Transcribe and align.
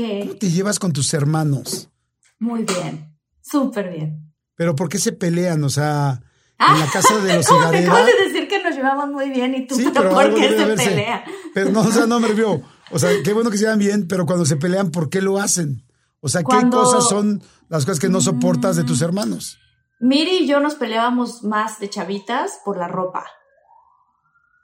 ¿Qué? 0.00 0.20
¿cómo 0.20 0.34
te 0.36 0.50
llevas 0.50 0.78
con 0.78 0.92
tus 0.92 1.12
hermanos? 1.14 1.88
Muy 2.38 2.64
bien. 2.64 3.16
Súper 3.42 3.90
bien. 3.90 4.32
¿Pero 4.54 4.74
por 4.74 4.88
qué 4.88 4.98
se 4.98 5.12
pelean? 5.12 5.62
O 5.64 5.68
sea, 5.70 6.20
en 6.58 6.78
la 6.78 6.86
casa 6.90 7.18
de 7.18 7.36
los 7.36 7.46
¿Cómo 7.48 7.60
te 7.70 7.78
Higareda. 7.80 7.92
acabas 7.92 8.06
de 8.06 8.24
decir 8.28 8.48
que 8.48 8.62
nos 8.62 8.74
llevamos 8.74 9.08
muy 9.10 9.30
bien 9.30 9.54
y 9.54 9.66
tú 9.66 9.74
Sí, 9.76 9.90
pero 9.92 10.10
por 10.14 10.34
qué 10.34 10.48
se 10.50 10.62
haberse. 10.62 10.84
pelea? 10.90 11.24
Pero 11.54 11.70
no, 11.70 11.80
o 11.80 11.90
sea, 11.90 12.06
no 12.06 12.20
me 12.20 12.28
refiero. 12.28 12.62
O 12.90 12.98
sea, 12.98 13.10
qué 13.24 13.32
bueno 13.32 13.50
que 13.50 13.56
se 13.58 13.64
llevan 13.64 13.78
bien, 13.78 14.08
pero 14.08 14.26
cuando 14.26 14.44
se 14.44 14.56
pelean, 14.56 14.90
¿por 14.90 15.10
qué 15.10 15.20
lo 15.22 15.38
hacen? 15.38 15.84
O 16.20 16.28
sea, 16.28 16.40
¿qué 16.40 16.46
Cuando- 16.46 16.82
cosas 16.82 17.08
son 17.08 17.42
las 17.68 17.84
cosas 17.86 18.00
que 18.00 18.08
no 18.08 18.20
soportas 18.20 18.76
de 18.76 18.84
tus 18.84 19.00
hermanos? 19.00 19.58
Miri 20.00 20.38
y 20.44 20.46
yo 20.48 20.60
nos 20.60 20.74
peleábamos 20.76 21.42
más 21.44 21.78
de 21.78 21.88
chavitas 21.90 22.58
por 22.64 22.76
la 22.78 22.88
ropa. 22.88 23.26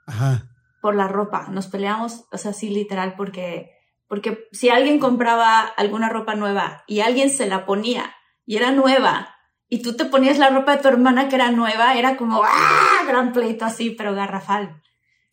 Ajá. 0.07 0.49
Por 0.83 0.95
la 0.95 1.09
ropa. 1.09 1.49
Nos 1.51 1.67
peleábamos, 1.67 2.25
o 2.33 2.39
sea, 2.39 2.53
sí, 2.53 2.69
literal, 2.71 3.15
porque, 3.17 3.71
porque 4.09 4.49
si 4.53 4.69
alguien 4.69 4.99
compraba 4.99 5.61
alguna 5.61 6.09
ropa 6.09 6.35
nueva 6.35 6.85
y 6.87 7.01
alguien 7.01 7.31
se 7.31 7.47
la 7.47 7.67
ponía 7.67 8.15
y 8.45 8.57
era 8.57 8.71
nueva 8.71 9.35
y 9.69 9.83
tú 9.83 9.97
te 9.97 10.05
ponías 10.05 10.39
la 10.39 10.51
ropa 10.51 10.77
de 10.77 10.83
tu 10.83 10.89
hermana 10.89 11.29
que 11.29 11.37
era 11.37 11.51
nueva, 11.51 11.95
era 11.97 12.17
como 12.17 12.43
¡ah! 12.45 13.05
Gran 13.07 13.33
pleito 13.33 13.65
así, 13.65 13.91
pero 13.91 14.15
garrafal. 14.15 14.83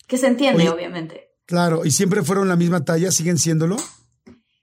Que 0.07 0.17
se 0.17 0.27
entiende, 0.27 0.63
Oye, 0.63 0.71
obviamente. 0.71 1.29
Claro, 1.45 1.85
y 1.85 1.91
siempre 1.91 2.23
fueron 2.23 2.47
la 2.47 2.55
misma 2.55 2.83
talla, 2.83 3.11
siguen 3.11 3.37
siéndolo. 3.37 3.77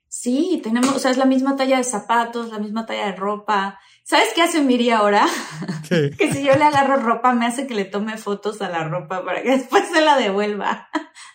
Sí, 0.09 0.59
tenemos, 0.61 0.93
o 0.93 0.99
sea, 0.99 1.11
es 1.11 1.17
la 1.17 1.25
misma 1.25 1.55
talla 1.55 1.77
de 1.77 1.85
zapatos, 1.85 2.51
la 2.51 2.59
misma 2.59 2.85
talla 2.85 3.05
de 3.05 3.15
ropa. 3.15 3.79
¿Sabes 4.03 4.29
qué 4.35 4.41
hace 4.41 4.61
Miri 4.61 4.89
ahora? 4.89 5.25
¿Qué? 5.87 6.11
que 6.11 6.33
si 6.33 6.43
yo 6.43 6.53
le 6.55 6.65
agarro 6.65 6.97
ropa, 6.97 7.33
me 7.33 7.45
hace 7.45 7.65
que 7.65 7.75
le 7.75 7.85
tome 7.85 8.17
fotos 8.17 8.61
a 8.61 8.69
la 8.69 8.83
ropa 8.83 9.23
para 9.23 9.41
que 9.41 9.51
después 9.57 9.85
se 9.91 10.01
la 10.01 10.17
devuelva. 10.17 10.89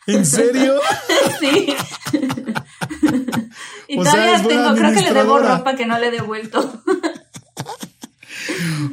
¿En 0.07 0.27
serio? 0.27 0.75
sí. 1.41 1.75
y 3.89 3.98
O 3.98 4.05
todavía 4.05 4.42
tengo, 4.47 4.75
creo 4.75 4.92
que 4.92 5.01
le 5.01 5.12
debo 5.12 5.39
ropa 5.39 5.77
que 5.77 5.87
no 5.87 5.98
le 5.98 6.09
he 6.09 6.11
devuelto. 6.11 6.83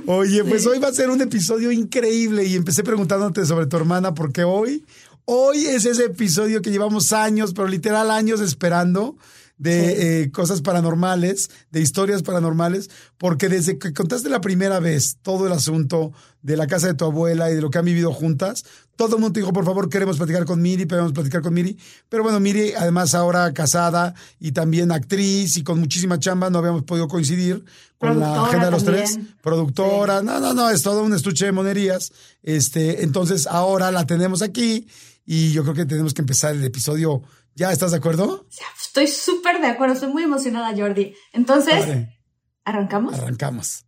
Oye, 0.05 0.43
pues 0.43 0.65
hoy 0.65 0.79
va 0.79 0.89
a 0.89 0.93
ser 0.93 1.09
un 1.09 1.21
episodio 1.21 1.71
increíble 1.71 2.45
y 2.45 2.55
empecé 2.55 2.83
preguntándote 2.83 3.45
sobre 3.45 3.67
tu 3.67 3.77
hermana 3.77 4.13
porque 4.13 4.43
hoy, 4.43 4.83
hoy 5.25 5.65
es 5.65 5.85
ese 5.85 6.05
episodio 6.05 6.61
que 6.61 6.71
llevamos 6.71 7.13
años, 7.13 7.53
pero 7.53 7.67
literal 7.67 8.11
años 8.11 8.41
esperando 8.41 9.15
de 9.57 10.23
eh, 10.23 10.31
cosas 10.31 10.61
paranormales, 10.61 11.49
de 11.71 11.79
historias 11.79 12.23
paranormales, 12.23 12.89
porque 13.17 13.49
desde 13.49 13.77
que 13.77 13.93
contaste 13.93 14.29
la 14.29 14.41
primera 14.41 14.79
vez 14.79 15.17
todo 15.21 15.47
el 15.47 15.53
asunto 15.53 16.11
de 16.41 16.57
la 16.57 16.67
casa 16.67 16.87
de 16.87 16.95
tu 16.95 17.05
abuela 17.05 17.49
y 17.49 17.55
de 17.55 17.61
lo 17.61 17.69
que 17.69 17.77
han 17.77 17.85
vivido 17.85 18.11
juntas, 18.11 18.65
todo 18.95 19.15
el 19.15 19.21
mundo 19.21 19.39
dijo, 19.39 19.51
por 19.51 19.65
favor, 19.65 19.89
queremos 19.89 20.17
platicar 20.17 20.45
con 20.45 20.61
Miri, 20.61 20.85
queremos 20.85 21.13
platicar 21.13 21.41
con 21.41 21.53
Miri. 21.53 21.77
Pero 22.09 22.23
bueno, 22.23 22.39
Miri, 22.39 22.73
además 22.73 23.15
ahora 23.15 23.53
casada 23.53 24.13
y 24.39 24.51
también 24.51 24.91
actriz 24.91 25.57
y 25.57 25.63
con 25.63 25.79
muchísima 25.79 26.19
chamba, 26.19 26.49
no 26.49 26.59
habíamos 26.59 26.83
podido 26.83 27.07
coincidir 27.07 27.65
con 27.97 28.19
la 28.19 28.43
agenda 28.43 28.65
de 28.65 28.71
los 28.71 28.83
también. 28.83 29.05
tres 29.05 29.35
productora, 29.41 30.21
no, 30.21 30.39
no, 30.39 30.53
no, 30.53 30.69
es 30.69 30.83
todo 30.83 31.03
un 31.03 31.13
estuche 31.13 31.45
de 31.45 31.51
monerías. 31.51 32.11
Este, 32.43 33.03
entonces 33.03 33.47
ahora 33.47 33.91
la 33.91 34.05
tenemos 34.05 34.41
aquí 34.41 34.87
y 35.25 35.51
yo 35.53 35.63
creo 35.63 35.75
que 35.75 35.85
tenemos 35.85 36.13
que 36.13 36.21
empezar 36.21 36.53
el 36.55 36.63
episodio. 36.63 37.23
¿Ya 37.55 37.71
estás 37.71 37.91
de 37.91 37.97
acuerdo? 37.97 38.47
Estoy 38.83 39.07
súper 39.07 39.61
de 39.61 39.67
acuerdo, 39.67 39.93
estoy 39.93 40.11
muy 40.11 40.23
emocionada, 40.23 40.75
Jordi. 40.75 41.13
Entonces, 41.33 42.07
¿arrancamos? 42.65 43.13
arrancamos. 43.13 43.85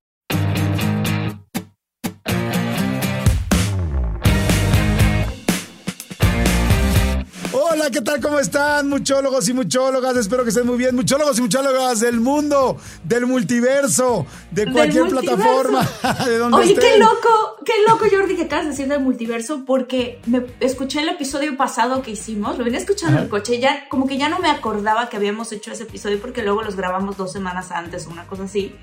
Hola, 7.75 7.91
¿qué 7.91 7.99
tal? 7.99 8.21
¿Cómo 8.21 8.39
están? 8.39 8.87
Muchólogos 8.87 9.49
y 9.49 9.53
muchólogas, 9.53 10.15
espero 10.15 10.43
que 10.43 10.49
estén 10.49 10.65
muy 10.65 10.77
bien. 10.77 10.95
Muchólogos 10.95 11.37
y 11.39 11.41
muchólogas 11.41 11.99
del 11.99 12.21
mundo, 12.21 12.77
del 13.03 13.25
multiverso, 13.25 14.25
de 14.49 14.71
cualquier 14.71 15.03
multiverso. 15.11 15.35
plataforma, 15.35 15.89
de 16.25 16.37
donde 16.37 16.57
Oye, 16.57 16.71
estén. 16.71 16.89
qué 16.93 16.97
loco, 16.99 17.57
qué 17.65 17.73
loco, 17.85 18.05
Jordi, 18.09 18.37
que 18.37 18.45
de 18.45 18.65
decir 18.69 18.87
del 18.87 19.01
multiverso, 19.01 19.65
porque 19.65 20.21
me 20.25 20.45
escuché 20.61 21.01
el 21.01 21.09
episodio 21.09 21.57
pasado 21.57 22.01
que 22.01 22.11
hicimos, 22.11 22.57
lo 22.57 22.63
venía 22.63 22.79
escuchando 22.79 23.17
en 23.17 23.23
el 23.25 23.29
coche, 23.29 23.59
ya 23.59 23.89
como 23.89 24.07
que 24.07 24.17
ya 24.17 24.29
no 24.29 24.39
me 24.39 24.49
acordaba 24.49 25.09
que 25.09 25.17
habíamos 25.17 25.51
hecho 25.51 25.73
ese 25.73 25.83
episodio 25.83 26.21
porque 26.21 26.43
luego 26.43 26.61
los 26.63 26.77
grabamos 26.77 27.17
dos 27.17 27.33
semanas 27.33 27.71
antes 27.71 28.07
o 28.07 28.11
una 28.11 28.25
cosa 28.25 28.43
así. 28.43 28.73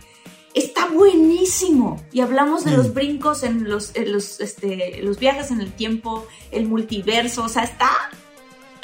Está 0.53 0.88
buenísimo. 0.88 2.04
Y 2.12 2.20
hablamos 2.20 2.66
de 2.66 2.72
Mm. 2.72 2.76
los 2.76 2.92
brincos 2.92 3.42
en 3.42 3.70
los, 3.70 3.97
en 3.97 4.12
los, 4.12 4.38
este, 4.41 5.00
los 5.03 5.19
viajes 5.19 5.50
en 5.50 5.62
el 5.62 5.72
tiempo, 5.72 6.26
el 6.50 6.66
multiverso, 6.66 7.44
o 7.44 7.48
sea, 7.48 7.62
está... 7.64 7.88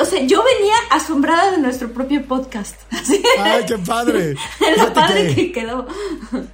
O 0.01 0.05
sea, 0.05 0.21
yo 0.25 0.43
venía 0.45 0.75
asombrada 0.91 1.51
de 1.53 1.59
nuestro 1.59 1.93
propio 1.93 2.25
podcast. 2.27 2.77
Ay, 3.41 3.65
qué 3.67 3.79
padre. 3.79 4.37
Lo 4.79 4.93
padre 4.93 5.29
que- 5.29 5.35
que 5.35 5.53
quedó. 5.53 5.87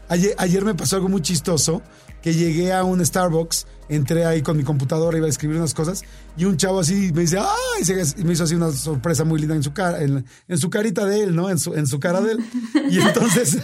Ayer, 0.09 0.35
ayer 0.39 0.65
me 0.65 0.75
pasó 0.75 0.97
algo 0.97 1.09
muy 1.11 1.21
chistoso, 1.21 1.83
que 2.23 2.33
llegué 2.33 2.73
a 2.73 2.85
un 2.85 3.05
Starbucks, 3.05 3.67
entré 3.91 4.25
ahí 4.25 4.41
con 4.41 4.57
mi 4.57 4.65
computadora, 4.65 5.19
iba 5.19 5.27
a 5.27 5.31
escribir 5.31 5.59
unas 5.59 5.75
cosas, 5.75 6.03
y 6.39 6.47
un 6.47 6.57
chavo 6.57 6.81
así 6.81 7.13
me 7.13 7.21
dice, 7.23 7.37
¡ay! 7.39 8.15
Y 8.17 8.25
me 8.25 8.33
hizo 8.33 8.45
así 8.45 8.55
una 8.55 8.73
sorpresa 8.73 9.25
muy 9.25 9.39
linda 9.39 9.55
en 9.55 9.63
su 9.63 9.75
cara, 9.75 10.03
en, 10.03 10.25
en 10.49 10.59
su 10.59 10.71
carita 10.71 11.05
de 11.05 11.25
él, 11.25 11.37
¿no? 11.37 11.51
En 11.51 11.59
su, 11.59 11.75
en 11.75 11.87
su 11.87 12.01
cara 12.01 12.23
de 12.23 12.33
él. 12.33 12.45
Y 12.91 12.99
entonces 12.99 13.59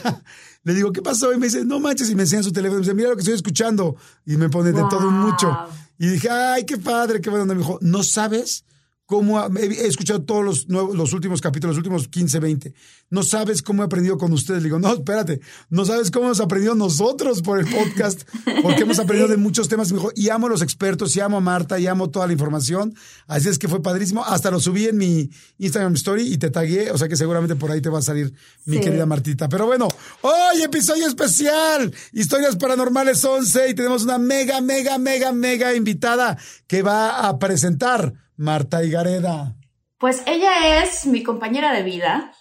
le 0.63 0.75
digo, 0.75 0.93
¿qué 0.93 1.01
pasó? 1.01 1.33
Y 1.33 1.39
me 1.39 1.47
dice, 1.47 1.65
no 1.65 1.81
manches, 1.81 2.11
y 2.11 2.15
me 2.15 2.25
enseña 2.25 2.43
su 2.43 2.53
teléfono, 2.53 2.81
y 2.81 2.81
me 2.81 2.85
dice, 2.85 2.95
mira 2.95 3.09
lo 3.09 3.17
que 3.17 3.21
estoy 3.23 3.35
escuchando. 3.35 3.97
Y 4.27 4.37
me 4.37 4.51
pone 4.51 4.73
de 4.73 4.83
todo 4.91 5.09
un 5.09 5.19
mucho. 5.21 5.57
Y 5.99 6.07
dije, 6.09 6.29
¡ay, 6.29 6.67
qué 6.67 6.77
padre, 6.77 7.23
qué 7.23 7.31
bueno! 7.31 7.47
Me 7.47 7.55
dijo, 7.55 7.79
¿no 7.81 8.03
sabes? 8.03 8.65
Cómo 9.11 9.45
he 9.59 9.65
he 9.67 9.87
escuchado 9.89 10.23
todos 10.23 10.45
los, 10.45 10.69
nuevos, 10.69 10.95
los 10.97 11.13
últimos 11.13 11.41
capítulos, 11.41 11.75
los 11.75 11.79
últimos 11.79 12.07
15, 12.07 12.39
20. 12.39 12.75
No 13.11 13.25
sabes 13.25 13.61
cómo 13.61 13.83
he 13.83 13.87
aprendido 13.87 14.17
con 14.17 14.33
ustedes. 14.33 14.63
Le 14.63 14.69
digo, 14.69 14.79
no, 14.79 14.95
espérate, 14.95 15.41
no 15.69 15.85
sabes 15.85 16.13
cómo 16.13 16.27
hemos 16.27 16.39
aprendido 16.39 16.77
nosotros 16.77 17.43
por 17.43 17.59
el 17.59 17.67
podcast, 17.67 18.23
porque 18.63 18.83
hemos 18.83 19.01
aprendido 19.01 19.27
de 19.27 19.37
muchos 19.37 19.69
temas. 19.69 19.91
Y 19.91 19.95
me 19.95 19.99
dijo, 19.99 20.13
y 20.15 20.29
amo 20.29 20.47
a 20.47 20.51
los 20.51 20.63
expertos, 20.63 21.17
y 21.17 21.21
amo 21.21 21.39
a 21.39 21.41
Marta, 21.41 21.81
y 21.81 21.89
amo 21.89 22.09
toda 22.09 22.29
la 22.29 22.33
información. 22.33 22.95
Así 23.27 23.49
es 23.49 23.59
que 23.59 23.67
fue 23.67 23.83
padrísimo. 23.83 24.25
Hasta 24.25 24.53
lo 24.53 24.61
subí 24.61 24.85
en 24.87 24.97
mi 24.97 25.29
Instagram 25.59 25.95
Story 25.95 26.33
y 26.33 26.39
te 26.39 26.51
tagué, 26.51 26.93
o 26.93 26.97
sea 26.99 27.09
que 27.09 27.17
seguramente 27.17 27.57
por 27.57 27.73
ahí 27.73 27.81
te 27.81 27.89
va 27.89 27.99
a 27.99 28.03
salir 28.03 28.33
mi 28.65 28.77
Sí. 28.77 28.83
querida 28.85 29.07
Martita. 29.07 29.49
Pero 29.49 29.67
bueno, 29.67 29.89
hoy 30.21 30.63
episodio 30.63 31.09
especial, 31.09 31.93
Historias 32.13 32.55
Paranormales 32.55 33.25
11, 33.25 33.71
y 33.71 33.75
tenemos 33.75 34.05
una 34.05 34.19
mega, 34.19 34.61
mega, 34.61 34.99
mega, 34.99 35.33
mega 35.33 35.75
invitada 35.75 36.39
que 36.69 36.83
va 36.83 37.27
a 37.29 37.41
presentar 37.41 38.15
Marta 38.41 38.83
Higareda. 38.83 39.55
Pues 39.99 40.23
ella 40.25 40.83
es 40.83 41.05
mi 41.05 41.23
compañera 41.23 41.75
de 41.75 41.83
vida, 41.83 42.33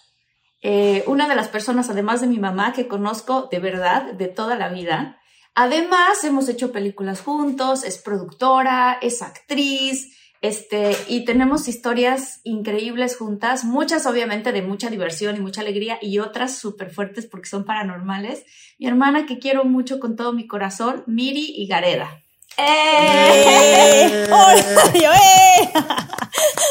eh, 0.62 1.04
una 1.06 1.28
de 1.28 1.34
las 1.34 1.48
personas, 1.48 1.90
además 1.90 2.22
de 2.22 2.26
mi 2.26 2.38
mamá, 2.38 2.72
que 2.72 2.88
conozco 2.88 3.50
de 3.52 3.58
verdad, 3.58 4.14
de 4.14 4.28
toda 4.28 4.56
la 4.56 4.70
vida. 4.70 5.20
Además, 5.54 6.24
hemos 6.24 6.48
hecho 6.48 6.72
películas 6.72 7.20
juntos, 7.20 7.84
es 7.84 7.98
productora, 7.98 8.96
es 9.02 9.20
actriz, 9.20 10.16
este, 10.40 10.96
y 11.06 11.26
tenemos 11.26 11.68
historias 11.68 12.40
increíbles 12.44 13.18
juntas, 13.18 13.64
muchas 13.64 14.06
obviamente 14.06 14.52
de 14.52 14.62
mucha 14.62 14.88
diversión 14.88 15.36
y 15.36 15.40
mucha 15.40 15.60
alegría, 15.60 15.98
y 16.00 16.18
otras 16.18 16.56
súper 16.56 16.90
fuertes 16.90 17.26
porque 17.26 17.50
son 17.50 17.66
paranormales. 17.66 18.42
Mi 18.78 18.86
hermana 18.86 19.26
que 19.26 19.38
quiero 19.38 19.66
mucho 19.66 20.00
con 20.00 20.16
todo 20.16 20.32
mi 20.32 20.46
corazón, 20.46 21.04
Miri 21.06 21.52
y 21.54 21.66
Gareda. 21.66 22.22
¡Eh! 22.58 24.26
¡Hola! 24.26 24.92
Yo, 24.94 25.12
¡eh! 25.12 25.70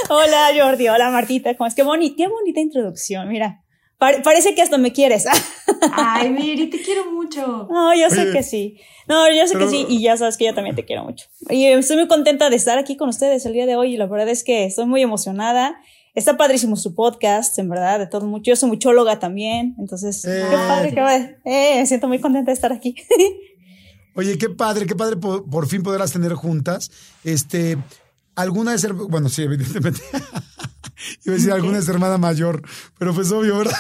Hola 0.10 0.50
Jordi, 0.58 0.88
hola 0.88 1.12
Martita, 1.12 1.56
¿cómo 1.56 1.68
es? 1.68 1.76
Qué 1.76 1.84
bonita, 1.84 2.16
qué 2.18 2.28
bonita 2.28 2.60
introducción, 2.60 3.30
mira. 3.30 3.64
parece 3.98 4.56
que 4.56 4.62
hasta 4.62 4.78
me 4.78 4.92
quieres. 4.92 5.26
Ay, 5.94 6.30
Miri, 6.32 6.68
te 6.68 6.82
quiero 6.82 7.12
mucho. 7.12 7.68
No, 7.70 7.94
yo 7.94 8.10
sé 8.10 8.32
que 8.32 8.42
sí. 8.42 8.78
No, 9.08 9.32
yo 9.32 9.46
sé 9.48 9.58
que 9.58 9.68
sí, 9.68 9.86
y 9.88 10.02
ya 10.02 10.18
sabes 10.18 10.38
que 10.38 10.46
yo 10.46 10.56
también 10.56 10.76
te 10.76 10.86
quiero 10.86 11.04
mucho. 11.04 11.28
Y 11.50 11.66
estoy 11.66 11.98
muy 11.98 12.08
contenta 12.08 12.50
de 12.50 12.56
estar 12.56 12.78
aquí 12.80 12.98
con 12.98 13.10
ustedes 13.10 13.46
el 13.46 13.54
día 13.54 13.66
de 13.66 13.76
hoy, 13.76 13.94
y 13.94 13.98
la 13.98 14.08
verdad 14.08 14.30
es 14.30 14.44
que 14.44 14.66
estoy 14.66 14.86
muy 14.86 15.02
emocionada. 15.02 15.80
Está 16.16 16.38
padrísimo 16.38 16.76
su 16.76 16.96
podcast, 16.96 17.58
en 17.60 17.70
verdad, 17.70 18.00
de 18.00 18.08
todo 18.08 18.26
mucho. 18.26 18.50
Yo 18.52 18.56
soy 18.56 18.70
muchóloga 18.70 19.20
también, 19.20 19.76
entonces, 19.78 20.24
qué 20.24 20.42
eh. 20.42 20.68
padre, 20.68 20.90
qué 20.90 20.96
padre. 20.96 21.38
Eh, 21.46 21.76
me 21.78 21.86
siento 21.86 22.08
muy 22.08 22.20
contenta 22.20 22.50
de 22.50 22.54
estar 22.54 22.74
aquí. 22.74 22.96
Oye, 24.20 24.38
qué 24.38 24.50
padre, 24.50 24.86
qué 24.86 24.98
padre 24.98 25.16
por, 25.16 25.68
fin 25.70 25.82
poderlas 25.82 26.12
tener 26.12 26.34
juntas. 26.34 26.92
Este, 27.24 27.78
alguna 28.36 28.74
de 28.74 28.78
ser, 28.78 28.92
bueno, 28.92 29.30
sí, 29.30 29.44
evidentemente. 29.44 30.02
Iba 31.24 31.36
a 31.36 31.38
decir 31.38 31.54
alguna 31.54 31.78
es 31.78 31.88
hermana 31.88 32.18
mayor, 32.18 32.62
pero 32.98 33.14
pues 33.14 33.32
obvio, 33.32 33.60
¿verdad? 33.60 33.78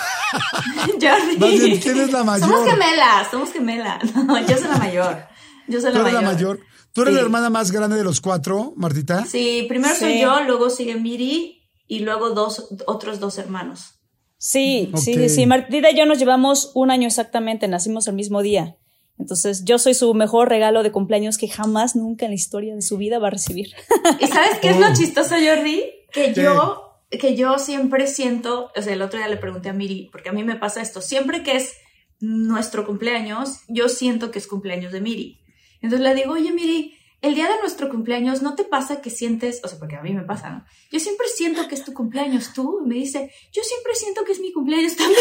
Jordi. 1.01 1.79
¿quién 1.81 1.99
es 1.99 2.13
la 2.13 2.23
mayor? 2.23 2.49
Somos 2.49 2.69
gemelas, 2.69 3.27
somos 3.29 3.51
gemelas. 3.51 4.15
No, 4.15 4.39
yo 4.39 4.57
soy 4.57 4.69
la 4.69 4.77
mayor. 4.77 5.27
Yo 5.67 5.81
soy 5.81 5.91
la 5.91 5.99
¿Tú 5.99 6.07
eres 6.07 6.13
la 6.13 6.21
mayor? 6.21 6.59
¿Tú 6.93 7.01
eres 7.01 7.15
la 7.15 7.19
hermana 7.19 7.49
más 7.49 7.71
grande 7.71 7.97
de 7.97 8.05
los 8.05 8.21
cuatro, 8.21 8.71
Martita? 8.77 9.25
Sí, 9.25 9.65
primero 9.67 9.93
soy 9.93 10.21
yo, 10.21 10.41
luego 10.43 10.69
sigue 10.69 10.95
Miri 10.95 11.67
y 11.85 11.99
luego 11.99 12.29
dos, 12.29 12.69
otros 12.87 13.19
dos 13.19 13.37
hermanos. 13.39 13.99
Sí, 14.37 14.89
sí, 14.95 15.27
sí. 15.27 15.45
Martita 15.45 15.91
y 15.91 15.97
yo 15.97 16.05
nos 16.05 16.17
llevamos 16.17 16.71
un 16.75 16.91
año 16.91 17.07
exactamente, 17.07 17.67
nacimos 17.67 18.07
el 18.07 18.15
mismo 18.15 18.41
día. 18.41 18.77
Entonces, 19.19 19.65
yo 19.65 19.77
soy 19.77 19.93
su 19.93 20.13
mejor 20.13 20.47
regalo 20.47 20.81
de 20.81 20.91
cumpleaños 20.91 21.37
que 21.37 21.49
jamás, 21.49 21.95
nunca 21.95 22.25
en 22.25 22.31
la 22.31 22.35
historia 22.35 22.73
de 22.73 22.81
su 22.81 22.97
vida 22.97 23.19
va 23.19 23.27
a 23.27 23.31
recibir. 23.31 23.75
¿Y 24.19 24.27
sabes 24.27 24.59
qué 24.61 24.69
es 24.69 24.79
lo 24.79 24.87
oh. 24.87 24.93
chistoso, 24.93 25.35
Jordi? 25.35 25.83
Que 26.11 26.33
yo, 26.33 27.01
que 27.11 27.35
yo 27.35 27.59
siempre 27.59 28.07
siento, 28.07 28.71
o 28.75 28.81
sea, 28.81 28.93
el 28.93 29.01
otro 29.01 29.19
día 29.19 29.27
le 29.27 29.37
pregunté 29.37 29.69
a 29.69 29.73
Miri, 29.73 30.09
porque 30.11 30.29
a 30.29 30.31
mí 30.31 30.43
me 30.43 30.55
pasa 30.55 30.81
esto, 30.81 31.01
siempre 31.01 31.43
que 31.43 31.57
es 31.57 31.73
nuestro 32.21 32.85
cumpleaños, 32.85 33.59
yo 33.67 33.89
siento 33.89 34.31
que 34.31 34.39
es 34.39 34.47
cumpleaños 34.47 34.93
de 34.93 35.01
Miri. 35.01 35.41
Entonces 35.81 35.99
le 36.07 36.15
digo, 36.15 36.33
oye, 36.33 36.51
Miri, 36.51 36.97
el 37.21 37.35
día 37.35 37.49
de 37.49 37.59
nuestro 37.59 37.89
cumpleaños, 37.89 38.41
¿no 38.41 38.55
te 38.55 38.63
pasa 38.63 39.01
que 39.01 39.09
sientes, 39.09 39.59
o 39.63 39.67
sea, 39.67 39.77
porque 39.77 39.97
a 39.97 40.01
mí 40.01 40.13
me 40.13 40.23
pasa, 40.23 40.49
¿no? 40.49 40.65
Yo 40.91 40.99
siempre 40.99 41.27
siento 41.27 41.67
que 41.67 41.75
es 41.75 41.83
tu 41.83 41.93
cumpleaños, 41.93 42.53
tú, 42.53 42.81
me 42.85 42.95
dice, 42.95 43.31
yo 43.51 43.61
siempre 43.63 43.93
siento 43.95 44.23
que 44.23 44.31
es 44.31 44.39
mi 44.39 44.53
cumpleaños 44.53 44.95
también. 44.95 45.19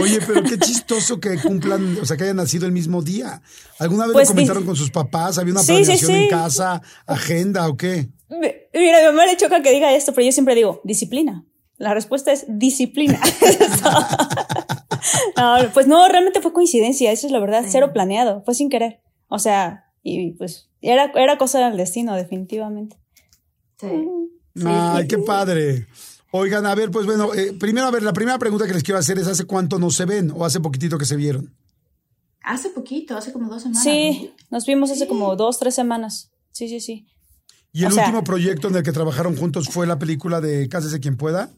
Oye, 0.02 0.20
pero 0.26 0.44
qué 0.44 0.58
chistoso 0.58 1.20
que 1.20 1.38
cumplan, 1.38 1.98
o 2.02 2.06
sea, 2.06 2.18
que 2.18 2.24
hayan 2.24 2.38
nacido 2.38 2.66
el 2.66 2.72
mismo 2.72 3.02
día. 3.02 3.42
¿Alguna 3.80 4.04
vez 4.04 4.10
lo 4.10 4.14
pues 4.14 4.28
comentaron 4.30 4.66
con 4.66 4.76
sus 4.76 4.92
papás? 4.92 5.38
¿Había 5.38 5.54
una 5.54 5.64
planeación 5.64 6.16
en 6.16 6.30
casa, 6.30 6.82
agenda 7.06 7.68
o 7.68 7.78
qué? 7.78 8.10
Mira, 8.30 8.54
mi 8.74 9.06
mamá 9.06 9.26
le 9.26 9.38
choca 9.38 9.62
que 9.62 9.72
diga 9.72 9.94
esto, 9.94 10.14
pero 10.14 10.26
yo 10.26 10.32
siempre 10.32 10.56
digo, 10.56 10.82
disciplina. 10.84 11.46
La 11.78 11.94
respuesta 11.94 12.32
es 12.32 12.46
disciplina. 12.48 13.20
pues 15.74 15.88
no, 15.88 16.08
realmente 16.08 16.42
fue 16.42 16.54
coincidencia, 16.54 17.12
eso 17.12 17.28
es 17.28 17.34
la 17.34 17.40
verdad, 17.40 17.66
cero 17.68 17.92
planeado, 17.94 18.44
fue 18.44 18.56
sin 18.56 18.70
querer. 18.70 19.02
O 19.28 19.40
sea, 19.40 19.92
y 20.02 20.32
pues 20.32 20.70
era, 20.82 21.12
era 21.16 21.38
cosa 21.38 21.68
del 21.68 21.78
destino, 21.78 22.16
definitivamente. 22.16 22.98
Sí. 23.80 23.88
Ay, 24.66 25.08
qué 25.08 25.18
padre. 25.18 25.88
Oigan, 26.38 26.66
a 26.66 26.76
ver, 26.76 26.92
pues 26.92 27.06
bueno, 27.06 27.34
eh, 27.34 27.54
primero, 27.58 27.88
a 27.88 27.92
ver, 27.92 28.04
la 28.04 28.12
primera 28.12 28.38
pregunta 28.38 28.68
que 28.68 28.74
les 28.74 28.84
quiero 28.84 29.00
hacer 29.00 29.18
es, 29.18 29.26
¿hace 29.26 29.46
cuánto 29.46 29.80
no 29.80 29.90
se 29.90 30.04
ven 30.04 30.34
o 30.36 30.44
hace 30.44 30.60
poquitito 30.60 30.98
que 30.98 31.06
se 31.06 31.16
vieron? 31.16 31.56
Hace 32.42 32.72
poquito, 32.72 33.16
hace 33.16 33.32
como 33.32 33.50
dos 33.50 33.62
semanas. 33.62 33.82
Sí, 33.82 34.34
nos 34.50 34.66
vimos 34.66 34.92
hace 34.92 35.08
como 35.08 35.34
dos, 35.38 35.60
tres 35.60 35.74
semanas. 35.76 36.34
Sí, 36.52 36.68
sí, 36.68 36.82
sí. 36.82 37.08
¿Y 37.72 37.86
el 37.86 37.94
último 37.94 38.22
proyecto 38.26 38.68
en 38.68 38.76
el 38.76 38.84
que 38.84 38.92
trabajaron 38.92 39.38
juntos 39.38 39.70
fue 39.70 39.88
la 39.88 39.98
película 39.98 40.42
de 40.42 40.68
Cásese 40.68 41.00
quien 41.00 41.16
pueda? 41.16 41.52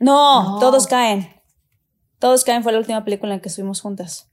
No, 0.00 0.58
Todos 0.58 0.88
caen. 0.88 1.28
Todos 2.18 2.42
caen 2.42 2.64
fue 2.64 2.72
la 2.72 2.78
última 2.78 3.04
película 3.04 3.32
en 3.32 3.38
la 3.38 3.42
que 3.42 3.48
estuvimos 3.48 3.80
juntas. 3.80 4.28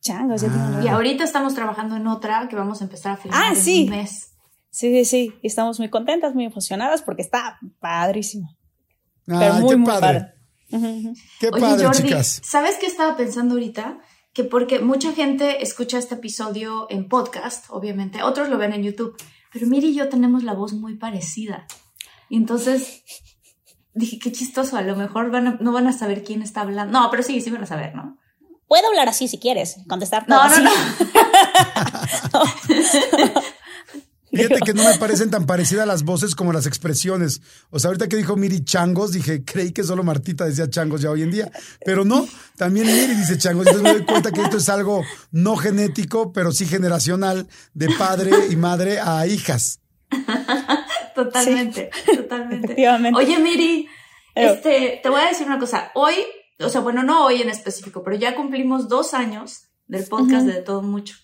Changos, 0.00 0.42
ah. 0.42 0.80
Y 0.82 0.88
ahorita 0.88 1.22
estamos 1.22 1.54
trabajando 1.54 1.94
en 1.94 2.08
otra 2.08 2.48
que 2.48 2.56
vamos 2.56 2.80
a 2.80 2.84
empezar 2.84 3.12
a 3.12 3.16
filmar 3.16 3.52
ah, 3.52 3.54
sí. 3.54 3.84
un 3.84 3.90
mes. 3.90 4.32
Sí, 4.70 4.90
sí, 4.90 5.04
sí. 5.04 5.34
Y 5.40 5.46
estamos 5.46 5.78
muy 5.78 5.88
contentas, 5.88 6.34
muy 6.34 6.46
emocionadas 6.46 7.02
porque 7.02 7.22
está 7.22 7.60
padrísimo. 7.78 8.56
Ah, 9.28 9.60
qué 9.68 9.78
padre. 9.78 10.34
Qué 11.40 11.50
padre, 11.50 11.90
chicas. 11.92 12.40
¿Sabes 12.44 12.76
qué 12.76 12.86
estaba 12.86 13.16
pensando 13.16 13.54
ahorita? 13.54 13.98
Que 14.32 14.44
porque 14.44 14.80
mucha 14.80 15.12
gente 15.12 15.62
escucha 15.62 15.98
este 15.98 16.16
episodio 16.16 16.86
en 16.90 17.08
podcast, 17.08 17.66
obviamente, 17.70 18.22
otros 18.22 18.48
lo 18.48 18.58
ven 18.58 18.72
en 18.72 18.82
YouTube, 18.82 19.16
pero 19.52 19.66
Miri 19.66 19.88
y 19.88 19.94
yo 19.94 20.08
tenemos 20.08 20.42
la 20.42 20.54
voz 20.54 20.72
muy 20.72 20.96
parecida. 20.96 21.66
Y 22.28 22.36
entonces 22.36 23.04
dije, 23.94 24.18
qué 24.18 24.32
chistoso, 24.32 24.76
a 24.76 24.82
lo 24.82 24.96
mejor 24.96 25.30
no 25.62 25.72
van 25.72 25.86
a 25.86 25.92
saber 25.92 26.24
quién 26.24 26.42
está 26.42 26.62
hablando. 26.62 26.98
No, 26.98 27.10
pero 27.10 27.22
sí, 27.22 27.40
sí 27.40 27.50
van 27.50 27.62
a 27.62 27.66
saber, 27.66 27.94
¿no? 27.94 28.18
Puedo 28.66 28.88
hablar 28.88 29.08
así 29.08 29.28
si 29.28 29.38
quieres, 29.38 29.76
contestar 29.88 30.26
todo. 30.26 30.42
No, 30.42 30.58
no, 30.58 30.70
no. 32.32 33.43
Fíjate 34.34 34.60
que 34.60 34.74
no 34.74 34.82
me 34.84 34.98
parecen 34.98 35.30
tan 35.30 35.46
parecidas 35.46 35.86
las 35.86 36.02
voces 36.02 36.34
como 36.34 36.52
las 36.52 36.66
expresiones. 36.66 37.40
O 37.70 37.78
sea, 37.78 37.88
ahorita 37.88 38.08
que 38.08 38.16
dijo 38.16 38.36
Miri 38.36 38.64
changos, 38.64 39.12
dije, 39.12 39.44
creí 39.44 39.72
que 39.72 39.84
solo 39.84 40.02
Martita 40.02 40.44
decía 40.44 40.68
changos 40.68 41.02
ya 41.02 41.10
hoy 41.10 41.22
en 41.22 41.30
día. 41.30 41.50
Pero 41.84 42.04
no, 42.04 42.26
también 42.56 42.86
Miri 42.86 43.14
dice 43.14 43.38
changos. 43.38 43.66
Entonces 43.66 43.82
me 43.82 43.98
doy 43.98 44.06
cuenta 44.06 44.30
que 44.32 44.42
esto 44.42 44.56
es 44.56 44.68
algo 44.68 45.02
no 45.30 45.56
genético, 45.56 46.32
pero 46.32 46.52
sí 46.52 46.66
generacional, 46.66 47.46
de 47.74 47.88
padre 47.98 48.32
y 48.50 48.56
madre 48.56 48.98
a 49.00 49.26
hijas. 49.26 49.80
totalmente, 51.14 51.90
totalmente. 52.14 52.76
Oye, 53.14 53.38
Miri, 53.38 53.88
este, 54.34 55.00
te 55.02 55.08
voy 55.08 55.20
a 55.20 55.28
decir 55.28 55.46
una 55.46 55.58
cosa. 55.58 55.90
Hoy, 55.94 56.14
o 56.58 56.68
sea, 56.68 56.80
bueno, 56.80 57.02
no 57.02 57.24
hoy 57.24 57.42
en 57.42 57.50
específico, 57.50 58.02
pero 58.02 58.16
ya 58.16 58.34
cumplimos 58.34 58.88
dos 58.88 59.14
años 59.14 59.68
del 59.86 60.04
podcast 60.04 60.46
de 60.46 60.62
Todo 60.62 60.82
Mucho. 60.82 61.16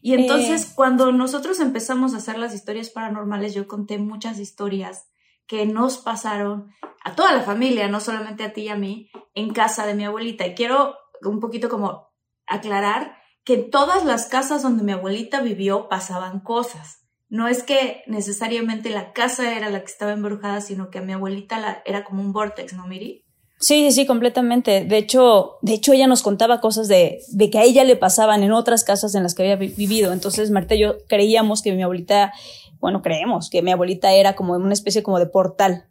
Y 0.00 0.14
entonces 0.14 0.70
eh. 0.70 0.72
cuando 0.74 1.12
nosotros 1.12 1.60
empezamos 1.60 2.14
a 2.14 2.18
hacer 2.18 2.38
las 2.38 2.54
historias 2.54 2.90
paranormales, 2.90 3.54
yo 3.54 3.66
conté 3.66 3.98
muchas 3.98 4.38
historias 4.38 5.08
que 5.46 5.66
nos 5.66 5.98
pasaron 5.98 6.70
a 7.04 7.14
toda 7.14 7.32
la 7.32 7.42
familia, 7.42 7.88
no 7.88 8.00
solamente 8.00 8.44
a 8.44 8.52
ti 8.52 8.62
y 8.62 8.68
a 8.68 8.76
mí, 8.76 9.10
en 9.34 9.52
casa 9.52 9.86
de 9.86 9.94
mi 9.94 10.04
abuelita. 10.04 10.46
Y 10.46 10.54
quiero 10.54 10.94
un 11.22 11.40
poquito 11.40 11.68
como 11.68 12.08
aclarar 12.46 13.16
que 13.44 13.54
en 13.54 13.70
todas 13.70 14.04
las 14.04 14.26
casas 14.26 14.62
donde 14.62 14.84
mi 14.84 14.92
abuelita 14.92 15.40
vivió 15.40 15.88
pasaban 15.88 16.40
cosas. 16.40 17.08
No 17.30 17.48
es 17.48 17.62
que 17.62 18.02
necesariamente 18.06 18.90
la 18.90 19.12
casa 19.12 19.54
era 19.54 19.70
la 19.70 19.80
que 19.80 19.86
estaba 19.86 20.12
embrujada, 20.12 20.60
sino 20.60 20.90
que 20.90 20.98
a 20.98 21.02
mi 21.02 21.12
abuelita 21.12 21.58
la, 21.58 21.82
era 21.84 22.04
como 22.04 22.22
un 22.22 22.32
vortex, 22.32 22.72
¿no, 22.74 22.86
Miri? 22.86 23.27
Sí, 23.60 23.90
sí, 23.90 24.06
completamente. 24.06 24.84
De 24.84 24.98
hecho, 24.98 25.58
de 25.62 25.74
hecho 25.74 25.92
ella 25.92 26.06
nos 26.06 26.22
contaba 26.22 26.60
cosas 26.60 26.86
de, 26.86 27.20
de 27.28 27.50
que 27.50 27.58
a 27.58 27.64
ella 27.64 27.82
le 27.82 27.96
pasaban 27.96 28.44
en 28.44 28.52
otras 28.52 28.84
casas 28.84 29.16
en 29.16 29.24
las 29.24 29.34
que 29.34 29.42
había 29.42 29.56
vivido. 29.56 30.12
Entonces, 30.12 30.50
Marta 30.52 30.76
y 30.76 30.80
yo 30.80 30.98
creíamos 31.08 31.60
que 31.62 31.72
mi 31.72 31.82
abuelita, 31.82 32.32
bueno, 32.78 33.02
creemos 33.02 33.50
que 33.50 33.60
mi 33.62 33.72
abuelita 33.72 34.12
era 34.12 34.36
como 34.36 34.54
una 34.54 34.72
especie 34.72 35.02
como 35.02 35.18
de 35.18 35.26
portal. 35.26 35.86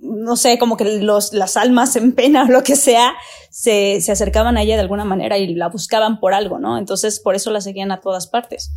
No 0.00 0.36
sé, 0.36 0.58
como 0.58 0.76
que 0.76 1.00
los, 1.00 1.32
las 1.32 1.56
almas 1.56 1.96
en 1.96 2.12
pena 2.12 2.44
o 2.44 2.46
lo 2.46 2.62
que 2.62 2.76
sea, 2.76 3.14
se, 3.50 4.00
se 4.00 4.12
acercaban 4.12 4.56
a 4.56 4.62
ella 4.62 4.76
de 4.76 4.82
alguna 4.82 5.04
manera 5.04 5.36
y 5.36 5.52
la 5.54 5.68
buscaban 5.68 6.20
por 6.20 6.32
algo, 6.32 6.60
¿no? 6.60 6.78
Entonces, 6.78 7.18
por 7.18 7.34
eso 7.34 7.50
la 7.50 7.60
seguían 7.60 7.90
a 7.90 8.00
todas 8.00 8.28
partes. 8.28 8.70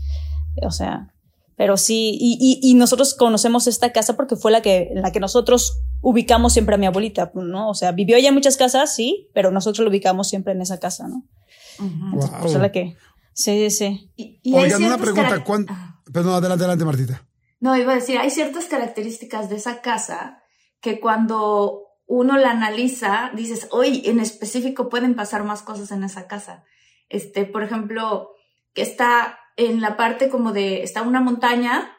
O 0.63 0.71
sea, 0.71 1.13
pero 1.61 1.77
sí, 1.77 2.17
y, 2.19 2.59
y, 2.59 2.73
nosotros 2.73 3.13
conocemos 3.13 3.67
esta 3.67 3.93
casa 3.93 4.15
porque 4.15 4.35
fue 4.35 4.49
la 4.49 4.63
que, 4.63 4.89
en 4.93 5.03
la 5.03 5.11
que 5.11 5.19
nosotros 5.19 5.83
ubicamos 6.01 6.53
siempre 6.53 6.73
a 6.73 6.79
mi 6.79 6.87
abuelita, 6.87 7.31
¿no? 7.35 7.69
O 7.69 7.75
sea, 7.75 7.91
vivió 7.91 8.17
ella 8.17 8.29
en 8.29 8.33
muchas 8.33 8.57
casas, 8.57 8.95
sí, 8.95 9.29
pero 9.35 9.51
nosotros 9.51 9.83
lo 9.83 9.91
ubicamos 9.91 10.27
siempre 10.27 10.53
en 10.53 10.61
esa 10.63 10.79
casa, 10.79 11.07
¿no? 11.07 11.23
Uh 11.77 12.57
la 12.57 12.71
que, 12.71 12.97
sí, 13.33 13.69
sí. 13.69 14.09
Y, 14.15 14.55
Oigan, 14.55 14.83
una 14.83 14.97
pregunta, 14.97 16.01
Perdón, 16.11 16.33
adelante, 16.33 16.63
adelante, 16.63 16.83
Martita. 16.83 17.27
No, 17.59 17.77
iba 17.77 17.91
a 17.91 17.95
decir, 17.95 18.17
hay 18.17 18.31
ciertas 18.31 18.65
características 18.65 19.47
de 19.51 19.57
esa 19.57 19.81
casa 19.81 20.41
que 20.79 20.99
cuando 20.99 21.83
uno 22.07 22.39
la 22.39 22.49
analiza, 22.49 23.29
dices, 23.35 23.67
hoy 23.69 24.01
en 24.05 24.19
específico 24.19 24.89
pueden 24.89 25.13
pasar 25.13 25.43
más 25.43 25.61
cosas 25.61 25.91
en 25.91 26.03
esa 26.03 26.25
casa. 26.25 26.63
Este, 27.07 27.45
por 27.45 27.61
ejemplo, 27.61 28.31
que 28.73 28.81
está 28.81 29.37
en 29.57 29.81
la 29.81 29.97
parte 29.97 30.29
como 30.29 30.51
de, 30.51 30.83
está 30.83 31.01
una 31.01 31.21
montaña 31.21 31.97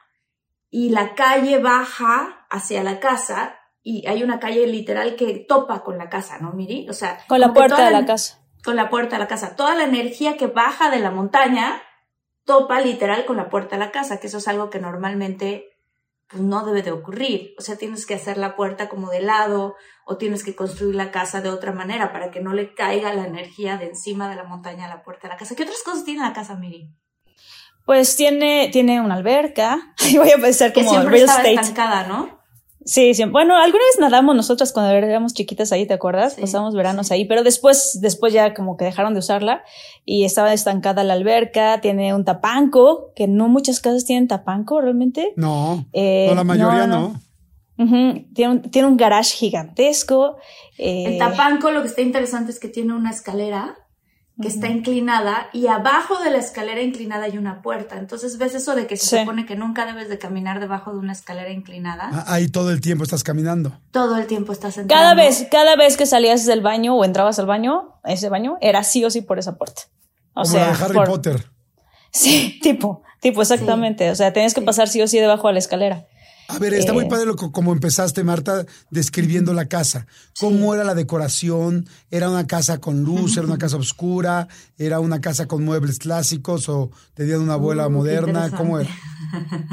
y 0.71 0.91
la 0.91 1.15
calle 1.15 1.59
baja 1.59 2.47
hacia 2.51 2.83
la 2.83 3.01
casa 3.01 3.59
y 3.83 4.07
hay 4.07 4.23
una 4.23 4.39
calle 4.41 4.67
literal 4.67 5.17
que 5.17 5.45
topa 5.49 5.83
con 5.83 5.99
la 5.99 6.09
casa, 6.09 6.39
¿no, 6.39 6.53
Miri? 6.53 6.89
O 6.89 6.93
sea, 6.93 7.19
con 7.29 7.41
la 7.41 7.53
puerta 7.53 7.85
de 7.85 7.91
la, 7.91 8.07
casa. 8.07 8.39
Con 8.65 8.77
la 8.77 8.89
puerta 8.89 9.17
de 9.17 9.21
la 9.21 9.29
casa. 9.29 9.57
Toda 9.57 9.75
la 9.75 9.85
energía 9.85 10.37
que 10.37 10.47
baja 10.47 10.91
de 10.91 11.01
la 11.01 11.11
montaña 11.11 11.83
topa 12.45 12.81
literal 12.81 13.25
con 13.25 13.37
la 13.37 13.51
puerta 13.51 13.77
de 13.77 13.85
la 13.85 13.91
casa, 13.91 14.21
que 14.21 14.29
eso 14.29 14.39
es 14.39 14.49
algo 14.49 14.71
que 14.71 14.79
normalmente 14.79 15.73
pues 16.29 16.43
no 16.43 16.65
debe 16.65 16.83
de 16.83 16.93
ocurrir. 16.93 17.55
O 17.59 17.61
sea, 17.61 17.77
tienes 17.77 18.07
que 18.07 18.15
hacer 18.15 18.39
la 18.39 18.57
puerta 18.57 18.89
como 18.89 19.11
de 19.11 19.21
lado 19.21 19.77
o 20.07 20.17
tienes 20.17 20.43
que 20.43 20.57
construir 20.57 20.95
la 20.95 21.11
casa 21.11 21.43
de 21.43 21.51
otra 21.51 21.73
manera 21.73 22.13
para 22.13 22.31
que 22.31 22.41
no 22.41 22.55
le 22.55 22.75
caiga 22.75 23.13
la 23.13 23.27
energía 23.27 23.77
de 23.77 23.87
encima 23.87 24.31
de 24.31 24.37
la 24.37 24.45
montaña 24.45 24.87
a 24.87 24.89
la 24.89 25.03
puerta 25.03 25.29
de 25.29 25.35
la 25.35 25.39
casa. 25.39 25.55
¿Qué 25.55 25.65
otras 25.65 25.83
cosas 25.85 26.05
tiene 26.05 26.23
la 26.23 26.33
casa, 26.33 26.57
Miri? 26.57 26.91
Pues 27.85 28.17
tiene, 28.17 28.69
tiene 28.73 29.01
una 29.01 29.15
alberca. 29.15 29.95
Y 30.11 30.19
voy 30.19 30.31
a 30.31 30.39
pensar 30.39 30.73
como 30.73 30.87
que 30.91 30.97
siempre 30.97 31.11
real 31.17 31.25
estaba 31.29 31.43
estate. 31.43 31.61
estancada, 31.61 32.07
¿no? 32.07 32.41
Sí, 32.85 33.15
sí. 33.15 33.25
Bueno, 33.27 33.55
alguna 33.57 33.85
vez 33.85 34.01
nadamos 34.01 34.35
nosotras 34.35 34.73
cuando 34.73 34.91
éramos 34.93 35.35
chiquitas 35.35 35.71
ahí, 35.71 35.87
¿te 35.87 35.95
acuerdas? 35.95 36.35
Sí, 36.35 36.41
Pasamos 36.41 36.75
veranos 36.75 37.12
ahí, 37.12 37.25
pero 37.27 37.45
después, 37.45 37.99
después 38.01 38.33
ya 38.33 38.55
como 38.55 38.77
que 38.77 38.85
dejaron 38.85 39.12
de 39.15 39.21
usarla 39.21 39.62
y 40.05 40.25
estaba 40.25 40.53
estancada 40.53 41.05
la 41.05 41.12
alberca, 41.12 41.81
tiene 41.81 42.12
un 42.12 42.25
tapanco, 42.25 43.12
que 43.15 43.29
no 43.29 43.47
muchas 43.47 43.79
casas 43.79 44.05
tienen 44.05 44.27
tapanco 44.27 44.81
realmente. 44.81 45.33
No, 45.37 45.87
Eh, 45.93 46.27
no, 46.31 46.35
la 46.35 46.43
mayoría 46.45 46.87
no, 46.89 47.01
no. 47.01 47.09
no. 47.09 47.23
Ujú, 47.85 48.25
Tiene, 48.35 48.53
un, 48.53 48.62
tiene 48.62 48.89
un 48.89 48.97
garage 48.97 49.37
gigantesco. 49.37 50.37
eh, 50.77 51.05
El 51.07 51.19
tapanco 51.19 51.71
lo 51.71 51.83
que 51.83 51.89
está 51.89 52.03
interesante 52.03 52.51
es 52.51 52.59
que 52.59 52.67
tiene 52.69 52.95
una 52.95 53.11
escalera 53.11 53.77
que 54.41 54.49
está 54.49 54.69
inclinada 54.69 55.49
y 55.53 55.67
abajo 55.67 56.19
de 56.23 56.31
la 56.31 56.39
escalera 56.39 56.81
inclinada 56.81 57.25
hay 57.27 57.37
una 57.39 57.61
puerta. 57.62 57.99
Entonces 57.99 58.39
ves 58.39 58.55
eso 58.55 58.75
de 58.75 58.87
que 58.87 58.97
se 58.97 59.07
Sí. 59.07 59.19
supone 59.21 59.45
que 59.47 59.57
nunca 59.57 59.85
debes 59.87 60.09
de 60.09 60.19
caminar 60.19 60.59
debajo 60.59 60.91
de 60.93 60.99
una 60.99 61.12
escalera 61.12 61.51
inclinada. 61.51 62.09
Ah, 62.12 62.25
Ahí 62.29 62.49
todo 62.49 62.71
el 62.71 62.81
tiempo 62.81 63.05
estás 63.05 63.23
caminando. 63.25 63.79
Todo 63.91 64.17
el 64.17 64.27
tiempo 64.27 64.53
estás 64.53 64.79
entrando. 64.79 64.95
Cada 64.95 65.15
vez, 65.15 65.47
cada 65.51 65.77
vez 65.77 65.97
que 65.97 66.07
salías 66.07 66.47
del 66.47 66.61
baño 66.62 66.97
o 66.97 67.05
entrabas 67.05 67.39
al 67.39 67.47
baño, 67.47 68.01
ese 68.05 68.29
baño, 68.31 68.57
era 68.62 68.83
sí 68.85 69.05
o 69.05 69.11
sí 69.11 69.21
por 69.21 69.39
esa 69.39 69.57
puerta. 69.59 69.83
O 70.35 70.43
Como 70.43 70.47
sea, 70.47 70.67
la 70.71 70.77
de 70.79 70.85
Harry 70.85 70.95
por- 70.95 71.09
Potter. 71.09 71.47
Sí, 72.11 72.59
tipo, 72.62 73.03
tipo, 73.21 73.43
exactamente. 73.43 74.11
O 74.11 74.15
sea, 74.15 74.33
tenías 74.33 74.55
que 74.55 74.61
Sí. 74.61 74.67
pasar 74.67 74.89
sí 74.89 75.03
o 75.03 75.07
sí 75.09 75.19
debajo 75.19 75.47
de 75.49 75.53
la 75.55 75.59
escalera. 75.59 76.07
A 76.49 76.59
ver, 76.59 76.75
está 76.75 76.93
muy 76.93 77.05
Eh. 77.05 77.09
padre 77.09 77.27
lo 77.27 77.37
co- 77.37 77.53
como 77.53 77.73
empezaste, 77.73 78.25
Marta, 78.25 78.67
describiendo 78.91 79.55
la 79.55 79.67
casa. 79.69 80.07
¿Cómo 80.39 80.75
era 80.75 80.85
la 80.85 80.95
decoración? 80.95 81.87
¿Era 82.11 82.29
una 82.29 82.47
casa 82.47 82.79
con 82.79 83.03
luz? 83.03 83.37
¿Era 83.37 83.47
una 83.47 83.59
casa 83.59 83.77
oscura? 83.77 84.49
¿Era 84.77 85.01
una 85.01 85.21
casa 85.21 85.47
con 85.47 85.65
muebles 85.65 85.99
clásicos? 85.99 86.69
¿O 86.69 86.91
tenían 87.15 87.41
una 87.41 87.55
abuela 87.55 87.85
Uh, 87.85 87.89
qué 87.89 87.95
moderna? 87.95 88.51
¿Cómo 88.57 88.79
era? 88.79 88.91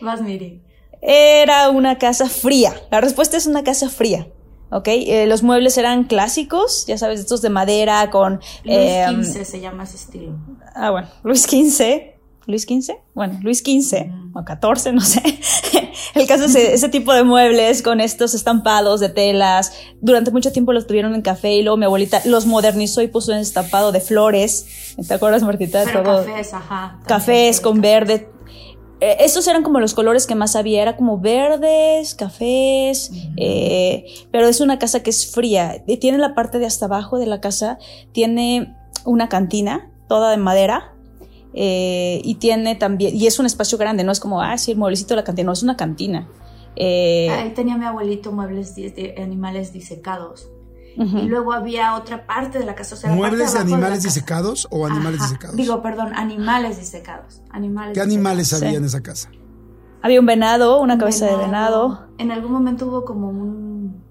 Vas, 0.00 0.20
Miri. 0.22 0.62
Era 1.00 1.70
una 1.70 1.98
casa 1.98 2.28
fría. 2.28 2.74
La 2.90 3.00
respuesta 3.00 3.36
es 3.36 3.46
una 3.46 3.64
casa 3.64 3.88
fría. 3.88 4.28
¿Ok? 4.70 4.88
Eh, 4.88 5.26
los 5.26 5.42
muebles 5.42 5.78
eran 5.78 6.04
clásicos, 6.04 6.84
ya 6.86 6.98
sabes, 6.98 7.20
estos 7.20 7.40
de 7.40 7.48
madera 7.48 8.10
con... 8.10 8.34
Luis 8.64 8.76
eh, 8.78 9.06
XV 9.08 9.44
se 9.44 9.60
llama 9.60 9.84
ese 9.84 9.96
estilo. 9.96 10.38
Ah, 10.74 10.90
bueno, 10.90 11.08
Luis 11.24 11.44
XV. 11.44 12.17
¿Luis 12.48 12.62
XV? 12.62 12.94
Bueno, 13.14 13.38
Luis 13.42 13.58
XV 13.58 14.06
o 14.34 14.42
14, 14.42 14.92
no 14.94 15.02
sé. 15.02 15.22
El 16.14 16.26
caso 16.26 16.46
es 16.46 16.54
ese, 16.56 16.88
tipo 16.88 17.12
de 17.12 17.22
muebles 17.22 17.82
con 17.82 18.00
estos 18.00 18.32
estampados 18.32 19.00
de 19.00 19.10
telas. 19.10 19.72
Durante 20.00 20.30
mucho 20.30 20.50
tiempo 20.50 20.72
los 20.72 20.86
tuvieron 20.86 21.14
en 21.14 21.20
café 21.20 21.52
y 21.52 21.62
luego 21.62 21.76
mi 21.76 21.84
abuelita 21.84 22.22
los 22.24 22.46
modernizó 22.46 23.02
y 23.02 23.08
puso 23.08 23.32
un 23.32 23.38
estampado 23.38 23.92
de 23.92 24.00
flores. 24.00 24.94
¿Te 25.06 25.12
acuerdas, 25.12 25.42
Martita? 25.42 25.84
Pero 25.84 26.02
Todo- 26.02 26.24
cafés, 26.24 26.54
ajá. 26.54 26.98
cafés 27.06 27.60
con 27.60 27.82
verde. 27.82 28.30
Eh, 29.00 29.18
estos 29.20 29.46
eran 29.46 29.62
como 29.62 29.78
los 29.78 29.92
colores 29.92 30.26
que 30.26 30.34
más 30.34 30.56
había, 30.56 30.80
era 30.80 30.96
como 30.96 31.20
verdes, 31.20 32.14
cafés, 32.14 33.12
eh, 33.36 34.06
pero 34.32 34.48
es 34.48 34.62
una 34.62 34.78
casa 34.78 35.02
que 35.02 35.10
es 35.10 35.30
fría. 35.30 35.84
Y 35.86 35.98
Tiene 35.98 36.16
la 36.16 36.34
parte 36.34 36.58
de 36.58 36.64
hasta 36.64 36.86
abajo 36.86 37.18
de 37.18 37.26
la 37.26 37.42
casa, 37.42 37.78
tiene 38.12 38.74
una 39.04 39.28
cantina, 39.28 39.92
toda 40.08 40.30
de 40.30 40.38
madera, 40.38 40.94
eh, 41.54 42.20
y 42.24 42.34
tiene 42.36 42.74
también, 42.76 43.16
y 43.16 43.26
es 43.26 43.38
un 43.38 43.46
espacio 43.46 43.78
grande, 43.78 44.04
no 44.04 44.12
es 44.12 44.20
como, 44.20 44.40
ah, 44.42 44.56
sí, 44.58 44.72
el 44.72 44.78
mueblecito 44.78 45.14
de 45.14 45.16
la 45.16 45.24
cantina, 45.24 45.46
no, 45.46 45.52
es 45.52 45.62
una 45.62 45.76
cantina. 45.76 46.28
Eh, 46.76 47.28
Ahí 47.30 47.50
tenía 47.54 47.76
mi 47.76 47.84
abuelito 47.84 48.30
muebles 48.32 48.74
de, 48.76 49.14
animales 49.22 49.72
disecados. 49.72 50.50
Y 50.96 51.22
luego 51.28 51.52
había 51.52 51.94
otra 51.94 52.26
parte 52.26 52.58
de 52.58 52.64
la 52.64 52.74
casa. 52.74 52.96
O 52.96 52.98
sea, 52.98 53.10
la 53.10 53.16
parte 53.16 53.30
¿Muebles 53.36 53.52
de 53.52 53.60
animales 53.60 53.98
casa. 53.98 54.08
disecados 54.08 54.66
o 54.72 54.84
animales 54.84 55.20
Ajá. 55.20 55.28
disecados? 55.28 55.56
Digo, 55.56 55.80
perdón, 55.80 56.12
animales 56.16 56.76
disecados. 56.76 57.40
Animales 57.50 57.94
¿Qué 57.94 58.00
animales 58.00 58.48
Sí. 58.48 58.56
había 58.56 58.78
en 58.78 58.84
esa 58.84 59.00
casa? 59.00 59.30
Había 60.02 60.18
un 60.18 60.26
venado, 60.26 60.80
una 60.80 60.94
Un 60.94 61.00
cabeza 61.00 61.26
de 61.26 61.36
venado. 61.36 62.08
En 62.18 62.32
algún 62.32 62.50
momento 62.50 62.86
hubo 62.88 63.04
como 63.04 63.28
un. 63.28 64.02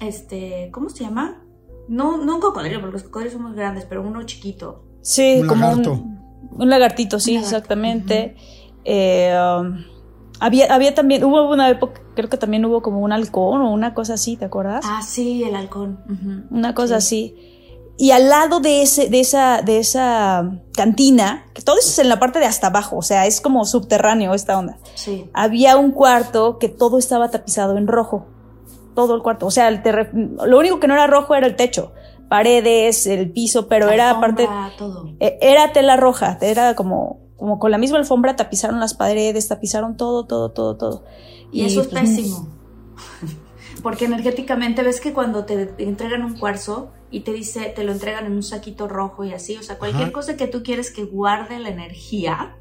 Este. 0.00 0.68
¿Cómo 0.72 0.88
se 0.90 1.04
llama? 1.04 1.42
No, 1.88 2.16
no 2.16 2.34
un 2.36 2.40
cocodrilo, 2.40 2.80
porque 2.80 2.94
los 2.94 3.02
cocodrilos 3.04 3.34
son 3.34 3.42
muy 3.44 3.54
grandes, 3.54 3.84
pero 3.84 4.02
uno 4.02 4.24
chiquito. 4.24 4.84
Sí, 5.02 5.38
Un 5.42 5.46
como 5.46 5.60
lagarto. 5.62 5.92
Un, 5.92 6.15
un 6.52 6.70
lagartito, 6.70 7.18
sí, 7.20 7.32
Un 7.32 7.36
lagarto, 7.36 7.56
exactamente. 7.56 8.36
Eh, 8.84 9.34
um, 9.60 9.84
había, 10.40 10.72
había 10.74 10.94
también, 10.94 11.24
hubo 11.24 11.50
una 11.50 11.68
época, 11.70 12.00
creo 12.14 12.28
que 12.28 12.36
también 12.36 12.64
hubo 12.64 12.82
como 12.82 13.00
un 13.00 13.12
halcón 13.12 13.62
o 13.62 13.72
una 13.72 13.94
cosa 13.94 14.14
así, 14.14 14.36
¿te 14.36 14.44
acuerdas? 14.44 14.84
Ah, 14.86 15.02
sí, 15.02 15.42
el 15.44 15.54
halcón. 15.56 16.00
ujú. 16.08 16.54
una 16.56 16.74
cosa 16.74 17.00
Sí. 17.00 17.34
así. 17.36 17.52
Y 17.98 18.10
al 18.10 18.28
lado 18.28 18.60
de 18.60 18.82
ese, 18.82 19.08
de 19.08 19.20
esa, 19.20 19.62
de 19.62 19.78
esa 19.78 20.50
cantina, 20.74 21.46
que 21.54 21.62
todo 21.62 21.78
eso 21.78 21.88
es 21.88 21.98
en 21.98 22.10
la 22.10 22.18
parte 22.18 22.38
de 22.38 22.44
hasta 22.44 22.66
abajo, 22.66 22.98
o 22.98 23.02
sea, 23.02 23.24
es 23.24 23.40
como 23.40 23.64
subterráneo 23.64 24.34
esta 24.34 24.58
onda. 24.58 24.76
Sí. 24.94 25.30
Había 25.32 25.78
un 25.78 25.92
cuarto 25.92 26.58
que 26.58 26.68
todo 26.68 26.98
estaba 26.98 27.30
tapizado 27.30 27.78
en 27.78 27.86
rojo. 27.86 28.26
Todo 28.94 29.14
el 29.14 29.22
cuarto. 29.22 29.46
O 29.46 29.50
sea, 29.50 29.68
el 29.68 29.80
lo 30.44 30.58
único 30.58 30.78
que 30.78 30.88
no 30.88 30.94
era 30.94 31.06
rojo 31.06 31.34
era 31.34 31.46
el 31.46 31.56
techo. 31.56 31.92
Paredes, 32.28 33.06
el 33.06 33.30
piso, 33.30 33.68
pero 33.68 33.88
era 33.88 34.10
aparte. 34.10 34.48
Eh, 35.20 35.38
Era 35.40 35.72
tela 35.72 35.96
roja, 35.96 36.38
era 36.40 36.74
como, 36.74 37.20
como 37.36 37.58
con 37.58 37.70
la 37.70 37.78
misma 37.78 37.98
alfombra 37.98 38.36
tapizaron 38.36 38.80
las 38.80 38.94
paredes, 38.94 39.48
tapizaron 39.48 39.96
todo, 39.96 40.26
todo, 40.26 40.50
todo, 40.50 40.76
todo. 40.76 41.04
Y, 41.52 41.64
eso 41.64 41.82
es 41.82 41.88
pues, 41.88 42.02
pésimo. 42.02 42.48
Porque 43.82 44.06
energéticamente 44.06 44.82
ves 44.82 45.00
que 45.00 45.12
cuando 45.12 45.44
te 45.44 45.74
entregan 45.78 46.24
un 46.24 46.38
cuarzo 46.38 46.90
y 47.10 47.20
te 47.20 47.32
dice, 47.32 47.72
te 47.74 47.84
lo 47.84 47.92
entregan 47.92 48.26
en 48.26 48.32
un 48.32 48.42
saquito 48.42 48.88
rojo 48.88 49.24
y 49.24 49.32
así, 49.32 49.56
o 49.56 49.62
sea, 49.62 49.78
cualquier 49.78 50.04
Ajá. 50.04 50.12
cosa 50.12 50.36
que 50.36 50.48
tú 50.48 50.62
quieres 50.62 50.90
que 50.90 51.04
guarde 51.04 51.58
la 51.60 51.68
energía 51.68 52.56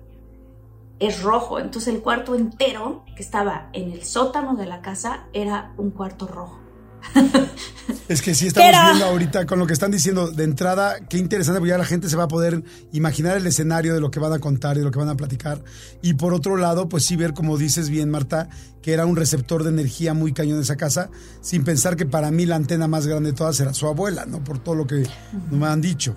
es 1.00 1.24
rojo. 1.24 1.60
Entonces 1.60 1.93
el 1.93 2.01
cuarto 2.01 2.36
entero 2.36 3.03
que 3.15 3.24
estaba 3.24 3.69
en 3.74 3.91
el 3.91 4.03
sótano 4.03 4.55
de 4.55 4.65
la 4.65 4.81
casa 4.81 5.27
era 5.34 5.74
un 5.77 5.91
cuarto 5.91 6.27
rojo. 6.27 6.60
Es 8.07 8.21
que 8.21 8.35
sí 8.35 8.47
estamos 8.47 8.71
viendo 8.71 9.05
ahorita 9.05 9.45
con 9.45 9.59
lo 9.59 9.67
que 9.67 9.74
están 9.74 9.91
diciendo 9.91 10.29
de 10.29 10.43
entrada, 10.43 11.00
qué 11.07 11.17
interesante, 11.17 11.59
porque 11.59 11.71
ya 11.71 11.77
la 11.77 11.85
gente 11.85 12.09
se 12.09 12.15
va 12.15 12.24
a 12.24 12.27
poder 12.27 12.63
imaginar 12.91 13.38
el 13.38 13.45
escenario 13.47 13.93
de 13.93 14.01
lo 14.01 14.12
que 14.12 14.19
van 14.19 14.33
a 14.33 14.39
contar 14.39 14.75
y 14.75 14.79
de 14.79 14.85
lo 14.85 14.91
que 14.91 15.00
van 15.00 15.09
a 15.09 15.15
platicar. 15.15 15.63
Y 16.01 16.13
por 16.13 16.33
otro 16.33 16.57
lado, 16.57 16.88
pues 16.89 17.05
sí 17.05 17.15
ver, 17.15 17.33
como 17.33 17.57
dices 17.57 17.89
bien, 17.89 18.09
Marta, 18.09 18.50
que 18.81 18.93
era 18.93 19.05
un 19.05 19.15
receptor 19.15 19.63
de 19.63 19.69
energía 19.69 20.13
muy 20.13 20.33
cañón 20.33 20.59
esa 20.62 20.75
casa, 20.75 21.09
sin 21.41 21.63
pensar 21.63 21.95
que 21.95 22.05
para 22.05 22.31
mí 22.31 22.45
la 22.45 22.55
antena 22.55 22.88
más 22.88 23.07
grande 23.07 23.31
de 23.31 23.38
todas 23.38 23.59
era 23.59 23.74
su 23.74 23.88
abuela, 23.88 24.25
¿no? 24.25 24.43
Por 24.43 24.59
todo 24.59 24.75
lo 24.75 24.88
que 24.88 25.07
me 25.51 25.65
han 25.65 25.81
dicho. 25.81 26.15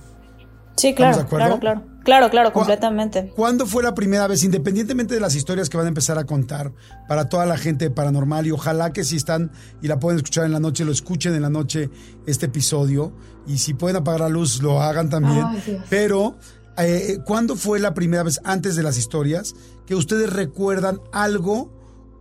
Sí, 0.78 0.88
¿Estamos 0.88 1.16
claro, 1.16 1.16
de 1.16 1.22
acuerdo? 1.26 1.58
claro, 1.60 1.60
claro. 1.60 1.98
Claro, 2.04 2.30
claro, 2.30 2.48
¿Cuá- 2.52 2.62
completamente. 2.62 3.32
¿Cuándo 3.36 3.66
fue 3.66 3.82
la 3.82 3.94
primera 3.94 4.26
vez, 4.26 4.42
independientemente 4.42 5.12
de 5.12 5.20
las 5.20 5.34
historias 5.34 5.68
que 5.68 5.76
van 5.76 5.84
a 5.84 5.88
empezar 5.90 6.16
a 6.18 6.24
contar 6.24 6.72
para 7.06 7.28
toda 7.28 7.44
la 7.44 7.58
gente 7.58 7.90
paranormal 7.90 8.46
y 8.46 8.50
ojalá 8.50 8.94
que 8.94 9.04
si 9.04 9.16
están 9.16 9.50
y 9.82 9.88
la 9.88 9.98
pueden 9.98 10.16
escuchar 10.16 10.46
en 10.46 10.52
la 10.52 10.60
noche, 10.60 10.86
lo 10.86 10.92
escuchen 10.92 11.34
en 11.34 11.42
la 11.42 11.50
noche 11.50 11.90
este 12.26 12.46
episodio 12.46 13.12
y 13.46 13.58
si 13.58 13.74
pueden 13.74 13.96
apagar 13.98 14.20
la 14.20 14.28
luz, 14.30 14.62
lo 14.62 14.80
hagan 14.80 15.10
también. 15.10 15.44
Ay, 15.44 15.62
Dios. 15.66 15.82
Pero, 15.90 16.38
eh, 16.78 17.18
¿cuándo 17.26 17.56
fue 17.56 17.78
la 17.78 17.92
primera 17.92 18.22
vez, 18.22 18.40
antes 18.44 18.74
de 18.74 18.82
las 18.82 18.96
historias, 18.96 19.54
que 19.84 19.94
ustedes 19.94 20.32
recuerdan 20.32 21.00
algo, 21.12 21.70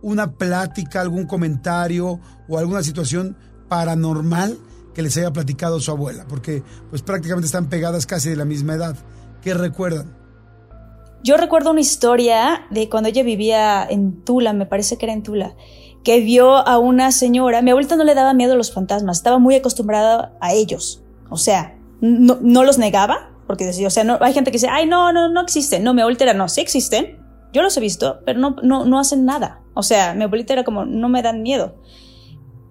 una 0.02 0.32
plática, 0.32 1.00
algún 1.00 1.24
comentario 1.26 2.20
o 2.46 2.58
alguna 2.58 2.82
situación 2.82 3.38
paranormal 3.70 4.58
que 4.98 5.02
les 5.02 5.16
haya 5.16 5.32
platicado 5.32 5.78
su 5.78 5.92
abuela? 5.92 6.26
Porque 6.28 6.64
pues 6.90 7.02
prácticamente 7.02 7.46
están 7.46 7.68
pegadas 7.68 8.04
casi 8.04 8.30
de 8.30 8.34
la 8.34 8.44
misma 8.44 8.74
edad. 8.74 8.96
¿Qué 9.40 9.54
recuerdan? 9.54 10.12
Yo 11.22 11.36
recuerdo 11.36 11.70
una 11.70 11.78
historia 11.78 12.66
de 12.72 12.88
cuando 12.88 13.08
ella 13.08 13.22
vivía 13.22 13.86
en 13.88 14.24
Tula, 14.24 14.52
me 14.52 14.66
parece 14.66 14.98
que 14.98 15.06
era 15.06 15.12
en 15.12 15.22
Tula, 15.22 15.54
que 16.02 16.18
vio 16.18 16.56
a 16.56 16.78
una 16.78 17.12
señora, 17.12 17.62
mi 17.62 17.70
abuelita 17.70 17.94
no 17.94 18.02
le 18.02 18.16
daba 18.16 18.34
miedo 18.34 18.54
a 18.54 18.56
los 18.56 18.72
fantasmas, 18.72 19.18
estaba 19.18 19.38
muy 19.38 19.54
acostumbrada 19.54 20.36
a 20.40 20.52
ellos. 20.52 21.04
O 21.30 21.36
sea, 21.36 21.78
no, 22.00 22.38
no 22.40 22.64
los 22.64 22.76
negaba, 22.78 23.30
porque 23.46 23.66
decía, 23.66 23.86
o 23.86 23.90
sea, 23.90 24.02
no, 24.02 24.18
hay 24.20 24.32
gente 24.32 24.50
que 24.50 24.56
dice, 24.56 24.68
ay, 24.68 24.86
no, 24.86 25.12
no, 25.12 25.28
no 25.28 25.40
existen. 25.42 25.84
No, 25.84 25.94
mi 25.94 26.00
abuelita 26.00 26.24
era, 26.24 26.34
no, 26.34 26.48
sí 26.48 26.60
existen, 26.60 27.24
yo 27.52 27.62
los 27.62 27.76
he 27.76 27.80
visto, 27.80 28.18
pero 28.26 28.40
no, 28.40 28.56
no, 28.64 28.84
no 28.84 28.98
hacen 28.98 29.24
nada. 29.24 29.60
O 29.74 29.84
sea, 29.84 30.14
mi 30.14 30.24
abuelita 30.24 30.54
era 30.54 30.64
como, 30.64 30.84
no 30.84 31.08
me 31.08 31.22
dan 31.22 31.42
miedo. 31.42 31.76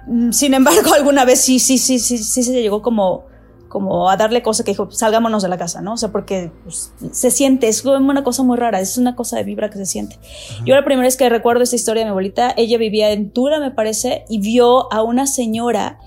Mm, 0.08 0.32
Sin 0.32 0.54
embargo, 0.54 0.94
alguna 0.96 1.26
vez 1.26 1.42
sí, 1.42 1.60
sí, 1.60 1.78
sí, 1.78 2.00
sí, 2.00 2.18
sí 2.18 2.44
se 2.44 2.54
llegó 2.54 2.82
como, 2.82 3.26
como 3.68 4.10
a 4.10 4.18
darle 4.18 4.42
cosa 4.42 4.64
que 4.64 4.72
dijo, 4.72 4.90
salgámonos 4.90 5.44
de 5.44 5.50
la 5.50 5.58
casa, 5.58 5.82
¿no? 5.82 5.94
O 5.94 5.98
sea, 5.98 6.12
porque 6.12 6.52
pues, 6.64 6.94
se 7.12 7.32
siente, 7.32 7.68
es 7.68 7.86
una 7.86 8.24
cosa 8.24 8.44
muy 8.44 8.58
rara, 8.58 8.80
es 8.80 8.98
una 8.98 9.16
cosa 9.16 9.38
de 9.38 9.44
vibra 9.44 9.70
que 9.70 9.78
se 9.78 9.86
siente. 9.86 10.18
Yo 10.66 10.76
la 10.76 10.84
primera 10.84 11.06
vez 11.06 11.18
que 11.18 11.30
recuerdo 11.30 11.64
esta 11.64 11.76
historia 11.76 12.02
de 12.02 12.06
mi 12.06 12.12
abuelita, 12.12 12.54
ella 12.58 12.78
vivía 12.78 13.12
en 13.12 13.32
Tula, 13.32 13.60
me 13.60 13.72
parece, 13.72 14.26
y 14.30 14.40
vio 14.40 14.92
a 14.92 15.04
una 15.04 15.28
señora 15.28 16.00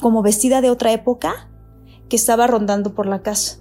como 0.00 0.22
vestida 0.22 0.60
de 0.60 0.70
otra 0.70 0.92
época 0.92 1.48
que 2.08 2.16
estaba 2.16 2.46
rondando 2.46 2.94
por 2.94 3.06
la 3.06 3.22
casa. 3.22 3.58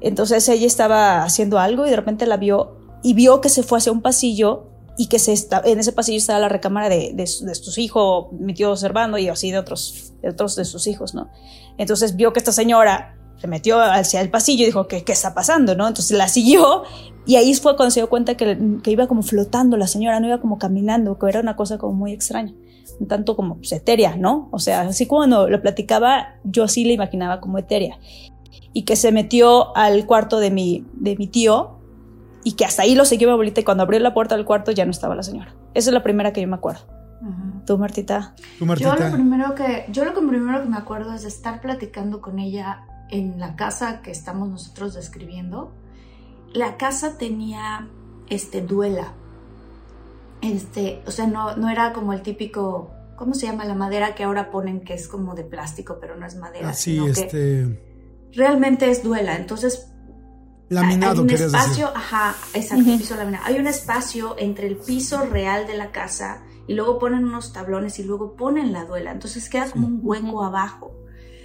Entonces 0.00 0.48
ella 0.48 0.66
estaba 0.66 1.22
haciendo 1.22 1.58
algo 1.58 1.86
y 1.86 1.90
de 1.90 1.96
repente 1.96 2.26
la 2.26 2.36
vio 2.36 2.76
y 3.02 3.14
vio 3.14 3.40
que 3.40 3.48
se 3.48 3.62
fue 3.62 3.78
hacia 3.78 3.92
un 3.92 4.02
pasillo 4.02 4.68
y 4.96 5.08
que 5.08 5.18
se 5.18 5.32
está, 5.32 5.62
en 5.64 5.78
ese 5.78 5.92
pasillo 5.92 6.18
estaba 6.18 6.38
la 6.38 6.48
recámara 6.48 6.88
de, 6.88 7.12
de, 7.14 7.24
de 7.24 7.54
sus 7.54 7.78
hijos, 7.78 8.32
mi 8.32 8.54
tío 8.54 8.70
observando 8.70 9.18
y 9.18 9.28
así 9.28 9.50
de 9.50 9.58
otros, 9.58 10.12
de 10.22 10.30
otros 10.30 10.56
de 10.56 10.64
sus 10.64 10.86
hijos, 10.86 11.14
¿no? 11.14 11.28
Entonces 11.78 12.16
vio 12.16 12.32
que 12.32 12.38
esta 12.38 12.52
señora 12.52 13.16
se 13.38 13.46
metió 13.48 13.80
hacia 13.80 14.20
el 14.20 14.30
pasillo 14.30 14.62
y 14.62 14.66
dijo, 14.66 14.88
¿qué, 14.88 15.04
qué 15.04 15.12
está 15.12 15.34
pasando? 15.34 15.74
¿no? 15.74 15.86
Entonces 15.86 16.16
la 16.16 16.28
siguió 16.28 16.84
y 17.26 17.36
ahí 17.36 17.52
fue 17.54 17.76
cuando 17.76 17.90
se 17.90 18.00
dio 18.00 18.08
cuenta 18.08 18.36
que, 18.36 18.58
que, 18.82 18.90
iba 18.90 19.06
como 19.06 19.22
flotando 19.22 19.76
la 19.76 19.86
señora, 19.86 20.20
no 20.20 20.28
iba 20.28 20.40
como 20.40 20.58
caminando, 20.58 21.18
que 21.18 21.28
era 21.28 21.40
una 21.40 21.56
cosa 21.56 21.76
como 21.76 21.92
muy 21.92 22.12
extraña, 22.12 22.54
un 22.98 23.08
tanto 23.08 23.36
como 23.36 23.56
pues, 23.56 23.72
etérea, 23.72 24.16
¿no? 24.16 24.48
O 24.52 24.58
sea, 24.58 24.82
así 24.82 25.06
cuando 25.06 25.48
lo 25.48 25.60
platicaba, 25.60 26.36
yo 26.44 26.64
así 26.64 26.84
le 26.84 26.94
imaginaba 26.94 27.40
como 27.40 27.58
etérea. 27.58 27.98
Y 28.72 28.82
que 28.82 28.96
se 28.96 29.10
metió 29.10 29.76
al 29.76 30.06
cuarto 30.06 30.38
de 30.38 30.50
mi, 30.50 30.86
de 30.94 31.16
mi 31.16 31.26
tío 31.26 31.75
y 32.46 32.52
que 32.52 32.64
hasta 32.64 32.82
ahí 32.82 32.94
lo 32.94 33.04
siguió 33.04 33.26
mi 33.26 33.32
abuelita 33.32 33.60
y 33.60 33.64
cuando 33.64 33.82
abrió 33.82 33.98
la 33.98 34.14
puerta 34.14 34.36
del 34.36 34.44
cuarto 34.44 34.70
ya 34.70 34.84
no 34.84 34.92
estaba 34.92 35.16
la 35.16 35.24
señora. 35.24 35.52
Esa 35.74 35.90
es 35.90 35.92
la 35.92 36.04
primera 36.04 36.32
que 36.32 36.40
yo 36.40 36.46
me 36.46 36.54
acuerdo. 36.54 36.82
Uh 37.20 37.26
-huh. 37.26 37.64
¿Tú, 37.64 37.76
Martita? 37.76 38.36
¿Tú, 38.56 38.66
Martita? 38.66 38.96
Yo 38.96 39.04
lo 39.04 39.12
primero 39.12 39.54
que, 39.56 39.86
yo 39.90 40.04
lo 40.04 40.14
que 40.14 40.20
primero 40.20 40.62
que 40.62 40.68
me 40.68 40.76
acuerdo 40.76 41.12
es 41.12 41.22
de 41.22 41.28
estar 41.28 41.60
platicando 41.60 42.20
con 42.20 42.38
ella 42.38 42.86
en 43.10 43.40
la 43.40 43.56
casa 43.56 44.00
que 44.00 44.12
estamos 44.12 44.48
nosotros 44.48 44.94
describiendo. 44.94 45.72
La 46.52 46.76
casa 46.76 47.18
tenía 47.18 47.88
este 48.30 48.60
duela. 48.60 49.14
Este, 50.40 51.02
o 51.04 51.10
sea, 51.10 51.26
no, 51.26 51.56
no 51.56 51.68
era 51.68 51.92
como 51.92 52.12
el 52.12 52.22
típico, 52.22 52.92
¿cómo 53.16 53.34
se 53.34 53.46
llama 53.46 53.64
la 53.64 53.74
madera 53.74 54.14
que 54.14 54.22
ahora 54.22 54.52
ponen 54.52 54.82
que 54.82 54.94
es 54.94 55.08
como 55.08 55.34
de 55.34 55.42
plástico, 55.42 55.98
pero 56.00 56.14
no 56.14 56.24
es 56.24 56.36
madera? 56.36 56.68
Así, 56.68 57.04
este. 57.04 58.30
realmente 58.32 58.88
es 58.88 59.02
duela. 59.02 59.34
Entonces, 59.34 59.90
Laminado, 60.68 61.22
hay 61.22 61.28
un 61.28 61.30
espacio, 61.30 61.86
decir. 61.86 61.86
ajá, 61.94 62.34
exacto, 62.54 62.84
uh 62.84 62.88
-huh. 62.94 62.98
piso 62.98 63.14
laminado. 63.16 63.44
Hay 63.46 63.58
un 63.58 63.66
espacio 63.66 64.34
entre 64.38 64.66
el 64.66 64.76
piso 64.76 65.24
real 65.24 65.66
de 65.66 65.76
la 65.76 65.92
casa 65.92 66.42
y 66.66 66.74
luego 66.74 66.98
ponen 66.98 67.24
unos 67.24 67.52
tablones 67.52 67.98
y 68.00 68.02
luego 68.02 68.34
ponen 68.34 68.72
la 68.72 68.84
duela. 68.84 69.12
Entonces 69.12 69.48
queda 69.48 69.70
como 69.70 69.86
un 69.86 70.00
hueco 70.02 70.26
uh 70.26 70.40
-huh. 70.42 70.46
abajo. 70.46 70.92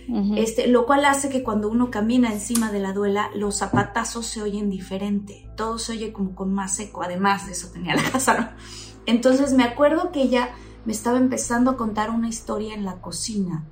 Uh 0.08 0.18
-huh. 0.18 0.38
este, 0.40 0.68
lo 0.68 0.88
cual 0.88 1.06
hace 1.06 1.30
que 1.30 1.44
cuando 1.44 1.70
uno 1.70 1.92
camina 1.92 2.34
encima 2.34 2.72
de 2.72 2.80
la 2.80 2.94
duela, 2.94 3.30
los 3.36 3.60
zapatazos 3.60 4.26
se 4.26 4.42
oyen 4.42 4.70
diferente. 4.72 5.48
Todo 5.56 5.78
se 5.78 5.92
oye 5.92 6.12
como 6.12 6.34
con 6.34 6.52
más 6.54 6.80
eco. 6.80 7.04
Además 7.04 7.46
de 7.46 7.52
eso 7.52 7.70
tenía 7.72 7.96
la 7.96 8.04
casa, 8.12 8.34
¿no? 8.40 8.50
Entonces 9.06 9.54
me 9.54 9.64
acuerdo 9.64 10.12
que 10.12 10.24
ella 10.24 10.50
me 10.86 10.94
estaba 10.94 11.20
empezando 11.20 11.72
a 11.72 11.78
contar 11.78 12.10
una 12.10 12.28
historia 12.28 12.74
en 12.74 12.86
la 12.86 13.02
cocina 13.02 13.66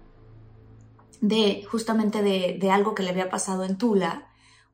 de 1.22 1.66
justamente 1.70 2.22
de, 2.22 2.58
de 2.62 2.72
algo 2.72 2.94
que 2.94 3.02
le 3.04 3.10
había 3.10 3.30
pasado 3.30 3.64
en 3.66 3.78
Tula 3.78 4.29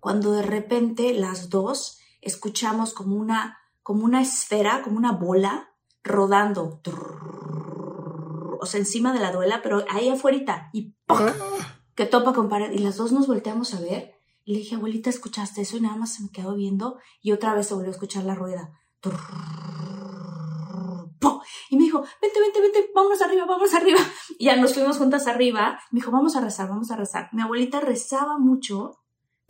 cuando 0.05 0.33
de 0.33 0.43
repente 0.43 1.15
las 1.15 1.49
dos 1.49 1.97
escuchamos 2.21 2.93
como 2.93 3.15
una, 3.15 3.57
como 3.81 4.05
una 4.05 4.21
esfera, 4.21 4.83
como 4.83 4.97
una 4.97 5.13
bola 5.13 5.73
rodando, 6.03 6.79
o 8.61 8.65
sea, 8.67 8.79
encima 8.79 9.13
de 9.13 9.19
la 9.19 9.31
duela, 9.31 9.61
pero 9.63 9.83
ahí 9.89 10.07
afuera 10.09 10.69
y 10.73 10.93
¡poc! 11.07 11.33
que 11.95 12.05
topa 12.05 12.33
con 12.33 12.49
pared. 12.49 12.71
Y 12.71 12.77
las 12.77 12.97
dos 12.97 13.11
nos 13.13 13.25
volteamos 13.25 13.73
a 13.73 13.79
ver 13.79 14.13
y 14.43 14.53
le 14.53 14.59
dije, 14.59 14.75
abuelita, 14.75 15.09
¿escuchaste 15.09 15.61
eso? 15.61 15.77
Y 15.77 15.81
nada 15.81 15.95
más 15.95 16.13
se 16.13 16.21
me 16.21 16.29
quedó 16.29 16.53
viendo 16.53 16.99
y 17.19 17.31
otra 17.31 17.55
vez 17.55 17.65
se 17.65 17.73
volvió 17.73 17.89
a 17.89 17.93
escuchar 17.93 18.25
la 18.25 18.35
rueda. 18.35 18.73
Y 21.71 21.77
me 21.77 21.85
dijo, 21.85 22.01
vente, 22.21 22.39
vente, 22.39 22.61
vente, 22.61 22.91
vámonos 22.93 23.23
arriba, 23.23 23.45
vámonos 23.45 23.73
arriba. 23.73 24.01
Y 24.37 24.45
ya 24.45 24.55
nos 24.55 24.75
fuimos 24.75 24.99
juntas 24.99 25.25
arriba. 25.25 25.79
Me 25.89 25.97
dijo, 25.97 26.11
vamos 26.11 26.35
a 26.35 26.41
rezar, 26.41 26.69
vamos 26.69 26.91
a 26.91 26.95
rezar. 26.95 27.29
Mi 27.31 27.41
abuelita 27.41 27.79
rezaba 27.79 28.37
mucho 28.37 28.99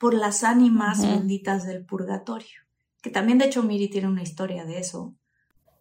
por 0.05 0.13
las 0.13 0.43
ánimas 0.43 0.99
uh 0.99 1.05
-huh. 1.05 1.15
benditas 1.17 1.65
del 1.65 1.83
purgatorio. 1.83 2.59
Que 3.01 3.09
también, 3.09 3.39
de 3.39 3.45
hecho, 3.45 3.63
Miri 3.63 3.89
tiene 3.89 4.07
una 4.07 4.21
historia 4.21 4.63
de 4.63 4.77
eso, 4.77 5.15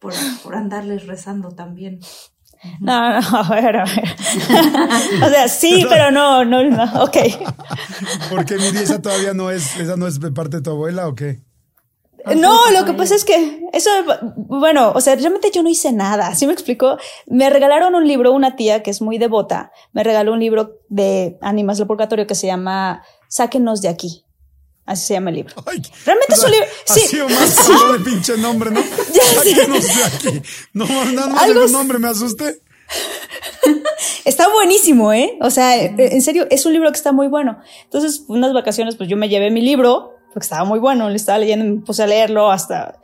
por, 0.01 0.15
por 0.43 0.55
andarles 0.55 1.07
rezando 1.07 1.51
también. 1.51 2.01
No, 2.81 3.21
no, 3.21 3.37
a 3.37 3.51
ver, 3.51 3.77
a 3.77 3.85
ver. 3.85 4.17
o 5.23 5.29
sea, 5.29 5.47
sí, 5.47 5.85
pero 5.91 6.11
no, 6.11 6.43
no, 6.43 6.65
no, 6.65 7.03
ok. 7.03 7.19
Porque 8.31 8.57
Miri, 8.57 8.79
esa 8.79 9.03
todavía 9.03 9.35
no 9.35 9.51
es, 9.51 9.79
esa 9.79 9.95
no 9.97 10.07
es 10.07 10.19
de 10.19 10.33
parte 10.33 10.57
de 10.57 10.63
tu 10.63 10.71
abuela 10.71 11.07
o 11.07 11.15
qué? 11.15 11.43
No, 12.35 12.71
lo 12.71 12.87
que 12.87 12.95
pasa 12.95 13.15
es 13.15 13.27
que 13.27 13.61
eso, 13.75 13.91
bueno, 14.37 14.93
o 14.95 15.01
sea, 15.03 15.17
realmente 15.17 15.51
yo 15.53 15.63
no 15.63 15.69
hice 15.69 15.93
nada, 15.93 16.35
¿sí 16.35 16.47
me 16.47 16.55
explico? 16.55 16.97
Me 17.27 17.51
regalaron 17.51 17.95
un 17.95 18.09
libro, 18.09 18.33
una 18.33 18.57
tía 18.57 18.83
que 18.83 18.91
es 18.91 19.03
muy 19.03 19.19
devota, 19.19 19.71
me 19.93 20.03
regaló 20.03 20.33
un 20.33 20.41
libro 20.41 20.79
de 20.89 21.37
ánimas 21.43 21.77
del 21.77 21.87
purgatorio 21.87 22.27
que 22.27 22.35
se 22.35 22.47
llama 22.47 23.03
Sáquenos 23.29 23.83
de 23.83 23.89
aquí. 23.89 24.24
Así 24.87 25.07
se 25.07 25.15
llama 25.15 25.31
el 25.31 25.37
libro. 25.37 25.55
Ay, 25.67 25.81
Realmente 26.05 26.35
o 26.35 26.37
sea, 26.37 26.37
es 26.37 26.45
un 26.45 26.51
libro. 26.53 26.67
Ha 26.89 26.93
Sí. 26.95 27.01
sido 27.09 27.29
más 27.29 27.57
caro 27.69 27.93
de 27.95 27.99
pinche 28.01 28.37
nombre, 28.37 28.71
¿no? 28.71 28.81
Sáquenos 29.35 29.85
de 29.85 30.05
aquí. 30.05 30.43
No, 30.75 30.85
nada 31.13 31.29
más 31.29 31.49
el 31.49 31.73
nombre 31.73 31.99
me 31.99 32.09
asusté. 32.09 32.61
Está 34.25 34.49
buenísimo, 34.49 35.13
¿eh? 35.13 35.37
O 35.41 35.51
sea, 35.51 35.77
eh, 35.77 35.95
en 35.97 36.23
serio, 36.23 36.47
es 36.51 36.65
un 36.67 36.73
libro 36.73 36.91
que 36.91 36.97
está 36.97 37.13
muy 37.13 37.29
bueno. 37.29 37.59
Entonces, 37.85 38.25
unas 38.29 38.53
vacaciones, 38.53 38.97
pues 38.97 39.09
yo 39.09 39.17
me 39.17 39.29
llevé 39.29 39.51
mi 39.51 39.61
libro, 39.63 40.15
porque 40.33 40.45
estaba 40.45 40.65
muy 40.65 40.79
bueno, 40.79 41.09
le 41.11 41.17
estaba 41.17 41.39
leyendo, 41.39 41.65
me 41.65 41.81
puse 41.81 42.03
a 42.03 42.07
leerlo 42.07 42.51
hasta 42.51 42.99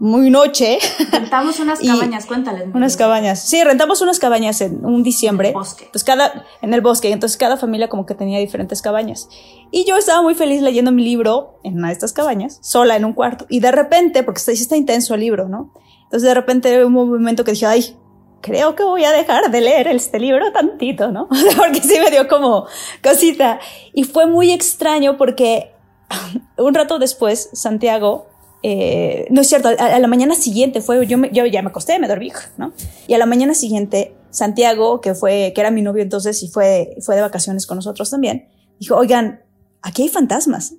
muy 0.00 0.30
noche. 0.30 0.78
Rentamos 1.12 1.60
unas 1.60 1.78
cabañas, 1.86 2.24
cuéntales. 2.24 2.68
Unas 2.74 2.96
cabañas. 2.96 3.42
Sí, 3.42 3.62
rentamos 3.62 4.00
unas 4.00 4.18
cabañas 4.18 4.60
en 4.62 4.84
un 4.84 5.02
diciembre. 5.02 5.50
En 5.50 5.54
el 5.54 5.60
bosque. 5.60 5.88
Pues 5.92 6.02
cada, 6.04 6.46
en 6.62 6.72
el 6.72 6.80
bosque. 6.80 7.12
Entonces 7.12 7.36
cada 7.36 7.58
familia 7.58 7.88
como 7.88 8.06
que 8.06 8.14
tenía 8.14 8.38
diferentes 8.38 8.80
cabañas. 8.80 9.28
Y 9.70 9.84
yo 9.84 9.98
estaba 9.98 10.22
muy 10.22 10.34
feliz 10.34 10.62
leyendo 10.62 10.90
mi 10.90 11.04
libro 11.04 11.60
en 11.62 11.76
una 11.76 11.88
de 11.88 11.92
estas 11.92 12.14
cabañas, 12.14 12.58
sola 12.62 12.96
en 12.96 13.04
un 13.04 13.12
cuarto. 13.12 13.44
Y 13.50 13.60
de 13.60 13.70
repente, 13.72 14.22
porque 14.22 14.38
está, 14.38 14.52
está 14.52 14.76
intenso 14.76 15.14
el 15.14 15.20
libro, 15.20 15.48
¿no? 15.48 15.70
Entonces 16.04 16.26
de 16.26 16.34
repente 16.34 16.82
hubo 16.82 17.02
un 17.02 17.10
momento 17.10 17.44
que 17.44 17.52
dije, 17.52 17.66
ay, 17.66 17.94
creo 18.40 18.74
que 18.74 18.82
voy 18.82 19.04
a 19.04 19.12
dejar 19.12 19.50
de 19.50 19.60
leer 19.60 19.86
este 19.88 20.18
libro 20.18 20.50
tantito, 20.50 21.12
¿no? 21.12 21.28
porque 21.58 21.82
sí 21.82 22.00
me 22.00 22.10
dio 22.10 22.26
como 22.26 22.66
cosita. 23.02 23.60
Y 23.92 24.04
fue 24.04 24.26
muy 24.26 24.50
extraño 24.50 25.18
porque 25.18 25.74
un 26.56 26.72
rato 26.72 26.98
después, 26.98 27.50
Santiago, 27.52 28.29
eh, 28.62 29.26
no 29.30 29.40
es 29.40 29.48
cierto, 29.48 29.68
a, 29.68 29.72
a 29.72 29.98
la 29.98 30.06
mañana 30.08 30.34
siguiente 30.34 30.80
fue, 30.80 31.06
yo, 31.06 31.16
me- 31.18 31.30
yo 31.32 31.46
ya 31.46 31.62
me 31.62 31.68
acosté, 31.68 31.98
me 31.98 32.08
dormí, 32.08 32.30
¿no? 32.58 32.72
Y 33.06 33.14
a 33.14 33.18
la 33.18 33.26
mañana 33.26 33.54
siguiente, 33.54 34.14
Santiago, 34.30 35.00
que 35.00 35.14
fue, 35.14 35.52
que 35.54 35.60
era 35.60 35.70
mi 35.70 35.82
novio 35.82 36.02
entonces 36.02 36.42
y 36.42 36.48
fue, 36.48 36.96
fue 37.00 37.16
de 37.16 37.22
vacaciones 37.22 37.66
con 37.66 37.76
nosotros 37.76 38.10
también, 38.10 38.48
dijo, 38.78 38.96
oigan, 38.96 39.42
aquí 39.82 40.02
hay 40.02 40.08
fantasmas. 40.08 40.74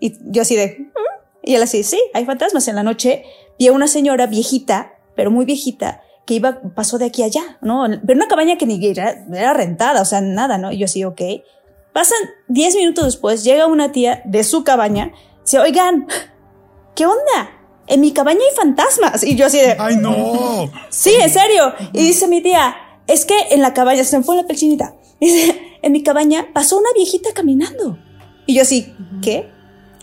Y 0.00 0.14
yo 0.30 0.42
así 0.42 0.56
de, 0.56 0.76
"¿Mm?". 0.78 0.86
y 1.42 1.54
él 1.54 1.62
así, 1.62 1.82
sí, 1.84 2.00
hay 2.14 2.24
fantasmas. 2.24 2.66
En 2.68 2.74
la 2.76 2.82
noche 2.82 3.24
vi 3.58 3.68
a 3.68 3.72
una 3.72 3.86
señora 3.86 4.26
viejita, 4.26 4.92
pero 5.14 5.30
muy 5.30 5.44
viejita, 5.44 6.02
que 6.26 6.34
iba, 6.34 6.60
pasó 6.74 6.98
de 6.98 7.06
aquí 7.06 7.22
a 7.22 7.26
allá, 7.26 7.58
¿no? 7.62 7.86
Pero 8.06 8.16
una 8.16 8.28
cabaña 8.28 8.56
que 8.58 8.66
ni 8.66 8.84
era, 8.86 9.24
era 9.32 9.52
rentada, 9.54 10.00
o 10.02 10.04
sea, 10.04 10.20
nada, 10.20 10.58
¿no? 10.58 10.72
Y 10.72 10.78
yo 10.78 10.84
así, 10.86 11.04
ok. 11.04 11.20
Pasan 11.92 12.18
10 12.48 12.76
minutos 12.76 13.04
después, 13.04 13.42
llega 13.44 13.66
una 13.66 13.90
tía 13.92 14.22
de 14.24 14.44
su 14.44 14.62
cabaña, 14.64 15.12
dice, 15.42 15.58
oigan, 15.58 16.06
¿qué 16.94 17.06
onda? 17.06 17.50
En 17.86 18.00
mi 18.00 18.12
cabaña 18.12 18.40
hay 18.48 18.56
fantasmas. 18.56 19.24
Y 19.24 19.34
yo 19.34 19.46
así 19.46 19.58
de, 19.58 19.76
¡Ay, 19.78 19.96
no! 19.96 20.70
sí, 20.90 21.12
en 21.20 21.30
serio. 21.30 21.72
Y 21.92 22.04
dice 22.04 22.28
mi 22.28 22.40
tía, 22.40 22.76
es 23.06 23.24
que 23.24 23.34
en 23.50 23.60
la 23.60 23.74
cabaña, 23.74 24.04
se 24.04 24.16
me 24.18 24.24
fue 24.24 24.36
la 24.36 24.44
pelchinita. 24.44 24.94
Dice, 25.20 25.78
en 25.82 25.92
mi 25.92 26.02
cabaña 26.02 26.48
pasó 26.54 26.78
una 26.78 26.88
viejita 26.94 27.30
caminando. 27.34 27.98
Y 28.46 28.54
yo 28.54 28.62
así, 28.62 28.94
¿qué? 29.22 29.50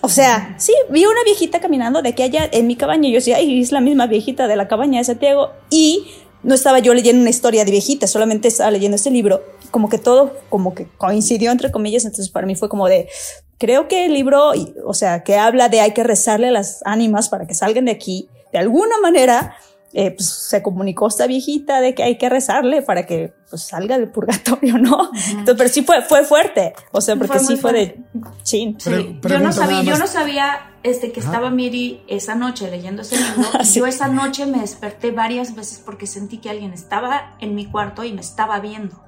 O 0.02 0.10
sea, 0.10 0.56
sí, 0.60 0.74
vi 0.90 1.06
una 1.06 1.24
viejita 1.24 1.60
caminando 1.60 2.02
de 2.02 2.10
aquí 2.10 2.24
allá 2.24 2.48
en 2.52 2.68
mi 2.68 2.76
cabaña. 2.76 3.10
Y 3.10 3.14
yo 3.14 3.18
decía, 3.18 3.38
ay, 3.38 3.62
es 3.62 3.72
la 3.72 3.82
misma 3.82 4.08
viejita 4.08 4.48
de 4.48 4.56
la 4.56 4.68
cabaña 4.68 5.00
de 5.00 5.06
Santiago. 5.06 5.52
Y 5.70 6.06
no 6.48 6.56
estaba 6.56 6.80
yo 6.80 6.94
leyendo 6.94 7.20
una 7.20 7.30
historia 7.30 7.66
de 7.66 7.72
viejita, 7.72 8.08
solamente 8.08 8.48
estaba 8.48 8.72
leyendo 8.72 8.96
este 8.96 9.12
libro. 9.12 9.44
Como 9.70 9.90
que 9.90 9.98
todo, 9.98 10.34
como 10.48 10.74
que 10.74 10.88
coincidió 10.98 11.52
entre 11.52 11.72
comillas. 11.72 12.06
Entonces 12.06 12.30
para 12.30 12.48
mí 12.48 12.56
fue 12.56 12.70
como 12.70 12.88
de, 12.88 13.10
creo 13.58 13.90
que 13.90 14.06
el 14.06 14.14
libro, 14.14 14.54
o 14.86 14.94
sea, 14.94 15.24
que 15.24 15.36
habla 15.36 15.68
de 15.68 15.82
hay 15.82 15.92
que 15.92 16.06
rezarle 16.06 16.48
a 16.48 16.52
las 16.52 16.80
ánimas 16.86 17.28
para 17.28 17.46
que 17.48 17.54
salgan 17.54 17.84
de 17.84 17.92
aquí, 17.92 18.30
de 18.54 18.60
alguna 18.60 18.98
manera, 19.02 19.58
eh, 19.94 20.12
pues 20.12 20.28
se 20.30 20.62
comunicó 20.62 21.08
esta 21.08 21.28
viejita 21.28 21.80
de 21.80 21.96
que 21.96 22.04
hay 22.04 22.18
que 22.18 22.30
rezarle 22.30 22.82
para 22.82 23.06
que 23.06 23.34
pues 23.50 23.62
salga 23.64 23.98
del 23.98 24.10
purgatorio, 24.10 24.78
¿no? 24.78 25.10
Entonces, 25.30 25.56
pero 25.58 25.70
sí 25.70 25.84
fue, 25.84 26.02
fue 26.02 26.24
fuerte, 26.26 26.74
o 26.92 27.00
sea, 27.02 27.16
porque 27.16 27.40
Fue 27.40 27.48
sí 27.48 27.56
fue 27.58 27.74
de, 27.74 28.00
sí. 28.44 28.76
Sí, 28.80 29.18
Pre- 29.22 29.34
yo 29.34 29.40
no 29.40 29.52
sabía, 29.54 29.82
yo 29.84 29.98
no 29.98 30.08
sabía 30.08 30.72
este, 30.84 31.12
que 31.12 31.20
estaba 31.20 31.50
Miri 31.50 32.04
esa 32.08 32.36
noche 32.36 32.70
leyendo 32.70 33.02
ese 33.02 33.18
libro. 33.18 33.50
y 33.62 33.66
Sí. 33.66 33.80
Yo 33.80 33.86
esa 33.86 34.08
noche 34.08 34.46
me 34.46 34.60
desperté 34.60 35.12
varias 35.12 35.56
veces 35.56 35.82
porque 35.84 36.06
sentí 36.08 36.38
que 36.40 36.50
alguien 36.50 36.74
estaba 36.74 37.36
en 37.40 37.56
mi 37.56 37.66
cuarto 37.66 38.04
y 38.04 38.12
me 38.14 38.22
estaba 38.22 38.60
viendo. 38.60 39.02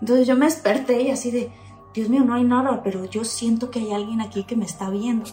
Entonces 0.00 0.26
yo 0.26 0.36
me 0.36 0.46
desperté 0.46 1.02
y 1.02 1.10
así 1.10 1.30
de, 1.30 1.50
Dios 1.98 2.10
mío, 2.10 2.22
no 2.24 2.34
hay 2.34 2.44
nada, 2.44 2.80
pero 2.84 3.04
yo 3.06 3.24
siento 3.24 3.72
que 3.72 3.80
hay 3.80 3.92
alguien 3.92 4.20
aquí 4.20 4.44
que 4.44 4.54
me 4.54 4.64
está 4.64 4.88
viendo. 4.88 5.24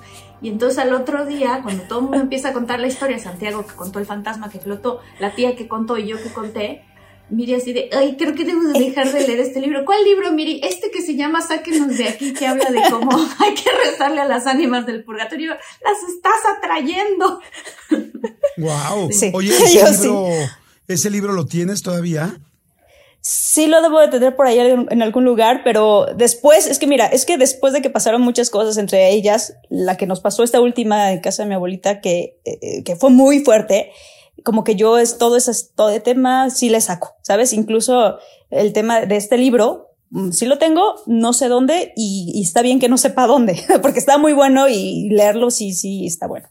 Y 0.42 0.50
entonces 0.50 0.80
al 0.80 0.94
otro 0.94 1.24
día, 1.28 1.60
cuando 1.62 1.84
todo 1.84 2.00
el 2.00 2.06
mundo 2.06 2.20
empieza 2.22 2.50
a 2.50 2.54
contar 2.54 2.80
la 2.80 2.88
historia, 2.88 3.20
Santiago 3.20 3.68
que 3.68 3.76
contó 3.76 4.00
el 4.00 4.08
fantasma 4.08 4.50
que 4.50 4.60
flotó, 4.60 5.00
la 5.20 5.36
tía 5.36 5.56
que 5.56 5.68
contó 5.68 5.96
y 6.00 6.08
yo 6.08 6.18
que 6.18 6.34
conté, 6.34 6.84
Miri 7.30 7.54
así 7.54 7.72
de, 7.72 7.90
ay, 7.96 8.18
creo 8.18 8.34
que 8.34 8.46
debo 8.46 8.64
de 8.64 8.80
dejar 8.80 9.12
de 9.12 9.28
leer 9.28 9.42
este 9.42 9.62
libro. 9.62 9.86
¿Cuál 9.86 10.04
libro, 10.04 10.32
Miri? 10.32 10.60
Este 10.64 10.90
que 10.90 11.04
se 11.04 11.16
llama 11.16 11.42
Sáquenos 11.42 11.98
de 11.98 12.08
aquí, 12.08 12.34
que 12.34 12.48
habla 12.48 12.72
de 12.72 12.82
cómo 12.90 13.12
hay 13.40 13.54
que 13.54 13.70
rezarle 13.86 14.22
a 14.22 14.26
las 14.26 14.48
ánimas 14.48 14.88
del 14.88 15.04
purgatorio. 15.04 15.54
Las 15.84 16.10
estás 16.10 16.58
atrayendo. 16.58 17.42
Wow. 18.58 19.12
Sí. 19.12 19.32
Oye, 19.34 19.50
ese 19.56 19.80
Yo 19.80 20.04
libro, 20.04 20.30
¿ese 20.88 21.10
libro 21.12 21.34
lo 21.34 21.46
tienes 21.46 21.84
todavía? 21.84 22.40
Sí 23.28 23.66
lo 23.66 23.82
debo 23.82 24.00
de 24.00 24.08
tener 24.10 24.36
por 24.36 24.46
ahí 24.46 24.60
en 24.60 25.02
algún 25.02 25.26
lugar, 25.26 25.62
pero 25.64 26.06
después, 26.16 26.68
es 26.68 26.78
que 26.78 26.86
mira, 26.86 27.08
es 27.08 27.26
que 27.26 27.40
después 27.40 27.74
de 27.74 27.82
que 27.82 27.90
pasaron 27.90 28.22
muchas 28.22 28.52
cosas, 28.52 28.78
entre 28.78 29.10
ellas, 29.14 29.58
la 29.68 29.98
que 29.98 30.06
nos 30.06 30.22
pasó 30.22 30.44
esta 30.44 30.62
última 30.62 31.12
en 31.12 31.22
casa 31.22 31.42
de 31.42 31.50
mi 31.50 31.56
abuelita, 31.56 32.02
que, 32.02 32.40
eh, 32.46 32.84
que 32.84 32.96
fue 32.96 33.10
muy 33.10 33.40
fuerte, 33.40 33.90
como 34.44 34.64
que 34.64 34.76
yo 34.76 35.00
es 35.00 35.18
todo 35.18 35.38
ese 35.38 35.54
todo 35.74 35.90
el 35.90 36.04
tema 36.04 36.52
sí 36.52 36.70
le 36.70 36.80
saco, 36.82 37.16
¿sabes? 37.24 37.52
Incluso 37.54 38.20
el 38.52 38.74
tema 38.74 39.02
de 39.08 39.16
este 39.16 39.40
libro, 39.40 39.96
mm, 40.12 40.30
sí 40.30 40.46
lo 40.46 40.60
tengo, 40.60 40.94
no 41.08 41.34
sé 41.34 41.48
dónde 41.48 41.94
y, 41.96 42.40
está 42.44 42.62
bien 42.62 42.80
que 42.80 42.90
no 42.90 43.00
sepa 43.00 43.26
dónde, 43.26 43.60
porque 43.82 43.98
está 43.98 44.20
muy 44.20 44.34
bueno 44.34 44.70
y 44.70 45.10
leerlo 45.10 45.50
sí, 45.50 45.74
sí 45.74 46.06
está 46.06 46.28
bueno, 46.28 46.50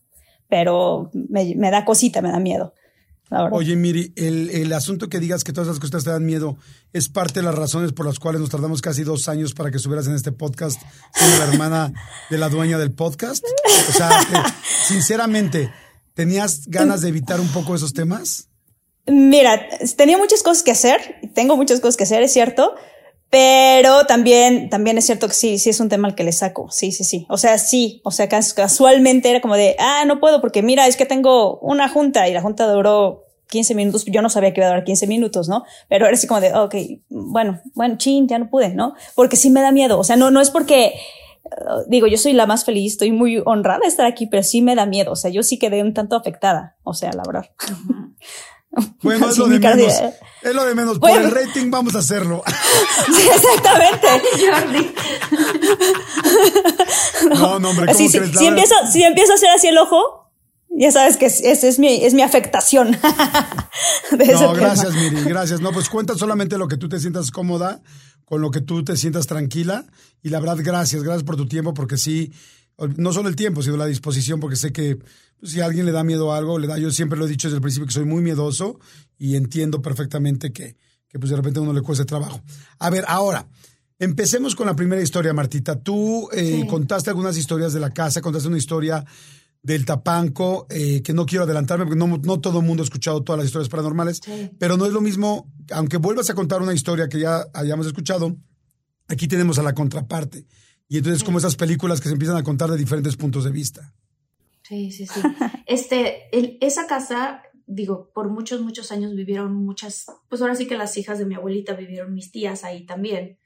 pero 0.49 1.13
me 1.13 1.71
da 1.71 1.85
cosita, 1.85 2.21
me 2.21 2.33
da 2.33 2.41
miedo. 2.41 2.75
La. 3.31 3.45
Oye, 3.47 3.75
Miri, 3.75 4.13
el, 4.17 4.51
el 4.51 4.73
asunto 4.73 5.09
que 5.09 5.19
digas 5.19 5.45
que 5.45 5.53
todas 5.53 5.69
esas 5.69 5.81
cosas 5.81 6.05
te 6.05 6.11
dan 6.11 6.25
miedo 6.27 6.57
es 6.93 7.09
parte 7.09 7.41
de 7.41 7.47
las 7.47 7.55
razones 7.55 7.93
por 7.93 8.05
las 8.07 8.19
cuales 8.19 8.41
nos 8.41 8.51
tardamos 8.51 8.83
casi 8.83 9.03
dos 9.03 9.29
años 9.29 9.55
para 9.55 9.71
que 9.71 9.79
subieras 9.79 10.07
en 10.07 10.15
este 10.15 10.31
podcast 10.31 10.81
siendo 11.15 11.39
la 11.39 11.45
hermana 11.53 11.93
de 12.31 12.39
la 12.39 12.49
dueña 12.51 12.79
del 12.79 12.93
podcast. 12.93 13.43
O 13.89 13.93
sea, 13.93 14.09
te- 14.31 14.53
sinceramente, 14.87 15.73
¿tenías 16.15 16.67
ganas 16.67 17.01
de 17.01 17.09
evitar 17.09 17.41
un 17.41 17.49
poco 17.49 17.75
esos 17.75 17.93
temas? 17.95 18.49
Mira, 19.07 19.69
tenía 19.97 20.17
muchas 20.19 20.43
cosas 20.43 20.63
que 20.63 20.71
hacer, 20.71 21.01
tengo 21.35 21.57
muchas 21.57 21.81
cosas 21.81 21.97
que 21.97 22.05
hacer, 22.05 22.23
es 22.23 22.33
cierto, 22.33 22.75
pero 23.31 24.07
también, 24.07 24.71
también 24.71 24.97
es 24.99 25.07
cierto 25.07 25.27
que 25.27 25.35
sí, 25.35 25.59
sí 25.59 25.71
es 25.71 25.81
un 25.81 25.89
tema 25.89 26.07
al 26.09 26.15
que 26.15 26.23
le 26.25 26.31
saco, 26.33 26.71
sí, 26.71 26.93
sí, 26.93 27.03
sí. 27.03 27.27
O 27.29 27.37
sea, 27.37 27.59
sí, 27.59 28.01
o 28.05 28.11
sea, 28.13 28.29
cas- 28.29 28.55
casualmente 28.55 29.29
era 29.29 29.41
como 29.41 29.57
de, 29.57 29.75
ah, 29.81 30.05
no 30.07 30.21
puedo 30.21 30.41
porque 30.41 30.63
mira, 30.63 30.87
es 30.87 30.97
que 30.97 31.05
tengo 31.07 31.59
una 31.59 31.89
junta 31.89 32.29
y 32.29 32.33
la 32.33 32.43
junta 32.43 32.67
duró 32.69 33.25
15 33.49 33.75
minutos, 33.75 34.05
yo 34.07 34.23
no 34.23 34.31
sabía 34.31 34.53
que 34.55 34.61
iba 34.61 34.67
a 34.67 34.71
durar 34.71 34.85
15 34.85 35.07
minutos, 35.09 35.49
¿no? 35.49 35.65
Pero 35.89 36.07
era 36.07 36.15
así 36.15 36.27
como 36.29 36.41
de, 36.41 36.55
ok, 36.55 36.75
bueno, 37.09 37.61
bueno, 37.75 37.97
chin, 37.99 38.29
ya 38.29 38.39
no 38.39 38.49
pude, 38.49 38.69
¿no? 38.71 38.95
Porque 39.17 39.37
sí 39.37 39.51
me 39.51 39.61
da 39.61 39.73
miedo, 39.73 39.99
o 39.99 40.05
sea, 40.05 40.17
no, 40.17 40.31
no 40.31 40.41
es 40.41 40.51
porque, 40.51 40.95
uh, 41.45 41.89
digo, 41.89 42.07
yo 42.07 42.17
soy 42.19 42.33
la 42.35 42.47
más 42.47 42.65
feliz, 42.65 42.93
estoy 42.93 43.11
muy 43.13 43.43
honrada 43.45 43.81
de 43.83 43.89
estar 43.89 44.07
aquí, 44.07 44.27
pero 44.27 44.43
sí 44.45 44.63
me 44.63 44.75
da 44.77 44.87
miedo, 44.87 45.13
o 45.13 45.17
sea, 45.17 45.31
yo 45.31 45.43
sí 45.43 45.59
quedé 45.59 45.83
un 45.83 45.93
tanto 45.93 46.15
afectada, 46.17 46.77
o 46.85 46.95
sea, 46.95 47.13
la 47.13 47.23
verdad. 47.27 47.51
Bueno, 49.03 49.29
es 49.31 49.39
lo 49.39 49.47
de 49.49 49.59
menos. 49.61 49.93
Es 50.43 50.55
lo 50.55 50.65
de 50.65 50.75
menos. 50.75 50.99
Por 50.99 51.11
el 51.11 51.31
rating 51.31 51.71
vamos 51.71 51.95
a 51.95 51.99
hacerlo. 51.99 52.43
Sí, 53.07 53.29
exactamente. 53.35 54.09
Jordi. 54.41 54.95
No, 57.31 57.59
no, 57.59 57.71
hombre, 57.71 57.87
¿cómo 57.87 57.99
Sí, 57.99 58.09
sí, 58.09 58.19
crees? 58.19 58.35
La 58.35 58.41
si, 58.41 58.47
empiezo, 58.47 58.75
si 58.93 59.03
empiezo 59.03 59.33
a 59.33 59.35
hacer 59.37 59.51
así 59.51 59.67
el 59.69 59.79
ojo, 59.79 60.31
ya 60.71 60.91
sabes 60.91 61.17
que 61.17 61.27
es, 61.27 61.41
es, 61.41 61.65
es 61.65 61.79
mi, 61.79 62.05
es 62.05 62.15
mi 62.15 62.23
afectación. 62.23 62.93
de 64.11 64.27
No, 64.27 64.39
tema. 64.39 64.55
gracias, 64.55 64.93
Miri, 64.95 65.23
gracias. 65.25 65.61
No, 65.61 65.73
pues 65.73 65.89
cuenta 65.89 66.15
solamente 66.15 66.59
lo 66.59 66.69
que 66.69 66.77
tú 66.77 66.89
te 66.89 66.99
sientas 67.01 67.31
cómoda, 67.31 67.83
con 68.25 68.41
lo 68.41 68.51
que 68.51 68.61
tú 68.61 68.85
te 68.85 68.97
sientas 68.97 69.27
tranquila. 69.27 69.85
Y 70.23 70.31
la 70.31 70.41
verdad, 70.41 70.57
gracias, 70.61 71.03
gracias 71.03 71.25
por 71.25 71.37
tu 71.37 71.47
tiempo, 71.47 71.75
porque 71.75 71.97
sí, 71.99 72.33
no 72.97 73.13
solo 73.13 73.29
el 73.29 73.37
tiempo, 73.37 73.63
sino 73.63 73.77
la 73.77 73.87
disposición, 73.87 74.41
porque 74.41 74.57
sé 74.57 74.73
que 74.73 74.97
pues, 75.39 75.53
si 75.53 75.61
a 75.61 75.67
alguien 75.67 75.87
le 75.87 75.93
da 75.93 76.03
miedo 76.05 76.33
a 76.33 76.37
algo, 76.39 76.59
le 76.59 76.67
da, 76.67 76.79
yo 76.79 76.91
siempre 76.91 77.19
lo 77.19 77.27
he 77.27 77.29
dicho 77.29 77.49
desde 77.49 77.57
el 77.57 77.63
principio 77.63 77.87
que 77.87 77.93
soy 77.93 78.05
muy 78.05 78.23
miedoso 78.23 78.79
y 79.19 79.37
entiendo 79.37 79.81
perfectamente 79.83 80.53
que, 80.53 80.77
que 81.09 81.19
pues 81.19 81.31
de 81.31 81.37
repente 81.37 81.59
a 81.59 81.63
uno 81.63 81.73
le 81.73 81.83
cuesta 81.83 82.05
trabajo. 82.05 82.41
A 82.79 82.91
ver, 82.91 83.05
ahora, 83.09 83.47
empecemos 83.99 84.55
con 84.55 84.67
la 84.67 84.75
primera 84.77 85.01
historia, 85.03 85.33
Martita. 85.33 85.79
Tú 85.81 86.29
eh, 86.33 86.61
Sí. 86.63 86.67
contaste 86.67 87.11
algunas 87.11 87.37
historias 87.37 87.73
de 87.73 87.81
la 87.81 87.91
casa, 87.91 88.21
contaste 88.21 88.49
una 88.49 88.59
historia 88.59 89.05
del 89.63 89.85
Tapanco, 89.87 90.67
eh, 90.69 91.01
que 91.03 91.15
no 91.15 91.25
quiero 91.25 91.45
adelantarme 91.45 91.87
porque 91.87 91.99
no, 91.99 92.19
no 92.19 92.39
todo 92.41 92.59
el 92.61 92.67
mundo 92.67 92.83
ha 92.83 92.85
escuchado 92.85 93.23
todas 93.23 93.39
las 93.39 93.47
historias 93.47 93.71
paranormales, 93.71 94.21
Sí. 94.23 94.51
pero 94.59 94.77
no 94.77 94.85
es 94.85 94.93
lo 94.93 95.01
mismo, 95.01 95.51
aunque 95.71 95.97
vuelvas 95.97 96.29
a 96.29 96.35
contar 96.35 96.61
una 96.61 96.75
historia 96.75 97.09
que 97.09 97.19
ya 97.21 97.47
hayamos 97.55 97.87
escuchado, 97.87 98.37
aquí 99.09 99.27
tenemos 99.29 99.59
a 99.59 99.63
la 99.63 99.73
contraparte. 99.75 100.47
Y 100.89 100.99
entonces 100.99 101.25
como 101.25 101.39
esas 101.39 101.57
películas 101.57 102.01
que 102.01 102.09
se 102.09 102.13
empiezan 102.15 102.37
a 102.37 102.43
contar 102.43 102.71
de 102.71 102.77
diferentes 102.77 103.17
puntos 103.17 103.45
de 103.45 103.51
vista. 103.51 103.93
Sí, 104.63 104.91
sí, 104.91 105.07
sí. 105.07 105.21
Este, 105.67 106.29
el- 106.37 106.59
esa 106.61 106.87
casa, 106.87 107.43
digo, 107.67 108.11
por 108.15 108.29
muchos, 108.29 108.61
muchos 108.61 108.93
años 108.93 109.15
vivieron 109.15 109.55
muchas, 109.55 110.07
pues 110.29 110.43
ahora 110.43 110.55
sí 110.55 110.67
que 110.67 110.77
las 110.77 110.97
hijas 110.99 111.19
de 111.19 111.27
mi 111.27 111.35
abuelita 111.35 111.75
vivieron 111.75 112.13
mis 112.15 112.31
tías 112.31 112.65
ahí 112.65 112.85
también. 112.87 113.39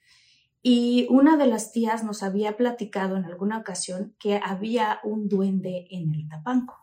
Y 0.63 1.07
una 1.11 1.37
de 1.37 1.47
las 1.47 1.73
tías 1.73 2.03
nos 2.05 2.23
había 2.25 2.57
platicado 2.57 3.17
en 3.17 3.25
alguna 3.25 3.59
ocasión 3.59 4.17
que 4.19 4.41
había 4.43 4.99
un 5.05 5.29
duende 5.29 5.87
en 5.91 6.13
el 6.15 6.29
tapanco. 6.29 6.75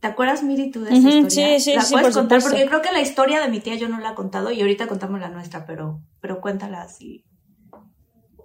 ¿Te 0.00 0.06
acuerdas, 0.08 0.42
Miri, 0.44 0.70
tú 0.70 0.82
de 0.82 0.90
esa 0.90 0.98
Ujú, 1.08 1.26
historia? 1.26 1.58
sí, 1.58 1.60
sí, 1.60 1.74
¿La 1.74 1.82
sí, 1.82 1.92
puedes 1.92 2.06
por 2.08 2.12
contar? 2.14 2.40
supuesto. 2.40 2.50
Porque 2.58 2.68
creo 2.68 2.82
que 2.82 2.92
la 2.92 3.00
historia 3.00 3.40
de 3.40 3.48
mi 3.48 3.60
tía 3.60 3.74
yo 3.76 3.88
no 3.88 3.98
la 4.00 4.12
he 4.12 4.14
contado 4.14 4.50
y 4.52 4.60
ahorita 4.60 4.86
contamos 4.88 5.20
la 5.20 5.28
nuestra, 5.28 5.66
pero, 5.66 6.00
pero 6.20 6.40
cuéntala 6.40 6.88
si, 6.88 7.24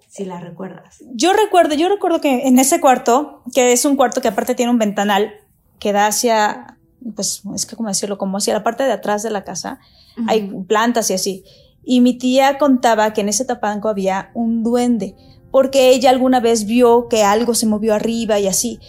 si 0.08 0.24
la 0.24 0.40
recuerdas. 0.40 0.98
Yo 1.12 1.32
recuerdo, 1.32 1.74
yo 1.74 1.88
recuerdo 1.88 2.20
que 2.20 2.48
en 2.48 2.58
ese 2.58 2.80
cuarto, 2.80 3.42
que 3.54 3.72
es 3.72 3.84
un 3.84 3.96
cuarto 3.96 4.20
que 4.20 4.28
aparte 4.28 4.54
tiene 4.54 4.72
un 4.72 4.78
ventanal 4.78 5.32
que 5.78 5.92
da 5.92 6.06
hacia, 6.06 6.78
pues, 7.14 7.42
es 7.54 7.66
que 7.66 7.76
cómo 7.76 7.88
decirlo, 7.88 8.18
como 8.18 8.38
hacia 8.38 8.54
la 8.54 8.64
parte 8.64 8.84
de 8.84 8.92
atrás 8.92 9.22
de 9.22 9.30
la 9.30 9.44
casa, 9.44 9.78
hay 10.26 10.50
plantas 10.66 11.10
y 11.10 11.14
así. 11.14 11.44
Y 11.84 12.00
mi 12.00 12.14
tía 12.18 12.58
contaba 12.58 13.12
que 13.12 13.20
en 13.20 13.28
ese 13.28 13.44
tapanco 13.44 13.88
había 13.88 14.30
un 14.34 14.62
duende, 14.64 15.14
porque 15.50 15.90
ella 15.90 16.10
alguna 16.10 16.40
vez 16.40 16.66
vio 16.66 17.08
que 17.08 17.22
algo 17.22 17.54
se 17.54 17.66
movió 17.66 17.94
arriba 17.94 18.38
y 18.40 18.46
así. 18.48 18.80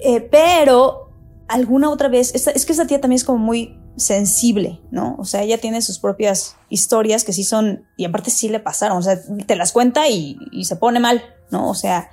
Eh, 0.00 0.20
pero 0.20 1.10
alguna 1.48 1.88
otra 1.90 2.08
vez, 2.08 2.34
esta- 2.34 2.50
es 2.50 2.66
que 2.66 2.72
esta 2.72 2.86
tía 2.86 3.00
también 3.00 3.16
es 3.16 3.24
como 3.24 3.38
muy 3.38 3.78
sensible, 3.96 4.80
¿no? 4.90 5.16
O 5.18 5.24
sea, 5.24 5.42
ella 5.42 5.58
tiene 5.58 5.80
sus 5.82 5.98
propias 5.98 6.56
historias 6.68 7.24
que 7.24 7.32
sí 7.32 7.44
son, 7.44 7.86
y 7.96 8.04
aparte 8.04 8.30
sí 8.30 8.48
le 8.48 8.60
pasaron, 8.60 8.98
o 8.98 9.02
sea, 9.02 9.18
te 9.46 9.56
las 9.56 9.72
cuenta 9.72 10.08
y, 10.08 10.38
se 10.64 10.76
pone 10.76 11.00
mal, 11.00 11.22
¿no? 11.50 11.68
O 11.68 11.74
sea, 11.74 12.10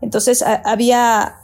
entonces 0.00 0.42
había, 0.42 1.36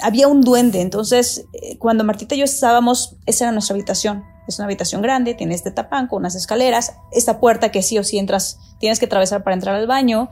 había 0.00 0.28
un 0.28 0.40
duende, 0.42 0.80
entonces 0.80 1.44
eh, 1.52 1.76
cuando 1.78 2.04
Martita 2.04 2.34
y 2.34 2.38
yo 2.38 2.44
estábamos, 2.44 3.16
esa 3.26 3.44
era 3.44 3.52
nuestra 3.52 3.74
habitación, 3.74 4.24
es 4.48 4.58
una 4.58 4.66
habitación 4.66 5.02
grande, 5.02 5.34
tiene 5.34 5.54
este 5.54 5.70
tapanco, 5.70 6.16
unas 6.16 6.34
escaleras, 6.34 6.94
esta 7.12 7.40
puerta 7.40 7.70
que 7.70 7.82
sí 7.82 7.98
o 7.98 8.04
sí 8.04 8.18
entras, 8.18 8.58
tienes 8.78 8.98
que 8.98 9.06
atravesar 9.06 9.42
para 9.42 9.54
entrar 9.54 9.74
al 9.74 9.86
baño, 9.86 10.30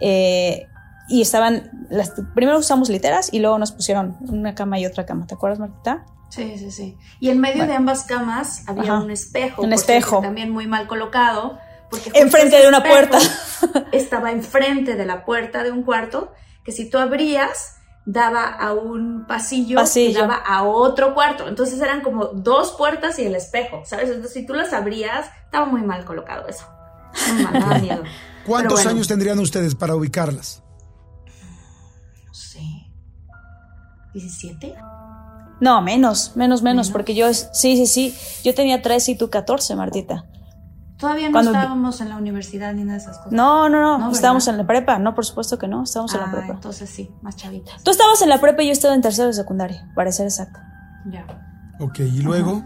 eh, 0.00 0.66
y 1.08 1.22
estaban, 1.22 1.86
las, 1.90 2.14
primero 2.34 2.58
usamos 2.58 2.88
literas 2.88 3.28
y 3.32 3.38
luego 3.40 3.58
nos 3.58 3.72
pusieron 3.72 4.16
una 4.28 4.54
cama 4.54 4.78
y 4.78 4.86
otra 4.86 5.04
cama, 5.04 5.26
¿te 5.26 5.34
acuerdas 5.34 5.58
Martita? 5.58 6.04
Sí, 6.36 6.58
sí, 6.58 6.70
sí. 6.70 6.98
Y 7.18 7.30
en 7.30 7.40
medio 7.40 7.58
Bueno. 7.58 7.70
de 7.72 7.76
ambas 7.78 8.04
camas 8.04 8.62
había 8.68 8.92
Ajá. 8.94 9.00
un 9.02 9.10
espejo. 9.10 9.62
Un 9.62 9.72
espejo. 9.72 10.20
También 10.20 10.50
muy 10.50 10.66
mal 10.66 10.86
colocado. 10.86 11.58
Porque 11.90 12.10
Enfrente 12.14 12.56
de 12.60 12.68
una 12.68 12.82
puerta. 12.82 13.18
Estaba 13.92 14.32
enfrente 14.32 14.96
de 14.96 15.06
la 15.06 15.24
puerta 15.24 15.62
de 15.62 15.70
un 15.70 15.82
cuarto 15.82 16.32
que 16.64 16.72
si 16.72 16.90
tú 16.90 16.98
abrías 16.98 17.72
daba 18.04 18.44
a 18.48 18.72
un 18.72 19.26
pasillo, 19.26 19.76
Pasillo. 19.76 20.14
que 20.14 20.20
daba 20.26 20.36
a 20.36 20.62
otro 20.64 21.14
cuarto. 21.14 21.48
Entonces 21.48 21.80
eran 21.80 22.02
como 22.02 22.26
dos 22.26 22.72
puertas 22.72 23.18
y 23.18 23.24
el 23.24 23.34
espejo, 23.34 23.82
¿sabes? 23.84 24.08
Entonces 24.10 24.32
si 24.32 24.44
tú 24.46 24.52
las 24.54 24.72
abrías, 24.72 25.26
estaba 25.44 25.66
muy 25.66 25.82
mal 25.82 26.04
colocado 26.04 26.46
eso. 26.48 26.66
Muy 27.32 27.42
mal, 27.44 27.52
daba 27.54 27.78
miedo. 27.78 28.02
¿Cuántos 28.46 28.74
bueno, 28.74 28.90
años 28.90 29.08
tendrían 29.08 29.38
ustedes 29.40 29.74
para 29.74 29.96
ubicarlas? 29.96 30.62
No 32.26 32.34
sé. 32.34 32.60
¿17? 34.14 34.74
No, 35.60 35.80
menos, 35.82 36.36
menos, 36.36 36.36
menos, 36.36 36.62
¿Menos? 36.62 36.90
porque 36.90 37.14
yo, 37.14 37.26
es- 37.28 37.48
sí, 37.52 37.76
sí, 37.76 37.86
sí, 37.86 38.14
yo 38.44 38.54
tenía 38.54 38.82
13 38.82 39.12
y 39.12 39.16
tú 39.16 39.30
14, 39.30 39.74
Martita. 39.74 40.26
Todavía 40.98 41.26
no 41.28 41.32
Cuando- 41.32 41.50
estábamos 41.52 42.00
en 42.00 42.08
la 42.08 42.16
universidad 42.16 42.72
ni 42.74 42.82
nada 42.84 42.98
de 42.98 43.02
esas 43.04 43.18
cosas. 43.18 43.32
No, 43.32 43.68
no, 43.68 43.80
no, 43.80 43.98
No, 43.98 44.10
estábamos 44.10 44.44
¿verdad? 44.46 44.60
en 44.60 44.66
la 44.66 44.66
prepa, 44.66 44.98
no, 44.98 45.14
por 45.14 45.24
supuesto 45.26 45.58
que 45.58 45.68
no, 45.68 45.82
estábamos 45.82 46.14
en 46.14 46.20
la 46.20 46.26
Ah, 46.26 46.32
prepa. 46.32 46.52
entonces 46.54 46.88
sí, 46.90 47.10
más 47.22 47.36
chavitas. 47.36 47.82
Tú 47.82 47.90
estabas 47.90 48.20
en 48.22 48.28
la 48.30 48.40
prepa 48.40 48.62
y 48.62 48.66
yo 48.66 48.72
estaba 48.72 48.94
en 48.94 49.02
tercero 49.02 49.28
de 49.28 49.34
secundaria, 49.34 49.90
para 49.94 50.10
ser 50.12 50.26
exacto. 50.26 50.58
Ya. 51.10 51.26
Ok, 51.80 51.98
y 52.00 52.20
luego... 52.22 52.62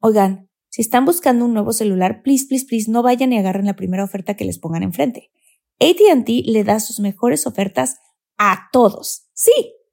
Oigan, 0.00 0.48
si 0.70 0.82
están 0.82 1.04
buscando 1.04 1.44
un 1.44 1.52
nuevo 1.54 1.72
celular, 1.72 2.22
please, 2.22 2.46
please, 2.48 2.66
please, 2.68 2.90
no 2.90 3.02
vayan 3.02 3.32
y 3.32 3.38
agarren 3.38 3.66
la 3.66 3.74
primera 3.74 4.04
oferta 4.04 4.34
que 4.34 4.44
les 4.44 4.58
pongan 4.58 4.82
enfrente. 4.82 5.30
ATT 5.80 6.28
le 6.46 6.64
da 6.64 6.78
sus 6.80 7.00
mejores 7.00 7.46
ofertas 7.46 7.96
a 8.36 8.68
todos. 8.72 9.28
Sí, 9.32 9.74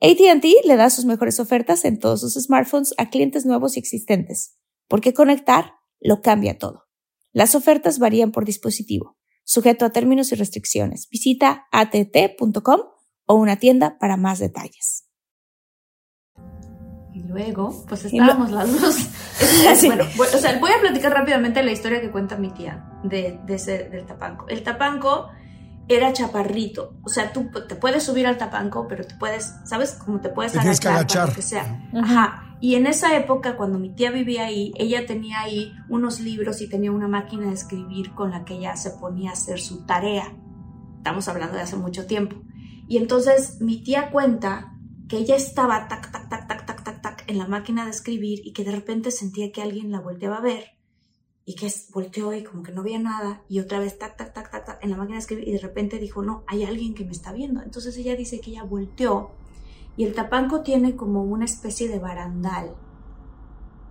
ATT 0.00 0.44
le 0.64 0.76
da 0.76 0.90
sus 0.90 1.06
mejores 1.06 1.40
ofertas 1.40 1.84
en 1.86 1.98
todos 1.98 2.20
sus 2.20 2.34
smartphones 2.34 2.94
a 2.98 3.08
clientes 3.08 3.46
nuevos 3.46 3.76
y 3.76 3.80
existentes, 3.80 4.58
porque 4.88 5.14
conectar 5.14 5.72
lo 6.00 6.20
cambia 6.20 6.58
todo. 6.58 6.84
Las 7.32 7.54
ofertas 7.54 7.98
varían 7.98 8.30
por 8.30 8.44
dispositivo, 8.44 9.16
sujeto 9.44 9.86
a 9.86 9.90
términos 9.90 10.32
y 10.32 10.34
restricciones. 10.34 11.08
Visita 11.08 11.66
att.com 11.72 12.80
o 13.24 13.34
una 13.34 13.56
tienda 13.56 13.98
para 13.98 14.18
más 14.18 14.38
detalles. 14.38 15.06
Y 17.14 17.22
luego, 17.22 17.86
pues 17.88 18.04
estábamos 18.04 18.50
las 18.50 18.80
dos. 18.80 18.96
Bueno, 19.86 20.04
o 20.34 20.38
sea, 20.38 20.58
voy 20.58 20.70
a 20.72 20.80
platicar 20.80 21.12
rápidamente 21.12 21.62
la 21.62 21.72
historia 21.72 22.02
que 22.02 22.10
cuenta 22.10 22.36
mi 22.36 22.50
tía 22.50 23.00
de, 23.02 23.40
de 23.46 23.54
ese, 23.54 23.88
del 23.88 24.04
tapanco. 24.04 24.46
El 24.48 24.62
tapanco 24.62 25.30
era 25.88 26.12
chaparrito. 26.12 26.96
O 27.04 27.08
sea, 27.08 27.32
tú 27.32 27.50
te 27.68 27.76
puedes 27.76 28.02
subir 28.02 28.26
al 28.26 28.38
tapanco, 28.38 28.86
pero 28.88 29.04
te 29.04 29.14
puedes, 29.14 29.54
¿sabes? 29.64 29.92
Como 29.92 30.20
te 30.20 30.28
puedes 30.30 30.52
Te 30.52 30.58
que 30.58 30.64
agachar, 30.68 30.82
para 30.92 30.96
agachar. 31.00 31.28
lo 31.28 31.34
que 31.34 31.42
sea. 31.42 31.90
Ajá. 31.94 32.42
Y 32.60 32.74
en 32.74 32.86
esa 32.86 33.16
época, 33.16 33.56
cuando 33.56 33.78
mi 33.78 33.94
tía 33.94 34.10
vivía 34.10 34.46
ahí, 34.46 34.72
ella 34.76 35.06
tenía 35.06 35.40
ahí 35.40 35.72
unos 35.88 36.20
libros 36.20 36.60
y 36.62 36.68
tenía 36.68 36.90
una 36.90 37.06
máquina 37.06 37.46
de 37.48 37.52
escribir 37.54 38.14
con 38.14 38.30
la 38.30 38.44
que 38.44 38.54
ella 38.54 38.76
se 38.76 38.90
ponía 38.92 39.30
a 39.30 39.34
hacer 39.34 39.60
su 39.60 39.84
tarea. 39.84 40.34
Estamos 40.96 41.28
hablando 41.28 41.56
de 41.56 41.62
hace 41.62 41.76
mucho 41.76 42.06
tiempo. 42.06 42.36
Y 42.88 42.96
entonces 42.96 43.60
mi 43.60 43.82
tía 43.82 44.10
cuenta 44.10 44.72
que 45.08 45.18
ella 45.18 45.36
estaba 45.36 45.86
tac, 45.86 46.10
tac, 46.10 46.28
tac, 46.28 46.48
tac, 46.48 46.66
tac, 46.66 46.82
tac, 46.82 47.02
tac 47.02 47.24
en 47.28 47.38
la 47.38 47.46
máquina 47.46 47.84
de 47.84 47.90
escribir 47.90 48.40
y 48.44 48.52
que 48.52 48.64
de 48.64 48.72
repente 48.72 49.10
sentía 49.10 49.52
que 49.52 49.62
alguien 49.62 49.92
la 49.92 50.00
volteaba 50.00 50.38
a 50.38 50.40
ver 50.40 50.75
y 51.48 51.54
que 51.54 51.66
es- 51.66 51.90
volteó 51.92 52.34
y 52.34 52.42
como 52.42 52.62
que 52.64 52.72
no 52.72 52.82
veía 52.82 52.98
nada 52.98 53.40
y 53.48 53.60
otra 53.60 53.78
vez 53.78 53.96
tac, 53.98 54.16
tac, 54.16 54.34
tac, 54.34 54.50
tac, 54.50 54.64
tac 54.66 54.84
en 54.84 54.90
la 54.90 54.96
máquina 54.96 55.14
de 55.16 55.20
escribir 55.20 55.46
y 55.48 55.52
de 55.52 55.58
repente 55.60 55.98
dijo, 55.98 56.20
no, 56.22 56.42
hay 56.48 56.64
alguien 56.64 56.92
que 56.94 57.04
me 57.04 57.12
está 57.12 57.32
viendo. 57.32 57.62
Entonces 57.62 57.96
ella 57.96 58.16
dice 58.16 58.40
que 58.40 58.50
ella 58.50 58.64
volteó 58.64 59.30
y 59.96 60.04
el 60.04 60.12
tapanco 60.12 60.60
tiene 60.62 60.96
como 60.96 61.22
una 61.22 61.44
especie 61.44 61.88
de 61.88 61.98
barandal, 62.00 62.74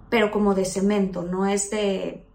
pero 0.09 0.31
como 0.31 0.53
de 0.53 0.65
cemento, 0.65 1.23
no 1.23 1.45
es 1.45 1.69
de, 1.71 2.27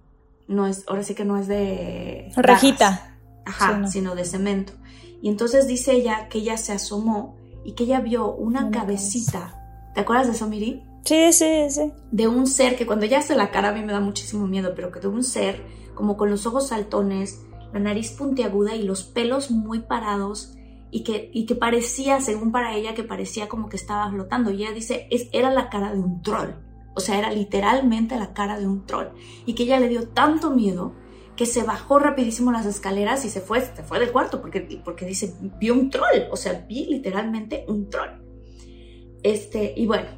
no 0.48 0.66
es, 0.66 0.84
ahora 0.88 1.02
sí 1.04 1.14
que 1.14 1.24
no 1.24 1.36
es 1.36 1.46
de... 1.46 2.32
Rejita. 2.36 3.16
Ajá, 3.46 3.74
Sí, 3.74 3.80
no. 3.80 3.88
sino 3.88 4.14
de 4.14 4.24
cemento. 4.24 4.72
Y 5.22 5.28
entonces 5.28 5.66
dice 5.66 5.92
ella 5.92 6.28
que 6.28 6.38
ella 6.38 6.56
se 6.56 6.72
asomó 6.72 7.36
y 7.64 7.72
que 7.72 7.84
ella 7.84 8.00
vio 8.00 8.32
una, 8.34 8.62
Una 8.66 8.70
cabecita. 8.70 9.90
¿Te 9.94 10.00
acuerdas 10.00 10.26
de 10.28 10.32
eso, 10.32 10.48
Miri? 10.48 10.82
Sí, 11.04 11.32
sí, 11.32 11.70
sí. 11.70 11.92
de 12.12 12.28
un 12.28 12.46
ser 12.46 12.76
que 12.76 12.86
cuando 12.86 13.06
ya 13.06 13.18
hace 13.18 13.34
la 13.34 13.50
cara 13.50 13.70
a 13.70 13.72
mí 13.72 13.82
me 13.82 13.92
da 13.92 14.00
muchísimo 14.00 14.46
miedo, 14.46 14.74
pero 14.76 14.92
que 14.92 15.00
de 15.00 15.08
un 15.08 15.24
ser 15.24 15.62
como 15.94 16.16
con 16.16 16.30
los 16.30 16.46
ojos 16.46 16.68
saltones, 16.68 17.42
la 17.72 17.80
nariz 17.80 18.12
puntiaguda 18.12 18.74
y 18.74 18.82
los 18.82 19.02
pelos 19.04 19.50
muy 19.50 19.80
parados 19.80 20.54
y 20.90 21.04
que, 21.04 21.30
y 21.32 21.46
que 21.46 21.54
parecía, 21.54 22.20
según 22.20 22.52
para 22.52 22.74
ella, 22.74 22.94
que 22.94 23.04
parecía 23.04 23.48
como 23.48 23.68
que 23.68 23.76
estaba 23.76 24.10
flotando. 24.10 24.50
Y 24.50 24.62
ella 24.62 24.72
dice, 24.72 25.06
es, 25.10 25.28
era 25.32 25.50
la 25.50 25.68
cara 25.68 25.92
de 25.92 26.00
un 26.00 26.22
troll. 26.22 26.50
O 26.94 27.00
sea, 27.00 27.18
era 27.18 27.30
literalmente 27.30 28.16
la 28.16 28.32
cara 28.32 28.58
de 28.58 28.66
un 28.66 28.86
troll. 28.86 29.08
Y 29.46 29.54
que 29.54 29.64
ella 29.64 29.78
le 29.78 29.88
dio 29.88 30.08
tanto 30.08 30.50
miedo 30.50 30.94
que 31.36 31.46
se 31.46 31.62
bajó 31.62 31.98
rapidísimo 31.98 32.52
las 32.52 32.66
escaleras 32.66 33.24
y 33.24 33.30
se 33.30 33.40
fue, 33.40 33.60
se 33.60 33.82
fue 33.82 34.00
del 34.00 34.12
cuarto 34.12 34.40
porque, 34.40 34.82
porque 34.84 35.06
dice, 35.06 35.34
vi 35.58 35.70
un 35.70 35.90
troll. 35.90 36.24
O 36.30 36.36
sea, 36.36 36.64
vi 36.68 36.86
literalmente 36.86 37.64
un 37.68 37.88
troll. 37.88 38.10
Este, 39.22 39.74
y 39.76 39.86
bueno, 39.86 40.08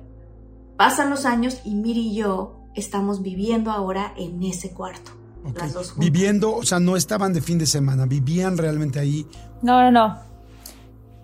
pasan 0.77 1.11
los 1.11 1.25
años 1.25 1.61
y 1.65 1.75
Miri 1.75 2.09
y 2.09 2.15
yo 2.15 2.63
estamos 2.75 3.23
viviendo 3.23 3.71
ahora 3.71 4.15
en 4.17 4.43
ese 4.43 4.71
cuarto. 4.71 5.13
Las 5.57 5.75
dos 5.75 5.91
juntas. 5.91 6.13
Viviendo, 6.13 6.55
o 6.55 6.63
sea, 6.63 6.79
no 6.79 6.97
estaban 6.97 7.33
de 7.33 7.41
fin 7.41 7.59
de 7.59 7.67
semana, 7.67 8.07
vivían 8.07 8.57
realmente 8.57 9.01
ahí. 9.01 9.27
No, 9.61 9.83
no, 9.83 9.91
no. 9.91 10.19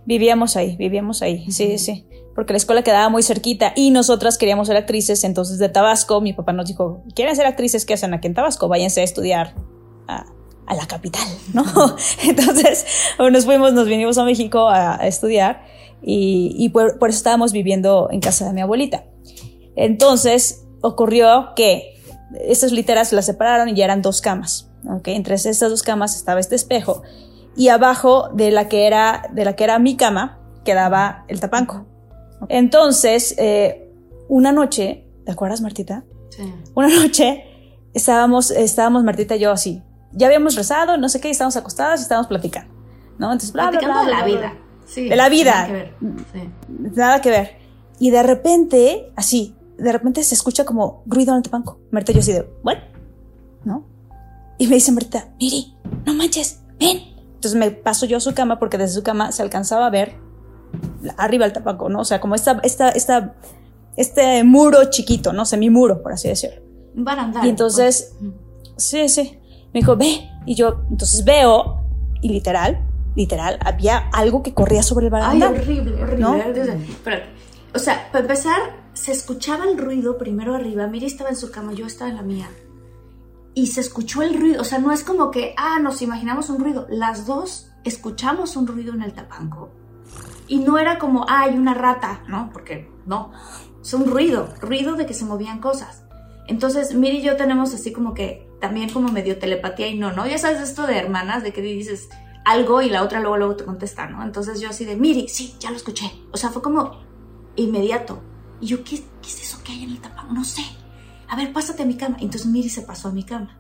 Vivíamos 0.07 0.57
ahí, 0.57 0.77
vivíamos 0.77 1.23
ahí. 1.23 1.51
Sí, 1.53 1.79
sí. 1.79 2.05
Porque 2.35 2.53
la 2.53 2.57
escuela 2.57 2.83
quedaba 2.83 3.09
muy 3.09 3.23
cerquita 3.23 3.73
y 3.77 3.91
nosotras 3.91 4.39
queríamos 4.39 4.69
ser 4.69 4.77
actrices. 4.77 5.23
Entonces, 5.25 5.59
de 5.59 5.69
Tabasco, 5.69 6.21
mi 6.21 6.33
papá 6.33 6.53
nos 6.53 6.67
dijo: 6.67 7.03
¿Quieren 7.15 7.37
ser 7.37 7.47
actrices? 7.47 7.85
¿Qué 7.85 7.95
hacen 7.95 8.15
aquí 8.15 8.27
en 8.27 8.35
Tabasco? 8.35 8.69
Váyanse 8.69 9.01
a 9.01 9.05
estudiar 9.05 9.55
a, 10.09 10.25
a 10.67 10.75
la 10.75 10.87
capital, 10.87 11.27
¿no? 11.53 11.65
Entonces, 12.25 12.87
nos 13.19 13.45
fuimos, 13.45 13.73
nos 13.73 13.87
vinimos 13.87 14.19
a 14.19 14.25
México 14.25 14.69
a, 14.69 15.01
a 15.01 15.07
estudiar 15.07 15.65
y, 16.03 16.55
y 16.57 16.69
por, 16.71 16.99
por 16.99 17.11
eso 17.11 17.19
estábamos 17.19 17.53
viviendo 17.53 18.09
en 18.11 18.21
casa 18.21 18.47
de 18.47 18.53
mi 18.53 18.61
abuelita. 18.61 19.05
Entonces, 19.79 20.65
ocurrió 20.83 21.51
que 21.55 21.95
estas 22.41 22.73
literas 22.73 23.13
las 23.13 23.27
separaron 23.27 23.69
y 23.69 23.75
ya 23.75 23.85
eran 23.85 24.03
dos 24.03 24.21
camas. 24.21 24.71
¿ok? 24.89 25.09
Entre 25.09 25.37
estas 25.37 25.61
dos 25.71 25.83
camas 25.83 26.17
estaba 26.17 26.41
este 26.41 26.57
espejo 26.57 27.03
y 27.57 27.69
abajo 27.69 28.29
de 28.35 28.51
la 28.51 28.69
que 28.69 28.87
era, 28.87 29.23
de 29.33 29.45
la 29.45 29.55
que 29.57 29.65
era 29.65 29.79
mi 29.79 29.97
cama 29.97 30.41
quedaba 30.65 31.25
el 31.29 31.41
tapanco. 31.41 31.87
Entonces, 32.49 33.35
eh, 33.39 33.91
una 34.29 34.53
noche, 34.53 35.07
¿te 35.25 35.33
acuerdas, 35.33 35.61
Martita? 35.61 36.05
Sí. 36.31 36.53
Una 36.75 36.89
noche 36.89 37.45
estábamos, 37.95 38.51
estábamos 38.51 39.05
Martita 39.05 39.37
y 39.37 39.41
yo 39.41 39.53
así. 39.53 39.83
Ya 40.13 40.27
habíamos 40.27 40.57
rezado, 40.57 40.97
no 40.97 41.09
sé 41.09 41.21
qué, 41.21 41.29
y 41.29 41.31
estábamos 41.33 41.57
acostadas 41.57 42.01
y 42.01 42.03
estábamos 42.03 42.29
platicando. 42.29 42.73
¿no? 43.19 43.27
Entonces, 43.33 43.53
bla, 43.53 43.71
Platicando 43.71 44.05
bla, 44.05 44.11
de 44.11 44.15
la 44.17 44.25
vida. 44.25 44.55
Sí, 44.87 45.09
De 45.09 45.17
la 45.17 45.29
vida. 45.29 45.53
nada 45.53 45.67
que 45.67 45.73
ver. 45.73 45.95
Sí. 46.33 46.51
Nada 46.97 47.21
que 47.21 47.31
ver. 47.31 47.57
Y 47.99 48.11
de 48.11 48.23
repente, 48.23 49.13
así, 49.17 49.55
de 49.79 49.93
repente 49.93 50.23
se 50.23 50.35
escucha 50.35 50.65
como 50.65 51.03
ruido 51.07 51.33
en 51.33 51.39
el 51.39 51.43
tapanco. 51.43 51.79
Marta 51.91 52.13
yo 52.13 52.21
así 52.21 52.33
de, 52.33 52.49
¿what? 52.63 52.79
¿No? 53.65 53.87
Y 54.59 54.67
me 54.67 54.75
dice 54.75 54.93
Marta, 54.93 55.29
Miri, 55.41 55.75
no 56.05 56.15
manches, 56.15 56.61
ven. 56.79 56.99
Entonces 57.35 57.55
me 57.55 57.71
paso 57.71 58.07
yo 58.07 58.17
a 58.17 58.21
su 58.21 58.35
cama 58.35 58.59
porque 58.59 58.77
desde 58.79 58.95
su 58.95 59.03
cama 59.05 59.31
se 59.31 59.43
alcanzaba 59.43 59.87
a 59.87 59.91
ver 59.91 60.17
arriba 61.17 61.47
el 61.47 61.53
tapanco, 61.53 61.89
¿no? 61.89 62.01
O 62.01 62.05
sea, 62.05 62.21
como 62.21 62.35
esta, 62.35 62.61
esta, 62.65 62.91
esta, 62.91 63.35
este 63.97 64.43
muro 64.43 64.91
chiquito, 64.91 65.33
¿no? 65.33 65.45
Semimuro, 65.45 66.03
por 66.03 66.13
así 66.13 66.29
decirlo. 66.29 66.61
Un 66.97 67.05
barandal. 67.05 67.47
Y 67.47 67.49
entonces, 67.49 68.15
pues. 68.19 68.33
sí, 68.77 69.09
sí. 69.09 69.39
Me 69.73 69.81
dijo, 69.81 69.97
ve. 69.97 70.29
Y 70.47 70.55
yo, 70.55 70.83
entonces 70.91 71.25
veo, 71.25 71.83
y 72.21 72.31
literal, 72.31 72.85
literal, 73.15 73.59
había 73.65 73.99
algo 74.13 74.43
que 74.43 74.55
corría 74.55 74.83
sobre 74.83 75.07
el 75.07 75.15
Ay, 75.15 75.21
barandal. 75.21 75.55
horrible, 75.55 76.03
horrible. 76.03 76.19
¿No? 76.19 76.37
Espérate. 76.37 77.27
O 77.75 77.79
sea, 77.79 78.09
para 78.11 78.23
empezar, 78.23 78.59
se 78.99 79.13
escuchaba 79.13 79.65
el 79.65 79.79
ruido 79.79 80.19
primero 80.19 80.55
arriba. 80.55 80.89
Miri 80.89 81.07
estaba 81.07 81.31
en 81.31 81.37
su 81.37 81.53
cama, 81.53 81.73
yo 81.73 81.87
estaba 81.87 82.11
en 82.11 82.17
la 82.17 82.23
mía. 82.23 82.51
Y 83.55 83.69
se 83.69 83.81
escuchó 83.81 84.23
el 84.23 84.39
ruido. 84.39 84.61
O 84.61 84.65
sea, 84.65 84.79
no 84.79 84.93
es 84.93 85.05
como 85.05 85.31
que, 85.31 85.55
ah, 85.57 85.79
nos 85.79 86.03
imaginamos 86.03 86.51
un 86.51 86.59
ruido. 86.59 86.87
Las 86.91 87.25
dos 87.25 87.71
escuchamos 87.85 88.57
un 88.57 88.67
ruido 88.67 88.93
en 88.95 89.03
el 89.03 89.13
tapanco. 89.13 89.71
Y 90.49 90.59
no 90.59 90.79
era 90.79 90.99
como, 90.99 91.25
ah, 91.29 91.43
hay 91.43 91.57
una 91.57 91.75
rata, 91.75 92.23
¿no? 92.27 92.51
Porque 92.53 92.91
no. 93.07 93.31
Es 93.81 93.95
un 93.95 94.07
ruido, 94.07 94.53
ruido 94.61 94.97
de 94.97 95.07
que 95.07 95.15
se 95.15 95.25
movían 95.25 95.61
cosas. 95.61 96.03
Entonces, 96.49 96.95
Miri 96.95 97.19
y 97.19 97.23
yo 97.23 97.37
tenemos 97.37 97.73
así 97.75 97.93
como 97.93 98.15
que 98.15 98.49
también 98.61 98.91
como 98.91 99.13
medio 99.13 99.39
telepatía 99.39 99.87
y 99.87 99.97
no, 99.97 100.13
¿no? 100.13 100.27
Ya 100.27 100.39
sabes 100.39 100.61
esto 100.61 100.89
de 100.89 100.99
hermanas, 100.99 101.45
de 101.45 101.53
que 101.53 101.63
dices 101.63 102.09
algo 102.45 102.83
y 102.83 102.91
la 102.91 103.05
otra 103.05 103.21
luego, 103.21 103.37
luego 103.37 103.57
te 103.57 103.65
contesta, 103.65 104.07
¿no? 104.07 104.25
Entonces 104.25 104.61
yo 104.61 104.71
así 104.71 104.85
de, 104.85 104.97
Miri, 104.97 105.29
sí, 105.29 105.55
ya 105.61 105.71
lo 105.71 105.77
escuché. 105.77 106.11
O 106.33 106.37
sea, 106.37 106.51
fue 106.51 106.63
como 106.63 106.99
inmediato. 107.55 108.23
Y 108.61 108.67
yo, 108.67 108.83
¿qué, 108.85 108.97
qué 109.23 109.29
es 109.29 109.43
eso 109.43 109.59
que 109.65 109.73
hay 109.73 109.85
en 109.85 109.91
el 109.91 110.01
tapón? 110.01 110.35
No 110.35 110.45
sé. 110.45 110.63
A 111.29 111.37
ver, 111.37 111.53
pásate 111.53 111.83
a 111.83 111.87
mi 111.87 111.97
cama. 111.97 112.17
Entonces 112.21 112.47
Miri 112.47 112.69
se 112.69 112.83
pasó 112.83 113.09
a 113.09 113.13
mi 113.13 113.23
cama. 113.25 113.59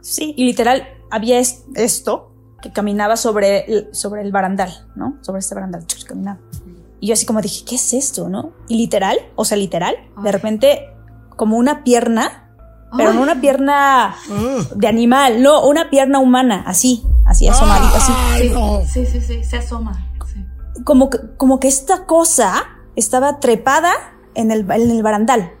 Sí, 0.00 0.34
y 0.36 0.44
literal 0.44 0.86
había 1.10 1.38
es- 1.38 1.64
esto 1.74 2.32
que 2.62 2.72
caminaba 2.72 3.16
sobre 3.16 3.64
el, 3.66 3.88
sobre 3.94 4.22
el 4.22 4.32
barandal, 4.32 4.88
¿no? 4.94 5.18
Sobre 5.20 5.40
este 5.40 5.54
barandal, 5.54 5.84
caminaba. 6.06 6.38
Y 7.00 7.08
yo 7.08 7.12
así 7.14 7.26
como 7.26 7.40
dije, 7.42 7.64
¿qué 7.64 7.74
es 7.74 7.92
esto, 7.92 8.28
no? 8.28 8.52
Y 8.68 8.76
literal, 8.78 9.18
o 9.36 9.44
sea, 9.44 9.56
literal, 9.58 9.94
de 10.22 10.28
Ay. 10.28 10.32
repente 10.32 10.88
como 11.36 11.58
una 11.58 11.84
pierna, 11.84 12.50
pero 12.96 13.12
no 13.12 13.18
Ay. 13.18 13.22
una 13.24 13.40
pierna 13.40 14.06
Ah. 14.08 14.16
de 14.74 14.86
animal, 14.86 15.42
no, 15.42 15.66
una 15.66 15.90
pierna 15.90 16.18
humana, 16.20 16.64
así, 16.66 17.02
así 17.26 17.46
asomadita, 17.48 17.96
así. 17.98 18.12
Ay, 18.16 18.54
Sí, 18.86 19.04
sí, 19.04 19.20
sí, 19.20 19.20
sí, 19.20 19.44
se 19.44 19.56
asoma. 19.58 20.10
sí. 20.32 20.44
Como 20.84 21.10
que, 21.10 21.18
como 21.36 21.60
que 21.60 21.68
esta 21.68 22.06
cosa 22.06 22.54
estaba 22.96 23.38
trepada 23.40 23.92
en 24.34 24.50
el, 24.50 24.60
en 24.70 24.90
el 24.90 25.02
barandal, 25.02 25.52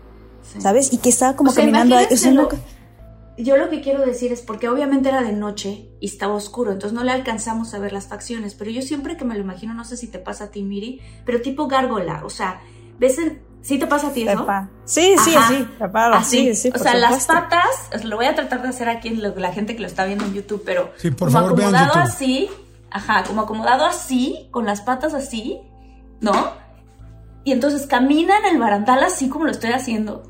Sí. 0.42 0.60
¿sabes? 0.60 0.92
Y 0.92 0.98
que 0.98 1.08
estaba 1.08 1.34
como 1.36 1.50
O 1.50 1.52
sea, 1.52 1.62
caminando 1.64 1.96
ahí. 1.96 2.06
o 2.12 2.16
sea, 2.16 2.32
co- 2.48 2.56
Yo 3.38 3.56
lo 3.58 3.68
que 3.68 3.80
quiero 3.82 4.04
decir 4.06 4.32
es 4.32 4.40
porque 4.40 4.68
obviamente 4.68 5.08
era 5.10 5.22
de 5.22 5.32
noche 5.32 5.90
y 6.00 6.06
estaba 6.06 6.34
oscuro, 6.34 6.72
entonces 6.72 6.94
no 6.96 7.04
le 7.04 7.12
alcanzamos 7.12 7.74
a 7.74 7.78
ver 7.78 7.92
las 7.92 8.06
facciones, 8.06 8.54
pero 8.54 8.70
yo 8.70 8.80
siempre 8.80 9.16
que 9.18 9.24
me 9.26 9.34
lo 9.34 9.40
imagino, 9.42 9.74
no 9.74 9.84
sé 9.84 9.96
si 9.98 10.06
te 10.06 10.18
pasa 10.18 10.44
a 10.44 10.50
ti, 10.50 10.62
Miri, 10.62 11.00
pero 11.26 11.42
tipo 11.42 11.66
gárgola, 11.66 12.22
o 12.24 12.30
sea, 12.30 12.60
¿ves? 12.98 13.18
en- 13.18 13.42
¿Sí 13.60 13.78
te 13.80 13.86
pasa 13.88 14.06
a 14.08 14.12
ti 14.12 14.22
eso? 14.28 14.46
Sí, 14.84 15.16
sí, 15.24 15.34
Ajá. 15.34 15.48
así, 15.48 15.64
trepado, 15.76 16.14
Así, 16.14 16.54
sí, 16.54 16.54
sí, 16.54 16.70
o 16.72 16.78
sea, 16.78 16.94
las 16.94 17.22
supuesto. 17.24 17.32
patas, 17.34 18.04
lo 18.04 18.14
voy 18.16 18.26
a 18.26 18.34
tratar 18.36 18.62
de 18.62 18.68
hacer 18.68 18.88
aquí 18.88 19.08
en 19.08 19.20
lo- 19.20 19.34
la 19.34 19.52
gente 19.52 19.74
que 19.74 19.80
lo 19.82 19.88
está 19.88 20.04
viendo 20.04 20.24
en 20.24 20.32
YouTube, 20.34 20.62
pero 20.64 20.92
Sí, 20.96 21.10
por 21.10 21.28
como 21.28 21.32
favor, 21.40 21.56
vean 21.56 21.74
acomodado 21.74 21.94
YouTube. 22.04 22.12
así, 22.14 22.48
ajá, 22.92 23.24
como 23.24 23.40
acomodado 23.42 23.84
así, 23.84 24.46
con 24.52 24.64
las 24.66 24.82
patas 24.82 25.14
así, 25.14 25.58
¿no? 26.20 26.32
Y 27.46 27.52
entonces 27.52 27.86
camina 27.86 28.38
en 28.38 28.46
el 28.46 28.58
barandal 28.58 29.04
así 29.04 29.28
como 29.28 29.44
lo 29.44 29.52
estoy 29.52 29.70
haciendo, 29.70 30.24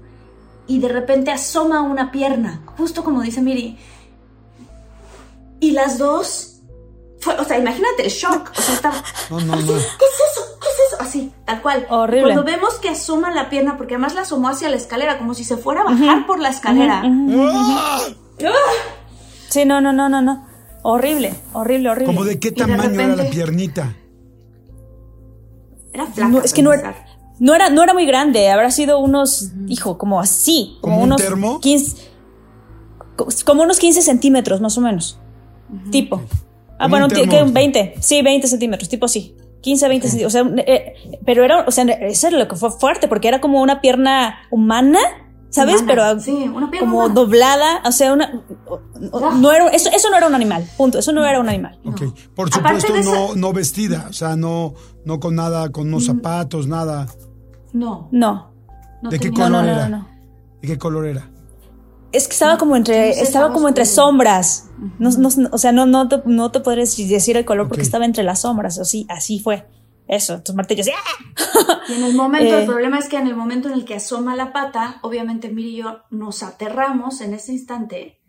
y 0.66 0.80
de 0.80 0.88
repente 0.88 1.30
asoma 1.30 1.80
una 1.80 2.12
pierna, 2.12 2.60
justo 2.76 3.02
como 3.02 3.22
dice 3.22 3.40
Miri, 3.40 3.78
y 5.58 5.70
las 5.70 5.96
dos 5.96 6.60
fue, 7.18 7.34
o 7.40 7.44
sea, 7.44 7.58
imagínate 7.58 8.04
el 8.04 8.10
shock. 8.10 8.52
O 8.54 8.60
sea, 8.60 8.74
estaba. 8.74 8.94
No, 9.30 9.40
no, 9.40 9.54
así, 9.54 9.62
no. 9.62 9.72
¿Qué 9.72 9.78
es 9.78 10.20
eso? 10.30 10.58
¿Qué 10.60 10.68
es 10.68 10.92
eso? 10.92 10.96
Así, 11.00 11.32
tal 11.46 11.62
cual. 11.62 11.86
Horrible. 11.88 12.34
Cuando 12.34 12.44
vemos 12.44 12.74
que 12.74 12.90
asoma 12.90 13.30
la 13.30 13.48
pierna, 13.48 13.78
porque 13.78 13.94
además 13.94 14.14
la 14.14 14.20
asomó 14.20 14.50
hacia 14.50 14.68
la 14.68 14.76
escalera, 14.76 15.16
como 15.16 15.32
si 15.32 15.42
se 15.42 15.56
fuera 15.56 15.80
a 15.80 15.84
bajar 15.84 16.26
por 16.26 16.38
la 16.38 16.50
escalera. 16.50 17.02
¡Ah! 17.02 17.98
Sí, 19.48 19.64
no, 19.64 19.80
no, 19.80 19.94
no, 19.94 20.10
no, 20.10 20.20
no. 20.20 20.46
Horrible, 20.82 21.34
horrible, 21.54 21.88
horrible. 21.88 22.14
¿Cómo 22.14 22.26
de 22.26 22.38
qué 22.38 22.50
de 22.50 22.56
tamaño 22.56 23.00
era 23.00 23.16
la 23.16 23.30
piernita? 23.30 23.94
Era 25.96 26.06
flaca. 26.06 26.28
No, 26.30 26.42
es 26.42 26.52
que 26.52 26.62
no 26.62 26.72
era, 26.72 26.94
no 27.38 27.54
era, 27.54 27.70
no 27.70 27.82
era 27.82 27.92
muy 27.94 28.06
grande, 28.06 28.48
habrá 28.50 28.70
sido 28.70 28.98
unos, 28.98 29.50
hijo, 29.66 29.98
como 29.98 30.20
así, 30.20 30.76
como 30.80 30.94
¿Como 30.94 30.96
un 30.98 31.02
unos 31.12 31.22
termo? 31.22 31.60
15, 31.60 31.96
co- 33.16 33.28
como 33.44 33.62
unos 33.62 33.78
15 33.78 34.02
centímetros 34.02 34.60
más 34.60 34.76
o 34.78 34.80
menos, 34.80 35.18
tipo. 35.90 36.22
Ah, 36.78 36.88
bueno, 36.88 37.06
un 37.06 37.12
ti- 37.12 37.20
que 37.22 37.26
termo. 37.28 37.52
20, 37.52 37.94
sí, 38.00 38.20
20 38.22 38.46
centímetros, 38.46 38.88
tipo 38.88 39.06
así. 39.06 39.34
15, 39.62 39.88
20 39.88 40.08
centímetros, 40.08 40.34
o 40.34 40.54
sea, 40.54 40.64
eh, 40.66 40.94
pero 41.24 41.42
era, 41.42 41.64
o 41.66 41.70
sea, 41.70 41.84
eso 41.84 42.28
era 42.28 42.38
lo 42.38 42.46
que 42.46 42.54
fue 42.56 42.70
fuerte, 42.70 43.08
porque 43.08 43.26
era 43.28 43.40
como 43.40 43.62
una 43.62 43.80
pierna 43.80 44.36
humana, 44.50 44.98
¿sabes? 45.50 45.82
Humana, 45.82 45.86
pero 45.86 46.20
sí, 46.20 46.50
una 46.54 46.70
pierna 46.70 46.88
como 46.90 46.98
humana. 47.00 47.14
doblada, 47.14 47.82
o 47.84 47.92
sea, 47.92 48.12
una, 48.12 48.42
no 49.40 49.52
era, 49.52 49.68
eso, 49.68 49.90
eso 49.92 50.10
no 50.10 50.16
era 50.16 50.26
un 50.26 50.34
animal, 50.34 50.68
punto, 50.76 50.98
eso 50.98 51.12
no 51.12 51.24
era 51.26 51.40
un 51.40 51.48
animal. 51.48 51.78
Ok. 51.84 52.02
Por 52.34 52.52
supuesto, 52.52 52.94
esa- 52.94 53.34
no, 53.36 53.52
vestida. 53.52 54.06
O 54.08 54.12
sea, 54.12 54.36
no, 54.36 54.74
no 55.04 55.20
con 55.20 55.34
nada, 55.34 55.70
con 55.70 55.84
Mm. 55.84 55.88
unos 55.88 56.06
zapatos, 56.06 56.66
nada. 56.66 57.06
No, 57.72 58.08
No, 58.10 58.52
no 59.02 59.10
¿De 59.10 59.18
qué 59.18 59.30
color 59.30 59.50
no, 59.50 59.60
era? 59.62 59.88
no, 59.88 59.98
no. 59.98 60.08
¿De 60.62 60.68
qué 60.68 60.78
color 60.78 61.06
era? 61.06 61.30
Es 62.12 62.26
que 62.28 62.32
estaba 62.32 62.56
como 62.56 62.76
entre, 62.76 63.08
No 63.08 63.14
sé, 63.14 63.22
estaba 63.22 63.52
como 63.52 63.68
entre 63.68 63.84
sombras. 63.84 64.68
No, 64.98 65.10
no- 65.10 65.28
o 65.52 65.58
sea, 65.58 65.72
no, 65.72 65.84
no, 65.84 66.08
te, 66.08 66.22
no 66.24 66.50
te 66.50 66.60
podrías 66.60 66.96
decir 66.96 67.36
el 67.36 67.44
color 67.44 67.68
porque 67.68 67.82
estaba 67.82 68.04
entre 68.06 68.22
las 68.24 68.40
sombras. 68.40 68.78
Así, 68.78 69.06
así 69.10 69.38
fue. 69.38 69.66
Eso, 70.08 70.42
yo 70.76 70.82
así, 70.82 70.90
¡ah! 70.92 71.80
Y 71.88 71.94
en 71.94 72.04
el 72.04 72.14
momento, 72.14 72.54
Eh. 72.54 72.60
el 72.60 72.66
problema 72.66 72.98
es 72.98 73.08
que 73.08 73.16
en 73.16 73.26
el 73.26 73.34
momento 73.36 73.68
en 73.68 73.74
el 73.74 73.84
que 73.84 73.94
asoma 73.96 74.36
la 74.36 74.52
pata, 74.52 74.98
obviamente 75.02 75.48
Miri 75.48 75.70
y 75.70 75.76
yo 75.82 76.02
nos 76.10 76.42
aterramos 76.42 77.20
en 77.20 77.34
ese 77.34 77.52
instante. 77.52 78.20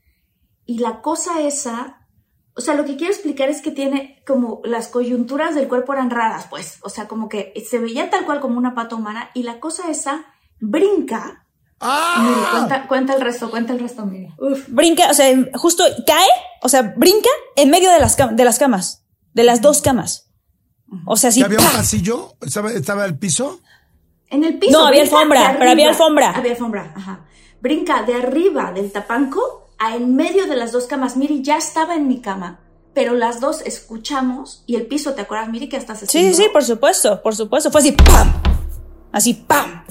Y 0.66 0.80
la 0.80 1.02
cosa 1.02 1.42
esa, 1.42 2.08
o 2.56 2.62
sea, 2.62 2.74
lo 2.74 2.84
que 2.86 2.98
quiero 2.98 3.14
explicar 3.14 3.50
es 3.50 3.62
que 3.62 3.72
tiene 3.72 4.22
como 4.26 4.62
las 4.64 4.88
coyunturas 4.88 5.54
del 5.56 5.68
cuerpo 5.68 5.94
eran 5.94 6.10
raras, 6.10 6.48
pues. 6.50 6.80
O 6.82 6.90
sea, 6.90 7.08
como 7.08 7.30
que 7.30 7.54
se 7.70 7.78
veía 7.80 8.10
tal 8.10 8.26
cual 8.26 8.40
como 8.42 8.58
una 8.58 8.74
pata 8.76 8.96
humana 8.96 9.30
y 9.36 9.44
la 9.44 9.60
cosa 9.60 9.90
esa 9.92 10.26
brinca. 10.60 11.44
Miri, 11.80 12.34
¡Ah! 12.42 12.50
cuenta, 12.54 12.88
cuenta 12.88 13.14
el 13.14 13.22
resto, 13.22 13.52
cuenta 13.52 13.74
el 13.74 13.80
resto, 13.80 14.06
Miri. 14.06 14.30
Uf. 14.40 14.66
Brinca, 14.70 15.12
o 15.12 15.14
sea, 15.14 15.32
justo 15.54 15.84
cae, 16.08 16.26
o 16.64 16.70
sea, 16.70 16.94
brinca 16.98 17.30
en 17.56 17.70
medio 17.70 17.92
de 17.92 18.00
las, 18.00 18.18
cam- 18.18 18.34
de 18.36 18.44
las 18.44 18.58
camas, 18.58 19.06
de 19.34 19.44
las 19.44 19.62
dos 19.62 19.82
camas. 19.84 20.27
O 21.06 21.16
sea, 21.18 21.32
sí. 21.32 21.40
¿Que 21.40 21.46
había 21.46 21.60
un 21.60 21.66
pasillo? 21.66 22.36
¿Estaba, 22.42 22.72
¿Estaba 22.72 23.06
el 23.06 23.18
piso? 23.18 23.60
En 24.30 24.44
el 24.44 24.58
piso. 24.60 24.78
No, 24.80 24.86
había 24.88 25.02
alfombra, 25.02 25.56
pero 25.58 25.72
había 25.72 25.90
alfombra. 25.90 26.32
Había 26.32 26.52
alfombra, 26.52 26.94
ajá. 26.96 27.26
Brinca 27.62 28.04
de 28.04 28.14
arriba 28.16 28.72
del 28.72 28.92
tapanco 28.92 29.70
a 29.80 29.96
en 29.96 30.16
medio 30.16 30.48
de 30.48 30.56
las 30.56 30.72
dos 30.72 30.86
camas. 30.86 31.18
Miri 31.18 31.42
ya 31.42 31.58
estaba 31.58 31.96
en 31.96 32.08
mi 32.08 32.20
cama, 32.22 32.60
pero 32.94 33.14
las 33.16 33.40
dos 33.40 33.62
escuchamos 33.62 34.64
y 34.66 34.76
el 34.76 34.86
piso, 34.88 35.14
¿te 35.14 35.22
acuerdas, 35.22 35.50
Miri, 35.50 35.70
que 35.70 35.78
hasta 35.78 35.96
se 35.96 36.08
Sí, 36.08 36.34
sí, 36.34 36.44
sí, 36.44 36.50
por 36.52 36.64
supuesto, 36.64 37.22
por 37.22 37.36
supuesto. 37.36 37.72
Fue 37.72 37.82
así, 37.82 37.92
¡pam! 37.94 38.34
Así, 39.12 39.34
¡pam! 39.34 39.84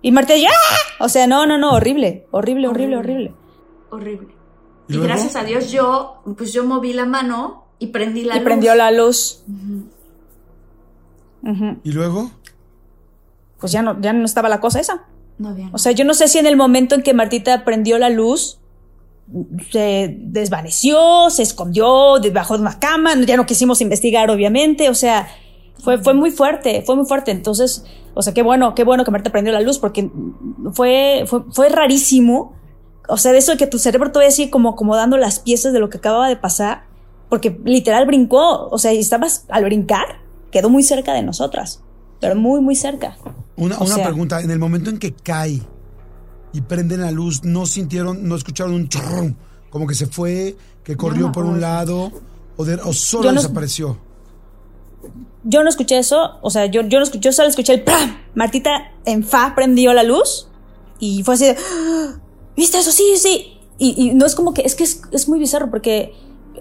Y 0.00 0.10
Marta 0.12 0.36
ya. 0.36 0.50
O 0.98 1.08
sea, 1.08 1.26
no, 1.26 1.46
no, 1.46 1.58
no, 1.58 1.72
horrible, 1.72 2.26
horrible, 2.30 2.68
horrible, 2.68 2.96
horrible. 2.96 3.34
Horrible. 3.90 4.28
¿Y 4.88 4.96
Y, 4.96 5.00
gracias 5.00 5.36
a 5.36 5.44
Dios 5.44 5.70
yo, 5.70 6.22
pues 6.36 6.52
yo 6.52 6.64
moví 6.64 6.92
la 6.92 7.06
mano 7.06 7.66
y 7.78 7.88
prendí 7.88 8.24
la 8.24 8.34
Y 8.34 8.38
luz. 8.38 8.44
prendió 8.44 8.74
la 8.74 8.90
luz. 8.90 9.44
¿Y 11.82 11.92
luego? 11.92 12.30
Pues 13.58 13.72
ya 13.72 13.82
no, 13.82 14.00
ya 14.00 14.12
no 14.12 14.24
estaba 14.24 14.48
la 14.48 14.60
cosa 14.60 14.80
esa. 14.80 15.04
No 15.38 15.50
había 15.50 15.70
O 15.72 15.78
sea, 15.78 15.92
yo 15.92 16.04
no 16.04 16.14
sé 16.14 16.28
si 16.28 16.38
en 16.38 16.46
el 16.46 16.56
momento 16.56 16.94
en 16.94 17.02
que 17.02 17.14
Martita 17.14 17.64
prendió 17.64 17.98
la 17.98 18.10
luz, 18.10 18.58
se 19.70 20.16
desvaneció, 20.18 21.30
se 21.30 21.42
escondió 21.42 22.18
debajo 22.20 22.54
de 22.54 22.62
una 22.62 22.78
cama, 22.78 23.14
ya 23.24 23.36
no 23.36 23.46
quisimos 23.46 23.80
investigar, 23.80 24.30
obviamente, 24.30 24.90
o 24.90 24.94
sea, 24.94 25.28
fue, 25.78 25.98
fue 25.98 26.14
muy 26.14 26.30
fuerte, 26.30 26.82
fue 26.82 26.96
muy 26.96 27.06
fuerte. 27.06 27.30
Entonces, 27.30 27.84
o 28.14 28.22
sea, 28.22 28.34
qué 28.34 28.42
bueno, 28.42 28.74
qué 28.74 28.84
bueno 28.84 29.04
que 29.04 29.10
Marta 29.10 29.30
prendió 29.30 29.52
la 29.52 29.60
luz, 29.60 29.78
porque 29.78 30.10
fue, 30.72 31.24
fue, 31.26 31.42
fue 31.50 31.68
rarísimo. 31.68 32.54
O 33.08 33.16
sea, 33.16 33.32
de 33.32 33.38
eso 33.38 33.52
de 33.52 33.58
que 33.58 33.66
tu 33.66 33.78
cerebro 33.78 34.12
todavía 34.12 34.30
sigue 34.30 34.50
como 34.50 34.70
acomodando 34.70 35.16
las 35.16 35.40
piezas 35.40 35.72
de 35.72 35.80
lo 35.80 35.90
que 35.90 35.98
acababa 35.98 36.28
de 36.28 36.36
pasar, 36.36 36.84
porque 37.28 37.58
literal 37.64 38.06
brincó, 38.06 38.68
o 38.68 38.78
sea, 38.78 38.92
y 38.92 38.98
estabas 38.98 39.46
al 39.48 39.64
brincar, 39.64 40.20
quedó 40.52 40.70
muy 40.70 40.84
cerca 40.84 41.12
de 41.14 41.22
nosotras, 41.22 41.82
pero 42.20 42.36
muy, 42.36 42.60
muy 42.60 42.76
cerca. 42.76 43.16
Una, 43.56 43.78
O 43.78 43.84
una 43.84 43.94
sea- 43.96 44.04
pregunta. 44.04 44.40
En 44.40 44.50
el 44.52 44.58
momento 44.60 44.90
en 44.90 44.98
que 44.98 45.12
cae 45.12 45.60
y 46.52 46.60
prenden 46.60 47.00
la 47.00 47.10
luz, 47.10 47.42
¿no 47.42 47.66
sintieron, 47.66 48.28
no 48.28 48.36
escucharon 48.36 48.74
un 48.74 48.88
chorro? 48.88 49.34
Como 49.70 49.86
que 49.86 49.94
se 49.94 50.06
fue, 50.06 50.56
que 50.84 50.96
corrió 50.96 51.32
por 51.32 51.44
un 51.46 51.60
lado, 51.60 52.12
o, 52.56 52.64
de- 52.64 52.74
o 52.76 52.92
solo 52.92 53.32
no- 53.32 53.40
desapareció. 53.40 53.98
Yo 55.44 55.62
no 55.64 55.68
escuché 55.68 55.98
eso, 55.98 56.38
o 56.42 56.50
sea, 56.50 56.66
yo, 56.66 56.82
yo 56.82 56.98
no 56.98 57.04
escuché, 57.04 57.20
yo 57.24 57.32
solo 57.32 57.48
escuché 57.48 57.72
el 57.74 57.82
¡pram! 57.82 58.16
Martita 58.34 58.92
en 59.04 59.24
fa 59.24 59.54
prendió 59.56 59.92
la 59.92 60.04
luz 60.04 60.46
y 61.00 61.24
fue 61.24 61.34
así 61.34 61.46
de, 61.46 61.56
"Ah, 61.58 62.20
¿viste 62.56 62.78
eso? 62.78 62.92
Sí, 62.92 63.14
sí. 63.16 63.58
Y, 63.78 63.94
y 64.10 64.14
no 64.14 64.24
es 64.26 64.36
como 64.36 64.54
que, 64.54 64.62
es 64.62 64.76
que 64.76 64.84
es, 64.84 65.02
es 65.10 65.28
muy 65.28 65.40
bizarro 65.40 65.68
porque 65.70 66.12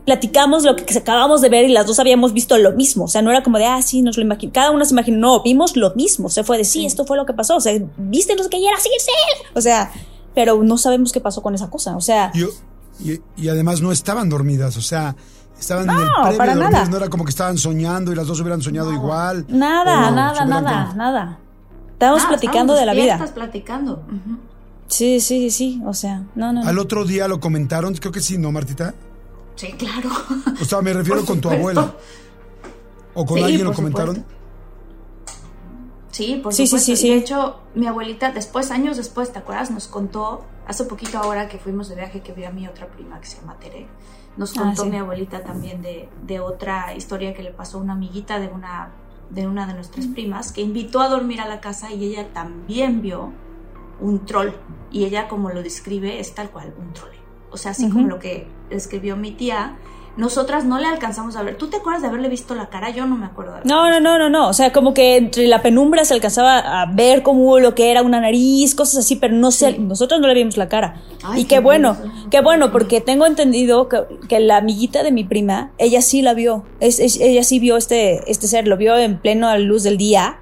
platicamos 0.05 0.63
lo 0.63 0.75
que 0.75 0.97
acabamos 0.97 1.41
de 1.41 1.49
ver 1.49 1.65
y 1.65 1.73
las 1.73 1.85
dos 1.85 1.99
habíamos 1.99 2.33
visto 2.33 2.57
lo 2.57 2.71
mismo. 2.73 3.05
O 3.05 3.07
sea, 3.07 3.21
no 3.21 3.29
era 3.31 3.43
como 3.43 3.57
de, 3.57 3.65
ah, 3.65 3.81
sí, 3.81 4.01
nos 4.01 4.17
lo 4.17 4.23
imaginamos. 4.23 4.53
Cada 4.53 4.71
una 4.71 4.85
se 4.85 4.93
imaginó, 4.93 5.17
no, 5.19 5.43
vimos 5.43 5.75
lo 5.77 5.93
mismo. 5.95 6.29
Se 6.29 6.43
fue 6.43 6.57
de, 6.57 6.65
sí, 6.65 6.85
esto 6.85 7.05
fue 7.05 7.17
lo 7.17 7.25
que 7.25 7.33
pasó. 7.33 7.55
O 7.57 7.61
sea, 7.61 7.73
¿viste 7.97 8.35
no 8.35 8.43
sé 8.43 8.49
qué? 8.49 8.57
Y 8.57 8.65
era 8.67 8.77
así, 8.77 8.89
sí. 8.99 9.11
O 9.55 9.61
sea, 9.61 9.91
pero 10.33 10.61
no 10.63 10.77
sabemos 10.77 11.11
qué 11.11 11.19
pasó 11.19 11.41
con 11.41 11.53
esa 11.55 11.69
cosa. 11.69 11.95
O 11.95 12.01
sea, 12.01 12.31
Y, 12.33 13.11
y- 13.11 13.21
y 13.37 13.49
además 13.49 13.81
no 13.81 13.91
estaban 13.91 14.29
dormidas, 14.29 14.75
o 14.77 14.81
sea, 14.81 15.15
estaban 15.59 15.89
en 15.89 15.95
el 15.95 16.05
No, 16.05 16.11
previo 16.23 16.37
para 16.37 16.55
nada. 16.55 16.85
no 16.85 16.97
era 16.97 17.07
como 17.09 17.23
que 17.23 17.29
estaban 17.29 17.57
soñando 17.57 18.11
y 18.11 18.15
las 18.15 18.25
dos 18.27 18.39
hubieran 18.41 18.61
soñado 18.61 18.91
igual. 18.93 19.45
nada, 19.49 20.09
nada, 20.11 20.45
nada, 20.45 20.85
como- 20.87 20.95
nada. 20.97 21.37
Estábamos 21.93 22.23
Ah, 22.25 22.29
platicando 22.29 22.73
de 22.73 22.85
la 22.87 22.93
vida. 22.93 23.03
despiertas 23.17 23.31
platicando. 23.31 24.03
Sí, 24.87 25.19
sí, 25.21 25.51
sí. 25.51 25.81
O 25.85 25.93
sea, 25.93 26.23
no, 26.35 26.51
no. 26.51 26.63
no. 26.63 26.67
Al 26.67 26.79
otro 26.79 27.05
día 27.05 27.27
lo 27.27 27.39
comentaron, 27.39 27.93
creo 27.93 28.11
que 28.11 28.21
sí, 28.21 28.37
¿no, 28.39 28.51
Martita? 28.51 28.93
Sí, 29.55 29.71
claro. 29.73 30.09
O 30.61 30.65
sea, 30.65 30.81
me 30.81 30.93
refiero 30.93 31.23
con 31.25 31.39
tu 31.41 31.49
abuela. 31.49 31.93
¿O 33.13 33.25
con 33.25 33.37
Sí, 33.37 33.43
alguien 33.43 33.63
lo 33.65 33.73
comentaron? 33.73 34.15
supuesto. 34.15 34.37
Sí, 36.11 36.39
por 36.43 36.53
Sí, 36.53 36.63
sí, 36.63 36.67
supuesto. 36.67 36.85
sí, 36.85 36.97
sí. 36.97 37.09
De 37.09 37.15
hecho, 37.17 37.59
mi 37.75 37.87
abuelita, 37.87 38.31
después, 38.31 38.69
años 38.71 38.97
después, 38.97 39.31
¿te 39.31 39.39
acuerdas? 39.39 39.71
Nos 39.71 39.87
contó, 39.87 40.43
hace 40.67 40.83
poquito 40.85 41.17
ahora 41.19 41.47
que 41.47 41.57
fuimos 41.57 41.89
de 41.89 41.95
viaje, 41.95 42.21
que 42.21 42.33
vi 42.33 42.43
a 42.43 42.51
mi 42.51 42.67
otra 42.67 42.87
prima 42.87 43.19
que 43.21 43.27
se 43.27 43.39
llama 43.39 43.57
Tere, 43.59 43.87
nos 44.37 44.57
Ah, 44.57 44.61
contó 44.63 44.83
sí. 44.83 44.89
mi 44.89 44.97
abuelita 44.97 45.41
también 45.43 45.81
de, 45.81 46.09
de 46.25 46.39
otra 46.39 46.93
historia 46.95 47.33
que 47.33 47.43
le 47.43 47.51
pasó 47.51 47.77
a 47.77 47.81
una 47.81 47.93
amiguita 47.93 48.39
de 48.39 48.47
una, 48.47 48.91
de 49.29 49.47
una 49.47 49.67
de 49.67 49.73
nuestras 49.73 50.07
primas, 50.07 50.51
que 50.51 50.61
invitó 50.61 50.99
a 51.01 51.07
dormir 51.09 51.39
a 51.41 51.47
la 51.47 51.61
casa 51.61 51.91
y 51.91 52.03
ella 52.05 52.27
también 52.33 53.01
vio 53.01 53.31
un 54.01 54.25
troll. 54.25 54.49
Y 54.91 55.05
ella, 55.05 55.27
como 55.29 55.49
lo 55.49 55.63
describe, 55.63 56.19
es 56.19 56.35
tal 56.35 56.49
cual, 56.49 56.73
un 56.77 56.91
troll. 56.93 57.11
O 57.51 57.57
sea, 57.57 57.71
así 57.71 57.89
como 57.89 58.07
lo 58.07 58.19
que 58.19 58.47
escribió 58.69 59.15
mi 59.17 59.31
tía. 59.31 59.75
Nosotras 60.17 60.65
no 60.65 60.77
le 60.77 60.87
alcanzamos 60.87 61.37
a 61.37 61.41
ver. 61.41 61.55
¿Tú 61.57 61.67
te 61.69 61.77
acuerdas 61.77 62.01
de 62.01 62.09
haberle 62.09 62.27
visto 62.27 62.53
la 62.53 62.67
cara? 62.67 62.89
Yo 62.89 63.05
no 63.05 63.15
me 63.15 63.25
acuerdo. 63.25 63.53
de 63.55 63.61
No, 63.63 63.89
no, 63.89 64.01
no, 64.01 64.17
no, 64.19 64.29
no. 64.29 64.49
O 64.49 64.53
sea, 64.53 64.73
como 64.73 64.93
que 64.93 65.15
entre 65.15 65.47
la 65.47 65.61
penumbra 65.61 66.03
se 66.03 66.13
alcanzaba 66.13 66.59
a 66.81 66.85
ver 66.85 67.23
como 67.23 67.59
lo 67.59 67.75
que 67.75 67.91
era 67.91 68.01
una 68.01 68.19
nariz, 68.19 68.75
cosas 68.75 69.05
así, 69.05 69.15
pero 69.15 69.35
no 69.35 69.51
sé, 69.51 69.71
Sí. 69.71 69.79
nosotros 69.79 70.19
no 70.19 70.27
le 70.27 70.33
vimos 70.33 70.57
la 70.57 70.67
cara. 70.67 70.95
Ay, 71.23 71.41
y 71.41 71.43
qué 71.45 71.55
qué 71.55 71.59
bueno, 71.61 71.93
bueno. 71.97 72.13
qué 72.29 72.41
bueno, 72.41 72.71
porque 72.73 72.99
tengo 72.99 73.25
entendido 73.25 73.87
que, 73.87 74.01
que 74.27 74.41
la 74.41 74.57
amiguita 74.57 75.01
de 75.01 75.13
mi 75.13 75.23
prima, 75.23 75.71
ella 75.77 76.01
sí 76.01 76.21
la 76.21 76.33
vio. 76.33 76.65
Es, 76.81 76.99
es- 76.99 77.17
ella 77.21 77.43
sí 77.43 77.59
vio 77.59 77.77
este, 77.77 78.29
este 78.29 78.47
ser, 78.47 78.67
lo 78.67 78.75
vio 78.75 78.97
en 78.97 79.17
pleno 79.17 79.47
a 79.47 79.57
luz 79.59 79.83
del 79.83 79.97
día. 79.97 80.39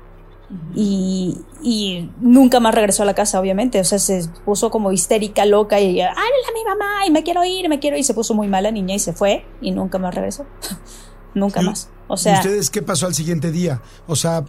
Y, 0.75 1.37
y 1.61 2.09
nunca 2.21 2.59
más 2.59 2.73
regresó 2.73 3.03
a 3.03 3.05
la 3.05 3.13
casa, 3.13 3.39
obviamente. 3.39 3.79
O 3.79 3.83
sea, 3.83 3.99
se 3.99 4.27
puso 4.45 4.71
como 4.71 4.91
histérica, 4.91 5.45
loca 5.45 5.79
y 5.79 5.91
ella, 5.91 6.13
¡ay, 6.15 6.31
a 6.49 6.53
mi 6.53 6.63
mamá! 6.63 7.05
Y 7.07 7.11
me 7.11 7.23
quiero 7.23 7.45
ir, 7.45 7.69
me 7.69 7.79
quiero 7.79 7.97
ir. 7.97 8.03
Se 8.03 8.13
puso 8.13 8.33
muy 8.33 8.47
mala 8.47 8.71
niña 8.71 8.95
y 8.95 8.99
se 8.99 9.13
fue 9.13 9.45
y 9.61 9.71
nunca 9.71 9.97
más 9.99 10.15
regresó. 10.15 10.45
nunca 11.35 11.61
¿Y- 11.61 11.65
más. 11.65 11.89
O 12.11 12.15
¿Y 12.15 12.17
sea, 12.17 12.39
ustedes 12.39 12.71
qué 12.71 12.81
pasó 12.81 13.05
al 13.05 13.13
siguiente 13.13 13.51
día? 13.51 13.83
O 14.07 14.15
sea, 14.15 14.43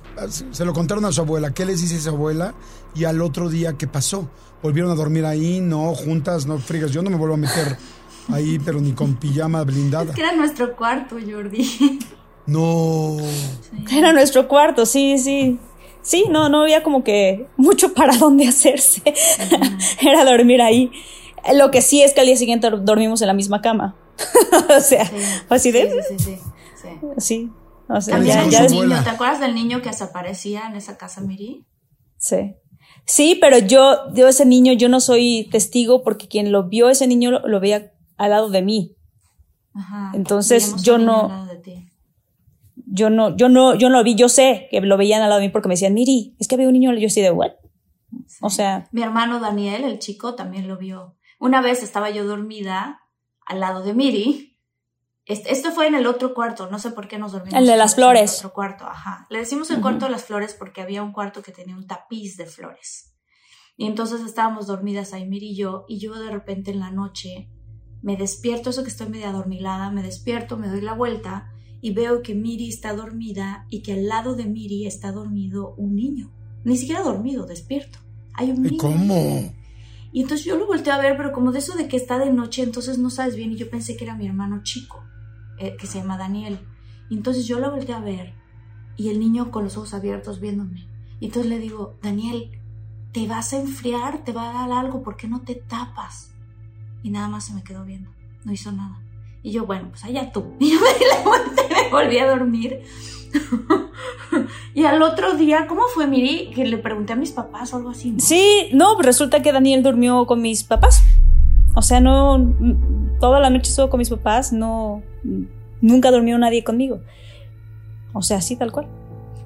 se 0.51 0.65
lo 0.65 0.73
contaron 0.73 1.05
a 1.05 1.13
su 1.13 1.21
abuela. 1.21 1.53
¿Qué 1.53 1.67
les 1.67 1.83
dice 1.83 2.01
su 2.01 2.09
abuela? 2.09 2.55
Y 2.95 3.05
al 3.05 3.21
otro 3.21 3.51
día, 3.51 3.75
¿qué 3.77 3.87
pasó? 3.87 4.31
¿Volvieron 4.63 4.91
a 4.91 4.95
dormir 4.95 5.27
ahí? 5.27 5.61
No, 5.61 5.95
juntas, 5.95 6.47
no 6.47 6.59
frigas. 6.59 6.91
Yo 6.91 7.03
no 7.03 7.11
me 7.11 7.17
vuelvo 7.17 7.35
a 7.35 7.37
meter 7.37 7.77
ahí, 8.33 8.59
pero 8.65 8.81
ni 8.81 8.93
con 8.93 9.17
pijama 9.17 9.63
blindada. 9.65 10.15
Que 10.15 10.23
era 10.23 10.33
nuestro 10.33 10.75
cuarto, 10.75 11.17
Jordi. 11.31 11.99
No. 12.47 13.19
Era 13.93 14.15
nuestro 14.15 14.49
cuarto, 14.49 14.87
sí, 14.87 15.19
sí. 15.19 15.59
Sí, 16.03 16.25
no, 16.31 16.49
no 16.49 16.63
había 16.63 16.83
como 16.83 17.05
que 17.05 17.47
mucho 17.57 17.93
para 17.95 18.17
dónde 18.17 18.47
hacerse. 18.49 19.03
Era 20.01 20.25
dormir 20.25 20.63
ahí. 20.63 20.91
Lo 21.55 21.71
que 21.71 21.83
sí 21.83 22.03
es 22.03 22.13
que 22.13 22.21
al 22.21 22.27
día 22.27 22.37
siguiente 22.37 22.69
dormimos 22.71 23.21
en 23.23 23.29
la 23.29 23.35
misma 23.35 23.61
cama. 23.63 23.97
o 24.77 24.81
sea, 24.81 25.07
Sí. 25.07 25.17
así 25.49 25.71
de... 25.73 25.91
Sí, 25.91 26.15
sí, 26.19 26.25
sí, 26.25 26.39
sí, 26.83 26.99
sí. 27.19 27.51
O 27.89 28.01
sea, 28.01 28.19
ya, 28.23 28.47
ya 28.47 28.67
niño, 28.69 29.03
¿te 29.03 29.11
acuerdas 29.11 29.41
del 29.41 29.55
niño 29.55 29.83
que 29.83 29.89
desaparecía 29.89 30.69
en 30.69 30.77
esa 30.77 30.97
casa, 30.97 31.21
Miri? 31.23 31.65
Sí. 32.19 32.55
Sí, 33.05 33.37
pero 33.41 33.59
yo, 33.59 34.13
yo 34.15 34.29
ese 34.29 34.47
niño, 34.47 34.73
yo 34.75 34.89
no 34.89 35.01
soy 35.01 35.49
testigo 35.51 36.05
porque 36.05 36.29
quien 36.29 36.53
lo 36.53 36.69
vio, 36.69 36.89
ese 36.91 37.07
niño 37.09 37.31
lo, 37.33 37.49
lo 37.49 37.59
veía 37.59 37.93
al 38.17 38.31
lado 38.31 38.49
de 38.51 38.63
mí. 38.63 38.95
Ajá. 39.75 40.13
Entonces, 40.15 40.83
yo 40.83 40.99
no- 40.99 41.23
al 41.23 41.29
lado 41.29 41.47
de 41.47 41.57
ti. 41.57 41.90
Yo 42.93 43.09
no, 43.09 43.37
yo 43.37 43.49
no, 43.49 43.75
yo 43.77 43.89
no 43.89 43.99
lo 43.99 44.05
vi, 44.05 44.15
yo 44.17 44.29
sé 44.29 44.67
que 44.71 44.81
lo 44.81 44.97
veían 44.97 45.23
al 45.23 45.29
lado 45.29 45.41
de 45.41 45.47
mí 45.47 45.53
porque 45.53 45.69
me 45.69 45.75
decían, 45.75 45.95
Miri, 45.95 46.35
es 46.41 46.49
que 46.49 46.57
había 46.57 46.67
un 46.67 46.73
niño, 46.73 46.93
yo 46.95 47.07
así 47.07 47.21
de, 47.21 47.31
¿what? 47.31 47.53
O 48.41 48.51
sea, 48.51 48.89
Mi 48.91 49.03
hermano 49.03 49.39
Daniel, 49.39 49.85
el 49.85 49.99
chico, 49.99 50.35
también 50.35 50.67
lo 50.67 50.77
vio. 50.77 51.17
Una 51.39 51.61
vez 51.61 51.83
estaba 51.83 52.11
yo 52.11 52.25
dormida 52.25 53.01
al 53.47 53.61
lado 53.61 53.83
de 53.83 53.95
Miri. 53.95 54.59
Este- 55.27 55.53
Esto 55.53 55.71
fue 55.71 55.87
en 55.87 55.95
el 55.95 56.07
otro 56.07 56.35
cuarto, 56.35 56.69
no 56.69 56.79
sé 56.81 56.91
por 56.91 57.07
qué 57.07 57.19
nos 57.19 57.33
dormimos. 57.33 57.61
El 57.61 57.67
de 57.67 57.77
las 57.77 57.93
el 57.93 57.97
flores. 57.97 58.39
otro 58.39 58.53
cuarto, 58.53 58.85
ajá. 58.87 59.27
Le 59.31 59.39
decimos 59.39 59.71
el 59.71 59.81
cuarto 59.81 60.07
de 60.07 60.11
las 60.11 60.25
flores 60.25 60.55
porque 60.59 60.81
había 60.81 61.03
un 61.05 61.13
cuarto 61.13 61.43
que 61.43 61.53
tenía 61.53 61.77
un 61.77 61.87
tapiz 61.87 62.37
de 62.37 62.47
flores. 62.47 63.15
Y 63.77 63.87
entonces 63.87 64.23
estábamos 64.23 64.67
dormidas 64.67 65.13
ahí, 65.13 65.27
Miri 65.29 65.51
y 65.51 65.57
yo, 65.57 65.85
y 65.89 66.01
yo 66.01 66.19
de 66.19 66.31
repente 66.31 66.73
en 66.73 66.81
la 66.81 66.91
noche 66.91 67.49
me 68.03 68.17
despierto, 68.17 68.71
eso 68.71 68.83
que 68.83 68.89
estoy 68.91 69.09
media 69.09 69.31
dormilada, 69.31 69.91
me 69.91 70.03
despierto, 70.03 70.57
me 70.57 70.69
doy 70.69 70.81
la 70.81 70.95
vuelta 70.95 71.51
y 71.81 71.93
veo 71.93 72.23
que 72.23 72.35
Miri 72.35 72.69
está 72.69 72.95
dormida 72.95 73.67
y 73.71 73.81
que 73.81 73.95
al 73.95 74.07
lado 74.07 74.35
de 74.35 74.45
Miri 74.47 74.87
está 74.87 75.13
dormido 75.13 75.75
un 75.77 75.97
niño. 75.97 76.31
Ni 76.65 76.77
siquiera 76.77 77.03
dormido, 77.03 77.47
despierto. 77.47 77.99
Hay 78.35 78.51
un 78.51 78.67
¿Y 78.67 78.71
niño. 78.71 78.79
cómo? 78.79 79.55
Y 80.13 80.23
entonces 80.23 80.45
yo 80.45 80.57
lo 80.57 80.67
volteé 80.67 80.93
a 80.93 80.99
ver, 80.99 81.17
pero 81.17 81.33
como 81.33 81.53
de 81.53 81.61
eso 81.61 81.77
de 81.77 81.89
que 81.89 81.97
está 81.97 82.19
de 82.19 82.33
noche, 82.33 82.63
entonces 82.63 82.99
no 82.99 83.11
sabes 83.11 83.37
bien. 83.37 83.53
Y 83.53 83.57
yo 83.57 83.71
pensé 83.71 83.97
que 83.97 84.05
era 84.05 84.17
mi 84.17 84.27
hermano 84.27 84.63
chico, 84.63 85.03
eh, 85.59 85.77
que 85.79 85.87
se 85.87 85.99
llama 85.99 86.19
Daniel. 86.19 86.59
Y 87.09 87.17
entonces 87.17 87.47
yo 87.47 87.59
lo 87.59 87.71
volteé 87.71 87.95
a 87.95 88.01
ver 88.01 88.35
y 88.97 89.09
el 89.09 89.19
niño 89.19 89.51
con 89.51 89.65
los 89.65 89.77
ojos 89.77 89.95
abiertos 89.95 90.41
viéndome. 90.41 90.87
Y 91.21 91.27
entonces 91.27 91.51
le 91.51 91.59
digo, 91.59 91.99
Daniel, 92.03 92.51
te 93.13 93.27
vas 93.27 93.53
a 93.53 93.61
enfriar, 93.61 94.25
te 94.25 94.33
va 94.33 94.51
a 94.51 94.53
dar 94.53 94.79
algo, 94.79 95.03
¿por 95.03 95.17
qué 95.17 95.27
no 95.27 95.41
te 95.41 95.55
tapas? 95.55 96.33
Y 97.03 97.11
nada 97.11 97.29
más 97.29 97.47
se 97.47 97.55
me 97.55 97.63
quedó 97.63 97.85
viendo, 97.85 98.11
no 98.45 98.53
hizo 98.53 98.73
nada. 98.73 99.03
Y 99.43 99.53
yo, 99.53 99.65
bueno, 99.67 99.89
pues 99.91 100.05
allá 100.05 100.31
tú. 100.33 100.45
Y 100.59 100.71
yo 100.73 100.81
me 100.81 100.89
di 100.99 101.05
la 101.11 101.23
vuelta 101.23 101.63
y 101.69 101.85
me 101.85 101.91
volví 101.91 102.19
a 102.19 102.29
dormir. 102.29 102.83
y 104.75 104.85
al 104.85 105.03
otro 105.03 105.35
día, 105.35 105.67
¿cómo 105.69 105.83
fue, 105.95 106.07
Miri? 106.07 106.51
Que 106.55 106.65
le 106.65 106.79
pregunté 106.79 107.13
a 107.13 107.17
mis 107.17 107.31
papás 107.33 107.73
o 107.73 107.77
algo 107.77 107.91
así. 107.91 108.11
¿no? 108.13 108.21
sí, 108.21 108.69
no, 108.73 108.95
pues 108.95 109.07
resulta 109.07 109.41
que 109.43 109.53
Daniel 109.53 109.83
durmió 109.83 110.27
con 110.27 110.43
mis 110.43 110.65
papás. 110.65 111.03
O 111.75 111.83
sea, 111.83 112.01
no, 112.01 112.53
toda 113.21 113.39
la 113.41 113.49
noche 113.51 113.71
estuvo 113.71 113.89
con 113.91 113.99
mis 113.99 114.11
papás, 114.11 114.53
no, 114.53 115.03
nunca 115.81 116.11
durmió 116.11 116.37
nadie 116.39 116.65
conmigo. 116.65 117.01
O 118.13 118.23
sea, 118.23 118.39
así 118.39 118.57
tal 118.57 118.73
cual. 118.73 118.89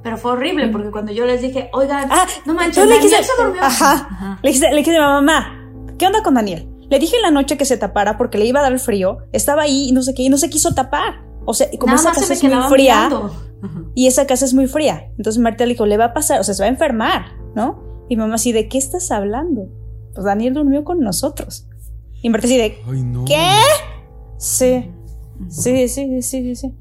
Pero 0.03 0.17
fue 0.17 0.33
horrible 0.33 0.69
porque 0.69 0.91
cuando 0.91 1.13
yo 1.13 1.27
les 1.27 1.41
dije, 1.43 1.69
oigan, 1.73 2.09
Ah, 2.11 2.27
no 2.47 2.55
manches, 2.55 2.77
tú 2.77 2.89
le 2.89 2.95
Daniel 2.97 3.11
dijiste- 3.11 3.25
se 3.37 3.43
durmió. 3.43 3.63
Ajá. 3.63 4.39
Le 4.43 4.51
dije, 4.53 4.71
le 4.71 4.77
dije 4.77 4.97
a 4.97 5.01
mi 5.19 5.27
mamá, 5.27 5.71
¿qué 5.99 6.07
onda 6.07 6.23
con 6.23 6.35
Daniel? 6.35 6.67
Le 6.95 7.01
dije 7.01 7.17
en 7.17 7.23
la 7.23 7.31
noche 7.31 7.57
que 7.57 7.65
se 7.65 7.77
tapara 7.77 8.17
porque 8.17 8.39
le 8.39 8.47
iba 8.47 8.61
a 8.61 8.63
dar 8.63 8.79
frío. 8.79 9.19
Estaba 9.33 9.63
ahí 9.63 9.89
y 9.89 9.93
no 9.93 10.03
sé 10.03 10.15
qué, 10.15 10.23
y 10.23 10.29
no 10.29 10.39
se 10.39 10.49
quiso 10.49 10.75
tapar. 10.75 11.25
O 11.45 11.53
sea, 11.55 11.69
como 11.79 11.95
Nada 11.95 12.11
esa 12.11 12.21
casa 12.21 12.33
es 12.33 12.43
muy 12.43 12.53
fría 12.69 13.09
mirando. 13.09 13.35
Y 13.95 14.07
esa 14.07 14.27
casa 14.27 14.45
es 14.45 14.55
muy 14.55 14.67
fría. 14.67 15.11
Entonces 15.17 15.41
Marta 15.43 15.65
le 15.67 15.73
dijo, 15.73 15.87
le 15.87 15.97
va 15.97 16.07
a 16.07 16.15
pasar, 16.15 16.41
o 16.41 16.45
sea, 16.45 16.55
se 16.55 16.63
va 16.63 16.67
a 16.67 16.71
enfermar, 16.71 17.33
¿no? 17.55 17.83
Y 18.09 18.17
mamá 18.17 18.35
así, 18.37 18.53
¿de 18.53 18.69
qué 18.69 18.79
estás 18.79 19.11
hablando? 19.11 19.69
Pues 20.15 20.25
Daniel 20.25 20.55
durmió 20.55 20.85
con 20.85 21.01
nosotros. 21.01 21.67
Y 22.23 22.29
Marta 22.31 22.47
así 22.47 22.57
de, 22.57 22.79
Ay, 22.87 23.03
no. 23.03 23.25
¿qué? 23.25 23.49
Sí, 24.39 24.91
sí, 25.49 25.89
sí, 25.89 26.23
sí, 26.23 26.43
sí, 26.43 26.55
sí. 26.57 26.75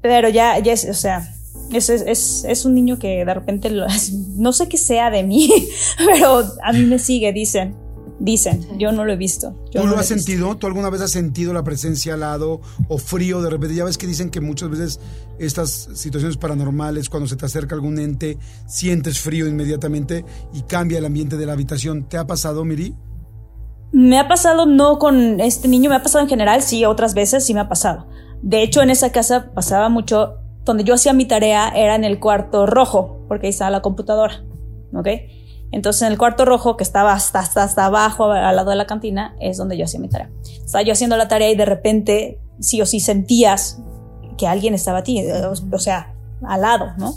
Pero 0.00 0.28
ya, 0.28 0.58
ya 0.60 0.72
es, 0.72 0.88
o 0.88 0.94
sea, 0.94 1.28
es, 1.72 1.90
es, 1.90 2.02
es, 2.06 2.44
es 2.48 2.64
un 2.64 2.74
niño 2.74 2.98
que 2.98 3.24
de 3.24 3.34
repente, 3.34 3.70
lo- 3.70 3.86
no 4.36 4.52
sé 4.52 4.68
qué 4.68 4.76
sea 4.78 5.10
de 5.10 5.22
mí, 5.24 5.50
pero 5.98 6.42
a 6.62 6.72
mí 6.72 6.80
me 6.84 6.98
sigue, 6.98 7.32
dicen, 7.32 7.76
dicen, 8.20 8.62
Sí. 8.62 8.68
yo 8.78 8.92
no 8.92 9.04
lo 9.04 9.12
he 9.12 9.16
visto. 9.16 9.54
yo 9.70 9.80
¿Tú 9.82 9.86
no 9.86 9.92
lo 9.94 9.98
has 10.00 10.06
sentido? 10.06 10.56
¿Tú 10.56 10.66
alguna 10.66 10.90
vez 10.90 11.00
has 11.00 11.10
sentido 11.10 11.52
la 11.52 11.62
presencia 11.62 12.14
al 12.14 12.20
lado 12.20 12.60
o 12.88 12.98
frío 12.98 13.40
de 13.42 13.50
repente? 13.50 13.74
Ya 13.74 13.84
ves 13.84 13.96
que 13.98 14.06
dicen 14.06 14.30
que 14.30 14.40
muchas 14.40 14.70
veces 14.70 15.00
estas 15.38 15.88
situaciones 15.94 16.36
paranormales, 16.36 17.08
cuando 17.08 17.28
se 17.28 17.36
te 17.36 17.46
acerca 17.46 17.74
algún 17.74 17.98
ente, 17.98 18.38
sientes 18.66 19.20
frío 19.20 19.46
inmediatamente 19.46 20.24
y 20.52 20.62
cambia 20.62 20.98
el 20.98 21.04
ambiente 21.04 21.36
de 21.36 21.46
la 21.46 21.52
habitación. 21.52 22.08
¿Te 22.08 22.16
ha 22.16 22.26
pasado, 22.26 22.64
Miri? 22.64 22.94
Me 23.92 24.18
ha 24.18 24.28
pasado 24.28 24.66
no 24.66 24.98
con 24.98 25.40
este 25.40 25.68
niño, 25.68 25.88
me 25.90 25.96
ha 25.96 26.02
pasado 26.02 26.22
en 26.22 26.28
general, 26.28 26.62
sí, 26.62 26.84
otras 26.84 27.14
veces 27.14 27.46
sí 27.46 27.54
me 27.54 27.60
ha 27.60 27.68
pasado. 27.68 28.06
De 28.42 28.62
hecho, 28.62 28.82
en 28.82 28.90
esa 28.90 29.10
casa 29.12 29.50
pasaba 29.54 29.88
mucho, 29.88 30.34
donde 30.64 30.84
yo 30.84 30.94
hacía 30.94 31.12
mi 31.14 31.24
tarea 31.24 31.68
era 31.70 31.94
en 31.94 32.04
el 32.04 32.20
cuarto 32.20 32.66
rojo, 32.66 33.24
porque 33.28 33.46
ahí 33.46 33.50
estaba 33.50 33.70
la 33.70 33.80
computadora, 33.80 34.44
¿ok? 34.92 35.08
Entonces 35.70 36.02
en 36.02 36.12
el 36.12 36.18
cuarto 36.18 36.44
rojo, 36.44 36.76
que 36.76 36.84
estaba 36.84 37.12
hasta, 37.12 37.40
hasta, 37.40 37.62
hasta 37.62 37.86
abajo, 37.86 38.30
al 38.30 38.56
lado 38.56 38.70
de 38.70 38.76
la 38.76 38.86
cantina, 38.86 39.34
es 39.40 39.56
donde 39.56 39.76
yo 39.76 39.84
hacía 39.84 40.00
mi 40.00 40.08
tarea. 40.08 40.30
Estaba 40.64 40.82
yo 40.82 40.92
haciendo 40.92 41.16
la 41.16 41.28
tarea 41.28 41.50
y 41.50 41.56
de 41.56 41.64
repente, 41.64 42.40
sí 42.60 42.80
o 42.80 42.86
sí 42.86 43.00
sentías 43.00 43.80
que 44.36 44.46
alguien 44.46 44.74
estaba 44.74 44.98
a 44.98 45.02
ti, 45.02 45.18
eh, 45.18 45.44
o, 45.44 45.78
sea, 45.78 46.14
al 46.46 46.60
lado, 46.62 46.92
¿no? 46.96 47.14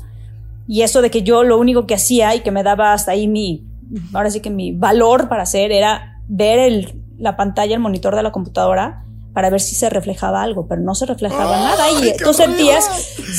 Y 0.68 0.82
eso 0.82 1.02
de 1.02 1.12
que 1.12 1.24
yo 1.24 1.44
lo 1.44 1.58
único 1.58 1.86
que 1.86 1.96
hacía 1.96 2.36
y 2.36 2.42
que 2.42 2.52
me 2.52 2.64
daba 2.64 2.94
hasta 2.94 3.12
ahí 3.12 3.28
mi, 3.28 3.66
ahora 4.14 4.32
sí 4.32 4.42
que 4.42 4.50
mi 4.50 4.72
valor 4.72 5.30
para 5.30 5.44
hacer 5.44 5.72
era 5.72 6.22
ver 6.28 6.96
la 7.18 7.38
pantalla, 7.38 7.76
el 7.76 7.82
monitor 7.82 8.16
de 8.16 8.24
la 8.24 8.32
computadora 8.32 9.06
para 9.34 9.50
ver 9.50 9.62
si 9.62 9.76
se 9.76 9.90
reflejaba 9.90 10.42
algo, 10.42 10.68
pero 10.68 10.82
no 10.82 10.94
se 10.96 11.06
reflejaba 11.06 11.58
nada 11.58 11.90
y 11.92 11.96
¡Ay, 11.96 12.14
qué 12.18 12.24
tú 12.24 12.34
sentías, 12.34 12.86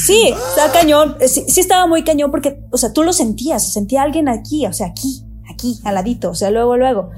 sí, 0.06 0.32
estaba 0.48 0.72
cañón, 0.72 1.16
eh, 1.20 1.28
sí, 1.28 1.44
sí 1.46 1.60
estaba 1.60 1.86
muy 1.86 2.02
cañón 2.02 2.30
porque, 2.30 2.62
o 2.70 2.78
sea, 2.78 2.92
tú 2.92 3.02
lo 3.02 3.12
sentías, 3.12 3.62
sentía 3.72 4.02
alguien 4.02 4.28
aquí, 4.28 4.64
o 4.66 4.72
sea, 4.72 4.86
aquí, 4.86 5.22
aquí, 5.52 5.78
al 5.84 5.94
ladito, 5.94 6.30
o 6.30 6.34
sea, 6.34 6.50
luego, 6.50 6.76
luego. 6.76 7.10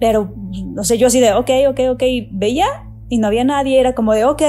Pero, 0.00 0.32
no 0.52 0.82
sé, 0.84 0.98
yo 0.98 1.06
así 1.06 1.20
de, 1.20 1.32
ok, 1.34 1.50
ok, 1.70 1.80
ok, 1.92 2.02
veía 2.32 2.66
y 3.08 3.18
no 3.18 3.28
había 3.28 3.44
nadie, 3.44 3.78
era 3.78 3.94
como 3.94 4.12
de, 4.12 4.24
ok. 4.24 4.42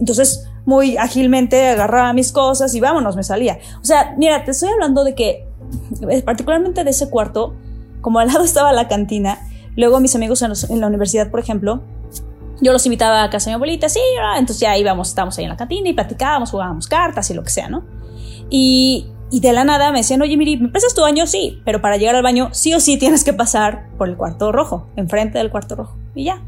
Entonces, 0.00 0.44
muy 0.66 0.96
ágilmente 0.96 1.68
agarraba 1.68 2.12
mis 2.12 2.32
cosas 2.32 2.74
y 2.74 2.80
vámonos, 2.80 3.14
me 3.16 3.22
salía. 3.22 3.58
O 3.80 3.84
sea, 3.84 4.14
mira, 4.18 4.44
te 4.44 4.50
estoy 4.50 4.68
hablando 4.70 5.04
de 5.04 5.14
que, 5.14 5.46
eh, 6.10 6.22
particularmente 6.22 6.82
de 6.84 6.90
ese 6.90 7.08
cuarto, 7.08 7.54
como 8.00 8.18
al 8.18 8.28
lado 8.28 8.42
estaba 8.44 8.72
la 8.72 8.88
cantina, 8.88 9.38
luego 9.76 10.00
mis 10.00 10.14
amigos 10.16 10.42
en, 10.42 10.48
los- 10.50 10.68
en 10.68 10.80
la 10.80 10.88
universidad, 10.88 11.30
por 11.30 11.40
ejemplo, 11.40 11.82
yo 12.60 12.72
los 12.72 12.84
invitaba 12.86 13.22
a 13.22 13.30
casa 13.30 13.46
de 13.46 13.52
mi 13.52 13.54
abuelita, 13.54 13.88
sí, 13.88 14.00
ah, 14.22 14.38
entonces 14.38 14.60
ya 14.60 14.76
íbamos, 14.76 15.08
estábamos 15.08 15.38
ahí 15.38 15.44
en 15.44 15.50
la 15.50 15.56
cantina 15.56 15.88
y 15.88 15.92
platicábamos, 15.92 16.50
jugábamos 16.50 16.86
cartas 16.86 17.30
y 17.30 17.34
lo 17.34 17.42
que 17.42 17.50
sea, 17.50 17.68
¿no? 17.68 17.84
Y, 18.50 19.06
y 19.30 19.40
de 19.40 19.52
la 19.52 19.64
nada 19.64 19.92
me 19.92 19.98
decían, 19.98 20.22
oye, 20.22 20.36
Miri, 20.36 20.56
¿me 20.56 20.68
prestas 20.68 20.94
tu 20.94 21.02
baño? 21.02 21.26
Sí, 21.26 21.60
pero 21.64 21.80
para 21.80 21.96
llegar 21.96 22.16
al 22.16 22.22
baño 22.22 22.48
sí 22.52 22.74
o 22.74 22.80
sí 22.80 22.98
tienes 22.98 23.24
que 23.24 23.32
pasar 23.32 23.88
por 23.96 24.08
el 24.08 24.16
cuarto 24.16 24.52
rojo, 24.52 24.88
enfrente 24.96 25.38
del 25.38 25.50
cuarto 25.50 25.76
rojo. 25.76 25.96
Y 26.14 26.24
ya. 26.24 26.42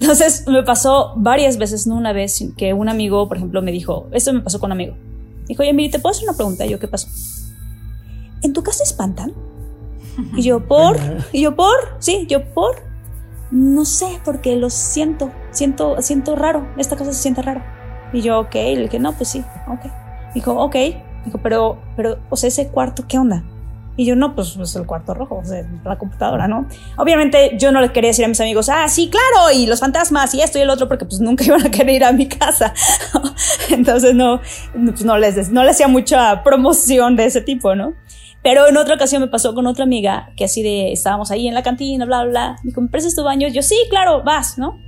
Entonces 0.00 0.46
me 0.46 0.62
pasó 0.62 1.12
varias 1.16 1.58
veces, 1.58 1.86
no 1.86 1.94
una 1.94 2.12
vez, 2.12 2.42
que 2.56 2.72
un 2.72 2.88
amigo, 2.88 3.28
por 3.28 3.36
ejemplo, 3.36 3.60
me 3.62 3.72
dijo, 3.72 4.06
esto 4.12 4.32
me 4.32 4.40
pasó 4.40 4.60
con 4.60 4.68
un 4.68 4.72
amigo. 4.72 4.96
Dijo, 5.46 5.62
oye, 5.62 5.72
Miri, 5.72 5.90
¿te 5.90 5.98
puedo 5.98 6.12
hacer 6.12 6.24
una 6.28 6.36
pregunta? 6.36 6.64
Y 6.64 6.70
yo, 6.70 6.78
¿qué 6.78 6.88
pasó? 6.88 7.08
¿En 8.42 8.52
tu 8.52 8.62
casa 8.62 8.82
espantan? 8.82 9.32
Y 10.36 10.42
yo, 10.42 10.60
¿por? 10.68 10.98
Y 11.32 11.42
yo, 11.42 11.56
¿por? 11.56 11.96
Sí, 11.98 12.26
yo, 12.28 12.44
¿por? 12.52 12.89
No 13.50 13.84
sé, 13.84 14.20
porque 14.24 14.56
lo 14.56 14.70
siento, 14.70 15.30
siento, 15.50 16.00
siento 16.02 16.36
raro, 16.36 16.68
esta 16.76 16.96
casa 16.96 17.12
se 17.12 17.20
siente 17.20 17.42
raro. 17.42 17.62
Y 18.12 18.22
yo, 18.22 18.40
ok, 18.40 18.54
le 18.54 18.82
dije, 18.82 18.98
no, 18.98 19.12
pues 19.12 19.30
sí, 19.30 19.44
ok. 19.66 19.90
Dijo, 20.34 20.52
ok. 20.52 20.76
Dijo, 21.24 21.38
pero, 21.42 21.78
pero, 21.96 22.18
o 22.30 22.36
sea, 22.36 22.48
ese 22.48 22.68
cuarto, 22.68 23.04
¿qué 23.06 23.18
onda? 23.18 23.44
Y 23.96 24.06
yo, 24.06 24.16
no, 24.16 24.34
pues, 24.34 24.52
pues 24.56 24.74
el 24.76 24.86
cuarto 24.86 25.12
rojo, 25.14 25.38
o 25.38 25.44
sea, 25.44 25.62
la 25.84 25.98
computadora, 25.98 26.48
¿no? 26.48 26.66
Obviamente 26.96 27.56
yo 27.58 27.70
no 27.70 27.80
le 27.80 27.92
quería 27.92 28.08
decir 28.08 28.24
a 28.24 28.28
mis 28.28 28.40
amigos, 28.40 28.68
ah, 28.68 28.88
sí, 28.88 29.10
claro, 29.10 29.50
y 29.52 29.66
los 29.66 29.80
fantasmas 29.80 30.32
y 30.34 30.40
esto 30.40 30.58
y 30.58 30.62
el 30.62 30.70
otro, 30.70 30.88
porque 30.88 31.04
pues 31.04 31.20
nunca 31.20 31.44
iban 31.46 31.66
a 31.66 31.70
querer 31.70 31.96
ir 31.96 32.04
a 32.04 32.12
mi 32.12 32.26
casa. 32.26 32.72
Entonces 33.70 34.14
no, 34.14 34.40
pues, 34.72 35.04
no 35.04 35.18
les, 35.18 35.50
no 35.50 35.64
les 35.64 35.72
hacía 35.72 35.88
mucha 35.88 36.42
promoción 36.42 37.16
de 37.16 37.26
ese 37.26 37.40
tipo, 37.42 37.74
¿no? 37.74 37.94
Pero 38.42 38.66
en 38.68 38.76
otra 38.76 38.94
ocasión 38.94 39.20
me 39.20 39.28
pasó 39.28 39.54
con 39.54 39.66
otra 39.66 39.84
amiga 39.84 40.32
que 40.36 40.44
así 40.44 40.62
de, 40.62 40.92
estábamos 40.92 41.30
ahí 41.30 41.46
en 41.46 41.54
la 41.54 41.62
cantina, 41.62 42.04
bla, 42.06 42.22
bla, 42.22 42.30
bla. 42.30 42.56
Me 42.62 42.68
dijo, 42.70 42.80
¿me 42.80 42.88
prestas 42.88 43.14
tu 43.14 43.22
baño? 43.22 43.48
Yo, 43.48 43.62
sí, 43.62 43.76
claro, 43.90 44.22
vas, 44.24 44.56
¿no? 44.56 44.78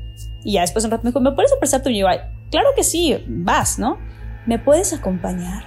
Y 0.44 0.54
ya 0.54 0.62
después 0.62 0.84
un 0.84 0.90
rato 0.90 1.04
me 1.04 1.10
dijo, 1.10 1.20
¿me 1.20 1.32
puedes 1.32 1.52
prestar 1.58 1.82
tu 1.82 1.88
baño? 1.90 1.96
Y 1.96 2.00
yo, 2.00 2.08
"Ay, 2.08 2.18
claro 2.50 2.70
que 2.74 2.82
sí, 2.82 3.16
vas, 3.28 3.78
¿no? 3.78 3.98
¿Me 4.46 4.58
puedes 4.58 4.92
acompañar? 4.92 5.64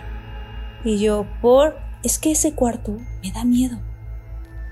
Y 0.84 1.00
yo, 1.00 1.26
por, 1.42 1.78
es 2.04 2.18
que 2.20 2.32
ese 2.32 2.54
cuarto 2.54 2.98
me 3.24 3.32
da 3.32 3.44
miedo. 3.46 3.78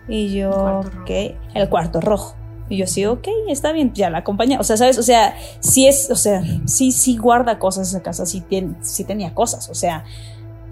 Y 0.07 0.34
yo, 0.34 0.49
El 0.49 0.53
cuarto 0.53 0.89
rojo. 0.89 1.01
ok, 1.03 1.09
el 1.55 1.70
cuarto 1.70 2.01
rojo. 2.01 2.36
Y 2.70 2.78
yo, 2.78 2.88
sí, 2.88 3.05
ok, 3.05 3.28
está 3.49 3.72
bien, 3.72 3.93
ya 3.93 4.09
la 4.09 4.20
acompañé. 4.20 4.57
O 4.59 4.64
sea, 4.64 4.76
¿sabes? 4.78 4.97
O 4.97 5.03
sea, 5.03 5.36
sí 5.59 5.86
es, 5.88 6.09
o 6.09 6.16
sea, 6.16 6.41
sí, 6.66 6.91
sí 6.91 7.18
guarda 7.18 7.59
cosas 7.59 7.89
esa 7.89 8.01
casa, 8.01 8.26
sí, 8.26 8.41
tien- 8.49 8.78
sí 8.82 9.03
tenía 9.03 9.34
cosas, 9.34 9.70
o 9.70 9.76
sea, 9.76 10.03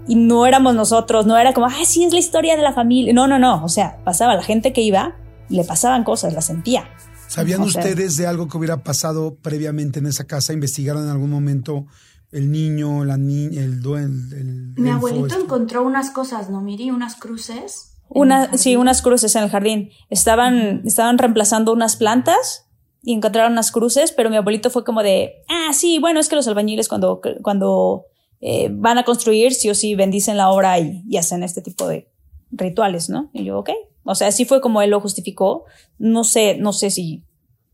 y 0.06 0.16
no 0.16 0.46
éramos 0.46 0.74
nosotros, 0.74 1.26
no 1.26 1.36
era 1.36 1.52
como, 1.52 1.66
ah, 1.66 1.84
sí, 1.84 2.04
es 2.04 2.12
la 2.12 2.18
historia 2.18 2.56
de 2.56 2.62
la 2.62 2.72
familia. 2.72 3.12
No, 3.12 3.26
no, 3.26 3.38
no, 3.38 3.64
o 3.64 3.68
sea, 3.68 4.02
pasaba, 4.04 4.34
la 4.34 4.42
gente 4.42 4.72
que 4.72 4.80
iba, 4.80 5.16
le 5.48 5.64
pasaban 5.64 6.04
cosas, 6.04 6.32
la 6.32 6.40
sentía. 6.40 6.84
¿Sabían 7.28 7.62
O 7.62 7.68
sea, 7.68 7.82
ustedes 7.82 8.16
de 8.16 8.26
algo 8.26 8.48
que 8.48 8.58
hubiera 8.58 8.82
pasado 8.82 9.36
previamente 9.36 10.00
en 10.00 10.06
esa 10.06 10.24
casa? 10.24 10.52
¿Investigaron 10.52 11.04
en 11.04 11.10
algún 11.10 11.30
momento 11.30 11.86
el 12.30 12.50
niño, 12.50 13.04
la 13.04 13.16
niña, 13.16 13.62
el 13.62 13.80
duende? 13.80 14.38
El, 14.38 14.74
Mi 14.76 14.90
abuelito 14.90 15.38
encontró 15.40 15.82
unas 15.82 16.10
cosas, 16.10 16.50
¿no, 16.50 16.60
Miri? 16.60 16.90
Unas 16.90 17.16
cruces. 17.16 17.94
Una, 18.08 18.58
sí, 18.58 18.76
unas 18.76 19.00
cruces 19.00 19.34
en 19.36 19.44
el 19.44 19.50
jardín. 19.50 19.90
Estaban, 20.10 20.82
estaban 20.84 21.16
reemplazando 21.16 21.72
unas 21.72 21.96
plantas 21.96 22.66
y 23.02 23.14
encontraron 23.14 23.52
unas 23.52 23.72
cruces, 23.72 24.12
pero 24.12 24.28
mi 24.28 24.36
abuelito 24.36 24.68
fue 24.68 24.84
como 24.84 25.02
de, 25.02 25.42
ah, 25.48 25.72
sí, 25.72 25.98
bueno, 25.98 26.20
es 26.20 26.28
que 26.28 26.36
los 26.36 26.46
albañiles 26.46 26.88
cuando, 26.88 27.20
cuando 27.42 28.04
eh, 28.42 28.68
van 28.72 28.98
a 28.98 29.04
construir, 29.04 29.54
sí 29.54 29.70
o 29.70 29.74
sí 29.74 29.94
bendicen 29.94 30.36
la 30.36 30.50
obra 30.50 30.78
y, 30.80 31.04
y 31.08 31.16
hacen 31.16 31.44
este 31.44 31.62
tipo 31.62 31.86
de 31.86 32.10
rituales, 32.50 33.08
¿no? 33.08 33.30
Y 33.32 33.44
yo, 33.44 33.58
ok. 33.58 33.70
O 34.02 34.16
sea, 34.16 34.26
así 34.28 34.44
fue 34.44 34.60
como 34.60 34.82
él 34.82 34.90
lo 34.90 35.00
justificó. 35.00 35.64
No 35.98 36.24
sé, 36.24 36.56
no 36.58 36.72
sé 36.72 36.90
si, 36.90 37.24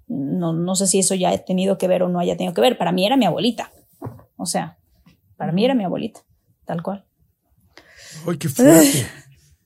no, 0.07 0.53
no 0.53 0.75
sé 0.75 0.87
si 0.87 0.99
eso 0.99 1.15
ya 1.15 1.31
ha 1.31 1.39
tenido 1.39 1.79
que 1.79 1.89
ver 1.89 2.03
o 2.03 2.09
no 2.11 2.21
haya 2.21 2.37
tenido 2.37 2.55
que 2.55 2.61
ver. 2.61 2.77
Para 2.77 2.93
mí 2.93 3.07
era 3.07 3.17
mi 3.17 3.25
abuelita. 3.25 3.73
O 4.37 4.45
sea, 4.45 4.79
para 5.39 5.53
mí 5.53 5.65
era 5.65 5.75
mi 5.75 5.85
abuelita, 5.85 6.21
tal 6.67 6.83
cual. 6.83 7.07
¡Ay, 8.27 8.37
qué 8.37 8.49
fuerte! 8.49 9.07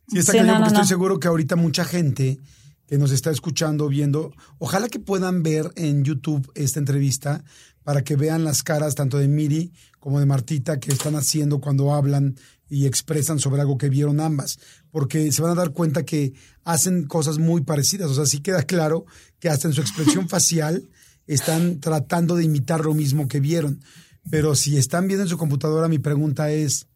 Sí, 0.08 0.18
está 0.18 0.32
Sí, 0.32 0.38
cañón, 0.38 0.48
no, 0.48 0.60
porque 0.60 0.72
no, 0.74 0.80
estoy 0.80 0.82
no. 0.82 0.88
seguro 0.88 1.20
que 1.20 1.28
ahorita 1.28 1.56
mucha 1.56 1.84
gente 1.84 2.38
que 2.86 2.98
nos 2.98 3.12
está 3.12 3.30
escuchando, 3.30 3.88
viendo, 3.88 4.32
ojalá 4.58 4.88
que 4.88 4.98
puedan 4.98 5.42
ver 5.42 5.70
en 5.76 6.04
YouTube 6.04 6.52
esta 6.54 6.78
entrevista 6.78 7.44
para 7.84 8.02
que 8.02 8.16
vean 8.16 8.44
las 8.44 8.62
caras 8.62 8.94
tanto 8.94 9.18
de 9.18 9.28
Miri 9.28 9.72
como 9.98 10.20
de 10.20 10.26
Martita 10.26 10.78
que 10.80 10.92
están 10.92 11.14
haciendo 11.14 11.60
cuando 11.60 11.94
hablan 11.94 12.36
y 12.68 12.86
expresan 12.86 13.38
sobre 13.38 13.60
algo 13.60 13.76
que 13.76 13.88
vieron 13.88 14.20
ambas, 14.20 14.58
porque 14.90 15.30
se 15.30 15.42
van 15.42 15.52
a 15.52 15.54
dar 15.54 15.72
cuenta 15.72 16.04
que 16.04 16.32
hacen 16.64 17.04
cosas 17.06 17.38
muy 17.38 17.60
parecidas, 17.62 18.10
o 18.10 18.14
sea, 18.14 18.24
sí 18.24 18.40
queda 18.40 18.62
claro 18.62 19.04
que 19.40 19.50
hasta 19.50 19.68
en 19.68 19.74
su 19.74 19.80
expresión 19.80 20.28
facial 20.30 20.88
están 21.26 21.80
tratando 21.80 22.34
de 22.34 22.44
imitar 22.44 22.84
lo 22.84 22.94
mismo 22.94 23.28
que 23.28 23.40
vieron, 23.40 23.82
pero 24.30 24.54
si 24.54 24.78
están 24.78 25.06
viendo 25.06 25.24
en 25.24 25.28
su 25.28 25.36
computadora, 25.36 25.88
mi 25.88 25.98
pregunta 25.98 26.50
es, 26.50 26.86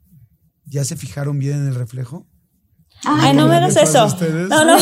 ¿ya 0.64 0.84
se 0.84 0.96
fijaron 0.96 1.38
bien 1.38 1.58
en 1.58 1.68
el 1.68 1.74
reflejo? 1.74 2.26
Ay, 3.04 3.34
no 3.34 3.46
me 3.46 3.56
hagas 3.56 3.74
¿Detrás 3.74 3.92
de 3.92 3.98
eso. 3.98 4.06
ustedes? 4.06 4.48
No, 4.48 4.64
no, 4.64 4.78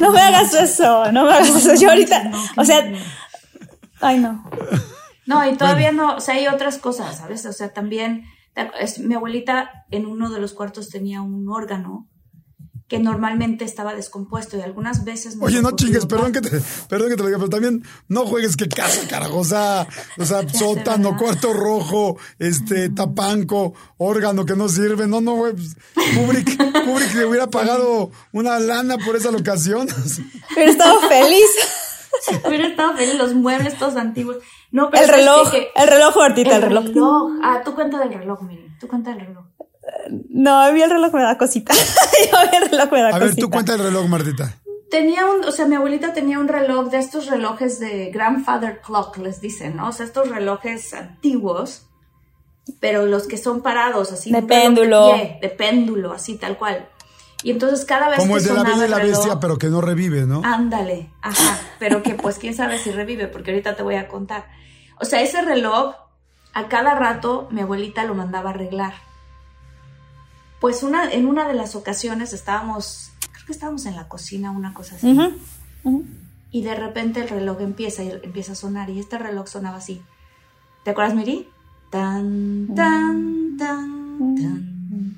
no 0.00 0.12
me 0.12 0.20
hagas 0.20 0.52
eso. 0.54 1.12
No 1.12 1.24
me 1.24 1.32
hagas 1.32 1.50
eso. 1.50 1.74
Yo 1.80 1.88
ahorita, 1.90 2.30
o 2.56 2.64
sea, 2.64 2.92
ay, 4.00 4.18
no. 4.18 4.44
No, 5.26 5.46
y 5.48 5.56
todavía 5.56 5.92
no, 5.92 6.16
o 6.16 6.20
sea, 6.20 6.34
hay 6.34 6.46
otras 6.48 6.78
cosas, 6.78 7.18
¿sabes? 7.18 7.44
O 7.46 7.52
sea, 7.52 7.72
también, 7.72 8.24
es- 8.80 8.98
mi 8.98 9.14
abuelita 9.14 9.70
en 9.90 10.06
uno 10.06 10.30
de 10.30 10.40
los 10.40 10.52
cuartos 10.52 10.88
tenía 10.90 11.22
un 11.22 11.48
órgano 11.48 12.08
que 12.86 12.98
normalmente 12.98 13.64
estaba 13.64 13.94
descompuesto 13.94 14.58
y 14.58 14.60
algunas 14.60 15.04
veces... 15.04 15.36
Oye, 15.40 15.62
no 15.62 15.70
chingues, 15.74 16.04
perdón 16.04 16.32
que 16.32 16.42
te, 16.42 16.50
perdón 16.86 17.08
que 17.08 17.16
te 17.16 17.22
lo 17.22 17.28
diga, 17.28 17.38
pero 17.38 17.48
también 17.48 17.82
no 18.08 18.26
juegues 18.26 18.56
que 18.58 18.68
casa, 18.68 19.08
carajo. 19.08 19.38
O 19.38 19.44
sea, 19.44 19.88
o 20.18 20.24
sea, 20.26 20.46
sótano, 20.52 21.12
¿verdad? 21.12 21.18
cuarto 21.24 21.54
rojo, 21.54 22.18
este, 22.38 22.90
tapanco, 22.90 23.72
órgano 23.96 24.44
que 24.44 24.54
no 24.54 24.68
sirve. 24.68 25.06
No, 25.06 25.22
no, 25.22 25.34
güey. 25.34 25.54
pues, 25.54 25.76
Kubrick, 26.14 26.56
Kubrick 26.84 27.14
le 27.14 27.24
hubiera 27.24 27.46
pagado 27.46 28.10
una 28.32 28.58
lana 28.58 28.98
por 28.98 29.16
esa 29.16 29.30
locación. 29.30 29.88
Hubiera 30.54 30.70
estado 30.70 31.00
feliz. 31.08 31.46
Hubiera 32.48 32.66
estado 32.68 32.94
feliz, 32.94 33.14
los 33.16 33.34
muebles 33.34 33.76
todos 33.78 33.96
antiguos. 33.96 34.38
No, 34.70 34.90
pero 34.90 35.02
El 35.04 35.10
¿sabes 35.10 35.24
reloj, 35.24 35.50
qué? 35.50 35.68
el 35.74 35.88
reloj, 35.88 36.16
Martita, 36.16 36.50
el 36.50 36.56
el 36.56 36.62
reloj. 36.68 36.84
reloj. 36.86 37.32
Ah, 37.42 37.62
tú 37.64 37.74
cuenta 37.74 37.98
del 37.98 38.12
reloj, 38.14 38.42
miren. 38.42 38.76
Tú 38.78 38.88
cuenta 38.88 39.10
del 39.10 39.20
reloj. 39.26 39.44
No, 40.30 40.60
a 40.60 40.72
mí 40.72 40.82
el 40.82 40.90
reloj 40.90 41.12
me 41.12 41.22
da 41.22 41.36
cosita. 41.38 41.74
Yo 42.30 42.38
a 42.38 42.44
mí 42.44 42.50
el 42.62 42.70
reloj 42.70 42.90
me 42.92 43.00
da 43.02 43.08
A 43.08 43.18
ver, 43.18 43.36
tú 43.36 43.50
cuenta 43.50 43.74
el 43.74 43.80
reloj, 43.80 44.06
Martita. 44.08 44.54
Tenía 44.90 45.26
un, 45.26 45.44
o 45.44 45.50
sea, 45.50 45.66
mi 45.66 45.74
abuelita 45.74 46.12
tenía 46.12 46.38
un 46.38 46.46
reloj 46.48 46.88
de 46.90 46.98
estos 46.98 47.26
relojes 47.26 47.80
de 47.80 48.10
grandfather 48.10 48.80
clock, 48.80 49.16
les 49.18 49.40
dicen, 49.40 49.76
¿no? 49.76 49.88
O 49.88 49.92
sea, 49.92 50.06
estos 50.06 50.28
relojes 50.28 50.94
antiguos, 50.94 51.86
pero 52.80 53.04
los 53.06 53.26
que 53.26 53.36
son 53.36 53.60
parados, 53.62 54.12
así. 54.12 54.30
De 54.30 54.42
péndulo. 54.42 55.12
pie, 55.14 55.38
de 55.42 55.48
péndulo, 55.48 56.12
así, 56.12 56.36
tal 56.36 56.56
cual. 56.56 56.88
Y 57.44 57.50
entonces 57.52 57.84
cada 57.84 58.08
vez 58.08 58.18
Como 58.18 58.34
que 58.34 58.40
el 58.40 58.46
de 58.48 58.54
la 58.54 58.62
bella 58.64 58.86
y 58.86 58.88
la 58.88 58.98
reloj- 58.98 59.06
bestia, 59.10 59.38
pero 59.38 59.58
que 59.58 59.68
no 59.68 59.80
revive, 59.80 60.24
¿no? 60.26 60.40
Ándale, 60.44 61.10
ajá, 61.22 61.58
pero 61.78 62.02
que 62.02 62.14
pues 62.14 62.38
quién 62.38 62.54
sabe 62.54 62.78
si 62.78 62.90
revive, 62.90 63.28
porque 63.28 63.50
ahorita 63.52 63.76
te 63.76 63.82
voy 63.82 63.94
a 63.96 64.08
contar. 64.08 64.46
O 64.98 65.04
sea, 65.04 65.20
ese 65.20 65.42
reloj, 65.42 65.94
a 66.54 66.68
cada 66.68 66.94
rato 66.94 67.46
mi 67.52 67.60
abuelita 67.60 68.04
lo 68.04 68.14
mandaba 68.14 68.50
a 68.50 68.54
arreglar. 68.54 68.94
Pues 70.60 70.82
una, 70.82 71.12
en 71.12 71.26
una 71.26 71.46
de 71.46 71.54
las 71.54 71.74
ocasiones 71.76 72.32
estábamos, 72.32 73.10
creo 73.32 73.46
que 73.46 73.52
estábamos 73.52 73.84
en 73.86 73.96
la 73.96 74.08
cocina, 74.08 74.50
una 74.50 74.72
cosa 74.72 74.96
así, 74.96 75.12
ujú. 75.84 76.04
y 76.50 76.62
de 76.62 76.74
repente 76.74 77.20
el 77.20 77.28
reloj 77.28 77.60
empieza 77.60 78.02
y 78.02 78.10
empieza 78.22 78.52
a 78.52 78.56
sonar, 78.56 78.88
y 78.88 78.98
este 79.00 79.18
reloj 79.18 79.46
sonaba 79.48 79.76
así. 79.76 80.00
¿Te 80.84 80.92
acuerdas, 80.92 81.14
Miri? 81.14 81.46
Tan, 81.90 82.68
tan, 82.74 83.56
tan, 83.58 84.18
tan, 84.36 85.16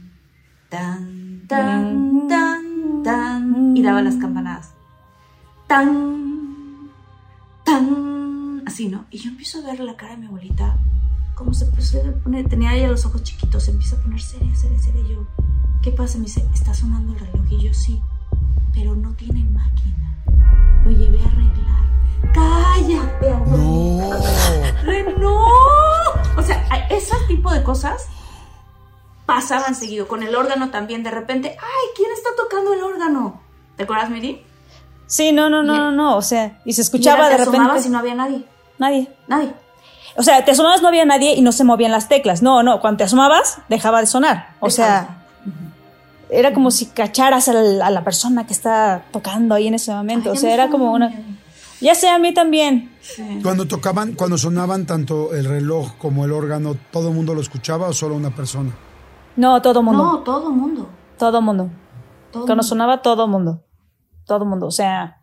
tan, 0.68 1.15
tan, 1.46 2.28
tan, 2.28 3.02
tan, 3.02 3.76
y 3.76 3.82
daba 3.82 4.02
las 4.02 4.16
campanadas. 4.16 4.72
Tan, 5.66 6.90
tan, 7.64 8.62
así, 8.66 8.88
¿no? 8.88 9.06
Y 9.10 9.18
yo 9.18 9.30
empiezo 9.30 9.58
a 9.58 9.62
ver 9.62 9.80
la 9.80 9.96
cara 9.96 10.12
de 10.12 10.18
mi 10.18 10.26
abuelita, 10.26 10.76
como 11.34 11.52
se 11.54 11.66
puso 11.66 11.98
a 11.98 12.22
poner, 12.22 12.48
tenía 12.48 12.74
ella 12.74 12.88
los 12.88 13.04
ojos 13.06 13.22
chiquitos, 13.22 13.64
se 13.64 13.70
empieza 13.70 13.96
a 13.96 14.00
poner 14.00 14.20
seria, 14.20 14.54
seria, 14.54 14.78
seria. 14.80 15.00
Y 15.02 15.12
yo, 15.12 15.26
¿qué 15.82 15.92
pasa? 15.92 16.18
Me 16.18 16.24
dice, 16.24 16.46
está 16.54 16.74
sonando 16.74 17.12
el 17.12 17.20
reloj. 17.20 17.46
Y 17.50 17.62
yo, 17.62 17.74
sí, 17.74 18.00
pero 18.72 18.94
no 18.96 19.12
tiene 19.14 19.44
máquina. 19.50 20.16
Lo 20.84 20.90
llevé 20.90 21.20
a 21.20 21.26
arreglar. 21.26 21.86
¡Cállate, 22.32 23.30
abuelita! 23.30 25.18
No. 25.18 25.46
O 26.36 26.42
sea, 26.42 26.64
ese 26.90 27.14
tipo 27.28 27.52
de 27.52 27.62
cosas 27.62 28.08
pasaban 29.26 29.74
seguido. 29.74 30.06
Con 30.08 30.22
el 30.22 30.34
órgano 30.34 30.70
también, 30.70 31.02
de 31.02 31.10
repente, 31.10 31.48
¡ay! 31.60 31.86
¿Quién 31.96 32.10
está 32.12 32.30
tocando 32.36 32.72
el 32.72 32.82
órgano? 32.82 33.40
¿Te 33.76 33.82
acuerdas, 33.82 34.08
Miri? 34.10 34.42
Sí, 35.06 35.32
no, 35.32 35.50
no, 35.50 35.62
no, 35.62 35.74
Y- 35.74 35.78
no, 35.78 35.92
no. 35.92 36.16
O 36.16 36.22
sea, 36.22 36.58
y 36.64 36.72
se 36.72 36.80
Y 36.80 36.84
escuchaba 36.84 37.26
era, 37.26 37.28
de 37.30 37.36
te 37.36 37.42
asomabas 37.42 37.66
repente. 37.68 37.88
y 37.88 37.90
no 37.92 37.98
había 37.98 38.14
nadie. 38.14 38.44
Nadie. 38.78 39.10
Nadie. 39.28 39.52
O 40.16 40.22
sea, 40.22 40.44
te 40.44 40.52
asomabas, 40.52 40.80
no 40.80 40.88
había 40.88 41.04
nadie 41.04 41.34
y 41.34 41.42
no 41.42 41.52
se 41.52 41.62
movían 41.64 41.90
las 41.92 42.08
teclas. 42.08 42.40
No, 42.42 42.62
no, 42.62 42.80
cuando 42.80 42.98
te 42.98 43.04
asomabas, 43.04 43.58
dejaba 43.68 44.00
de 44.00 44.06
sonar. 44.06 44.54
O 44.60 44.70
sea, 44.70 45.24
era 46.30 46.52
como 46.54 46.70
si 46.70 46.86
cacharas 46.86 47.48
a 47.48 47.52
la, 47.52 47.86
a 47.86 47.90
la 47.90 48.02
persona 48.02 48.46
que 48.46 48.52
está 48.52 49.04
tocando 49.12 49.54
ahí 49.54 49.66
en 49.66 49.74
ese 49.74 49.92
momento. 49.92 50.30
Ay, 50.30 50.36
o 50.36 50.40
sea, 50.40 50.54
era 50.54 50.68
como 50.70 50.92
una. 50.92 51.12
Ya 51.80 51.94
sé, 51.94 52.08
a 52.08 52.18
mí 52.18 52.32
también. 52.32 52.96
Sí. 53.02 53.40
Cuando 53.42 53.66
tocaban, 53.68 54.14
cuando 54.14 54.38
sonaban 54.38 54.86
tanto 54.86 55.34
el 55.34 55.44
reloj 55.44 55.92
como 55.98 56.24
el 56.24 56.32
órgano, 56.32 56.76
¿todo 56.90 57.10
el 57.10 57.14
mundo 57.14 57.34
lo 57.34 57.42
escuchaba 57.42 57.86
o 57.88 57.92
solo 57.92 58.14
una 58.14 58.30
persona? 58.34 58.72
No, 59.36 59.60
todo 59.62 59.82
mundo. 59.82 60.02
No, 60.02 60.18
todo 60.20 60.50
mundo. 60.50 60.88
Todo 61.18 61.40
mundo. 61.42 61.70
Todo 62.32 62.46
Cuando 62.46 62.62
mundo. 62.62 62.68
sonaba 62.68 63.02
todo 63.02 63.28
mundo. 63.28 63.62
Todo 64.24 64.44
mundo. 64.44 64.66
O 64.66 64.70
sea. 64.70 65.22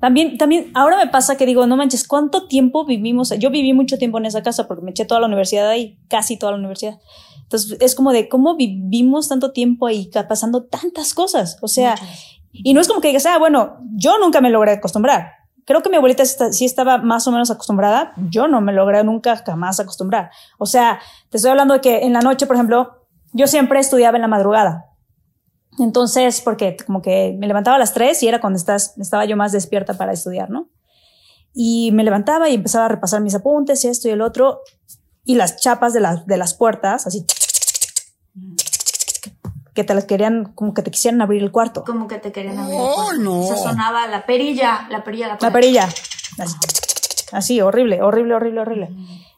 También, 0.00 0.36
también, 0.36 0.70
ahora 0.74 0.98
me 0.98 1.08
pasa 1.08 1.36
que 1.36 1.46
digo, 1.46 1.66
no 1.66 1.76
manches, 1.76 2.06
¿cuánto 2.06 2.46
tiempo 2.46 2.84
vivimos? 2.84 3.30
Yo 3.38 3.50
viví 3.50 3.72
mucho 3.72 3.96
tiempo 3.98 4.18
en 4.18 4.26
esa 4.26 4.42
casa 4.42 4.68
porque 4.68 4.84
me 4.84 4.90
eché 4.90 5.04
toda 5.04 5.20
la 5.20 5.26
universidad 5.26 5.68
ahí, 5.68 5.98
casi 6.08 6.38
toda 6.38 6.52
la 6.52 6.58
universidad. 6.58 7.00
Entonces, 7.42 7.78
es 7.80 7.94
como 7.94 8.12
de 8.12 8.28
cómo 8.28 8.56
vivimos 8.56 9.28
tanto 9.28 9.52
tiempo 9.52 9.86
ahí, 9.86 10.10
pasando 10.28 10.64
tantas 10.64 11.14
cosas. 11.14 11.58
O 11.62 11.68
sea, 11.68 11.94
y 12.52 12.74
no 12.74 12.80
es 12.80 12.88
como 12.88 13.00
que 13.00 13.08
digas, 13.08 13.26
ah, 13.26 13.38
bueno, 13.38 13.78
yo 13.94 14.18
nunca 14.18 14.40
me 14.40 14.50
logré 14.50 14.72
acostumbrar. 14.72 15.35
Creo 15.66 15.82
que 15.82 15.90
mi 15.90 15.96
abuelita 15.96 16.24
sí 16.24 16.64
estaba 16.64 16.98
más 16.98 17.26
o 17.26 17.32
menos 17.32 17.50
acostumbrada. 17.50 18.12
Yo 18.30 18.46
no 18.46 18.60
me 18.60 18.72
logré 18.72 19.02
nunca 19.02 19.36
jamás 19.44 19.80
acostumbrar. 19.80 20.30
O 20.58 20.66
sea, 20.66 21.00
te 21.28 21.38
estoy 21.38 21.50
hablando 21.50 21.74
de 21.74 21.80
que 21.80 22.04
en 22.04 22.12
la 22.12 22.20
noche, 22.20 22.46
por 22.46 22.54
ejemplo, 22.54 23.08
yo 23.32 23.48
siempre 23.48 23.80
estudiaba 23.80 24.16
en 24.16 24.22
la 24.22 24.28
madrugada. 24.28 24.86
Entonces, 25.80 26.40
porque 26.40 26.76
como 26.86 27.02
que 27.02 27.36
me 27.36 27.48
levantaba 27.48 27.76
a 27.76 27.80
las 27.80 27.92
3 27.94 28.22
y 28.22 28.28
era 28.28 28.40
cuando 28.40 28.58
estás, 28.58 28.96
estaba 28.96 29.24
yo 29.24 29.36
más 29.36 29.50
despierta 29.50 29.94
para 29.94 30.12
estudiar, 30.12 30.50
¿no? 30.50 30.70
Y 31.52 31.90
me 31.92 32.04
levantaba 32.04 32.48
y 32.48 32.54
empezaba 32.54 32.84
a 32.84 32.88
repasar 32.88 33.20
mis 33.20 33.34
apuntes 33.34 33.84
y 33.84 33.88
esto 33.88 34.06
y 34.08 34.12
el 34.12 34.22
otro. 34.22 34.60
Y 35.24 35.34
las 35.34 35.56
chapas 35.56 35.92
de, 35.92 36.00
las 36.00 36.26
de 36.26 36.36
las 36.36 36.54
puertas, 36.54 37.08
así, 37.08 37.26
que 39.76 39.84
te 39.84 39.94
las 39.94 40.06
querían, 40.06 40.52
como 40.56 40.74
que 40.74 40.82
te 40.82 40.90
quisieran 40.90 41.22
abrir 41.22 41.40
el 41.44 41.52
cuarto. 41.52 41.84
Como 41.84 42.08
que 42.08 42.18
te 42.18 42.32
querían 42.32 42.58
abrir. 42.58 42.74
el 42.74 42.80
¡Ay, 42.82 42.94
cuarto. 42.96 43.22
no! 43.22 43.40
O 43.42 43.46
sea, 43.46 43.56
sonaba 43.56 44.08
la 44.08 44.26
perilla, 44.26 44.88
la 44.90 45.04
perilla, 45.04 45.28
la 45.28 45.32
La 45.34 45.38
puerta. 45.38 45.52
perilla. 45.54 45.84
Así, 46.38 46.56
así, 47.30 47.60
horrible, 47.60 48.02
horrible, 48.02 48.34
horrible, 48.34 48.60
horrible. 48.62 48.90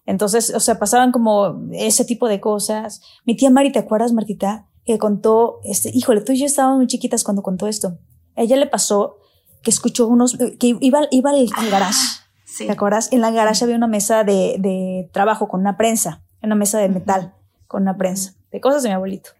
Entonces, 0.06 0.54
o 0.54 0.60
sea, 0.60 0.78
pasaban 0.78 1.12
como 1.12 1.60
ese 1.72 2.04
tipo 2.06 2.28
de 2.28 2.40
cosas. 2.40 3.02
Mi 3.26 3.36
tía 3.36 3.50
Mari, 3.50 3.72
¿te 3.72 3.78
acuerdas, 3.78 4.12
Martita? 4.14 4.64
Que 4.86 4.96
contó, 4.96 5.60
este, 5.64 5.90
híjole, 5.92 6.22
tú 6.22 6.32
y 6.32 6.38
yo 6.40 6.46
estábamos 6.46 6.78
muy 6.78 6.86
chiquitas 6.86 7.24
cuando 7.24 7.42
contó 7.42 7.66
esto. 7.66 7.98
A 8.34 8.40
ella 8.40 8.56
le 8.56 8.66
pasó 8.66 9.18
que 9.62 9.70
escuchó 9.70 10.06
unos, 10.06 10.38
que 10.58 10.76
iba, 10.80 11.00
iba 11.10 11.30
al, 11.30 11.46
al 11.56 11.70
garage. 11.70 11.98
Sí. 12.46 12.64
¿Te 12.66 12.72
acuerdas? 12.72 13.12
En 13.12 13.20
la 13.20 13.30
garage 13.30 13.64
había 13.64 13.76
una 13.76 13.86
mesa 13.86 14.24
de, 14.24 14.56
de 14.58 15.10
trabajo 15.12 15.46
con 15.48 15.60
una 15.60 15.76
prensa, 15.76 16.22
una 16.42 16.54
mesa 16.54 16.78
de 16.78 16.88
metal 16.88 17.34
con 17.66 17.82
una 17.82 17.98
prensa, 17.98 18.32
de 18.50 18.60
cosas 18.62 18.82
de 18.82 18.88
mi 18.88 18.94
abuelito. 18.94 19.30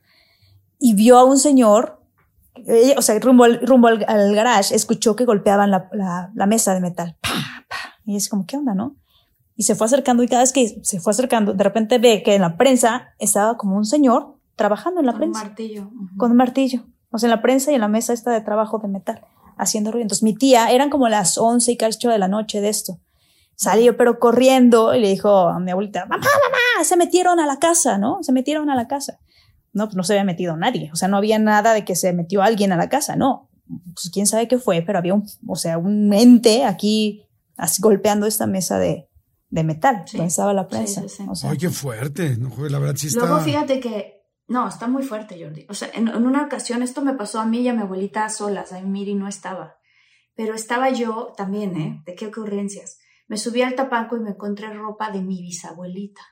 Y 0.78 0.94
vio 0.94 1.18
a 1.18 1.24
un 1.24 1.38
señor 1.38 1.98
ella, 2.66 2.94
o 2.98 3.02
sea, 3.02 3.18
rumbo 3.20 3.44
al, 3.44 3.60
rumbo 3.66 3.88
al, 3.88 4.04
al 4.08 4.34
garage, 4.34 4.74
escuchó 4.74 5.14
que 5.16 5.24
golpeaban 5.24 5.70
la, 5.70 5.88
la, 5.92 6.30
la 6.34 6.46
mesa 6.46 6.74
de 6.74 6.80
metal. 6.80 7.16
Y 8.04 8.16
es 8.16 8.28
como, 8.28 8.46
¿qué 8.46 8.56
onda, 8.56 8.74
no? 8.74 8.96
Y 9.54 9.64
se 9.64 9.74
fue 9.74 9.86
acercando 9.86 10.22
y 10.22 10.28
cada 10.28 10.42
vez 10.42 10.52
que 10.52 10.80
se 10.82 11.00
fue 11.00 11.12
acercando, 11.12 11.52
de 11.52 11.64
repente 11.64 11.98
ve 11.98 12.22
que 12.22 12.34
en 12.34 12.42
la 12.42 12.56
prensa 12.56 13.08
estaba 13.18 13.56
como 13.56 13.76
un 13.76 13.84
señor 13.84 14.36
trabajando 14.56 15.00
en 15.00 15.06
la 15.06 15.12
Con 15.12 15.20
prensa 15.20 15.44
martillo. 15.44 15.82
Ujú. 15.82 16.16
con 16.16 16.30
un 16.30 16.36
martillo. 16.36 16.84
O 17.10 17.18
sea, 17.18 17.28
en 17.28 17.36
la 17.36 17.42
prensa 17.42 17.70
y 17.70 17.74
en 17.74 17.80
la 17.80 17.88
mesa 17.88 18.12
esta 18.12 18.30
de 18.32 18.40
trabajo 18.40 18.78
de 18.78 18.88
metal, 18.88 19.20
haciendo 19.56 19.90
ruido. 19.90 20.02
Entonces 20.02 20.22
mi 20.22 20.34
tía, 20.34 20.70
eran 20.70 20.90
como 20.90 21.08
las 21.08 21.38
once 21.38 21.72
y 21.72 21.76
cacho 21.76 22.08
de 22.08 22.18
la 22.18 22.28
noche 22.28 22.60
de 22.60 22.68
esto. 22.68 22.98
Salió 23.56 23.96
pero 23.96 24.18
corriendo 24.20 24.94
y 24.94 25.00
le 25.00 25.08
dijo 25.08 25.48
a 25.48 25.58
mi 25.58 25.70
abuelita, 25.70 26.06
mamá, 26.06 26.24
mamá, 26.24 26.84
se 26.84 26.96
metieron 26.96 27.40
a 27.40 27.46
la 27.46 27.58
casa, 27.58 27.98
¿no? 27.98 28.18
Se 28.22 28.32
metieron 28.32 28.70
a 28.70 28.76
la 28.76 28.86
casa. 28.86 29.18
No, 29.78 29.86
pues 29.86 29.96
no 29.96 30.02
se 30.02 30.12
había 30.12 30.24
metido 30.24 30.56
nadie. 30.56 30.90
O 30.92 30.96
sea, 30.96 31.08
no 31.08 31.16
había 31.16 31.38
nada 31.38 31.72
de 31.72 31.84
que 31.84 31.96
se 31.96 32.12
metió 32.12 32.42
alguien 32.42 32.72
a 32.72 32.76
la 32.76 32.88
casa, 32.88 33.16
no. 33.16 33.48
Pues 33.94 34.10
quién 34.12 34.26
sabe 34.26 34.48
qué 34.48 34.58
fue, 34.58 34.82
pero 34.82 34.98
había 34.98 35.14
un, 35.14 35.24
o 35.46 35.56
sea, 35.56 35.78
un 35.78 36.12
ente 36.12 36.64
aquí 36.64 37.22
así, 37.56 37.80
golpeando 37.82 38.26
esta 38.26 38.46
mesa 38.46 38.78
de, 38.78 39.08
de 39.50 39.64
metal, 39.64 40.02
Sí. 40.06 40.16
donde 40.16 40.28
estaba 40.28 40.52
la 40.52 40.68
prensa. 40.68 41.02
sí, 41.02 41.08
sí. 41.08 41.24
O 41.28 41.34
sea, 41.34 41.50
Ay, 41.50 41.58
qué 41.58 41.70
fuerte. 41.70 42.36
No, 42.36 42.50
la 42.68 42.78
verdad 42.78 42.96
sí 42.96 43.06
está. 43.08 43.20
Luego 43.20 43.40
fíjate 43.40 43.80
que, 43.80 44.22
no, 44.46 44.66
está 44.68 44.86
muy 44.88 45.02
fuerte, 45.02 45.42
Jordi. 45.42 45.66
O 45.68 45.74
sea, 45.74 45.88
en, 45.94 46.08
en 46.08 46.26
una 46.26 46.42
ocasión 46.44 46.82
esto 46.82 47.02
me 47.02 47.14
pasó 47.14 47.40
a 47.40 47.46
mí 47.46 47.60
y 47.60 47.68
a 47.68 47.74
mi 47.74 47.82
abuelita 47.82 48.24
a 48.24 48.28
solas, 48.30 48.72
a 48.72 48.80
mí 48.80 48.88
Miri 48.88 49.14
no 49.14 49.28
estaba. 49.28 49.76
Pero 50.34 50.54
estaba 50.54 50.88
yo 50.90 51.32
también, 51.36 51.76
¿eh? 51.76 52.02
¿De 52.06 52.14
qué 52.14 52.26
ocurrencias? 52.28 52.98
Me 53.26 53.36
subí 53.36 53.60
al 53.60 53.74
tapanco 53.74 54.16
y 54.16 54.20
me 54.20 54.30
encontré 54.30 54.72
ropa 54.72 55.10
de 55.10 55.20
mi 55.20 55.42
bisabuelita. 55.42 56.22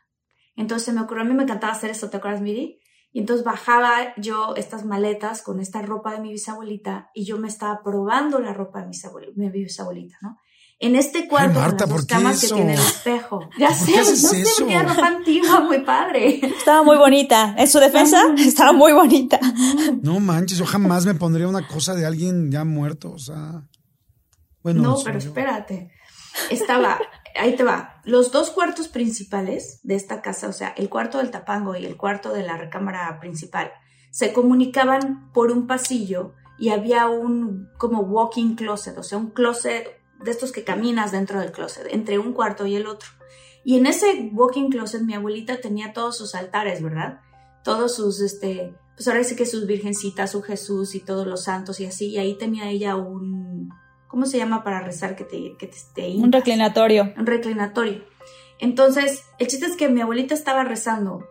Entonces 0.54 0.94
me 0.94 1.02
ocurrió, 1.02 1.22
a 1.24 1.26
mí 1.26 1.34
me 1.34 1.42
encantaba 1.42 1.72
hacer 1.74 1.90
esto, 1.90 2.08
¿te 2.08 2.16
acuerdas, 2.16 2.40
Miri? 2.40 2.78
Y 3.16 3.20
entonces 3.20 3.46
bajaba 3.46 4.14
yo 4.18 4.54
estas 4.56 4.84
maletas 4.84 5.40
con 5.40 5.58
esta 5.58 5.80
ropa 5.80 6.12
de 6.12 6.20
mi 6.20 6.32
bisabuelita 6.32 7.10
y 7.14 7.24
yo 7.24 7.38
me 7.38 7.48
estaba 7.48 7.82
probando 7.82 8.40
la 8.40 8.52
ropa 8.52 8.80
de 8.80 8.84
mi 8.84 8.90
bisabuelita, 8.90 9.32
mi 9.40 9.48
bisabuelita 9.48 10.18
¿no? 10.20 10.36
En 10.78 10.96
este 10.96 11.26
cuarto, 11.26 11.58
Marta, 11.58 11.86
con 11.86 11.94
las 11.94 11.96
dos 11.96 11.96
¿por 11.96 12.06
qué 12.06 12.14
camas 12.14 12.44
eso? 12.44 12.54
que 12.54 12.60
tiene 12.60 12.74
el 12.74 12.78
espejo. 12.78 13.40
Ya 13.58 13.68
¿Por 13.68 13.76
sé, 13.78 13.96
no 13.96 14.04
sé, 14.04 14.44
porque 14.58 14.74
era 14.74 14.82
ropa 14.82 15.06
antigua, 15.06 15.60
muy 15.60 15.78
padre. 15.78 16.40
estaba 16.58 16.82
muy 16.82 16.98
bonita. 16.98 17.54
En 17.56 17.66
su 17.66 17.78
defensa, 17.78 18.22
estaba 18.36 18.74
muy 18.74 18.92
bonita. 18.92 19.40
No 20.02 20.20
manches, 20.20 20.58
yo 20.58 20.66
jamás 20.66 21.06
me 21.06 21.14
pondría 21.14 21.48
una 21.48 21.66
cosa 21.66 21.94
de 21.94 22.04
alguien 22.04 22.50
ya 22.52 22.64
muerto. 22.64 23.12
O 23.12 23.18
sea. 23.18 23.66
Bueno, 24.62 24.82
no, 24.82 24.98
pero 25.02 25.18
yo. 25.18 25.28
espérate. 25.28 25.90
Estaba, 26.50 26.98
ahí 27.38 27.56
te 27.56 27.64
va. 27.64 28.00
Los 28.04 28.32
dos 28.32 28.50
cuartos 28.50 28.88
principales 28.88 29.80
de 29.82 29.94
esta 29.94 30.22
casa, 30.22 30.48
o 30.48 30.52
sea, 30.52 30.68
el 30.76 30.88
cuarto 30.88 31.18
del 31.18 31.30
tapango 31.30 31.76
y 31.76 31.84
el 31.84 31.96
cuarto 31.96 32.32
de 32.32 32.42
la 32.42 32.56
recámara 32.56 33.18
principal, 33.20 33.72
se 34.10 34.32
comunicaban 34.32 35.30
por 35.32 35.50
un 35.52 35.66
pasillo 35.66 36.34
y 36.58 36.70
había 36.70 37.08
un 37.08 37.68
como 37.78 38.00
walking 38.00 38.54
closet, 38.54 38.96
o 38.98 39.02
sea, 39.02 39.18
un 39.18 39.30
closet 39.30 40.00
de 40.22 40.30
estos 40.30 40.52
que 40.52 40.64
caminas 40.64 41.12
dentro 41.12 41.40
del 41.40 41.52
closet, 41.52 41.86
entre 41.90 42.18
un 42.18 42.32
cuarto 42.32 42.66
y 42.66 42.76
el 42.76 42.86
otro. 42.86 43.08
Y 43.64 43.76
en 43.76 43.86
ese 43.86 44.30
walking 44.32 44.70
closet 44.70 45.02
mi 45.02 45.14
abuelita 45.14 45.60
tenía 45.60 45.92
todos 45.92 46.16
sus 46.16 46.34
altares, 46.34 46.82
¿verdad? 46.82 47.20
Todos 47.62 47.96
sus, 47.96 48.20
este, 48.20 48.74
pues 48.94 49.08
ahora 49.08 49.24
sí 49.24 49.36
que 49.36 49.44
sus 49.44 49.66
virgencitas, 49.66 50.30
su 50.30 50.42
Jesús 50.42 50.94
y 50.94 51.00
todos 51.00 51.26
los 51.26 51.44
santos 51.44 51.80
y 51.80 51.86
así, 51.86 52.06
y 52.10 52.18
ahí 52.18 52.38
tenía 52.38 52.70
ella 52.70 52.96
un, 52.96 53.70
¿cómo 54.16 54.24
se 54.24 54.38
llama 54.38 54.64
para 54.64 54.80
rezar 54.80 55.14
que 55.14 55.24
te, 55.24 55.58
que 55.58 55.66
te, 55.66 55.76
te 55.94 56.06
Un 56.16 56.32
reclinatorio. 56.32 57.12
un 57.18 57.26
reclinatorio. 57.26 58.02
Entonces, 58.58 59.24
el 59.38 59.46
chiste 59.46 59.66
es 59.66 59.76
que 59.76 59.90
mi 59.90 60.00
abuelita 60.00 60.32
estaba 60.32 60.64
rezando 60.64 61.28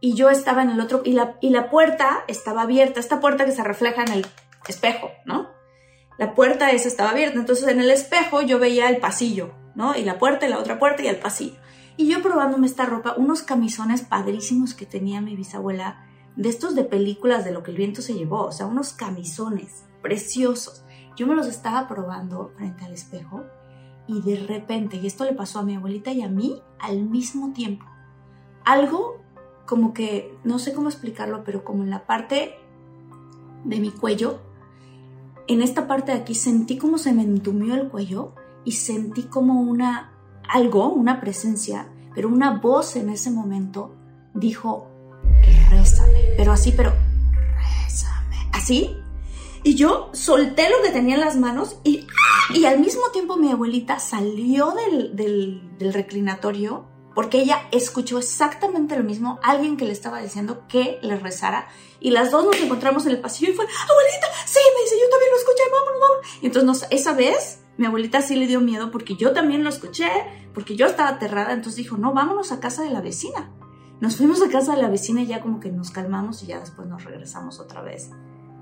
y 0.00 0.14
yo 0.14 0.30
estaba 0.30 0.62
en 0.62 0.70
el 0.70 0.80
otro, 0.80 1.02
y 1.04 1.12
la, 1.12 1.36
y 1.42 1.50
la 1.50 1.68
puerta 1.68 2.24
estaba 2.28 2.62
abierta, 2.62 3.00
esta 3.00 3.20
puerta 3.20 3.44
que 3.44 3.52
se 3.52 3.62
refleja 3.62 4.04
en 4.04 4.12
el 4.12 4.26
espejo, 4.66 5.10
¿no? 5.26 5.50
La 6.18 6.34
puerta 6.34 6.70
esa 6.70 6.88
estaba 6.88 7.10
abierta, 7.10 7.38
entonces 7.38 7.68
en 7.68 7.82
el 7.82 7.90
espejo 7.90 8.40
yo 8.40 8.58
veía 8.58 8.88
el 8.88 8.96
pasillo, 8.96 9.52
¿no? 9.74 9.94
Y 9.94 10.02
la 10.02 10.18
puerta 10.18 10.46
y 10.46 10.48
la 10.48 10.58
otra 10.58 10.78
puerta 10.78 11.02
y 11.02 11.08
el 11.08 11.16
pasillo. 11.16 11.58
Y 11.98 12.08
yo 12.08 12.22
probándome 12.22 12.66
esta 12.66 12.86
ropa, 12.86 13.12
unos 13.18 13.42
camisones 13.42 14.00
padrísimos 14.00 14.72
que 14.72 14.86
tenía 14.86 15.20
mi 15.20 15.36
bisabuela, 15.36 16.06
de 16.36 16.48
estos 16.48 16.74
de 16.74 16.84
películas 16.84 17.44
de 17.44 17.52
lo 17.52 17.62
que 17.62 17.72
el 17.72 17.76
viento 17.76 18.00
se 18.00 18.14
llevó, 18.14 18.46
o 18.46 18.52
sea, 18.52 18.64
unos 18.64 18.94
camisones 18.94 19.84
preciosos. 20.00 20.82
Yo 21.16 21.26
me 21.26 21.34
los 21.34 21.46
estaba 21.46 21.88
probando 21.88 22.52
frente 22.56 22.84
al 22.84 22.92
espejo 22.92 23.42
y 24.06 24.20
de 24.22 24.36
repente, 24.46 24.96
y 24.96 25.06
esto 25.06 25.24
le 25.24 25.32
pasó 25.32 25.60
a 25.60 25.62
mi 25.62 25.76
abuelita 25.76 26.10
y 26.12 26.22
a 26.22 26.28
mí 26.28 26.60
al 26.80 27.02
mismo 27.02 27.52
tiempo, 27.52 27.86
algo 28.64 29.20
como 29.66 29.94
que, 29.94 30.36
no 30.44 30.58
sé 30.58 30.72
cómo 30.72 30.88
explicarlo, 30.88 31.44
pero 31.44 31.64
como 31.64 31.82
en 31.84 31.90
la 31.90 32.06
parte 32.06 32.56
de 33.64 33.80
mi 33.80 33.90
cuello, 33.90 34.40
en 35.46 35.62
esta 35.62 35.86
parte 35.86 36.12
de 36.12 36.18
aquí 36.18 36.34
sentí 36.34 36.78
como 36.78 36.98
se 36.98 37.12
me 37.12 37.22
entumió 37.22 37.74
el 37.74 37.88
cuello 37.88 38.32
y 38.64 38.72
sentí 38.72 39.24
como 39.24 39.60
una, 39.60 40.12
algo, 40.48 40.88
una 40.88 41.20
presencia, 41.20 41.88
pero 42.14 42.28
una 42.28 42.58
voz 42.58 42.96
en 42.96 43.08
ese 43.08 43.30
momento 43.30 43.94
dijo, 44.34 44.88
rézame, 45.70 46.34
pero 46.36 46.52
así, 46.52 46.72
pero 46.72 46.92
rézame, 47.84 48.36
así. 48.52 48.96
Y 49.64 49.76
yo 49.76 50.10
solté 50.12 50.68
lo 50.68 50.82
que 50.82 50.90
tenía 50.90 51.14
en 51.14 51.20
las 51.20 51.36
manos 51.36 51.76
y, 51.84 52.06
y 52.52 52.64
al 52.64 52.80
mismo 52.80 53.10
tiempo 53.12 53.36
mi 53.36 53.50
abuelita 53.50 54.00
salió 54.00 54.72
del, 54.72 55.14
del, 55.14 55.92
reclinatorio 55.92 56.86
porque 57.14 57.40
ella 57.42 57.68
escuchó 57.70 58.18
exactamente 58.18 58.96
lo 58.96 59.04
mismo, 59.04 59.38
alguien 59.42 59.76
que 59.76 59.84
le 59.84 59.92
estaba 59.92 60.20
diciendo 60.20 60.64
que 60.66 60.98
le 61.02 61.16
rezara 61.16 61.68
y 62.00 62.10
las 62.10 62.30
dos 62.30 62.44
nos 62.44 62.56
encontramos 62.56 63.04
en 63.04 63.12
el 63.12 63.20
pasillo 63.20 63.52
y 63.52 63.54
fue, 63.54 63.64
abuelita, 63.66 64.26
sí, 64.46 64.58
me 64.74 64.82
dice, 64.82 64.96
yo 65.00 65.10
también 65.10 65.30
lo 65.30 65.38
escuché, 65.38 65.62
vámonos, 65.70 66.00
vámonos. 66.00 66.26
Y 66.42 66.46
entonces 66.46 66.66
nos- 66.66 66.86
esa 66.90 67.12
vez 67.12 67.60
mi 67.76 67.86
abuelita 67.86 68.22
sí 68.22 68.34
le 68.34 68.46
dio 68.46 68.60
miedo 68.60 68.90
porque 68.90 69.14
yo 69.14 69.32
también 69.32 69.62
lo 69.62 69.68
escuché, 69.70 70.08
porque 70.54 70.74
yo 70.74 70.86
estaba 70.86 71.10
aterrada, 71.10 71.52
entonces 71.52 71.76
dijo, 71.76 71.96
no, 71.98 72.12
vámonos 72.14 72.50
a 72.50 72.60
casa 72.60 72.82
de 72.82 72.90
la 72.90 73.00
vecina. 73.00 73.52
Nos 74.00 74.16
fuimos 74.16 74.42
a 74.42 74.48
casa 74.48 74.74
de 74.74 74.82
la 74.82 74.88
vecina 74.88 75.22
y 75.22 75.26
ya 75.26 75.40
como 75.40 75.60
que 75.60 75.70
nos 75.70 75.90
calmamos 75.90 76.42
y 76.42 76.46
ya 76.46 76.58
después 76.60 76.88
nos 76.88 77.04
regresamos 77.04 77.60
otra 77.60 77.82
vez, 77.82 78.10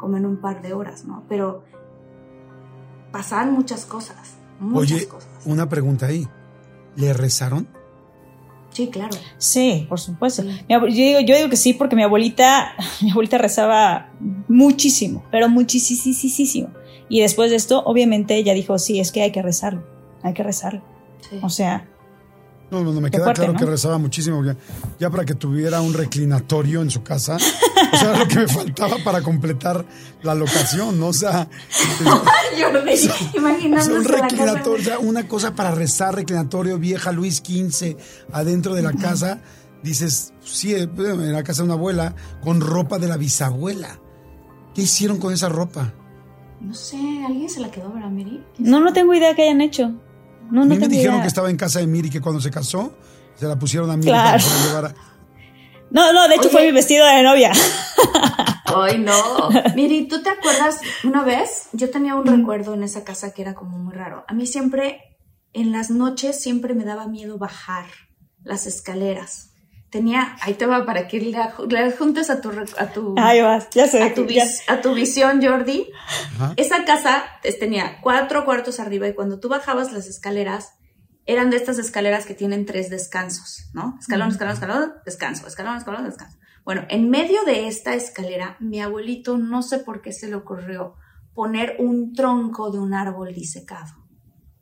como 0.01 0.17
en 0.17 0.25
un 0.25 0.39
par 0.39 0.63
de 0.63 0.73
horas, 0.73 1.05
¿no? 1.05 1.25
Pero 1.29 1.63
pasaban 3.13 3.53
muchas 3.53 3.85
cosas, 3.85 4.17
muchas 4.59 4.93
Oye, 4.93 5.09
cosas. 5.09 5.29
una 5.45 5.69
pregunta 5.69 6.07
ahí. 6.07 6.27
¿Le 6.97 7.13
rezaron? 7.13 7.69
Sí, 8.71 8.89
claro. 8.89 9.17
Sí, 9.37 9.87
por 9.89 10.01
supuesto. 10.01 10.43
Sí. 10.43 10.65
Yo, 10.69 10.81
digo, 10.87 11.21
yo 11.21 11.37
digo 11.37 11.51
que 11.51 11.57
sí 11.57 11.75
porque 11.75 11.97
mi 11.97 12.03
abuelita, 12.03 12.73
mi 13.03 13.11
abuelita 13.11 13.37
rezaba 13.39 14.11
muchísimo, 14.49 15.25
pero 15.31 15.49
muchísimo. 15.49 16.71
Y 17.09 17.21
después 17.21 17.51
de 17.51 17.57
esto, 17.57 17.83
obviamente 17.85 18.37
ella 18.37 18.55
dijo, 18.55 18.79
sí, 18.79 19.01
es 19.01 19.13
que 19.13 19.23
hay 19.23 19.33
que 19.33 19.43
rezarlo, 19.43 19.85
hay 20.23 20.33
que 20.33 20.43
rezarlo. 20.43 20.83
Sí. 21.29 21.41
O 21.43 21.51
sea, 21.51 21.90
No, 22.71 22.85
no, 22.85 22.93
no, 22.93 23.01
me 23.01 23.11
queda 23.11 23.25
fuerte, 23.25 23.41
claro 23.41 23.53
¿no? 23.55 23.59
que 23.59 23.67
rezaba 23.67 23.99
muchísimo. 23.99 24.43
Ya 24.99 25.11
para 25.11 25.25
que 25.25 25.35
tuviera 25.35 25.81
un 25.81 25.93
reclinatorio 25.93 26.83
en 26.83 26.91
su 26.91 27.03
casa, 27.03 27.37
o 27.37 27.97
sea, 27.97 28.11
era 28.11 28.19
lo 28.21 28.29
que 28.29 28.37
me 28.37 28.49
faltaba 28.49 28.97
para 29.05 29.23
completar 29.23 29.85
la 30.23 30.35
locación, 30.35 30.99
¿no? 31.01 31.09
O 31.09 31.13
sea, 31.13 31.49
Jordi, 32.61 32.93
o 32.93 32.97
sea, 32.97 33.15
imaginándose 33.35 33.93
un 33.93 34.05
la 34.05 34.11
casa. 34.11 34.23
reclinatorio, 34.23 34.81
o 34.81 34.85
sea, 34.85 34.99
una 35.01 35.27
cosa 35.27 35.55
para 35.55 35.73
rezar, 35.73 36.15
reclinatorio 36.15 36.79
vieja 36.79 37.11
Luis 37.11 37.43
XV 37.45 37.97
adentro 38.33 38.75
de 38.75 38.83
la 38.83 38.93
casa. 38.93 39.41
Dices, 39.83 40.35
sí, 40.45 40.75
eh, 40.75 40.89
en 40.97 41.33
la 41.33 41.43
casa 41.43 41.63
de 41.63 41.67
una 41.67 41.75
abuela, 41.75 42.15
con 42.43 42.61
ropa 42.61 42.99
de 42.99 43.09
la 43.09 43.17
bisabuela. 43.17 43.99
¿Qué 44.75 44.83
hicieron 44.83 45.19
con 45.19 45.33
esa 45.33 45.49
ropa? 45.49 45.95
No 46.61 46.75
sé, 46.75 46.99
¿alguien 47.27 47.49
se 47.49 47.61
la 47.61 47.71
quedó, 47.71 47.91
verdad, 47.91 48.11
Miri? 48.11 48.45
no, 48.59 48.81
no 48.81 48.93
tengo 48.93 49.15
idea 49.15 49.35
que 49.35 49.43
hayan 49.43 49.63
hecho. 49.63 49.95
No, 50.51 50.63
A 50.63 50.65
mí 50.65 50.77
me 50.79 50.89
dijeron 50.89 51.15
idea. 51.17 51.23
que 51.23 51.29
estaba 51.29 51.51
en 51.51 51.57
casa 51.57 51.79
de 51.81 51.87
Miri, 51.87 52.11
que 52.11 52.21
cuando 52.21 52.41
se 52.41 52.51
casó, 52.51 52.93
se 53.37 53.47
la 53.47 53.59
pusieron 53.59 53.91
a 53.91 53.97
Miri 53.97 54.09
Claro. 54.09 54.25
para 54.25 54.37
que 54.39 54.43
se 54.45 54.59
la 54.59 54.67
llevara. 54.67 54.95
No, 55.91 56.13
no, 56.13 56.29
de 56.29 56.35
hecho 56.37 56.43
Oye. 56.49 56.51
fue 56.53 56.67
mi 56.67 56.73
vestido 56.73 57.05
de 57.07 57.23
novia. 57.23 57.53
Ay, 58.67 58.99
no. 58.99 59.49
Miri, 59.75 60.07
¿tú 60.09 60.23
te 60.23 60.31
acuerdas 60.31 60.81
una 61.05 61.25
vez? 61.25 61.69
Yo 61.73 61.91
tenía 61.91 62.15
un 62.15 62.27
recuerdo 62.27 62.75
en 62.75 62.83
esa 62.85 63.03
casa 63.05 63.33
que 63.33 63.43
era 63.43 63.55
como 63.55 63.77
muy 63.79 63.93
raro. 63.95 64.25
A 64.29 64.35
mí 64.35 64.47
siempre, 64.47 65.19
en 65.53 65.73
las 65.73 65.91
noches, 65.91 66.41
siempre 66.41 66.75
me 66.75 66.85
daba 66.85 67.07
miedo 67.09 67.39
bajar 67.39 67.87
las 68.45 68.67
escaleras. 68.67 69.50
Tenía, 69.91 70.37
ahí 70.43 70.55
te 70.55 70.67
va 70.67 70.87
para 70.87 71.09
que 71.09 71.21
la, 71.21 71.53
la 71.69 71.91
juntes 71.91 72.31
a 72.31 72.41
tu, 72.41 72.51
a 72.79 72.87
tu, 72.93 73.15
Ahí 73.19 73.41
vas, 73.43 73.69
ya 73.75 73.89
sé. 73.89 74.03
a 74.03 74.15
tu, 74.15 74.25
ya- 74.27 74.45
vis- 74.45 74.63
a 74.69 74.81
tu 74.81 74.95
visión, 74.95 75.43
Jordi. 75.43 75.91
Ajá. 76.37 76.53
Esa 76.57 76.85
casa 76.85 77.25
es- 77.43 77.59
tenía 77.59 78.01
cuatro 78.01 78.45
cuartos 78.45 78.79
arriba 78.79 79.09
y 79.09 79.15
cuando 79.15 79.41
tú 79.41 79.49
bajabas 79.49 79.93
las 79.93 80.07
escaleras, 80.07 80.75
eran 81.27 81.51
de 81.51 81.57
estas 81.57 81.79
escaleras 81.79 82.25
que 82.25 82.35
tienen 82.35 82.67
tres 82.67 82.89
descansos, 82.89 83.69
¿no? 83.75 83.97
Escalón, 84.01 84.29
escalón, 84.31 84.55
escalón, 84.55 84.93
descanso, 85.05 85.47
escalón, 85.49 85.77
escalón, 85.77 86.05
descanso. 86.05 86.39
Bueno, 86.65 86.85
en 86.89 87.11
medio 87.11 87.43
de 87.45 87.67
esta 87.67 87.95
escalera, 87.95 88.57
mi 88.61 88.81
abuelito 88.81 89.39
no 89.39 89.63
sé 89.63 89.79
por 89.81 90.03
qué 90.03 90.13
se 90.13 90.29
le 90.29 90.37
ocurrió 90.37 90.95
poner 91.35 91.77
un 91.79 92.13
tronco 92.15 92.71
de 92.71 92.79
un 92.79 92.95
árbol 92.95 93.35
disecado. 93.35 93.93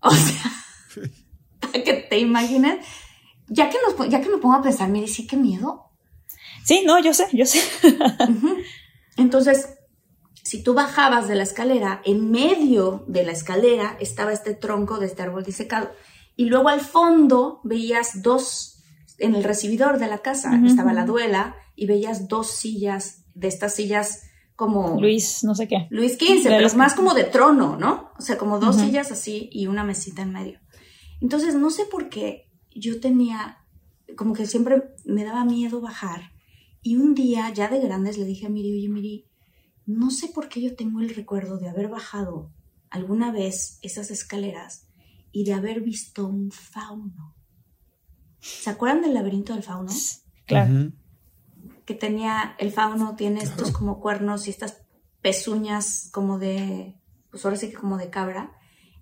O 0.01 0.11
sea, 0.11 0.43
para 1.61 1.73
que 1.85 1.95
te 2.09 2.19
imagines, 2.19 2.85
ya 3.49 3.71
que, 3.71 3.79
nos, 3.87 4.09
ya 4.09 4.21
que 4.21 4.29
me 4.29 4.39
pongo 4.39 4.57
a 4.57 4.63
pensar, 4.63 4.89
mire, 4.89 5.09
sí, 5.09 5.27
qué 5.27 5.37
miedo. 5.37 5.91
Sí, 6.65 6.83
no, 6.85 7.01
yo 7.03 7.15
sé, 7.15 7.27
yo 7.33 7.47
sé. 7.47 7.61
Entonces, 9.17 9.79
si 10.45 10.63
tú 10.63 10.75
bajabas 10.75 11.29
de 11.29 11.35
la 11.35 11.43
escalera, 11.43 12.01
en 12.05 12.31
medio 12.31 13.05
de 13.07 13.25
la 13.25 13.33
escalera 13.33 13.97
estaba 14.01 14.33
este 14.33 14.55
tronco 14.55 14.99
de 14.99 15.07
este 15.07 15.23
árbol 15.23 15.45
disecado. 15.45 15.91
Y 16.37 16.47
luego 16.47 16.69
al 16.69 16.81
fondo 16.81 17.61
veías 17.65 18.23
dos, 18.23 18.83
en 19.19 19.35
el 19.35 19.45
recibidor 19.45 19.99
de 19.99 20.07
la 20.07 20.19
casa 20.19 20.59
estaba 20.65 20.93
la 20.93 21.05
duela 21.05 21.57
y 21.75 21.87
veías 21.87 22.29
dos 22.29 22.51
sillas, 22.51 23.25
de 23.35 23.49
estas 23.49 23.75
sillas 23.75 24.23
como... 24.57 25.01
Luis, 25.01 25.45
no 25.45 25.55
sé 25.55 25.69
qué. 25.69 25.87
Luis 25.91 26.15
XV, 26.15 26.45
pero 26.45 26.67
es 26.67 26.75
más 26.75 26.95
como 26.95 27.15
de 27.15 27.25
trono, 27.25 27.77
¿no? 27.77 28.13
O 28.19 28.23
sea, 28.23 28.39
como 28.39 28.59
dos 28.59 28.77
sillas 28.77 29.13
así 29.13 29.49
y 29.53 29.67
una 29.67 29.85
mesita 29.85 30.23
en 30.23 30.33
medio. 30.33 30.61
Entonces, 31.21 31.55
no 31.55 31.71
sé 31.71 31.85
por 31.85 32.09
qué 32.09 32.48
yo 32.81 33.01
tenía, 33.01 33.59
como 34.17 34.35
que 34.35 34.47
siempre 34.47 34.95
me 35.05 35.25
daba 35.25 35.45
miedo 35.45 35.81
bajar. 35.81 36.33
Y 36.83 36.97
un 36.97 37.15
día, 37.15 37.53
ya 37.53 37.69
de 37.69 37.81
grandes, 37.81 38.19
le 38.19 38.25
dije 38.25 38.47
a 38.47 38.51
Miri, 38.51 38.73
oye, 38.73 38.89
Miri, 38.89 39.27
no 39.87 40.11
sé 40.11 40.29
por 40.29 40.49
qué 40.49 40.61
yo 40.61 40.77
tengo 40.77 41.01
el 41.01 41.15
recuerdo 41.15 41.59
de 41.59 41.69
haber 41.69 41.89
bajado 41.89 42.53
alguna 42.91 43.33
vez 43.33 43.79
esas 43.83 44.11
escaleras 44.11 44.87
y 45.33 45.45
de 45.45 45.55
haber 45.55 45.81
visto 45.81 46.27
un 46.27 46.51
fauno. 46.51 47.35
¿Se 48.41 48.71
acuerdan 48.71 49.03
del 49.03 49.15
laberinto 49.15 49.55
del 49.55 49.63
fauno? 49.63 49.93
Claro. 50.47 50.93
Que 51.85 51.95
tenía, 51.95 52.55
el 52.59 52.71
fauno 52.71 53.17
tiene 53.17 53.41
estos 53.41 53.73
como 53.73 54.01
cuernos 54.01 54.47
y 54.47 54.51
estas 54.51 54.83
pezuñas 55.21 56.11
como 56.13 56.39
de, 56.39 56.95
pues 57.31 57.45
ahora 57.45 57.57
sí 57.57 57.71
que 57.71 57.77
como 57.77 57.99
de 57.99 58.11
cabra. 58.11 58.53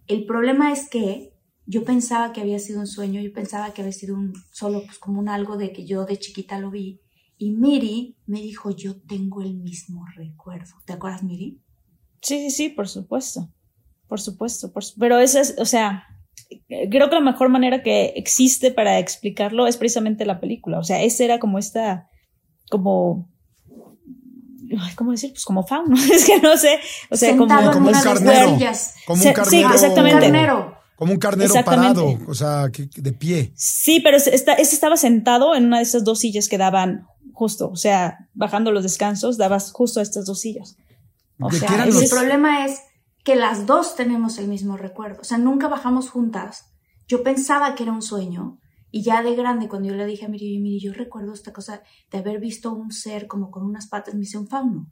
El 0.07 0.24
problema 0.24 0.72
es 0.72 0.89
que 0.89 1.36
yo 1.67 1.85
pensaba 1.85 2.33
que 2.33 2.41
había 2.41 2.59
sido 2.59 2.81
un 2.81 2.87
sueño, 2.87 3.21
yo 3.21 3.33
pensaba 3.33 3.73
que 3.75 3.83
había 3.83 3.93
sido 3.93 4.14
un 4.14 4.33
solo, 4.53 4.83
pues 4.85 4.99
como 4.99 5.21
un 5.21 5.29
algo 5.29 5.57
de 5.57 5.73
que 5.73 5.85
yo 5.85 6.05
de 6.05 6.19
chiquita 6.19 6.59
lo 6.59 6.71
vi. 6.71 7.01
Y 7.39 7.51
Miri 7.51 8.17
me 8.27 8.41
dijo, 8.41 8.71
yo 8.71 9.01
tengo 9.03 9.43
el 9.43 9.55
mismo 9.55 10.07
recuerdo. 10.14 10.75
¿Te 10.87 10.95
acuerdas, 10.95 11.23
Miri? 11.23 11.61
Sí, 12.23 12.39
sí, 12.39 12.51
sí, 12.51 12.69
por 12.71 12.89
supuesto. 12.89 13.53
Por 14.07 14.21
supuesto. 14.21 14.73
Por 14.73 14.85
Pero 14.99 15.19
eso 15.19 15.41
es, 15.41 15.57
o 15.59 15.64
sea, 15.64 16.05
creo 16.69 17.11
que 17.11 17.14
la 17.17 17.21
mejor 17.21 17.49
manera 17.49 17.83
que 17.83 18.12
existe 18.17 18.71
para 18.71 18.99
explicarlo 18.99 19.67
es 19.67 19.77
precisamente 19.77 20.25
la 20.25 20.41
película. 20.41 20.79
O 20.79 20.85
sea, 20.85 21.03
esa 21.03 21.25
era 21.25 21.39
como 21.39 21.59
esta, 21.59 22.09
como 22.71 23.29
¿cómo 24.95 25.11
decir? 25.12 25.33
Pues 25.33 25.45
como 25.45 25.67
fauno, 25.67 25.97
es 26.12 26.25
que 26.25 26.41
no 26.41 26.57
sé, 26.57 26.79
o 27.11 27.17
sea, 27.17 27.37
como, 27.37 27.47
como, 27.73 27.89
un 27.89 27.95
carnero, 27.95 28.47
como 29.07 29.23
un 29.23 29.33
carnero, 29.33 29.45
sí, 29.45 29.62
exactamente. 29.62 30.31
Como 30.97 31.12
un 31.12 31.18
carnero 31.18 31.55
parado, 31.64 32.18
o 32.26 32.34
sea, 32.34 32.68
de 32.68 33.12
pie. 33.12 33.53
Sí, 33.55 34.01
pero 34.01 34.16
este 34.16 34.61
estaba 34.61 34.97
sentado 34.97 35.55
en 35.55 35.66
una 35.66 35.78
de 35.78 35.82
esas 35.82 36.05
dos 36.05 36.20
sillas 36.20 36.49
que 36.49 36.59
daban 36.59 37.07
justo, 37.32 37.68
o 37.68 37.76
sea, 37.76 38.28
bajando 38.32 38.72
los 38.72 38.82
descansos, 38.82 39.36
dabas 39.36 39.72
justo 39.72 40.01
a 40.01 40.03
estas 40.03 40.24
dos 40.24 40.40
sillas. 40.40 40.76
O 41.38 41.51
sea, 41.51 41.84
el 41.84 42.09
problema 42.09 42.64
es 42.64 42.80
que 43.24 43.36
las 43.36 43.66
dos 43.66 43.94
tenemos 43.94 44.38
el 44.38 44.49
mismo 44.49 44.78
recuerdo, 44.78 45.20
o 45.20 45.24
sea, 45.24 45.36
nunca 45.36 45.68
bajamos 45.68 46.09
juntas. 46.09 46.72
Yo 47.07 47.22
pensaba 47.22 47.74
que 47.74 47.82
era 47.82 47.92
un 47.92 48.03
sueño 48.03 48.59
y 48.90 49.03
ya 49.03 49.22
de 49.22 49.34
grande, 49.34 49.68
cuando 49.68 49.90
yo 49.90 49.94
le 49.94 50.07
dije 50.07 50.24
a 50.24 50.28
Miri, 50.28 50.59
Miri, 50.59 50.80
yo 50.80 50.94
recuerdo 50.94 51.34
esta 51.34 51.53
cosa 51.53 51.82
de 52.11 52.18
haber 52.18 52.40
visto 52.40 52.72
un 52.72 52.90
ser 52.90 53.26
como 53.26 53.51
con 53.51 53.64
unas 53.64 53.86
patas, 53.88 54.14
me 54.14 54.20
dice 54.20 54.38
un 54.38 54.49
fauno. 54.49 54.90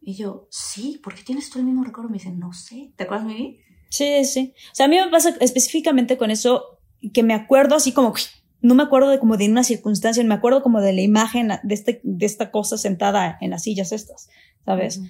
Y 0.00 0.14
yo, 0.14 0.46
sí, 0.50 1.00
¿por 1.02 1.14
qué 1.14 1.22
tienes 1.24 1.50
tú 1.50 1.58
el 1.58 1.64
mismo 1.64 1.82
recuerdo? 1.82 2.10
Me 2.10 2.18
dice, 2.18 2.30
no 2.30 2.52
sé, 2.52 2.92
¿te 2.96 3.04
acuerdas, 3.04 3.26
Miri? 3.26 3.58
Sí, 3.94 4.24
sí. 4.24 4.54
O 4.72 4.74
sea, 4.74 4.86
a 4.86 4.88
mí 4.88 4.96
me 4.96 5.08
pasa 5.08 5.36
específicamente 5.40 6.16
con 6.16 6.32
eso 6.32 6.80
que 7.12 7.22
me 7.22 7.32
acuerdo 7.32 7.76
así 7.76 7.92
como 7.92 8.12
no 8.60 8.74
me 8.74 8.82
acuerdo 8.82 9.10
de 9.10 9.20
como 9.20 9.36
de 9.36 9.48
una 9.48 9.62
circunstancia, 9.62 10.24
me 10.24 10.34
acuerdo 10.34 10.64
como 10.64 10.80
de 10.80 10.92
la 10.92 11.02
imagen 11.02 11.52
de, 11.62 11.74
este, 11.74 12.00
de 12.02 12.26
esta 12.26 12.50
cosa 12.50 12.76
sentada 12.76 13.38
en 13.40 13.50
las 13.50 13.62
sillas 13.62 13.92
estas, 13.92 14.28
¿sabes? 14.64 15.00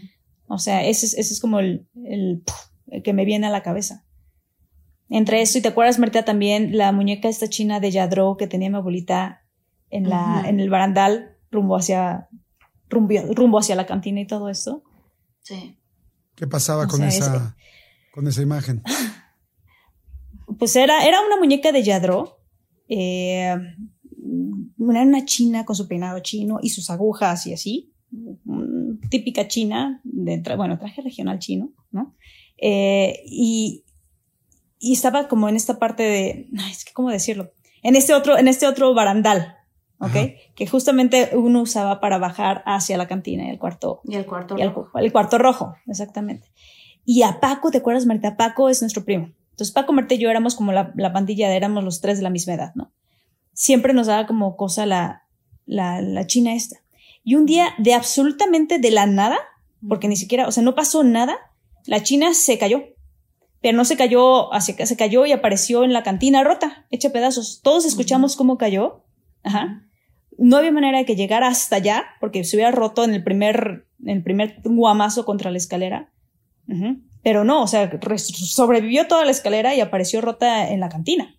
O 0.49 0.59
sea, 0.59 0.85
ese 0.85 1.07
es, 1.07 1.15
ese 1.15 1.33
es 1.33 1.41
como 1.41 1.61
el, 1.61 1.89
el, 2.05 2.43
que 3.03 3.15
me 3.15 3.25
viene 3.25 3.47
a 3.47 3.51
la 3.51 3.63
cabeza. 3.63 4.05
Entre 5.09 5.41
eso, 5.41 5.57
y 5.57 5.63
te 5.63 5.69
acuerdas, 5.69 5.99
Marta, 5.99 6.27
también 6.27 6.77
la 6.77 6.93
muñeca 6.93 7.31
esta 7.31 7.49
china 7.49 7.81
de 7.81 7.91
Yadro 7.91 8.37
que 8.37 8.49
tenía 8.49 8.69
mi 8.69 8.77
abuelita 8.77 9.47
en, 9.89 10.11
la, 10.11 10.45
en 10.47 10.61
el 10.61 10.69
barandal 10.69 11.39
rumbo 11.51 11.77
hacia, 11.77 12.29
rumbo, 12.91 13.15
rumbo, 13.35 13.59
hacia 13.61 13.77
la 13.77 13.87
cantina 13.87 14.21
y 14.21 14.27
todo 14.27 14.51
esto. 14.51 14.83
Sí. 15.41 15.79
¿Qué 16.35 16.47
pasaba 16.47 16.87
con, 16.87 17.03
esa, 17.03 17.57
con 18.15 18.29
esa 18.29 18.43
imagen? 18.43 18.83
Pues 20.57 20.77
era, 20.77 21.05
era 21.05 21.21
una 21.21 21.37
muñeca 21.37 21.73
de 21.73 21.83
Yadro 21.83 22.39
eh, 22.89 23.57
era 24.91 25.03
una 25.03 25.25
china 25.25 25.65
con 25.65 25.75
su 25.75 25.89
peinado 25.89 26.21
chino 26.21 26.59
y 26.63 26.71
sus 26.71 26.91
agujas 26.91 27.47
y 27.47 27.55
así, 27.55 27.93
típica 29.11 29.49
china, 29.49 30.01
de, 30.05 30.41
bueno, 30.57 30.79
traje 30.79 31.03
regional 31.03 31.39
chino, 31.39 31.71
¿no? 31.91 32.15
Eh, 32.59 33.23
y, 33.27 33.85
y, 34.79 34.93
estaba 34.93 35.29
como 35.29 35.49
en 35.49 35.57
esta 35.57 35.79
parte 35.79 36.03
de, 36.03 36.49
es 36.71 36.85
que, 36.85 36.93
¿cómo 36.93 37.11
decirlo? 37.11 37.53
En 37.83 37.97
este 37.97 38.15
otro, 38.15 38.39
en 38.39 38.47
este 38.47 38.67
otro 38.67 38.95
barandal, 38.95 39.57
¿ok? 39.99 40.55
Que 40.55 40.67
justamente 40.67 41.31
uno 41.35 41.63
usaba 41.63 42.01
para 42.01 42.19
bajar 42.19 42.63
hacia 42.67 42.97
la 42.97 43.09
cantina 43.09 43.47
y 43.47 43.51
el 43.51 43.59
cuarto. 43.59 44.03
Y 44.05 44.15
el 44.15 44.27
cuarto 44.27 44.57
rojo. 44.57 44.99
El, 44.99 45.13
cuarto 45.13 45.39
rojo, 45.39 45.75
exactamente. 45.87 46.49
Y 47.05 47.23
a 47.23 47.41
Paco, 47.41 47.71
¿te 47.71 47.79
acuerdas, 47.79 48.07
Marta? 48.07 48.37
Paco 48.37 48.69
es 48.69 48.81
nuestro 48.81 49.05
primo. 49.05 49.31
Entonces 49.51 49.73
Paco, 49.73 49.93
Marta 49.93 50.15
y 50.15 50.19
yo 50.19 50.31
éramos 50.31 50.55
como 50.57 50.73
la, 50.73 50.93
la 50.97 51.13
pandilla, 51.13 51.55
éramos 51.55 51.85
los 51.85 52.01
tres 52.01 52.19
de 52.19 52.25
la 52.25 52.31
misma 52.31 52.55
edad, 52.55 52.73
¿no? 52.75 52.93
Siempre 53.53 53.93
nos 53.93 54.09
daba 54.09 54.27
como 54.27 54.57
cosa 54.57 54.85
la, 54.85 55.29
la, 55.65 56.03
la 56.03 56.27
china 56.27 56.55
esta. 56.55 56.79
Y 57.23 57.37
un 57.37 57.47
día, 57.47 57.69
de 57.79 57.95
absolutamente 57.95 58.79
de 58.79 58.91
la 58.91 59.07
nada, 59.07 59.39
porque 59.89 60.09
ni 60.09 60.17
siquiera, 60.17 60.49
o 60.49 60.53
sea, 60.53 60.63
no 60.63 60.75
pasó 60.75 61.05
nada, 61.05 61.37
la 61.87 62.03
china 62.03 62.35
se 62.35 62.59
cayó. 62.59 62.83
Pero 63.61 63.77
no 63.77 63.85
se 63.85 63.97
cayó, 63.97 64.53
hacia, 64.53 64.85
se 64.85 64.97
cayó 64.97 65.25
y 65.25 65.33
apareció 65.33 65.85
en 65.85 65.93
la 65.93 66.03
cantina 66.03 66.45
rota, 66.45 66.87
hecha 66.91 67.11
pedazos. 67.11 67.61
Todos 67.63 67.87
escuchamos 67.87 68.37
cómo 68.37 68.59
cayó. 68.59 69.05
Ajá. 69.43 69.89
No 70.37 70.59
había 70.59 70.73
manera 70.73 70.99
de 70.99 71.05
que 71.07 71.17
llegara 71.17 71.49
hasta 71.49 71.77
allá, 71.77 72.05
porque 72.21 72.45
se 72.45 72.57
hubiera 72.57 72.73
roto 72.73 73.05
en 73.05 73.15
el 73.15 73.25
primer, 73.25 73.87
en 74.03 74.17
el 74.17 74.23
primer 74.23 74.61
guamazo 74.65 75.25
contra 75.25 75.51
la 75.51 75.59
escalera. 75.59 76.13
Pero 77.23 77.45
no, 77.45 77.63
o 77.63 77.67
sea, 77.67 77.91
sobrevivió 78.19 79.07
toda 79.07 79.25
la 79.25 79.31
escalera 79.31 79.75
y 79.75 79.81
apareció 79.81 80.21
rota 80.21 80.69
en 80.69 80.81
la 80.81 80.89
cantina. 80.89 81.37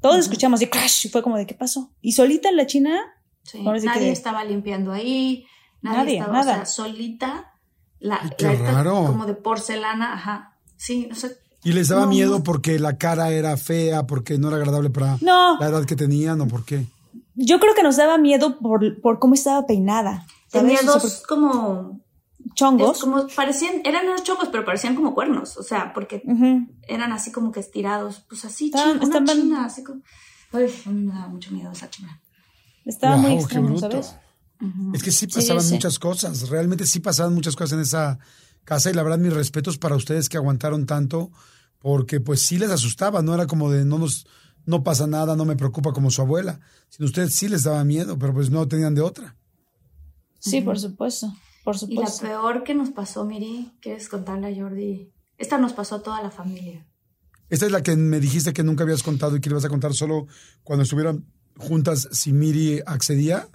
Todos 0.00 0.18
escuchamos 0.18 0.60
de 0.60 0.70
crash 0.70 1.06
y 1.06 1.08
fue 1.08 1.22
como 1.22 1.36
de 1.36 1.46
qué 1.46 1.54
pasó. 1.54 1.90
Y 2.00 2.12
solita 2.12 2.48
en 2.48 2.56
la 2.56 2.66
China. 2.66 3.00
Sí, 3.42 3.62
nadie 3.62 4.10
estaba 4.10 4.44
limpiando 4.44 4.92
ahí. 4.92 5.46
Nadie, 5.82 6.18
estaba, 6.18 6.32
nada. 6.32 6.52
O 6.52 6.54
sea, 6.56 6.66
solita. 6.66 7.52
La, 7.98 8.20
qué 8.36 8.54
raro. 8.56 9.06
como 9.06 9.26
de 9.26 9.34
porcelana, 9.34 10.12
ajá. 10.12 10.58
Sí, 10.76 11.06
no 11.08 11.14
sé. 11.14 11.38
¿Y 11.64 11.72
les 11.72 11.88
daba 11.88 12.06
miedo 12.06 12.44
porque 12.44 12.78
la 12.78 12.98
cara 12.98 13.30
era 13.30 13.56
fea, 13.56 14.06
porque 14.06 14.38
no 14.38 14.48
era 14.48 14.58
agradable 14.58 14.90
para 14.90 15.18
la 15.20 15.66
edad 15.66 15.84
que 15.84 15.96
tenían 15.96 16.40
o 16.40 16.46
por 16.46 16.64
qué? 16.64 16.86
Yo 17.34 17.58
creo 17.58 17.74
que 17.74 17.82
nos 17.82 17.96
daba 17.96 18.18
miedo 18.18 18.58
por, 18.58 19.00
por 19.00 19.18
cómo 19.18 19.34
estaba 19.34 19.66
peinada. 19.66 20.26
Tenía 20.50 20.82
dos 20.82 21.24
como 21.26 22.00
chongos. 22.56 23.00
como 23.00 23.28
parecían, 23.28 23.82
eran 23.84 24.08
unos 24.08 24.24
chongos, 24.24 24.48
pero 24.50 24.64
parecían 24.64 24.96
como 24.96 25.14
cuernos, 25.14 25.56
o 25.56 25.62
sea, 25.62 25.92
porque 25.92 26.22
eran 26.88 27.12
así 27.12 27.30
como 27.30 27.52
que 27.52 27.60
estirados, 27.60 28.24
pues 28.28 28.44
así, 28.44 28.72
china, 28.72 28.98
una 29.00 29.24
china, 29.24 29.64
así 29.64 29.84
como... 29.84 30.02
Uy, 30.52 30.72
me 30.92 31.12
da 31.12 31.28
mucho 31.28 31.52
miedo 31.52 31.70
esa 31.70 31.90
china. 31.90 32.20
Estaba 32.84 33.16
muy 33.16 33.34
extraño, 33.34 33.78
¿sabes? 33.78 34.16
Es 34.94 35.02
que 35.02 35.12
sí 35.12 35.26
pasaban 35.26 35.68
muchas 35.68 35.98
cosas, 35.98 36.48
realmente 36.48 36.86
sí 36.86 37.00
pasaban 37.00 37.34
muchas 37.34 37.54
cosas 37.54 37.74
en 37.74 37.80
esa 37.80 38.18
casa 38.64 38.90
y 38.90 38.94
la 38.94 39.02
verdad 39.02 39.18
mis 39.18 39.34
respetos 39.34 39.76
para 39.76 39.94
ustedes 39.94 40.28
que 40.28 40.38
aguantaron 40.38 40.86
tanto, 40.86 41.30
porque 41.78 42.20
pues 42.20 42.40
sí 42.40 42.58
les 42.58 42.70
asustaba, 42.70 43.22
no 43.22 43.34
era 43.34 43.46
como 43.46 43.70
de 43.70 43.84
no 43.84 43.98
nos 43.98 44.26
no 44.64 44.82
pasa 44.82 45.06
nada, 45.06 45.36
no 45.36 45.44
me 45.44 45.56
preocupa 45.56 45.92
como 45.92 46.10
su 46.10 46.22
abuela, 46.22 46.60
sino 46.88 47.06
ustedes 47.06 47.34
sí 47.34 47.48
les 47.48 47.62
daba 47.62 47.84
miedo, 47.84 48.18
pero 48.18 48.34
pues 48.34 48.50
no 48.50 48.66
tenían 48.66 48.94
de 48.94 49.02
otra. 49.02 49.36
Sí, 50.40 50.60
por 50.60 50.78
supuesto. 50.78 51.32
Y 51.88 51.96
la 51.96 52.10
peor 52.20 52.62
que 52.62 52.74
nos 52.74 52.90
pasó, 52.90 53.24
Miri, 53.24 53.72
¿quieres 53.80 54.08
contarle 54.08 54.48
a 54.48 54.54
Jordi? 54.54 55.12
Esta 55.36 55.58
nos 55.58 55.72
pasó 55.72 55.96
a 55.96 56.02
toda 56.02 56.22
la 56.22 56.30
familia. 56.30 56.86
Esta 57.48 57.66
es 57.66 57.72
la 57.72 57.82
que 57.82 57.96
me 57.96 58.20
dijiste 58.20 58.52
que 58.52 58.62
nunca 58.62 58.84
habías 58.84 59.02
contado 59.02 59.36
y 59.36 59.40
que 59.40 59.48
le 59.48 59.56
vas 59.56 59.64
a 59.64 59.68
contar 59.68 59.92
solo 59.94 60.26
cuando 60.62 60.84
estuvieran 60.84 61.26
juntas 61.56 62.08
si 62.12 62.32
Miri 62.32 62.80
accedía. 62.86 63.48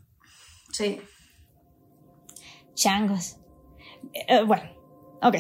Sí. 0.72 1.00
Changos. 2.76 3.38
Eh, 4.14 4.44
bueno, 4.44 4.64
ok. 5.22 5.36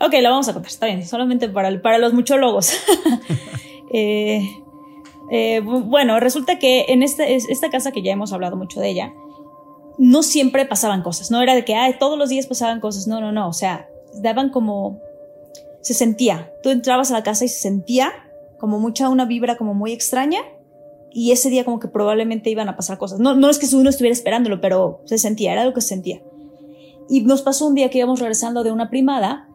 Ok, 0.00 0.14
la 0.20 0.30
vamos 0.30 0.48
a 0.48 0.52
contar, 0.52 0.70
está 0.70 0.86
bien, 0.86 1.06
solamente 1.06 1.48
para, 1.48 1.80
para 1.80 1.98
los 1.98 2.12
muchólogos. 2.12 2.72
eh, 3.92 4.46
eh, 5.30 5.60
bueno, 5.60 6.20
resulta 6.20 6.58
que 6.58 6.86
en 6.88 7.02
esta, 7.02 7.26
esta 7.26 7.70
casa 7.70 7.92
que 7.92 8.02
ya 8.02 8.12
hemos 8.12 8.32
hablado 8.32 8.56
mucho 8.56 8.80
de 8.80 8.90
ella, 8.90 9.14
no 9.98 10.22
siempre 10.22 10.66
pasaban 10.66 11.02
cosas, 11.02 11.30
no 11.30 11.42
era 11.42 11.54
de 11.54 11.64
que 11.64 11.74
Ay, 11.74 11.96
todos 11.98 12.18
los 12.18 12.28
días 12.28 12.46
pasaban 12.46 12.80
cosas, 12.80 13.06
no, 13.06 13.20
no, 13.20 13.32
no, 13.32 13.48
o 13.48 13.52
sea, 13.52 13.88
daban 14.14 14.50
como, 14.50 15.00
se 15.80 15.94
sentía, 15.94 16.52
tú 16.62 16.70
entrabas 16.70 17.10
a 17.10 17.14
la 17.14 17.22
casa 17.22 17.44
y 17.44 17.48
se 17.48 17.60
sentía 17.60 18.12
como 18.58 18.78
mucha 18.78 19.08
una 19.08 19.24
vibra 19.24 19.56
como 19.56 19.74
muy 19.74 19.92
extraña 19.92 20.40
y 21.12 21.32
ese 21.32 21.48
día 21.48 21.64
como 21.64 21.80
que 21.80 21.88
probablemente 21.88 22.50
iban 22.50 22.68
a 22.68 22.76
pasar 22.76 22.98
cosas. 22.98 23.20
No, 23.20 23.34
no 23.34 23.48
es 23.48 23.58
que 23.58 23.74
uno 23.74 23.88
estuviera 23.88 24.12
esperándolo, 24.12 24.60
pero 24.60 25.00
se 25.04 25.16
sentía, 25.16 25.52
era 25.52 25.62
algo 25.62 25.74
que 25.74 25.80
se 25.80 25.88
sentía. 25.88 26.20
y 27.08 27.22
nos 27.22 27.42
pasó 27.42 27.66
un 27.66 27.74
día 27.74 27.88
que 27.88 27.98
íbamos 27.98 28.20
regresando 28.20 28.64
de 28.64 28.72
una 28.72 28.90
primada, 28.90 29.48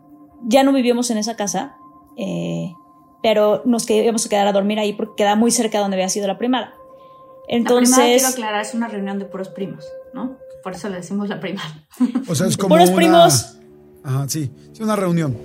ya 0.43 0.63
no 0.63 0.73
vivíamos 0.73 1.11
en 1.11 1.17
esa 1.17 1.35
casa, 1.35 1.75
eh, 2.17 2.73
pero 3.21 3.61
nos 3.65 3.87
íbamos 3.89 4.25
a 4.25 4.29
quedar 4.29 4.47
a 4.47 4.53
dormir 4.53 4.79
ahí 4.79 4.93
porque 4.93 5.13
queda 5.17 5.35
muy 5.35 5.51
cerca 5.51 5.77
de 5.77 5.83
donde 5.83 5.97
había 5.97 6.09
sido 6.09 6.27
la 6.27 6.37
primada. 6.37 6.73
Entonces, 7.52 7.97
la 7.97 8.04
quiero 8.06 8.28
aclarar, 8.28 8.62
es 8.62 8.74
una 8.74 8.88
reunión 8.88 9.20
de 9.20 9.26
puros 9.26 9.49
primos, 9.49 9.86
¿no? 10.14 10.38
Por 10.64 10.74
eso 10.74 10.89
le 10.89 10.95
decimos 10.95 11.28
la 11.28 11.39
primada. 11.39 11.86
O 12.28 12.34
sea, 12.34 12.47
es 12.47 12.56
como 12.56 12.76
puros 12.76 12.89
una... 12.89 12.97
primos. 12.97 13.58
Ajá, 14.04 14.26
sí, 14.30 14.49
es 14.72 14.80
una 14.80 14.95
reunión. 14.95 15.38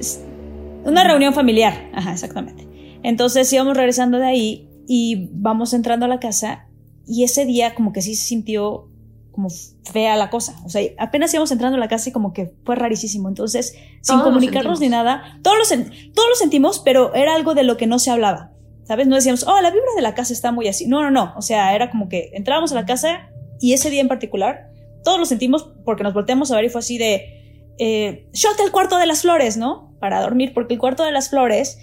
Una 0.84 1.04
reunión 1.04 1.34
familiar, 1.34 1.90
ajá, 1.92 2.12
exactamente. 2.12 2.66
Entonces 3.02 3.52
íbamos 3.52 3.76
regresando 3.76 4.18
de 4.18 4.26
ahí 4.26 4.70
y 4.86 5.28
vamos 5.32 5.72
entrando 5.72 6.06
a 6.06 6.08
la 6.08 6.20
casa 6.20 6.68
y 7.06 7.24
ese 7.24 7.44
día 7.44 7.74
como 7.74 7.92
que 7.92 8.02
sí 8.02 8.14
se 8.14 8.24
sintió 8.24 8.88
como 9.32 9.48
fea 9.84 10.16
la 10.16 10.30
cosa. 10.30 10.56
O 10.64 10.70
sea, 10.70 10.82
apenas 10.98 11.34
íbamos 11.34 11.50
entrando 11.50 11.76
a 11.76 11.80
la 11.80 11.88
casa 11.88 12.08
y 12.08 12.12
como 12.12 12.32
que 12.32 12.54
fue 12.64 12.76
rarísimo. 12.76 13.28
Entonces, 13.28 13.74
sin 14.00 14.20
comunicarnos 14.20 14.78
ni 14.78 14.88
nada, 14.88 15.40
todos 15.42 15.58
lo, 15.58 15.76
todos 16.14 16.28
lo 16.28 16.36
sentimos, 16.36 16.78
pero 16.78 17.14
era 17.14 17.34
algo 17.34 17.54
de 17.54 17.64
lo 17.64 17.76
que 17.76 17.86
no 17.86 17.98
se 17.98 18.10
hablaba. 18.10 18.52
¿Sabes? 18.86 19.06
No 19.06 19.16
decíamos, 19.16 19.44
oh, 19.46 19.60
la 19.60 19.70
vibra 19.70 19.90
de 19.96 20.02
la 20.02 20.14
casa 20.14 20.32
está 20.32 20.52
muy 20.52 20.68
así. 20.68 20.86
No, 20.86 21.02
no, 21.02 21.10
no. 21.10 21.34
O 21.36 21.42
sea, 21.42 21.74
era 21.74 21.90
como 21.90 22.08
que 22.08 22.30
entrábamos 22.34 22.72
a 22.72 22.76
la 22.76 22.86
casa 22.86 23.30
y 23.60 23.72
ese 23.72 23.90
día 23.90 24.00
en 24.00 24.08
particular, 24.08 24.70
todos 25.02 25.18
lo 25.18 25.26
sentimos 25.26 25.72
porque 25.84 26.02
nos 26.02 26.14
volteamos 26.14 26.50
a 26.50 26.56
ver 26.56 26.66
y 26.66 26.68
fue 26.68 26.78
así 26.80 26.98
de, 26.98 27.36
eh, 27.78 28.28
shot 28.32 28.58
el 28.60 28.72
cuarto 28.72 28.98
de 28.98 29.06
las 29.06 29.22
flores, 29.22 29.56
¿no? 29.56 29.94
Para 29.98 30.20
dormir, 30.20 30.52
porque 30.54 30.74
el 30.74 30.80
cuarto 30.80 31.04
de 31.04 31.12
las 31.12 31.28
flores, 31.28 31.78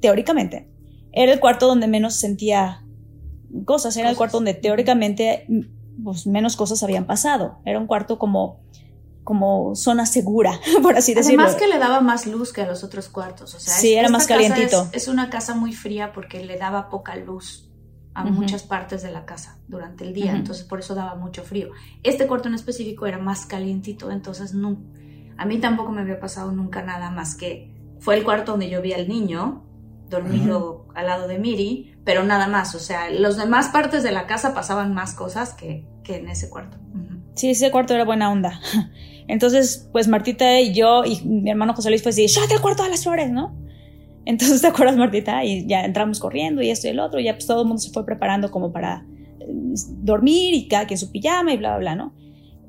teóricamente, 0.00 0.68
era 1.12 1.32
el 1.32 1.40
cuarto 1.40 1.66
donde 1.66 1.86
menos 1.86 2.14
sentía 2.14 2.84
cosas, 3.64 3.96
era 3.96 4.10
el 4.10 4.16
cuarto 4.16 4.38
donde 4.38 4.54
teóricamente 4.54 5.46
pues, 6.02 6.26
menos 6.26 6.56
cosas 6.56 6.82
habían 6.82 7.06
pasado. 7.06 7.58
Era 7.64 7.78
un 7.78 7.86
cuarto 7.86 8.18
como, 8.18 8.60
como 9.26 9.74
zona 9.74 10.06
segura, 10.06 10.60
por 10.82 10.96
así 10.96 11.12
decirlo. 11.12 11.42
Además 11.42 11.60
que 11.60 11.66
le 11.66 11.78
daba 11.80 12.00
más 12.00 12.26
luz 12.26 12.52
que 12.52 12.62
a 12.62 12.66
los 12.66 12.84
otros 12.84 13.08
cuartos. 13.08 13.56
O 13.56 13.58
sea, 13.58 13.74
sí, 13.74 13.92
era 13.92 14.08
más 14.08 14.28
calientito. 14.28 14.88
Es, 14.92 15.02
es, 15.02 15.08
una 15.08 15.30
casa 15.30 15.56
muy 15.56 15.72
fría 15.72 16.12
porque 16.12 16.44
le 16.44 16.56
daba 16.56 16.88
poca 16.88 17.16
luz 17.16 17.68
a 18.14 18.22
uh 18.22 18.28
-huh. 18.28 18.30
muchas 18.30 18.62
partes 18.62 19.02
de 19.02 19.10
la 19.10 19.26
casa 19.26 19.58
durante 19.66 20.04
el 20.04 20.14
día, 20.14 20.26
uh 20.26 20.34
-huh. 20.36 20.38
entonces 20.38 20.64
por 20.64 20.78
eso 20.78 20.94
daba 20.94 21.16
mucho 21.16 21.42
frío. 21.42 21.70
Este 22.04 22.28
cuarto 22.28 22.46
en 22.46 22.54
específico 22.54 23.04
era 23.04 23.18
más 23.18 23.46
calientito, 23.46 24.12
entonces 24.12 24.54
no, 24.54 24.78
a 25.36 25.44
mí 25.44 25.58
tampoco 25.58 25.90
me 25.90 26.02
había 26.02 26.20
pasado 26.20 26.52
nunca 26.52 26.82
nada 26.82 27.10
más 27.10 27.34
que 27.34 27.74
fue 27.98 28.16
el 28.16 28.22
cuarto 28.22 28.52
donde 28.52 28.70
yo 28.70 28.80
vi 28.80 28.92
al 28.92 29.08
niño 29.08 29.64
dormido 30.08 30.84
uh 30.86 30.88
-huh. 30.88 30.92
al 30.94 31.06
lado 31.06 31.26
de 31.26 31.40
Miri, 31.40 31.96
pero 32.04 32.22
nada 32.22 32.46
más, 32.46 32.76
o 32.76 32.78
sea, 32.78 33.10
las 33.10 33.36
demás 33.36 33.70
partes 33.70 34.04
de 34.04 34.12
la 34.12 34.28
casa 34.28 34.54
pasaban 34.54 34.94
más 34.94 35.14
cosas 35.14 35.52
que, 35.52 35.84
que 36.04 36.18
en 36.18 36.28
ese 36.28 36.48
cuarto. 36.48 36.78
Sí, 37.34 37.50
ese 37.50 37.70
cuarto 37.70 37.92
era 37.94 38.04
buena 38.04 38.30
onda. 38.30 38.60
Entonces, 39.28 39.88
pues 39.92 40.08
Martita 40.08 40.60
y 40.60 40.72
yo 40.72 41.04
y 41.04 41.20
mi 41.24 41.50
hermano 41.50 41.74
José 41.74 41.90
Luis, 41.90 42.02
pues, 42.02 42.16
¡shot 42.16 42.50
el 42.50 42.60
cuarto 42.60 42.82
de 42.84 42.90
las 42.90 43.02
flores, 43.02 43.30
¿no? 43.30 43.56
Entonces, 44.24 44.60
¿te 44.62 44.66
acuerdas, 44.66 44.96
Martita? 44.96 45.44
Y 45.44 45.66
ya 45.66 45.84
entramos 45.84 46.20
corriendo 46.20 46.62
y 46.62 46.70
esto 46.70 46.86
y 46.86 46.90
el 46.90 47.00
otro, 47.00 47.20
y 47.20 47.24
ya 47.24 47.34
pues 47.34 47.46
todo 47.46 47.62
el 47.62 47.68
mundo 47.68 47.80
se 47.80 47.90
fue 47.90 48.04
preparando 48.04 48.50
como 48.50 48.72
para 48.72 49.06
eh, 49.40 49.46
dormir 49.98 50.54
y 50.54 50.68
cada 50.68 50.86
quien 50.86 50.98
su 50.98 51.10
pijama 51.10 51.52
y 51.52 51.56
bla, 51.56 51.70
bla, 51.70 51.78
bla, 51.78 51.96
¿no? 51.96 52.14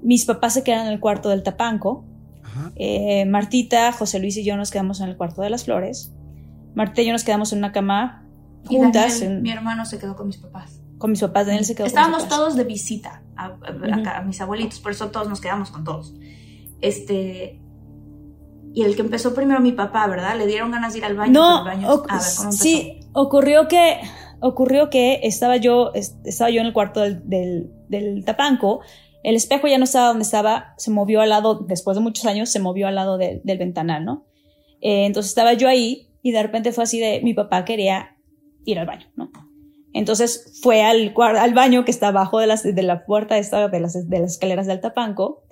Mis 0.02 0.26
papás 0.26 0.54
se 0.54 0.64
quedaron 0.64 0.88
en 0.88 0.94
el 0.94 1.00
cuarto 1.00 1.30
del 1.30 1.44
tapanco. 1.44 2.06
Eh, 2.76 3.26
Martita, 3.26 3.92
José 3.92 4.20
Luis 4.20 4.36
y 4.38 4.44
yo 4.44 4.58
nos 4.58 4.72
quedamos 4.72 5.00
en 5.02 5.10
el 5.10 5.18
cuarto 5.18 5.42
de 5.42 5.50
las 5.50 5.66
flores. 5.66 6.14
Martita 6.74 7.02
y 7.04 7.06
yo 7.08 7.12
nos 7.12 7.24
quedamos 7.24 7.52
en 7.54 7.60
una 7.60 7.72
cama 7.72 8.26
juntas. 8.66 9.18
Y 9.18 9.26
Daniel, 9.26 9.38
en, 9.38 9.42
mi 9.44 9.52
hermano 9.52 9.86
se 9.86 10.00
quedó 10.00 10.16
con 10.16 10.28
mis 10.28 10.38
papás. 10.38 10.82
Con 10.98 11.12
mis 11.12 11.22
papás, 11.22 11.46
Daniel 11.46 11.66
se 11.66 11.76
quedó 11.76 11.86
Estábamos 11.86 12.20
con 12.20 12.28
mis 12.30 12.36
todos 12.36 12.56
de 12.56 12.64
visita 12.64 13.22
a, 13.36 13.46
a, 13.46 13.50
uh 13.50 13.56
-huh. 13.56 14.08
a, 14.08 14.18
a 14.18 14.22
mis 14.24 14.42
abuelitos, 14.42 14.80
por 14.80 14.92
eso 14.92 15.10
todos 15.10 15.30
nos 15.30 15.40
quedamos 15.40 15.70
con 15.70 15.84
todos. 15.84 16.16
Este, 16.82 17.60
y 18.74 18.84
el 18.84 18.96
que 18.96 19.02
empezó 19.02 19.34
primero 19.34 19.60
mi 19.60 19.72
papá, 19.72 20.06
¿verdad? 20.08 20.38
Le 20.38 20.46
dieron 20.46 20.72
ganas 20.72 20.94
de 20.94 21.00
ir 21.00 21.06
al 21.06 21.16
baño. 21.16 21.34
No, 21.34 21.64
baño, 21.64 21.90
a 21.90 22.18
ver, 22.20 22.28
¿cómo 22.38 22.52
sí, 22.52 23.00
ocurrió 23.14 23.68
que 23.68 24.00
ocurrió 24.40 24.90
que 24.90 25.22
estaba 25.24 25.58
yo 25.58 25.92
estaba 25.94 26.50
yo 26.52 26.62
en 26.62 26.68
el 26.68 26.74
cuarto 26.74 27.02
del, 27.02 27.28
del, 27.28 27.72
del, 27.90 28.24
tapanco, 28.24 28.82
el 29.24 29.36
espejo 29.36 29.68
ya 29.68 29.78
no 29.78 29.86
estaba 29.86 30.10
donde 30.10 30.24
estaba, 30.24 30.76
se 30.78 30.92
movió 30.92 31.22
al 31.22 31.30
lado, 31.30 31.66
después 31.68 31.98
de 31.98 32.04
muchos 32.04 32.26
años, 32.26 32.50
se 32.50 32.60
movió 32.60 32.88
al 32.88 32.96
lado 32.96 33.18
de, 33.18 33.42
del 33.44 33.58
ventanal, 33.58 34.06
¿no? 34.06 34.26
Eh, 34.80 35.06
entonces 35.06 35.32
estaba 35.32 35.54
yo 35.54 35.68
ahí 35.68 36.10
y 36.22 36.32
de 36.32 36.44
repente 36.44 36.72
fue 36.72 36.84
así 36.84 37.00
de 37.00 37.22
mi 37.24 37.34
papá 37.34 37.66
quería 37.66 38.16
ir 38.64 38.78
al 38.78 38.86
baño, 38.86 39.08
¿no? 39.16 39.32
Entonces 39.94 40.60
fue 40.62 40.84
al, 40.84 41.16
al 41.18 41.54
baño 41.56 41.84
que 41.84 41.90
está 41.90 42.10
abajo 42.10 42.38
de, 42.38 42.46
las, 42.46 42.62
de 42.62 42.84
la 42.84 43.06
puerta 43.06 43.40
esta, 43.40 43.68
de, 43.68 43.80
las, 43.80 44.08
de 44.08 44.20
las 44.20 44.34
escaleras 44.34 44.68
del 44.68 44.82
tapanco 44.82 45.47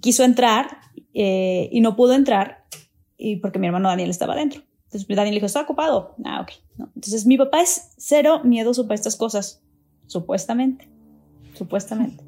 quiso 0.00 0.24
entrar 0.24 0.78
eh, 1.12 1.68
y 1.72 1.80
no 1.80 1.96
pudo 1.96 2.14
entrar 2.14 2.64
y 3.16 3.36
porque 3.36 3.58
mi 3.58 3.66
hermano 3.66 3.88
Daniel 3.88 4.10
estaba 4.10 4.34
adentro. 4.34 4.62
Entonces 4.84 5.08
Daniel 5.08 5.34
dijo, 5.34 5.46
está 5.46 5.62
ocupado. 5.62 6.14
Ah, 6.24 6.40
ok. 6.40 6.52
Entonces 6.94 7.26
mi 7.26 7.36
papá 7.36 7.60
es 7.62 7.92
cero 7.96 8.40
miedoso 8.44 8.84
para 8.84 8.94
estas 8.94 9.16
cosas, 9.16 9.62
supuestamente, 10.06 10.88
supuestamente. 11.54 12.22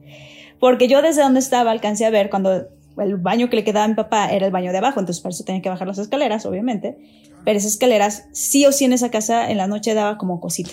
Porque 0.58 0.88
yo 0.88 1.02
desde 1.02 1.22
donde 1.22 1.40
estaba 1.40 1.70
alcancé 1.70 2.06
a 2.06 2.10
ver 2.10 2.30
cuando 2.30 2.68
el 2.98 3.16
baño 3.16 3.50
que 3.50 3.56
le 3.56 3.64
quedaba 3.64 3.84
a 3.84 3.88
mi 3.88 3.94
papá 3.94 4.30
era 4.30 4.46
el 4.46 4.52
baño 4.52 4.72
de 4.72 4.78
abajo, 4.78 5.00
entonces 5.00 5.22
para 5.22 5.34
eso 5.34 5.44
tenía 5.44 5.62
que 5.62 5.68
bajar 5.68 5.86
las 5.86 5.98
escaleras, 5.98 6.46
obviamente. 6.46 6.96
Pero 7.44 7.58
esas 7.58 7.72
escaleras, 7.72 8.28
sí 8.32 8.66
o 8.66 8.72
sí 8.72 8.84
en 8.84 8.92
esa 8.92 9.10
casa, 9.10 9.50
en 9.50 9.58
la 9.58 9.66
noche 9.66 9.94
daba 9.94 10.18
como 10.18 10.40
cosita. 10.40 10.70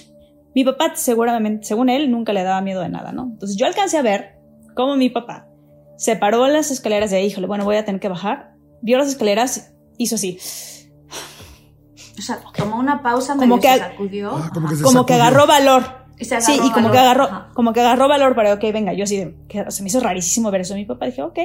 Mi 0.55 0.63
papá, 0.63 0.95
seguramente, 0.95 1.65
según 1.65 1.89
él, 1.89 2.09
nunca 2.09 2.33
le 2.33 2.43
daba 2.43 2.61
miedo 2.61 2.81
de 2.81 2.89
nada, 2.89 3.11
¿no? 3.11 3.23
Entonces 3.23 3.57
yo 3.57 3.65
alcancé 3.65 3.97
a 3.97 4.01
ver 4.01 4.37
cómo 4.73 4.95
mi 4.95 5.09
papá 5.09 5.52
se 5.97 6.15
paró 6.15 6.45
en 6.45 6.53
las 6.53 6.71
escaleras 6.71 7.11
de 7.11 7.17
ahí, 7.17 7.27
híjole, 7.27 7.47
bueno, 7.47 7.65
voy 7.65 7.75
a 7.75 7.85
tener 7.85 8.01
que 8.01 8.09
bajar. 8.09 8.55
Vio 8.81 8.97
las 8.97 9.07
escaleras, 9.07 9.73
hizo 9.97 10.15
así. 10.15 10.37
O 12.17 12.21
sea, 12.21 12.39
tomó 12.55 12.77
una 12.77 13.01
pausa, 13.01 13.35
como 13.35 13.59
que, 13.59 13.67
se 13.69 13.79
sacudió. 13.79 14.31
Ah, 14.35 14.51
como, 14.53 14.69
que, 14.69 14.75
se 14.75 14.83
como 14.83 14.99
sacudió. 14.99 15.05
que 15.05 15.13
agarró 15.13 15.47
valor. 15.47 15.83
Y 16.19 16.25
se 16.25 16.41
sí, 16.41 16.53
y 16.53 16.71
como 16.71 16.89
valor. 16.89 16.91
que 16.91 16.97
agarró, 16.99 17.23
Ajá. 17.23 17.49
como 17.53 17.73
que 17.73 17.79
agarró 17.81 18.07
valor 18.07 18.35
para, 18.35 18.53
ok, 18.53 18.61
venga, 18.71 18.93
yo 18.93 19.07
sí, 19.07 19.35
que 19.47 19.69
se 19.71 19.81
me 19.81 19.89
hizo 19.89 19.99
rarísimo 19.99 20.51
ver 20.51 20.61
eso. 20.61 20.75
Mi 20.75 20.85
papá 20.85 21.05
dije, 21.05 21.23
ok. 21.23 21.39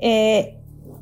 Eh, 0.00 0.58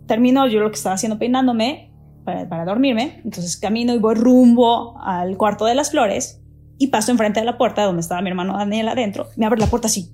termino 0.07 0.47
yo 0.47 0.61
lo 0.61 0.71
que 0.71 0.77
estaba 0.77 0.95
haciendo 0.95 1.19
peinándome 1.19 1.93
para, 2.25 2.49
para 2.49 2.65
dormirme. 2.65 3.23
Entonces 3.25 3.57
camino 3.57 3.95
y 3.95 3.99
voy 3.99 4.15
rumbo 4.15 4.99
al 5.01 5.37
cuarto 5.37 5.65
de 5.65 5.75
las 5.75 5.91
flores 5.91 6.43
y 6.79 6.89
paso 6.89 7.11
enfrente 7.11 7.41
de 7.41 7.47
la 7.47 7.57
puerta 7.57 7.83
donde 7.85 8.01
estaba 8.01 8.21
mi 8.21 8.31
hermano 8.31 8.57
Daniel 8.57 8.89
adentro. 8.89 9.29
Me 9.37 9.47
abre 9.47 9.61
la 9.61 9.69
puerta 9.69 9.89
así. 9.89 10.13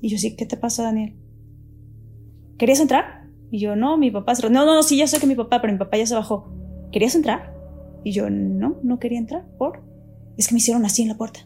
Y 0.00 0.08
yo, 0.08 0.18
sí, 0.18 0.36
¿qué 0.36 0.46
te 0.46 0.56
pasa, 0.56 0.82
Daniel? 0.82 1.16
¿Querías 2.58 2.80
entrar? 2.80 3.24
Y 3.50 3.60
yo, 3.60 3.76
no, 3.76 3.96
mi 3.96 4.10
papá 4.10 4.34
se... 4.34 4.48
No, 4.50 4.64
no, 4.66 4.74
no, 4.74 4.82
sí, 4.82 4.96
ya 4.96 5.06
sé 5.06 5.18
que 5.20 5.26
mi 5.26 5.34
papá, 5.34 5.60
pero 5.60 5.72
mi 5.72 5.78
papá 5.78 5.96
ya 5.96 6.06
se 6.06 6.14
bajó. 6.14 6.50
¿Querías 6.92 7.14
entrar? 7.14 7.54
Y 8.04 8.12
yo, 8.12 8.28
no, 8.30 8.76
no 8.82 8.98
quería 8.98 9.18
entrar. 9.18 9.44
¿Por? 9.58 9.82
Es 10.36 10.48
que 10.48 10.54
me 10.54 10.58
hicieron 10.58 10.84
así 10.84 11.02
en 11.02 11.08
la 11.08 11.16
puerta. 11.16 11.40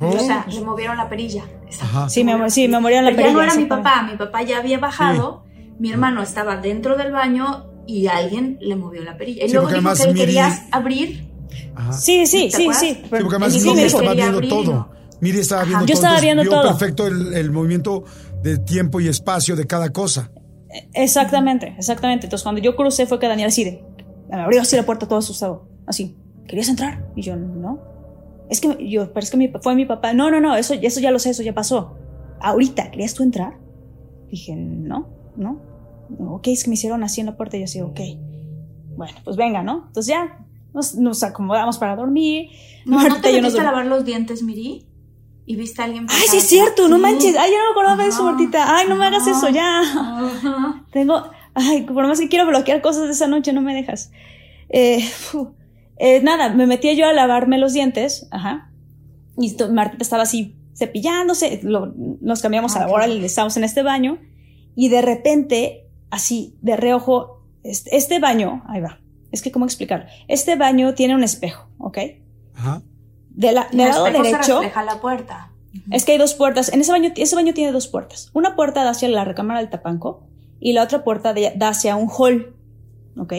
Oh. 0.00 0.08
O 0.08 0.18
sea, 0.18 0.46
le 0.50 0.60
movieron 0.60 0.96
la 0.96 1.08
perilla. 1.08 1.44
Ajá. 1.80 2.08
Sí, 2.08 2.24
me, 2.24 2.50
sí, 2.50 2.68
me 2.68 2.80
movieron 2.80 3.04
la 3.04 3.10
Pero 3.10 3.22
perilla. 3.22 3.32
ya 3.40 3.46
no 3.46 3.52
era 3.52 3.54
mi 3.60 3.66
papá, 3.66 4.02
mi 4.10 4.16
papá 4.16 4.42
ya 4.42 4.58
había 4.58 4.78
bajado, 4.78 5.44
mi 5.78 5.90
hermano 5.90 6.22
estaba 6.22 6.56
dentro 6.56 6.96
del 6.96 7.12
baño 7.12 7.66
y 7.86 8.06
alguien 8.06 8.58
le 8.60 8.76
movió 8.76 9.02
la 9.04 9.16
perilla. 9.16 9.44
Y 9.44 9.48
Sí, 9.48 9.54
luego 9.54 9.68
dijo 9.68 9.82
que 9.94 10.02
él 10.02 10.14
Miri- 10.14 10.18
quería 10.18 10.66
abrir. 10.72 11.30
Ajá. 11.76 11.92
Sí, 11.92 12.26
sí, 12.26 12.48
¿Te 12.50 12.56
sí, 12.56 12.68
sí. 12.74 12.94
Sí, 12.94 13.02
porque 13.08 13.24
además 13.28 13.54
Él 13.56 13.64
Miri 13.64 13.82
estaba 13.82 14.14
viendo 14.14 14.36
abrir. 14.38 14.50
todo. 14.50 14.88
Miri 15.20 15.38
estaba 15.38 15.62
Ajá. 15.62 15.68
viendo 15.68 15.86
Yo 15.86 15.94
todo. 15.94 15.94
estaba 15.94 16.14
entonces 16.18 16.22
viendo 16.22 16.42
vio 16.42 16.50
todo. 16.50 16.62
perfecto 16.78 17.06
el, 17.06 17.34
el 17.34 17.50
movimiento 17.52 18.04
de 18.42 18.58
tiempo 18.58 19.00
y 19.00 19.08
espacio 19.08 19.54
de 19.56 19.66
cada 19.66 19.90
cosa. 19.90 20.30
Exactamente, 20.92 21.74
exactamente. 21.78 22.26
Entonces 22.26 22.42
cuando 22.42 22.60
yo 22.60 22.76
crucé 22.76 23.06
fue 23.06 23.18
que 23.18 23.28
Daniel 23.28 23.48
así 23.48 23.64
de, 23.64 23.84
me 24.28 24.40
abrió 24.40 24.60
así 24.60 24.76
la 24.76 24.84
puerta 24.84 25.06
todo 25.06 25.18
asustado, 25.18 25.68
así, 25.86 26.16
¿querías 26.46 26.68
entrar? 26.68 27.06
Y 27.14 27.22
yo, 27.22 27.36
no. 27.36 27.80
Es 28.50 28.60
que 28.60 28.76
yo, 28.88 29.12
pero 29.12 29.24
es 29.24 29.30
que 29.30 29.36
mi, 29.36 29.48
fue 29.48 29.74
mi 29.74 29.86
papá, 29.86 30.12
no, 30.12 30.30
no, 30.30 30.40
no, 30.40 30.56
eso, 30.56 30.74
eso 30.74 31.00
ya 31.00 31.10
lo 31.10 31.18
sé, 31.18 31.30
eso 31.30 31.42
ya 31.42 31.54
pasó. 31.54 31.96
Ahorita, 32.40 32.90
¿querías 32.90 33.14
tú 33.14 33.22
entrar? 33.22 33.58
Dije, 34.28 34.54
no, 34.56 35.08
no. 35.36 35.60
ok, 36.18 36.48
es 36.48 36.64
que 36.64 36.70
me 36.70 36.74
hicieron 36.74 37.04
así 37.04 37.20
en 37.20 37.26
la 37.26 37.36
puerta 37.36 37.56
y 37.56 37.60
yo 37.60 37.64
así, 37.64 37.80
ok. 37.80 38.00
Bueno, 38.96 39.14
pues 39.24 39.36
venga, 39.36 39.62
¿no? 39.62 39.84
Entonces 39.86 40.06
ya 40.06 40.46
nos, 40.72 40.94
nos 40.96 41.22
acomodamos 41.22 41.78
para 41.78 41.96
dormir. 41.96 42.50
No, 42.84 43.02
¿no 43.08 43.20
te 43.20 43.30
y 43.30 43.36
yo 43.36 43.42
nos 43.42 43.52
metiste 43.52 43.60
a 43.60 43.64
lavar 43.64 43.86
los 43.86 44.04
dientes, 44.04 44.42
Miri? 44.42 44.86
¿Y 45.46 45.56
viste 45.56 45.82
a 45.82 45.84
alguien 45.84 46.06
Ay, 46.08 46.26
sí 46.28 46.38
es 46.38 46.44
cierto, 46.44 46.88
no 46.88 46.98
manches. 46.98 47.36
Ay, 47.36 47.50
yo 47.52 47.58
no 47.58 47.64
me 47.64 47.70
acordaba 47.72 48.02
de 48.02 48.08
eso. 48.08 48.24
Martita. 48.24 48.76
Ay, 48.76 48.86
no 48.88 48.96
me 48.96 49.04
hagas 49.06 49.22
Ajá. 49.28 49.30
eso, 49.32 49.48
ya. 49.50 49.80
Ajá. 49.80 50.84
Tengo, 50.90 51.22
ay, 51.54 51.82
por 51.82 52.06
más 52.06 52.18
que 52.18 52.28
quiero 52.28 52.46
bloquear 52.46 52.80
cosas 52.80 53.04
de 53.04 53.12
esa 53.12 53.26
noche, 53.26 53.52
no 53.52 53.60
me 53.60 53.74
dejas. 53.74 54.10
Eh. 54.70 55.04
Eh, 55.96 56.20
nada, 56.22 56.48
me 56.52 56.66
metí 56.66 56.96
yo 56.96 57.06
a 57.06 57.12
lavarme 57.12 57.56
los 57.58 57.72
dientes, 57.72 58.26
ajá. 58.32 58.72
Y 59.38 59.54
Martita 59.72 60.02
estaba 60.02 60.24
así 60.24 60.56
cepillándose, 60.76 61.60
lo- 61.62 61.92
nos 62.20 62.42
cambiamos 62.42 62.74
Ah, 62.74 62.84
ahora, 62.84 63.04
ok. 63.06 63.12
estamos 63.22 63.56
en 63.56 63.62
este 63.62 63.84
baño, 63.84 64.18
y 64.74 64.88
de 64.88 65.02
repente, 65.02 65.86
así, 66.10 66.56
de 66.62 66.76
reojo, 66.76 67.44
este, 67.62 67.96
este 67.96 68.18
baño, 68.18 68.64
ahí 68.66 68.80
va, 68.80 68.98
es 69.30 69.40
que 69.40 69.52
cómo 69.52 69.66
explicar, 69.66 70.08
este 70.26 70.56
baño 70.56 70.94
tiene 70.94 71.14
un 71.14 71.22
espejo, 71.22 71.68
¿ok? 71.78 71.98
Ajá. 72.56 72.82
De 73.34 73.52
la, 73.52 73.68
del 73.70 73.80
el 73.80 73.88
lado 73.88 74.06
se 74.06 74.12
derecho, 74.12 74.54
refleja 74.60 74.84
la 74.84 75.00
puerta. 75.00 75.50
es 75.90 76.04
que 76.04 76.12
hay 76.12 76.18
dos 76.18 76.34
puertas. 76.34 76.72
En 76.72 76.80
ese 76.80 76.92
baño, 76.92 77.12
ese 77.16 77.34
baño 77.34 77.52
tiene 77.52 77.72
dos 77.72 77.88
puertas. 77.88 78.30
Una 78.32 78.54
puerta 78.54 78.84
da 78.84 78.90
hacia 78.90 79.08
la 79.08 79.24
recámara 79.24 79.60
del 79.60 79.70
tapanco 79.70 80.22
y 80.60 80.72
la 80.72 80.82
otra 80.82 81.04
puerta 81.04 81.34
da 81.34 81.68
hacia 81.68 81.96
un 81.96 82.08
hall, 82.08 82.54
¿ok? 83.18 83.32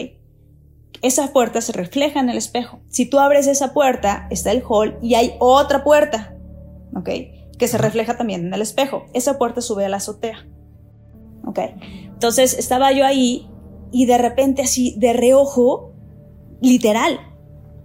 Esa 1.02 1.32
puerta 1.32 1.60
se 1.60 1.72
refleja 1.72 2.20
en 2.20 2.30
el 2.30 2.36
espejo. 2.36 2.80
Si 2.88 3.06
tú 3.06 3.18
abres 3.18 3.46
esa 3.46 3.72
puerta, 3.72 4.26
está 4.30 4.52
el 4.52 4.62
hall 4.68 4.98
y 5.02 5.14
hay 5.14 5.34
otra 5.38 5.82
puerta, 5.82 6.34
¿ok? 6.94 7.08
Que 7.58 7.68
se 7.68 7.78
refleja 7.78 8.16
también 8.16 8.46
en 8.46 8.54
el 8.54 8.62
espejo. 8.62 9.06
Esa 9.12 9.38
puerta 9.38 9.60
sube 9.60 9.84
a 9.84 9.88
la 9.88 9.96
azotea, 9.96 10.46
¿ok? 11.44 11.58
Entonces 12.04 12.58
estaba 12.58 12.92
yo 12.92 13.04
ahí 13.04 13.48
y 13.92 14.06
de 14.06 14.18
repente 14.18 14.62
así, 14.62 14.94
de 14.98 15.12
reojo, 15.12 15.92
literal. 16.60 17.18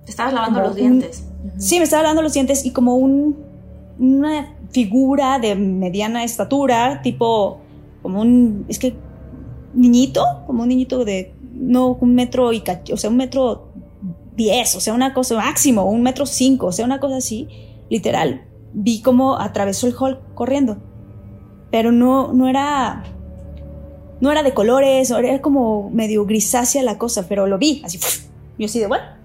Te 0.05 0.11
estabas 0.11 0.33
lavando 0.33 0.61
los 0.61 0.75
dientes. 0.75 1.30
Sí, 1.57 1.77
me 1.77 1.83
estaba 1.83 2.03
lavando 2.03 2.21
los 2.21 2.33
dientes 2.33 2.65
y 2.65 2.71
como 2.71 2.95
un, 2.95 3.37
una 3.99 4.55
figura 4.71 5.39
de 5.39 5.55
mediana 5.55 6.23
estatura, 6.23 7.01
tipo, 7.01 7.59
como 8.01 8.21
un, 8.21 8.65
es 8.67 8.79
que, 8.79 8.95
niñito, 9.73 10.23
como 10.47 10.63
un 10.63 10.69
niñito 10.69 11.05
de, 11.05 11.33
no, 11.53 11.97
un 11.99 12.15
metro 12.15 12.51
y 12.53 12.63
o 12.91 12.97
sea, 12.97 13.09
un 13.09 13.17
metro 13.17 13.71
diez, 14.35 14.75
o 14.75 14.79
sea, 14.79 14.93
una 14.93 15.13
cosa 15.13 15.35
máximo, 15.35 15.83
un 15.85 16.01
metro 16.01 16.25
cinco, 16.25 16.67
o 16.67 16.71
sea, 16.71 16.85
una 16.85 16.99
cosa 16.99 17.17
así, 17.17 17.47
literal. 17.89 18.45
Vi 18.73 19.01
como 19.01 19.37
atravesó 19.37 19.87
el 19.87 19.95
hall 19.99 20.21
corriendo, 20.33 20.77
pero 21.69 21.91
no, 21.91 22.33
no 22.33 22.47
era, 22.47 23.03
no 24.21 24.31
era 24.31 24.43
de 24.43 24.53
colores, 24.53 25.11
era 25.11 25.41
como 25.41 25.89
medio 25.89 26.25
grisácea 26.25 26.83
la 26.83 26.97
cosa, 26.97 27.27
pero 27.27 27.47
lo 27.47 27.57
vi, 27.57 27.81
así, 27.83 27.99
yo 28.57 28.65
así 28.65 28.79
de, 28.79 28.87
bueno. 28.87 29.20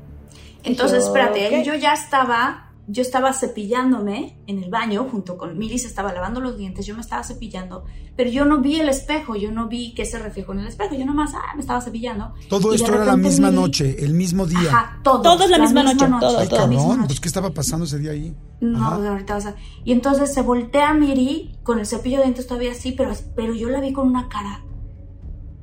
Entonces, 0.66 1.04
espérate, 1.04 1.64
yo 1.64 1.74
ya 1.74 1.94
estaba 1.94 2.66
yo 2.88 3.02
estaba 3.02 3.32
cepillándome 3.32 4.38
en 4.46 4.62
el 4.62 4.70
baño 4.70 5.08
junto 5.10 5.36
con 5.36 5.58
Miri, 5.58 5.78
se 5.78 5.88
estaba 5.88 6.12
lavando 6.12 6.40
los 6.40 6.56
dientes, 6.56 6.86
yo 6.86 6.94
me 6.94 7.00
estaba 7.00 7.24
cepillando, 7.24 7.84
pero 8.16 8.30
yo 8.30 8.44
no 8.44 8.60
vi 8.60 8.80
el 8.80 8.88
espejo, 8.88 9.34
yo 9.34 9.50
no 9.50 9.68
vi 9.68 9.92
que 9.94 10.04
se 10.04 10.18
reflejó 10.18 10.52
en 10.52 10.60
el 10.60 10.68
espejo, 10.68 10.94
yo 10.94 11.04
nomás 11.04 11.34
ah, 11.34 11.54
me 11.56 11.62
estaba 11.62 11.80
cepillando. 11.80 12.32
Todo 12.48 12.72
esto 12.72 12.94
era 12.94 13.04
la 13.04 13.16
misma 13.16 13.50
noche, 13.50 14.04
el 14.04 14.14
mismo 14.14 14.46
día. 14.46 14.70
Ajá, 14.70 15.00
todo. 15.02 15.20
Todo 15.20 15.44
es 15.44 15.50
la, 15.50 15.58
misma, 15.58 15.82
noche, 15.82 16.06
todo, 16.06 16.38
Ay, 16.38 16.48
todo. 16.48 16.60
cabrón, 16.60 17.06
pues 17.06 17.18
¿qué 17.18 17.28
estaba 17.28 17.50
pasando 17.50 17.86
ese 17.86 17.98
día 17.98 18.12
ahí? 18.12 18.36
No, 18.60 18.84
ahorita 18.86 19.34
vas 19.34 19.46
a... 19.46 19.56
Y 19.84 19.92
entonces 19.92 20.32
se 20.32 20.42
voltea 20.42 20.90
a 20.90 20.94
Miri 20.94 21.56
con 21.64 21.80
el 21.80 21.86
cepillo 21.86 22.18
de 22.18 22.24
dientes 22.24 22.46
todavía 22.46 22.70
así, 22.72 22.92
pero, 22.92 23.12
pero 23.34 23.52
yo 23.52 23.68
la 23.68 23.80
vi 23.80 23.92
con 23.92 24.06
una 24.06 24.28
cara. 24.28 24.64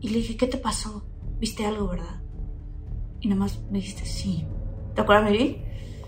Y 0.01 0.09
le 0.09 0.17
dije, 0.17 0.35
¿qué 0.35 0.47
te 0.47 0.57
pasó? 0.57 1.05
¿Viste 1.39 1.65
algo, 1.65 1.87
verdad? 1.87 2.21
Y 3.21 3.29
nada 3.29 3.39
más 3.39 3.61
me 3.71 3.79
dijiste, 3.79 4.05
sí. 4.05 4.45
¿Te 4.95 5.01
acuerdas, 5.01 5.29
Miri? 5.29 5.57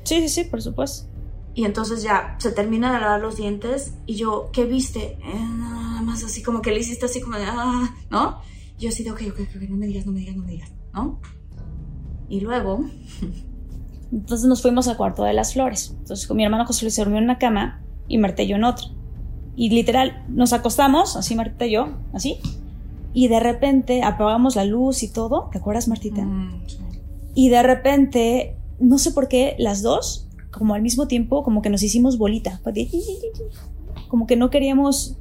Sí, 0.03 0.21
sí, 0.21 0.29
sí, 0.29 0.43
por 0.45 0.61
supuesto. 0.61 1.09
Y 1.53 1.63
entonces 1.65 2.03
ya 2.03 2.35
se 2.39 2.51
termina 2.51 2.93
de 2.93 2.99
lavar 2.99 3.21
los 3.21 3.37
dientes 3.37 3.93
y 4.05 4.15
yo, 4.15 4.49
¿qué 4.51 4.65
viste? 4.65 5.17
Eh, 5.23 5.39
nada 5.57 6.01
más 6.01 6.23
así 6.23 6.43
como 6.43 6.61
que 6.61 6.71
le 6.71 6.79
hiciste 6.79 7.05
así 7.05 7.21
como 7.21 7.37
de, 7.37 7.45
ah, 7.47 7.95
¿no? 8.09 8.39
Y 8.77 8.83
yo 8.83 8.89
así 8.89 9.03
de, 9.03 9.11
ok, 9.11 9.21
ok, 9.29 9.39
ok, 9.55 9.61
no 9.69 9.77
me 9.77 9.87
digas, 9.87 10.05
no 10.05 10.11
me 10.11 10.19
digas, 10.19 10.35
no 10.35 10.43
me 10.43 10.51
digas, 10.51 10.71
¿no? 10.93 11.19
Y 12.29 12.41
luego... 12.41 12.83
Entonces 14.11 14.47
nos 14.47 14.61
fuimos 14.61 14.87
al 14.87 14.97
cuarto 14.97 15.23
de 15.23 15.33
las 15.33 15.53
flores. 15.53 15.95
Entonces 15.99 16.27
con 16.27 16.37
mi 16.37 16.45
hermano 16.45 16.65
José 16.65 16.85
Luis 16.85 16.93
se 16.93 17.01
durmió 17.01 17.17
en 17.17 17.25
una 17.25 17.37
cama 17.37 17.81
y 18.07 18.17
Marta 18.17 18.43
y 18.43 18.47
yo 18.47 18.55
en 18.55 18.63
otra. 18.63 18.87
Y 19.55 19.69
literal, 19.69 20.23
nos 20.29 20.53
acostamos, 20.53 21.15
así 21.15 21.35
Marta 21.35 21.65
y 21.65 21.71
yo, 21.71 21.87
así. 22.13 22.37
Y 23.13 23.29
de 23.29 23.39
repente 23.39 24.03
apagamos 24.03 24.55
la 24.55 24.65
luz 24.65 25.03
y 25.03 25.11
todo. 25.11 25.49
¿Te 25.51 25.57
acuerdas, 25.57 25.87
Martita? 25.87 26.21
Mm, 26.23 26.61
Y 27.33 27.49
de 27.49 27.63
repente, 27.63 28.57
no 28.79 28.97
sé 28.97 29.11
por 29.11 29.27
qué, 29.27 29.55
las 29.59 29.81
dos 29.81 30.27
como 30.51 30.73
al 30.73 30.81
mismo 30.81 31.07
tiempo, 31.07 31.43
como 31.43 31.61
que 31.61 31.69
nos 31.69 31.83
hicimos 31.83 32.17
bolita. 32.17 32.61
Como 34.07 34.27
que 34.27 34.35
no 34.35 34.49
queríamos, 34.49 35.17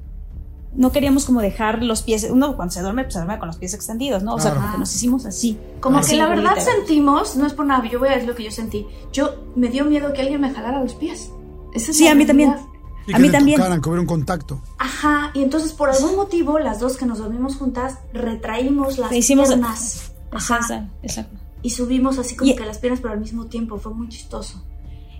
no 0.74 0.92
queríamos 0.92 1.24
como 1.24 1.40
dejar 1.40 1.82
los 1.82 2.02
pies, 2.02 2.28
uno 2.30 2.54
cuando 2.56 2.72
se 2.72 2.82
duerme, 2.82 3.02
pues 3.04 3.14
se 3.14 3.18
duerme 3.20 3.38
con 3.38 3.48
los 3.48 3.56
pies 3.56 3.74
extendidos, 3.74 4.22
¿no? 4.22 4.34
O 4.34 4.40
sea, 4.40 4.54
como 4.54 4.70
que 4.72 4.78
nos 4.78 4.94
hicimos 4.94 5.26
así. 5.26 5.58
Como 5.80 5.98
así, 5.98 6.12
que 6.12 6.16
la 6.18 6.28
verdad 6.28 6.52
bolita. 6.54 6.70
sentimos, 6.72 7.36
no 7.36 7.46
es 7.46 7.52
por 7.52 7.66
nada, 7.66 7.88
yo 7.90 7.98
voy 7.98 8.08
a 8.08 8.12
decir 8.12 8.28
lo 8.28 8.34
que 8.34 8.44
yo 8.44 8.50
sentí. 8.50 8.86
Yo 9.12 9.34
me 9.56 9.68
dio 9.68 9.84
miedo 9.84 10.12
que 10.12 10.20
alguien 10.22 10.40
me 10.40 10.50
jalara 10.50 10.80
los 10.82 10.94
pies. 10.94 11.30
Esa 11.72 11.90
es 11.90 11.96
Sí, 11.96 12.06
a 12.06 12.14
mí 12.14 12.26
también. 12.26 12.54
Y 13.06 13.12
A 13.12 13.16
que 13.16 13.22
mí 13.22 13.28
le 13.28 13.32
también. 13.36 13.58
tocaran, 13.58 13.80
que 13.82 13.88
hubiera 13.88 14.00
un 14.00 14.06
contacto. 14.06 14.60
Ajá, 14.78 15.30
y 15.34 15.42
entonces 15.42 15.72
por 15.72 15.90
algún 15.90 16.16
motivo 16.16 16.58
las 16.58 16.80
dos 16.80 16.96
que 16.96 17.04
nos 17.06 17.18
dormimos 17.18 17.56
juntas 17.56 17.98
retraímos 18.12 18.98
las 18.98 19.12
Hicimos- 19.12 19.48
piernas. 19.48 20.12
Ajá. 20.30 20.56
Exacto, 20.56 20.88
exacto. 21.02 21.38
Y 21.64 21.70
subimos 21.70 22.18
así 22.20 22.36
como 22.36 22.52
Y- 22.52 22.54
que 22.54 22.64
las 22.64 22.78
piernas, 22.78 23.00
pero 23.00 23.14
al 23.14 23.20
mismo 23.20 23.46
tiempo. 23.46 23.78
Fue 23.78 23.92
muy 23.92 24.08
chistoso. 24.08 24.62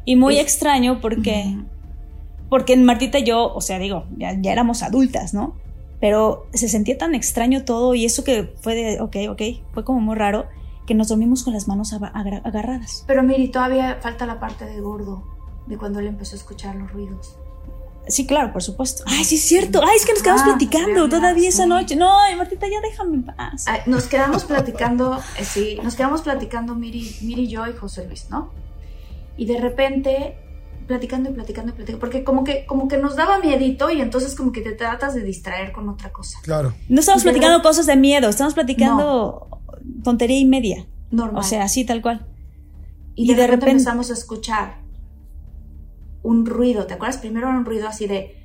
Y 0.04 0.14
muy 0.14 0.36
Es- 0.36 0.42
extraño 0.42 1.00
porque, 1.00 1.56
porque 2.48 2.76
Martita 2.76 3.18
y 3.18 3.24
yo, 3.24 3.52
o 3.52 3.60
sea, 3.60 3.78
digo, 3.80 4.04
ya, 4.16 4.38
ya 4.40 4.52
éramos 4.52 4.82
adultas, 4.84 5.34
¿no? 5.34 5.56
Pero 6.00 6.46
se 6.52 6.68
sentía 6.68 6.98
tan 6.98 7.14
extraño 7.14 7.64
todo 7.64 7.94
y 7.94 8.04
eso 8.04 8.22
que 8.24 8.54
fue 8.60 8.74
de, 8.74 9.00
ok, 9.00 9.16
ok, 9.30 9.42
fue 9.72 9.84
como 9.84 10.00
muy 10.00 10.14
raro, 10.16 10.46
que 10.86 10.94
nos 10.94 11.08
dormimos 11.08 11.44
con 11.44 11.54
las 11.54 11.66
manos 11.66 11.94
agarradas. 11.94 13.04
Pero 13.06 13.22
miri, 13.22 13.48
todavía 13.48 13.98
falta 14.02 14.26
la 14.26 14.38
parte 14.38 14.66
de 14.66 14.78
gordo, 14.82 15.24
de 15.66 15.78
cuando 15.78 16.00
él 16.00 16.08
empezó 16.08 16.36
a 16.36 16.38
escuchar 16.38 16.76
los 16.76 16.92
ruidos. 16.92 17.38
Sí, 18.06 18.26
claro, 18.26 18.52
por 18.52 18.62
supuesto. 18.62 19.02
Ay, 19.06 19.24
sí 19.24 19.36
es 19.36 19.42
cierto. 19.42 19.80
Ay, 19.82 19.96
es 19.96 20.04
que 20.04 20.12
nos 20.12 20.22
quedamos 20.22 20.42
Ah, 20.42 20.56
platicando 20.56 21.08
todavía 21.08 21.48
esa 21.48 21.66
noche. 21.66 21.96
No, 21.96 22.10
Martita, 22.36 22.66
ya 22.68 22.80
déjame 22.80 23.14
en 23.16 23.24
paz. 23.24 23.64
Nos 23.86 24.04
quedamos 24.04 24.44
platicando, 24.44 25.18
eh, 25.38 25.44
sí, 25.44 25.78
nos 25.82 25.94
quedamos 25.94 26.22
platicando 26.22 26.74
Miri, 26.74 27.16
Miri, 27.22 27.48
yo 27.48 27.66
y 27.66 27.72
José 27.72 28.06
Luis, 28.06 28.26
¿no? 28.30 28.50
Y 29.36 29.46
de 29.46 29.58
repente, 29.60 30.36
platicando 30.86 31.30
y 31.30 31.32
platicando 31.32 31.70
y 31.72 31.74
platicando, 31.74 31.98
porque 32.00 32.24
como 32.24 32.44
que, 32.44 32.66
como 32.66 32.88
que 32.88 32.98
nos 32.98 33.16
daba 33.16 33.38
miedito 33.38 33.90
y 33.90 34.00
entonces 34.00 34.34
como 34.34 34.52
que 34.52 34.60
te 34.60 34.72
tratas 34.72 35.14
de 35.14 35.22
distraer 35.22 35.72
con 35.72 35.88
otra 35.88 36.12
cosa. 36.12 36.38
Claro. 36.42 36.74
No 36.88 37.00
estamos 37.00 37.22
platicando 37.22 37.62
cosas 37.62 37.86
de 37.86 37.96
miedo, 37.96 38.28
estamos 38.28 38.54
platicando 38.54 39.48
tontería 40.02 40.38
y 40.38 40.44
media. 40.44 40.86
Normal. 41.10 41.40
O 41.40 41.42
sea, 41.42 41.64
así 41.64 41.84
tal 41.84 42.02
cual. 42.02 42.26
y 43.14 43.34
de, 43.34 43.46
repente, 43.46 43.70
empezamos 43.70 44.10
a 44.10 44.14
escuchar 44.14 44.83
un 46.24 46.44
ruido, 46.46 46.86
¿te 46.86 46.94
acuerdas? 46.94 47.18
Primero 47.18 47.48
era 47.48 47.56
un 47.56 47.64
ruido 47.64 47.86
así 47.86 48.06
de... 48.08 48.36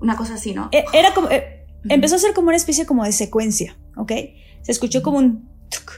Una 0.00 0.16
cosa 0.16 0.34
así, 0.34 0.52
¿no? 0.52 0.68
E- 0.72 0.84
Era 0.92 1.14
como, 1.14 1.30
eh, 1.30 1.66
empezó 1.88 2.16
a 2.16 2.18
ser 2.18 2.34
como 2.34 2.48
una 2.48 2.56
especie 2.56 2.84
como 2.84 3.04
de 3.04 3.12
secuencia, 3.12 3.76
¿ok? 3.96 4.12
Se 4.62 4.72
escuchó 4.72 5.02
como 5.02 5.18
un 5.18 5.48
tuk, 5.70 5.92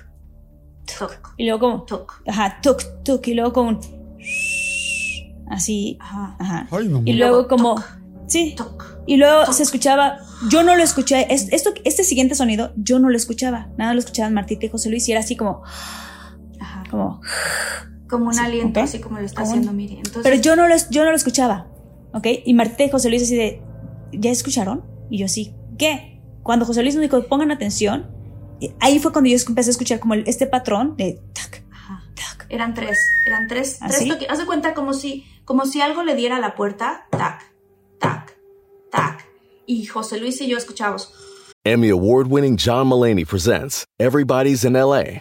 Toc, 0.98 1.34
y 1.36 1.44
luego 1.46 1.58
como, 1.60 1.82
toc. 1.82 2.22
ajá, 2.26 2.60
tuk, 2.62 2.82
tuk, 3.04 3.26
y 3.26 3.34
luego 3.34 3.52
como 3.52 3.70
un 3.70 3.80
así, 5.50 5.96
Ajá. 6.00 6.36
ajá. 6.38 6.68
Ay, 6.70 6.88
mamá. 6.88 7.02
Y 7.06 7.14
luego 7.14 7.48
como, 7.48 7.82
sí, 8.28 8.54
y 9.06 9.16
luego 9.16 9.52
se 9.52 9.62
escuchaba, 9.62 10.18
yo 10.50 10.62
no 10.62 10.76
lo 10.76 10.82
escuché, 10.82 11.32
es- 11.32 11.52
esto, 11.52 11.72
este 11.84 12.04
siguiente 12.04 12.34
sonido, 12.34 12.72
yo 12.76 12.98
no 12.98 13.08
lo 13.10 13.16
escuchaba, 13.16 13.68
nada 13.76 13.92
lo 13.94 13.98
escuchaban 14.00 14.34
Martita 14.34 14.66
y 14.66 14.68
José 14.68 14.90
Luis, 14.90 15.08
y 15.08 15.12
era 15.12 15.20
así 15.20 15.36
como, 15.36 15.62
Ajá. 16.60 16.84
como, 16.90 17.20
Como 18.08 18.26
un 18.26 18.34
Sí, 18.34 18.40
aliento, 18.40 18.80
ok. 18.80 18.84
así 18.84 19.00
como 19.00 19.18
lo 19.18 19.24
está 19.26 19.40
Como 19.42 19.52
un- 19.52 19.58
haciendo 19.58 19.72
Miri. 19.76 19.96
Entonces, 19.96 20.22
pero 20.22 20.36
yo 20.36 20.54
no 20.56 20.68
lo, 20.68 20.74
yo 20.90 21.04
no 21.04 21.10
lo 21.10 21.16
escuchaba, 21.16 21.66
¿ok? 22.12 22.26
Y 22.44 22.54
Martita 22.54 22.84
y 22.84 22.90
José 22.90 23.08
Luis 23.08 23.22
así 23.22 23.34
de, 23.36 23.62
¿ya 24.12 24.30
escucharon? 24.30 24.84
Y 25.10 25.18
yo 25.18 25.28
sí, 25.28 25.54
¿qué? 25.78 26.20
Cuando 26.42 26.64
José 26.64 26.82
Luis 26.82 26.94
nos 26.94 27.02
dijo, 27.02 27.20
pongan 27.26 27.50
atención, 27.50 28.10
y 28.60 28.72
ahí 28.80 28.98
fue 29.00 29.12
cuando 29.12 29.28
yo 29.28 29.36
empecé 29.48 29.70
a 29.70 29.72
escuchar 29.72 29.98
como 30.00 30.14
el- 30.14 30.24
este 30.26 30.46
patrón 30.46 30.96
de 30.96 31.20
tac, 31.32 31.62
tac. 32.14 32.46
Eran 32.48 32.74
tres, 32.74 32.96
eran 33.26 33.48
tres, 33.48 33.78
¿Ah, 33.80 33.88
tres. 33.88 34.08
Haz 34.28 34.38
de 34.38 34.46
cuenta 34.46 34.72
como 34.74 34.94
si, 34.94 35.24
como 35.44 35.66
si 35.66 35.80
algo 35.80 36.02
le 36.04 36.14
diera 36.14 36.36
a 36.36 36.40
la 36.40 36.54
puerta, 36.54 37.06
tac, 37.10 37.42
tac, 37.98 38.36
tac. 38.90 39.26
Y 39.66 39.86
José 39.86 40.18
Luis 40.20 40.40
y 40.40 40.46
yo 40.48 40.56
escuchábamos. 40.56 41.12
Emmy 41.64 41.90
award 41.90 42.28
winning 42.30 42.56
John 42.56 42.86
Mullaney 42.86 43.24
presents 43.24 43.84
Everybody's 43.98 44.64
in 44.64 44.74
LA, 44.74 45.20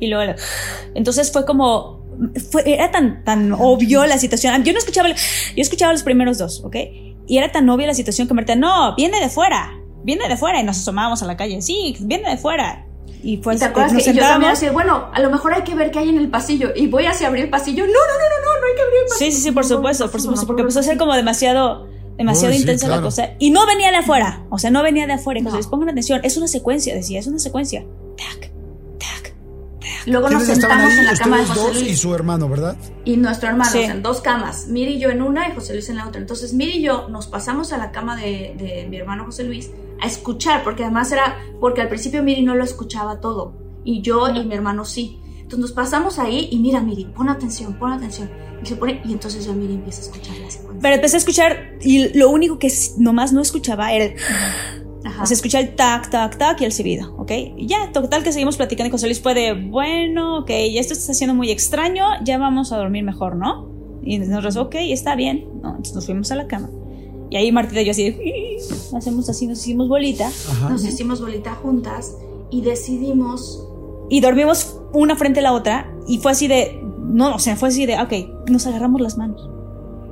Y 0.00 0.08
luego, 0.08 0.34
entonces 0.94 1.30
fue 1.32 1.44
como, 1.44 2.04
fue, 2.50 2.62
era 2.72 2.90
tan, 2.90 3.24
tan 3.24 3.52
obvio 3.52 4.06
la 4.06 4.18
situación. 4.18 4.62
Yo 4.64 4.72
no 4.72 4.78
escuchaba, 4.78 5.08
yo 5.10 5.14
escuchaba 5.56 5.92
los 5.92 6.02
primeros 6.02 6.38
dos, 6.38 6.62
¿ok? 6.64 6.76
Y 7.26 7.38
era 7.38 7.52
tan 7.52 7.68
obvia 7.70 7.86
la 7.86 7.94
situación 7.94 8.26
que 8.28 8.34
me 8.34 8.42
decía, 8.42 8.56
no, 8.56 8.94
viene 8.96 9.20
de 9.20 9.28
fuera, 9.28 9.78
viene 10.04 10.28
de 10.28 10.36
fuera. 10.36 10.60
Y 10.60 10.64
nos 10.64 10.78
asomábamos 10.78 11.22
a 11.22 11.26
la 11.26 11.36
calle, 11.36 11.60
sí, 11.62 11.96
viene 12.00 12.28
de 12.30 12.36
fuera. 12.36 12.86
Y 13.24 13.36
fue 13.36 13.54
¿Y 13.54 13.58
te 13.58 13.64
así, 13.66 13.70
acuerdas 13.70 13.92
nos 13.92 14.02
que 14.04 14.10
y 14.10 14.14
yo 14.14 14.20
sentábamos. 14.20 14.48
así, 14.50 14.68
bueno, 14.70 15.08
a 15.12 15.20
lo 15.20 15.30
mejor 15.30 15.54
hay 15.54 15.62
que 15.62 15.74
ver 15.76 15.90
qué 15.92 16.00
hay 16.00 16.08
en 16.08 16.18
el 16.18 16.28
pasillo. 16.28 16.70
Y 16.74 16.88
voy 16.88 17.06
hacia 17.06 17.28
abrir 17.28 17.44
el 17.44 17.50
pasillo. 17.50 17.84
No, 17.84 17.92
no, 17.92 17.98
no, 17.98 18.00
no, 18.00 18.54
no, 18.54 18.60
no 18.60 18.66
hay 18.66 18.74
que 18.74 18.82
abrir 18.82 18.98
el 19.04 19.08
pasillo. 19.08 19.30
Sí, 19.30 19.36
sí, 19.36 19.42
sí, 19.42 19.52
por 19.52 19.64
supuesto, 19.64 20.10
por 20.10 20.20
supuesto, 20.20 20.46
porque 20.46 20.62
empezó 20.62 20.80
a 20.80 20.82
ser 20.82 20.98
como 20.98 21.14
demasiado, 21.14 21.86
demasiado 22.18 22.48
Uy, 22.50 22.56
sí, 22.56 22.62
intensa 22.62 22.86
la 22.88 22.94
claro. 22.94 23.06
cosa. 23.06 23.30
Y 23.38 23.50
no 23.50 23.64
venía 23.66 23.90
de 23.92 23.98
afuera, 23.98 24.44
o 24.50 24.58
sea, 24.58 24.70
no 24.72 24.82
venía 24.82 25.06
de 25.06 25.12
afuera. 25.12 25.38
Entonces, 25.38 25.66
No. 25.66 25.70
pongan 25.70 25.90
atención, 25.90 26.20
es 26.24 26.36
una 26.36 26.48
secuencia, 26.48 26.94
decía, 26.96 27.20
es 27.20 27.28
una 27.28 27.38
secuencia. 27.38 27.84
Tac. 28.16 28.51
Luego 30.06 30.28
nos 30.30 30.42
¿Quiénes 30.42 30.58
estaban 30.58 30.78
sentamos 30.78 30.92
ahí? 30.92 30.98
en 30.98 31.04
la 31.06 31.16
cama 31.16 31.38
de 31.38 31.46
José 31.46 31.60
dos 31.60 31.76
y 31.80 31.84
Luis. 31.84 32.00
su 32.00 32.14
hermano, 32.14 32.48
¿verdad? 32.48 32.76
Y 33.04 33.16
nuestro 33.16 33.48
hermano, 33.50 33.70
Sí. 33.70 33.78
o 33.78 33.82
sea, 33.82 33.90
en 33.92 34.02
dos 34.02 34.20
camas. 34.20 34.66
Miri 34.68 34.94
y 34.94 34.98
yo 34.98 35.10
en 35.10 35.22
una 35.22 35.48
y 35.48 35.52
José 35.54 35.72
Luis 35.74 35.88
en 35.88 35.96
la 35.96 36.08
otra. 36.08 36.20
Entonces, 36.20 36.52
Miri 36.54 36.78
y 36.78 36.82
yo 36.82 37.08
nos 37.08 37.26
pasamos 37.26 37.72
a 37.72 37.78
la 37.78 37.90
cama 37.92 38.16
de, 38.16 38.54
de 38.58 38.86
mi 38.88 38.96
hermano 38.96 39.24
José 39.24 39.44
Luis 39.44 39.70
a 40.00 40.06
escuchar, 40.06 40.64
porque 40.64 40.82
además 40.84 41.12
era, 41.12 41.38
porque 41.60 41.80
al 41.80 41.88
principio 41.88 42.22
Miri 42.22 42.42
no 42.42 42.54
lo 42.54 42.64
escuchaba 42.64 43.20
todo. 43.20 43.54
Y 43.84 44.02
yo 44.02 44.28
y 44.28 44.44
mi 44.44 44.54
hermano 44.54 44.84
sí. 44.84 45.18
Entonces 45.36 45.58
nos 45.60 45.72
pasamos 45.72 46.18
ahí 46.18 46.48
y 46.50 46.58
mira, 46.58 46.80
Miri, 46.80 47.04
pon 47.04 47.28
atención, 47.28 47.78
pon 47.78 47.92
atención. 47.92 48.30
Y 48.62 48.66
se 48.66 48.76
pone, 48.76 49.00
y 49.04 49.12
entonces 49.12 49.44
ya 49.44 49.52
Miri 49.52 49.74
empieza 49.74 50.00
a 50.00 50.04
escuchar 50.04 50.36
la 50.38 50.50
secuencia. 50.50 50.80
Pero 50.80 50.94
empecé 50.94 51.16
a 51.16 51.18
escuchar 51.18 51.72
y 51.80 52.16
lo 52.18 52.30
único 52.30 52.58
que 52.58 52.72
nomás 52.96 53.32
no 53.32 53.40
escuchaba 53.40 53.92
era 53.92 54.04
el... 54.06 54.14
Ajá. 55.04 55.22
O 55.22 55.26
sea, 55.26 55.34
escuché 55.34 55.58
el 55.58 55.74
tac, 55.74 56.10
tac, 56.10 56.38
tac 56.38 56.60
y 56.60 56.64
el 56.64 56.72
silbido, 56.72 57.14
¿ok? 57.16 57.30
Y 57.56 57.66
ya, 57.66 57.90
total 57.92 58.22
que 58.22 58.32
seguimos 58.32 58.56
platicando 58.56 58.88
y 58.88 58.90
José 58.90 59.06
Luis 59.06 59.20
fue 59.20 59.34
de, 59.34 59.52
bueno, 59.52 60.40
ok, 60.40 60.48
ya 60.48 60.80
esto 60.80 60.94
está 60.94 61.12
siendo 61.14 61.34
muy 61.34 61.50
extraño, 61.50 62.04
ya 62.24 62.38
vamos 62.38 62.72
a 62.72 62.76
dormir 62.76 63.04
mejor, 63.04 63.36
¿no? 63.36 63.68
Y 64.02 64.18
nosotros, 64.18 64.56
ok, 64.56 64.76
está 64.78 65.14
bien. 65.14 65.46
No, 65.62 65.70
entonces 65.70 65.94
nos 65.94 66.06
fuimos 66.06 66.30
a 66.32 66.36
la 66.36 66.46
cama. 66.46 66.70
Y 67.30 67.36
ahí 67.36 67.50
Martita 67.50 67.80
y 67.80 67.86
yo 67.86 67.92
así, 67.92 68.14
hacemos 68.94 69.28
así, 69.28 69.46
nos 69.46 69.58
hicimos 69.60 69.88
bolita 69.88 70.26
Ajá. 70.26 70.68
Nos 70.68 70.84
hicimos 70.84 71.20
bolita 71.20 71.54
juntas 71.54 72.16
y 72.50 72.60
decidimos 72.60 73.66
y 74.10 74.20
dormimos 74.20 74.78
una 74.92 75.16
frente 75.16 75.40
a 75.40 75.42
la 75.42 75.52
otra 75.54 75.90
y 76.06 76.18
fue 76.18 76.32
así 76.32 76.46
de, 76.46 76.78
no, 76.98 77.34
o 77.34 77.38
sea, 77.38 77.56
fue 77.56 77.70
así 77.70 77.86
de, 77.86 77.98
ok, 77.98 78.50
nos 78.50 78.66
agarramos 78.66 79.00
las 79.00 79.16
manos. 79.16 79.48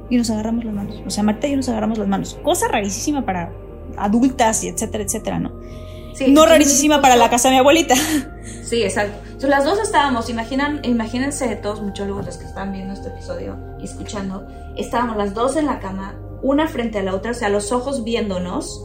Y 0.08 0.16
nos 0.16 0.30
agarramos 0.30 0.64
las 0.64 0.74
manos. 0.74 1.02
O 1.06 1.10
sea, 1.10 1.22
Marta 1.22 1.46
y 1.46 1.50
yo 1.50 1.56
nos 1.56 1.68
agarramos 1.68 1.98
las 1.98 2.08
manos. 2.08 2.38
Cosa 2.42 2.66
rarísima 2.68 3.26
para 3.26 3.52
adultas 3.96 4.64
y 4.64 4.68
etcétera, 4.68 5.04
etcétera, 5.04 5.38
¿no? 5.38 5.52
Sí, 6.14 6.30
no 6.32 6.44
rarísima 6.44 7.00
para 7.00 7.16
la 7.16 7.30
casa 7.30 7.48
de 7.48 7.54
mi 7.54 7.58
abuelita. 7.60 7.94
Sí, 8.64 8.82
exacto. 8.82 9.18
Entonces, 9.24 9.50
las 9.50 9.64
dos 9.64 9.78
estábamos, 9.80 10.28
imaginan, 10.28 10.80
imagínense 10.84 11.56
todos 11.56 11.80
muchólogos 11.82 12.26
los 12.26 12.36
que 12.36 12.44
están 12.44 12.72
viendo 12.72 12.92
este 12.94 13.08
episodio 13.08 13.56
y 13.80 13.84
escuchando, 13.84 14.46
estábamos 14.76 15.16
las 15.16 15.34
dos 15.34 15.56
en 15.56 15.66
la 15.66 15.80
cama, 15.80 16.14
una 16.42 16.68
frente 16.68 16.98
a 16.98 17.02
la 17.02 17.14
otra, 17.14 17.30
o 17.32 17.34
sea, 17.34 17.48
los 17.48 17.72
ojos 17.72 18.04
viéndonos, 18.04 18.84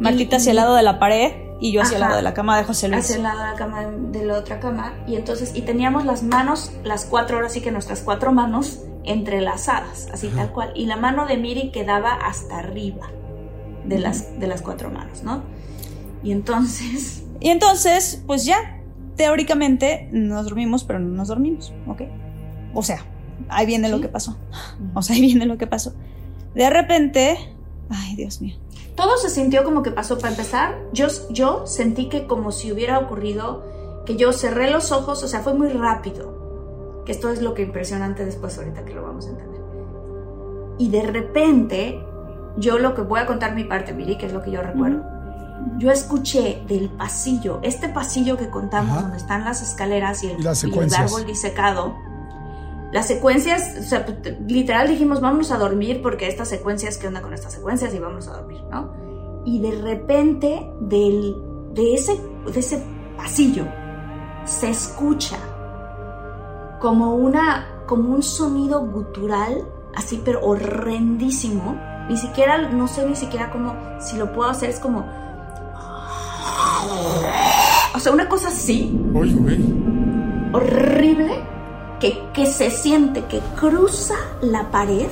Martita 0.00 0.36
Y- 0.36 0.38
hacia 0.38 0.50
el 0.50 0.56
lado 0.56 0.74
de 0.74 0.82
la 0.82 0.98
pared 0.98 1.32
y 1.60 1.70
yo 1.72 1.80
hacia 1.82 1.94
el 1.94 2.00
lado 2.00 2.16
de 2.16 2.22
la 2.22 2.34
cama 2.34 2.58
de 2.58 2.64
José 2.64 2.88
Luis. 2.88 3.04
hacia 3.04 3.16
el 3.16 3.22
lado 3.22 3.38
de 3.40 3.46
la 3.46 3.54
cama 3.54 3.86
de 3.86 4.24
la 4.24 4.38
otra 4.38 4.58
cama, 4.58 4.94
y 5.06 5.14
entonces, 5.16 5.52
y 5.54 5.62
teníamos 5.62 6.04
las 6.04 6.22
manos, 6.24 6.72
las 6.82 7.04
cuatro, 7.04 7.36
ahora 7.36 7.48
sí 7.48 7.60
que 7.60 7.70
nuestras 7.70 8.00
cuatro 8.00 8.32
manos 8.32 8.80
entrelazadas, 9.04 10.08
así 10.12 10.28
tal 10.28 10.50
cual, 10.52 10.72
y 10.74 10.86
la 10.86 10.96
mano 10.96 11.26
de 11.26 11.36
Miri 11.36 11.70
quedaba 11.70 12.14
hasta 12.14 12.58
arriba 12.58 13.10
de 13.86 13.98
las, 13.98 14.38
de 14.38 14.46
las 14.46 14.62
cuatro 14.62 14.90
manos, 14.90 15.22
¿no? 15.22 15.42
Y 16.22 16.32
entonces, 16.32 17.24
Y 17.40 17.48
entonces, 17.48 18.22
pues 18.26 18.44
ya, 18.44 18.80
teóricamente 19.16 20.08
nos 20.12 20.44
dormimos, 20.44 20.84
pero 20.84 21.00
no 21.00 21.08
nos 21.08 21.26
dormimos, 21.28 21.72
¿ok? 21.88 22.02
O 22.72 22.84
sea, 22.84 23.04
ahí 23.48 23.66
viene 23.66 23.88
lo 23.88 24.00
que 24.00 24.08
pasó. 24.08 24.36
O 24.94 25.02
sea, 25.02 25.16
ahí 25.16 25.22
viene 25.22 25.46
lo 25.46 25.58
que 25.58 25.66
pasó. 25.66 25.92
De 26.54 26.70
repente, 26.70 27.36
ay, 27.90 28.14
Dios 28.14 28.40
mío. 28.40 28.56
todo 28.94 29.16
se 29.16 29.28
sintió 29.28 29.64
como 29.64 29.82
que 29.82 29.90
pasó 29.90 30.18
para 30.18 30.30
empezar. 30.30 30.78
Yo, 30.92 31.08
yo 31.30 31.66
sentí 31.66 32.08
que 32.08 32.28
como 32.28 32.52
si 32.52 32.70
hubiera 32.70 32.98
ocurrido 33.00 33.64
que 34.06 34.16
yo 34.16 34.32
cerré 34.32 34.70
los 34.70 34.92
ojos, 34.92 35.22
o 35.24 35.28
sea, 35.28 35.40
fue 35.40 35.54
muy 35.54 35.68
rápido. 35.68 37.02
Que 37.04 37.10
esto 37.10 37.30
es 37.30 37.42
lo 37.42 37.54
que 37.54 37.62
impresionante 37.62 38.24
después 38.24 38.56
ahorita 38.56 38.84
que 38.84 38.94
lo 38.94 39.02
vamos 39.02 39.26
a 39.26 39.30
entender. 39.30 39.60
Y 40.78 40.90
de 40.90 41.02
repente, 41.02 42.04
yo 42.56 42.78
lo 42.78 42.94
que 42.94 43.02
voy 43.02 43.20
a 43.20 43.26
contar 43.26 43.54
mi 43.54 43.64
parte, 43.64 43.92
Miri, 43.92 44.16
que 44.18 44.26
es 44.26 44.32
lo 44.32 44.42
que 44.42 44.50
yo 44.50 44.62
recuerdo. 44.62 45.02
Yo 45.78 45.90
escuché 45.90 46.62
del 46.66 46.90
pasillo, 46.90 47.60
este 47.62 47.88
pasillo 47.88 48.36
que 48.36 48.50
contamos, 48.50 49.00
donde 49.00 49.16
están 49.16 49.44
las 49.44 49.62
escaleras 49.62 50.22
y 50.24 50.30
el, 50.30 50.40
Y 50.40 50.42
las 50.42 50.62
y 50.62 50.66
el 50.66 50.72
secuencias. 50.72 51.12
árbol 51.12 51.26
disecado. 51.26 51.94
Las 52.92 53.06
secuencias, 53.06 53.76
o 53.78 53.82
sea, 53.82 54.04
literal 54.46 54.88
dijimos, 54.88 55.20
vámonos 55.20 55.50
a 55.50 55.58
dormir 55.58 56.02
porque 56.02 56.28
estas 56.28 56.48
secuencias, 56.48 56.98
¿qué 56.98 57.06
onda 57.06 57.22
con 57.22 57.32
estas 57.32 57.52
secuencias? 57.54 57.94
Y 57.94 57.98
vámonos 57.98 58.28
a 58.28 58.32
dormir, 58.38 58.62
¿no? 58.70 58.92
Y 59.44 59.60
de 59.60 59.80
repente, 59.80 60.70
del, 60.80 61.34
de, 61.72 61.94
ese, 61.94 62.20
de 62.52 62.60
ese 62.60 62.82
pasillo, 63.16 63.64
se 64.44 64.68
escucha 64.68 65.38
como, 66.80 67.14
una, 67.14 67.66
como 67.86 68.14
un 68.14 68.22
sonido 68.22 68.84
gutural, 68.84 69.66
así, 69.94 70.20
pero 70.24 70.40
horrendísimo. 70.44 71.76
Ni 72.08 72.16
siquiera, 72.16 72.58
no 72.70 72.88
sé 72.88 73.06
ni 73.06 73.16
siquiera 73.16 73.50
cómo, 73.50 73.74
si 74.00 74.16
lo 74.16 74.32
puedo 74.32 74.50
hacer, 74.50 74.70
es 74.70 74.78
como... 74.80 75.06
O 77.94 77.98
sea, 78.00 78.12
una 78.12 78.28
cosa 78.28 78.48
así, 78.48 78.98
Oye, 79.14 79.34
horrible 80.52 81.42
que, 82.00 82.18
que 82.32 82.46
se 82.46 82.70
siente 82.70 83.24
que 83.26 83.40
cruza 83.58 84.14
la 84.40 84.70
pared 84.70 85.06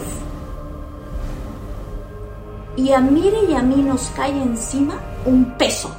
y 2.76 2.92
a 2.92 3.00
Mire 3.00 3.44
y 3.48 3.54
a 3.54 3.62
mí 3.62 3.76
nos 3.82 4.08
cae 4.16 4.42
encima 4.42 4.94
un 5.26 5.44
peso, 5.58 5.90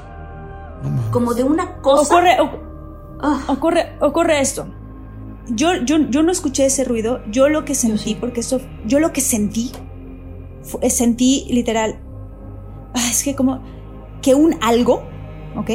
como 1.12 1.34
de 1.34 1.44
una 1.44 1.78
cosa. 1.78 2.16
Ocurre, 2.16 2.38
o- 2.42 2.72
Ah, 3.24 3.40
ocurre, 3.48 3.96
ocurre 4.02 4.40
esto. 4.42 4.66
Yo, 5.50 5.76
yo, 5.86 5.98
yo 6.10 6.24
no 6.24 6.32
escuché 6.32 6.66
ese 6.66 6.84
ruido. 6.84 7.20
Yo 7.30 7.50
lo 7.50 7.66
que 7.66 7.76
sentí, 7.76 8.16
porque 8.16 8.40
eso, 8.40 8.60
yo 8.86 9.00
lo 9.00 9.14
que 9.14 9.22
sentí, 9.22 9.72
sentí 10.90 11.46
literal, 11.50 12.00
ah, 12.94 13.08
es 13.10 13.24
que 13.24 13.36
como 13.36 13.62
que 14.22 14.36
un 14.36 14.56
algo, 14.62 15.04
¿ok? 15.56 15.70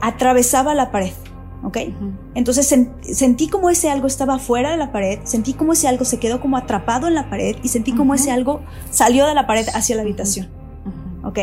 Atravesaba 0.00 0.74
la 0.74 0.90
pared, 0.90 1.12
¿ok? 1.64 1.78
Entonces 2.34 2.70
sen- 2.70 2.92
sentí 3.02 3.48
como 3.48 3.70
ese 3.70 3.90
algo 3.90 4.06
estaba 4.06 4.38
fuera 4.38 4.70
de 4.70 4.76
la 4.76 4.92
pared, 4.92 5.18
sentí 5.24 5.54
como 5.54 5.72
ese 5.72 5.88
algo 5.88 6.04
se 6.04 6.18
quedó 6.18 6.40
como 6.40 6.56
atrapado 6.56 7.08
en 7.08 7.14
la 7.14 7.28
pared 7.30 7.56
y 7.62 7.68
sentí 7.68 7.92
como 7.92 8.12
Ujú. 8.12 8.22
ese 8.22 8.30
algo 8.30 8.60
salió 8.90 9.26
de 9.26 9.34
la 9.34 9.46
pared 9.46 9.66
hacia 9.74 9.96
la 9.96 10.02
habitación, 10.02 10.48
¿ok? 11.24 11.38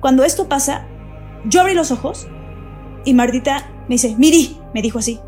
Cuando 0.00 0.24
esto 0.24 0.48
pasa, 0.48 0.86
yo 1.44 1.60
abrí 1.60 1.74
los 1.74 1.90
ojos 1.90 2.28
y 3.04 3.14
Martita 3.14 3.68
me 3.88 3.96
dice, 3.96 4.14
Miri, 4.16 4.56
me 4.74 4.82
dijo 4.82 4.98
así. 4.98 5.18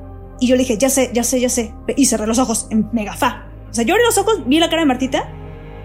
Y 0.40 0.46
yo 0.46 0.54
le 0.54 0.60
dije, 0.60 0.78
ya 0.78 0.88
sé, 0.88 1.10
ya 1.12 1.24
sé, 1.24 1.40
ya 1.40 1.48
sé. 1.48 1.74
Y 1.96 2.06
cerré 2.06 2.26
los 2.26 2.38
ojos 2.38 2.68
en 2.70 2.88
mega 2.92 3.14
fa. 3.14 3.46
O 3.70 3.74
sea, 3.74 3.84
yo 3.84 3.94
abrí 3.94 4.04
los 4.04 4.18
ojos, 4.18 4.46
vi 4.46 4.60
la 4.60 4.68
cara 4.68 4.82
de 4.82 4.86
Martita 4.86 5.28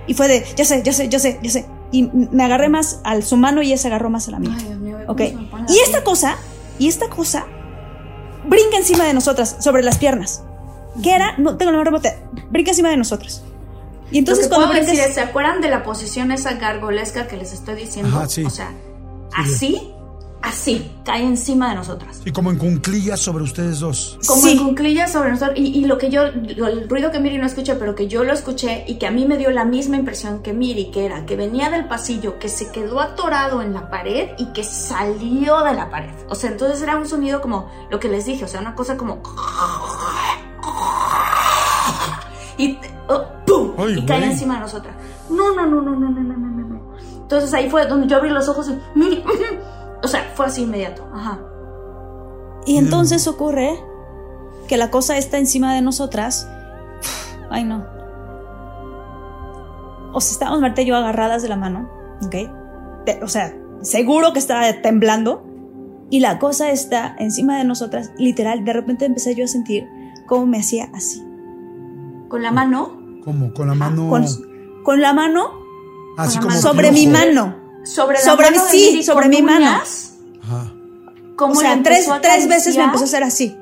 y 0.07 0.13
fue 0.13 0.27
de, 0.27 0.45
ya 0.55 0.65
sé, 0.65 0.81
ya 0.83 0.93
sé, 0.93 1.09
ya 1.09 1.19
sé, 1.19 1.39
ya 1.41 1.49
sé. 1.49 1.65
Y 1.91 2.03
me 2.11 2.43
agarré 2.43 2.69
más 2.69 2.99
a 3.03 3.21
su 3.21 3.37
mano 3.37 3.61
y 3.61 3.67
ella 3.67 3.77
se 3.77 3.87
agarró 3.87 4.09
más 4.09 4.27
a 4.27 4.31
la 4.31 4.39
mía. 4.39 4.51
Ay, 4.57 4.63
Dios 4.65 4.79
mío, 4.79 4.97
¿cómo 5.05 5.13
Ok. 5.13 5.21
Y 5.69 5.77
esta 5.79 5.91
piel? 5.99 6.03
cosa, 6.03 6.37
y 6.79 6.87
esta 6.87 7.07
cosa, 7.09 7.45
brinca 8.47 8.77
encima 8.77 9.05
de 9.05 9.13
nosotras, 9.13 9.57
sobre 9.59 9.83
las 9.83 9.97
piernas. 9.97 10.43
¿Qué 11.01 11.13
era? 11.15 11.37
No 11.37 11.57
tengo 11.57 11.71
la 11.71 11.83
remota. 11.83 12.15
Brinca 12.49 12.71
encima 12.71 12.89
de 12.89 12.97
nosotras. 12.97 13.43
Y 14.11 14.19
entonces 14.19 14.47
cuando 14.47 14.67
brincas- 14.67 14.85
decir 14.91 15.13
¿se 15.13 15.21
acuerdan 15.21 15.61
de 15.61 15.69
la 15.69 15.83
posición 15.83 16.31
esa 16.31 16.53
gargolesca 16.53 17.27
que 17.27 17.37
les 17.37 17.53
estoy 17.53 17.75
diciendo? 17.75 18.15
Ajá, 18.15 18.29
sí. 18.29 18.43
O 18.43 18.49
sea, 18.49 18.71
así, 19.35 19.92
así, 20.45 20.91
cae 21.05 21.23
encima 21.23 21.69
de 21.69 21.75
nosotras. 21.75 22.21
Y 22.25 22.31
como 22.31 22.51
en 22.51 22.57
cunclillas 22.57 23.19
sobre 23.21 23.43
ustedes 23.45 23.79
dos. 23.79 24.19
como 24.27 24.41
Sí. 24.41 24.51
en 24.51 24.57
cunclillas 24.59 25.11
sobre 25.11 25.31
nosotros 25.31 25.57
y, 25.57 25.67
y 25.79 25.85
lo 25.85 25.97
que 25.97 26.09
yo 26.09 26.25
lo- 26.57 26.67
el 26.67 26.89
ruido 26.89 27.11
que 27.11 27.19
Miri 27.19 27.37
no 27.37 27.45
escucha 27.47 27.79
pero 27.79 27.95
que 27.95 28.07
yo 28.09 28.23
lo 28.25 28.33
escuché 28.33 28.83
y 28.87 28.95
que 28.99 29.07
a 29.07 29.11
mí 29.11 29.25
me 29.25 29.37
dio 29.37 29.51
la 29.51 29.63
misma 29.65 29.95
impresión 29.95 30.43
que 30.43 30.51
Miri 30.53 30.91
que 30.91 31.05
era 31.05 31.25
que 31.25 31.35
venía 31.37 31.69
del 31.69 31.85
pasillo 31.87 32.39
que 32.39 32.49
se 32.49 32.71
quedó 32.71 32.99
atorado 32.99 33.61
en 33.61 33.73
la 33.73 33.89
pared 33.89 34.31
y 34.37 34.47
que 34.47 34.63
salió 34.65 35.61
de 35.63 35.73
la 35.75 35.89
pared 35.89 36.11
o 36.29 36.35
sea 36.35 36.51
entonces 36.51 36.81
era 36.81 36.97
un 36.97 37.07
sonido 37.07 37.39
como 37.41 37.69
lo 37.89 37.99
que 38.01 38.09
les 38.09 38.25
dije 38.25 38.43
o 38.43 38.47
sea 38.49 38.59
una 38.59 38.75
cosa 38.75 38.97
como 38.97 39.21
y 42.57 42.77
oh, 43.07 43.23
¡pum! 43.45 43.71
Ay, 43.77 43.97
y 43.99 44.05
cae 44.05 44.19
güey. 44.19 44.31
encima 44.31 44.55
de 44.55 44.59
nosotras 44.61 44.95
no 45.29 45.53
no 45.55 45.65
no 45.65 45.81
no 45.81 45.91
no 45.95 46.09
no 46.09 46.21
no 46.21 46.37
no 46.37 46.47
no 46.47 46.67
no 46.67 46.93
entonces 47.21 47.53
ahí 47.53 47.69
fue 47.69 47.85
donde 47.87 48.07
yo 48.07 48.17
abrí 48.17 48.29
los 48.29 48.47
ojos 48.49 48.69
y 48.69 48.99
Miri 48.99 49.23
o 50.03 50.07
sea 50.07 50.31
fue 50.35 50.45
así 50.45 50.63
inmediato 50.63 51.07
ajá 51.13 51.39
Y 52.65 52.77
entonces 52.77 53.27
ocurre 53.27 53.79
que 54.67 54.77
la 54.77 54.89
cosa 54.89 55.17
está 55.17 55.37
encima 55.37 55.73
de 55.75 55.81
nosotras. 55.81 56.47
Ay, 57.49 57.63
no. 57.63 57.85
O 60.13 60.21
sea, 60.21 60.31
estábamos 60.31 60.61
Marta 60.61 60.81
y 60.81 60.85
yo 60.85 60.95
agarradas 60.95 61.41
de 61.41 61.49
la 61.49 61.57
mano, 61.57 61.89
¿ok? 62.25 62.35
O 63.23 63.27
sea, 63.27 63.53
seguro 63.81 64.31
que 64.33 64.39
estaba 64.39 64.71
temblando. 64.81 65.43
Y 66.09 66.19
la 66.19 66.37
cosa 66.37 66.69
está 66.69 67.15
encima 67.17 67.57
de 67.57 67.63
nosotras, 67.63 68.11
literal. 68.17 68.63
De 68.63 68.71
repente 68.71 69.05
empecé 69.05 69.33
yo 69.33 69.45
a 69.45 69.47
sentir 69.47 69.87
cómo 70.27 70.45
me 70.45 70.59
hacía 70.59 70.89
así. 70.93 71.25
con 72.29 72.43
la 72.43 72.51
mano 72.51 72.99
¿Cómo? 73.23 73.53
Con 73.53 73.67
la 73.67 73.73
mano. 73.73 74.09
Con, 74.09 74.25
con 74.83 75.01
la 75.01 75.13
mano 75.13 75.51
así 76.17 76.37
con 76.37 76.49
la 76.49 76.53
como. 76.53 76.61
mano. 76.61 76.61
sobre 76.61 76.91
mi 76.91 77.07
mano. 77.07 77.55
Sobre 77.83 78.17
la 78.17 78.23
Sobre 78.23 78.51
mano 78.51 78.63
mi- 78.63 78.71
de 78.71 78.71
sí, 78.71 78.91
Miri 78.91 79.03
sobre 79.03 79.29
mi 79.29 79.41
mano. 79.41 79.65
uñas, 79.65 80.13
Ajá. 80.43 80.73
cómo 81.35 81.53
O 81.53 81.55
sea, 81.61 81.81
tres, 81.83 82.09
tres 82.21 82.47
veces 82.47 82.75
me 82.77 82.83
empezó 82.83 83.03
a 83.03 83.07
hacer 83.07 83.23
así. 83.23 83.55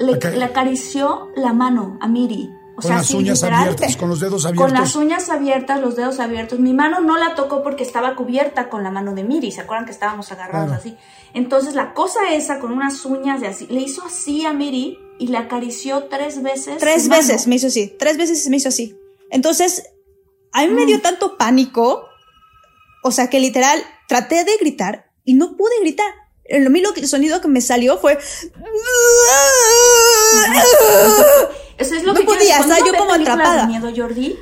le, 0.00 0.44
acarició 0.44 1.28
la 1.36 1.52
mano 1.52 1.98
a 2.00 2.06
Miri 2.08 2.48
O 2.72 2.80
Con 2.80 2.82
sea, 2.90 2.96
las 2.98 3.10
uñas 3.10 3.38
literal, 3.38 3.62
abiertas, 3.62 3.96
con 3.96 4.08
los 4.08 4.20
dedos 4.20 4.46
abiertos. 4.46 4.70
Con 4.70 4.80
las 4.80 4.94
uñas 4.94 5.28
abiertas, 5.30 5.80
los 5.80 5.96
dedos 5.96 6.20
abiertos. 6.20 6.60
Mi 6.60 6.72
mano 6.72 7.00
no 7.00 7.16
la 7.18 7.34
tocó 7.34 7.64
porque 7.64 7.82
estaba 7.82 8.14
cubierta 8.14 8.68
con 8.68 8.84
la 8.84 8.92
mano 8.92 9.14
de 9.16 9.24
Miri. 9.24 9.50
¿Se 9.50 9.60
acuerdan 9.62 9.84
que 9.84 9.90
estábamos 9.90 10.30
agarrados 10.30 10.68
Claro. 10.68 10.80
así? 10.80 10.96
Entonces 11.34 11.74
la 11.74 11.92
cosa 11.92 12.32
esa 12.32 12.60
con 12.60 12.70
unas 12.70 13.04
uñas 13.04 13.40
de 13.40 13.48
así, 13.48 13.66
le 13.66 13.80
hizo 13.80 14.04
así 14.06 14.46
a 14.46 14.52
Miri 14.52 14.96
y 15.18 15.26
le 15.26 15.38
acarició 15.38 16.04
tres 16.04 16.40
veces. 16.44 16.78
Tres 16.78 17.08
mano. 17.08 17.20
veces 17.20 17.48
me 17.48 17.56
hizo 17.56 17.66
así, 17.66 17.92
tres 17.98 18.16
veces 18.16 18.48
me 18.48 18.58
hizo 18.58 18.68
así. 18.68 18.96
Entonces, 19.30 19.82
a 20.52 20.62
mí 20.64 20.68
me 20.72 20.86
dio 20.86 21.00
tanto 21.00 21.36
pánico, 21.36 22.04
o 23.02 23.10
sea, 23.10 23.28
que 23.30 23.40
literal 23.40 23.82
traté 24.08 24.44
de 24.44 24.56
gritar 24.58 25.10
y 25.24 25.34
no 25.34 25.56
pude 25.56 25.78
gritar. 25.80 26.10
Lo 26.50 26.92
que- 26.94 27.00
el 27.00 27.08
sonido 27.08 27.40
que 27.42 27.48
me 27.48 27.60
salió 27.60 27.98
fue... 27.98 28.18
Eso 31.78 31.94
es 31.94 32.02
lo 32.02 32.12
No 32.12 32.18
que 32.20 32.24
podía, 32.26 32.58
estaba 32.58 32.78
yo 32.80 32.92
como 32.96 33.12
atrapada. 33.12 33.62
de 33.62 33.66
miedo, 33.68 33.90
Jordi, 33.96 34.36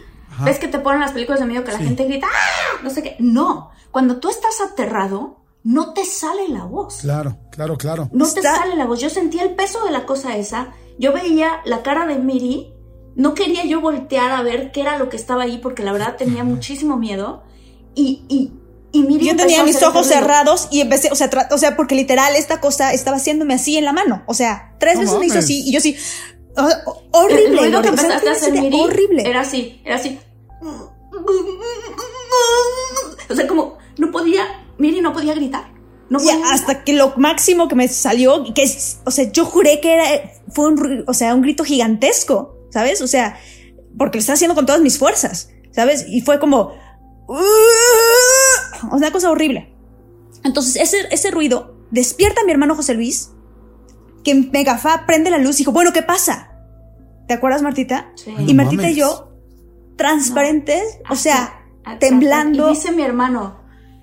ves 0.44 0.58
que 0.58 0.68
te 0.68 0.78
ponen 0.78 1.00
las 1.00 1.12
películas 1.12 1.40
de 1.40 1.46
miedo 1.46 1.64
que 1.64 1.72
la 1.72 1.78
gente 1.78 2.04
grita, 2.04 2.26
¡ah! 2.32 2.80
No 2.82 2.90
sé 2.90 3.02
qué. 3.02 3.16
No, 3.18 3.70
cuando 3.90 4.18
tú 4.18 4.30
estás 4.30 4.60
aterrado, 4.60 5.42
no 5.62 5.92
te 5.92 6.04
sale 6.04 6.48
la 6.48 6.64
voz. 6.64 6.98
Claro, 7.02 7.36
claro, 7.50 7.76
claro. 7.76 8.08
No 8.12 8.24
te 8.32 8.40
sale 8.40 8.74
la 8.76 8.86
voz. 8.86 9.00
Yo 9.00 9.10
sentía 9.10 9.42
el 9.42 9.54
peso 9.54 9.84
de 9.84 9.90
la 9.90 10.06
cosa 10.06 10.36
esa. 10.36 10.72
Yo 10.98 11.12
veía 11.12 11.60
la 11.64 11.82
cara 11.82 12.06
de 12.06 12.16
Miri. 12.16 12.72
No 13.16 13.34
quería 13.34 13.64
yo 13.64 13.80
voltear 13.80 14.30
a 14.32 14.42
ver 14.42 14.72
qué 14.72 14.80
era 14.82 14.98
lo 14.98 15.08
que 15.08 15.16
estaba 15.16 15.42
ahí 15.44 15.58
porque 15.58 15.82
la 15.82 15.92
verdad 15.92 16.16
tenía 16.16 16.44
muchísimo 16.44 16.96
miedo. 16.96 17.42
Y, 17.96 18.22
y, 18.28 18.52
y 18.92 19.02
Miri 19.02 19.26
Yo 19.26 19.36
tenía 19.36 19.64
mis 19.64 19.82
ojos 19.82 20.06
cerrados 20.06 20.68
y 20.70 20.80
empecé, 20.82 21.10
o 21.10 21.16
sea, 21.16 21.28
tra- 21.28 21.48
o 21.50 21.58
sea, 21.58 21.74
porque 21.76 21.94
literal 21.96 22.36
esta 22.36 22.60
cosa 22.60 22.92
estaba 22.92 23.16
haciéndome 23.16 23.54
así 23.54 23.76
en 23.76 23.84
la 23.84 23.92
mano. 23.92 24.22
O 24.26 24.34
sea, 24.34 24.76
tres 24.78 25.00
veces 25.00 25.18
me 25.18 25.26
hizo 25.26 25.38
así 25.40 25.64
y 25.66 25.72
yo 25.72 25.80
sí. 25.80 25.96
o- 26.56 26.62
o- 26.62 27.28
El- 27.28 27.34
horrible. 27.34 27.44
El, 27.46 27.58
ruido 27.58 27.82
que 27.82 27.88
Lore, 27.88 27.90
o 27.90 27.96
sea, 27.96 28.04
empezaste 28.06 28.28
a 28.28 28.30
no 28.30 28.36
hacer, 28.36 28.52
tienes 28.52 28.70
idea, 28.70 28.70
Miri, 28.70 28.82
Horrible. 28.84 29.28
era 29.28 29.40
así, 29.40 29.80
era 29.84 29.96
así. 29.96 30.18
O 33.28 33.34
sea, 33.34 33.46
como 33.46 33.78
no 33.98 34.10
podía, 34.10 34.44
Miri 34.78 35.00
no 35.00 35.12
podía 35.12 35.34
gritar. 35.34 35.64
No 36.08 36.20
Y 36.20 36.26
podía 36.26 36.50
hasta 36.52 36.84
que 36.84 36.92
lo 36.92 37.14
máximo 37.16 37.66
que 37.68 37.74
me 37.74 37.88
salió, 37.88 38.44
que 38.54 38.62
es, 38.62 38.98
o 39.04 39.10
sea, 39.10 39.30
yo 39.32 39.44
juré 39.44 39.80
que 39.80 39.94
era, 39.94 40.04
fue 40.52 40.68
un, 40.68 41.04
o 41.06 41.14
sea, 41.14 41.34
un 41.34 41.42
grito 41.42 41.64
gigantesco, 41.64 42.56
¿sabes? 42.70 43.00
O 43.02 43.08
sea, 43.08 43.38
porque 43.98 44.18
lo 44.18 44.20
estaba 44.20 44.34
haciendo 44.34 44.54
con 44.54 44.66
todas 44.66 44.80
mis 44.80 44.98
fuerzas, 44.98 45.50
¿sabes? 45.72 46.06
Y 46.08 46.20
fue 46.20 46.38
como, 46.38 46.72
una 47.28 49.10
cosa 49.12 49.30
horrible. 49.30 49.74
Entonces, 50.44 50.76
ese, 50.76 51.08
ese 51.10 51.30
ruido 51.30 51.76
despierta 51.90 52.42
a 52.42 52.44
mi 52.44 52.52
hermano 52.52 52.76
José 52.76 52.94
Luis, 52.94 53.32
que 54.22 54.34
Megafá 54.34 55.06
prende 55.06 55.30
la 55.30 55.38
luz 55.38 55.56
y 55.56 55.58
dijo, 55.58 55.72
bueno, 55.72 55.92
¿qué 55.92 56.02
pasa? 56.02 56.52
¿Te 57.28 57.34
acuerdas, 57.34 57.62
Martita? 57.62 58.12
Sí. 58.14 58.34
Y 58.46 58.54
Martita 58.54 58.82
mames. 58.82 58.96
y 58.96 59.00
yo, 59.00 59.32
transparentes, 59.96 60.98
o 61.08 61.16
sea, 61.16 61.64
temblando. 61.98 62.68
Y 62.68 62.74
dice 62.74 62.92
mi 62.92 63.02
hermano, 63.02 63.60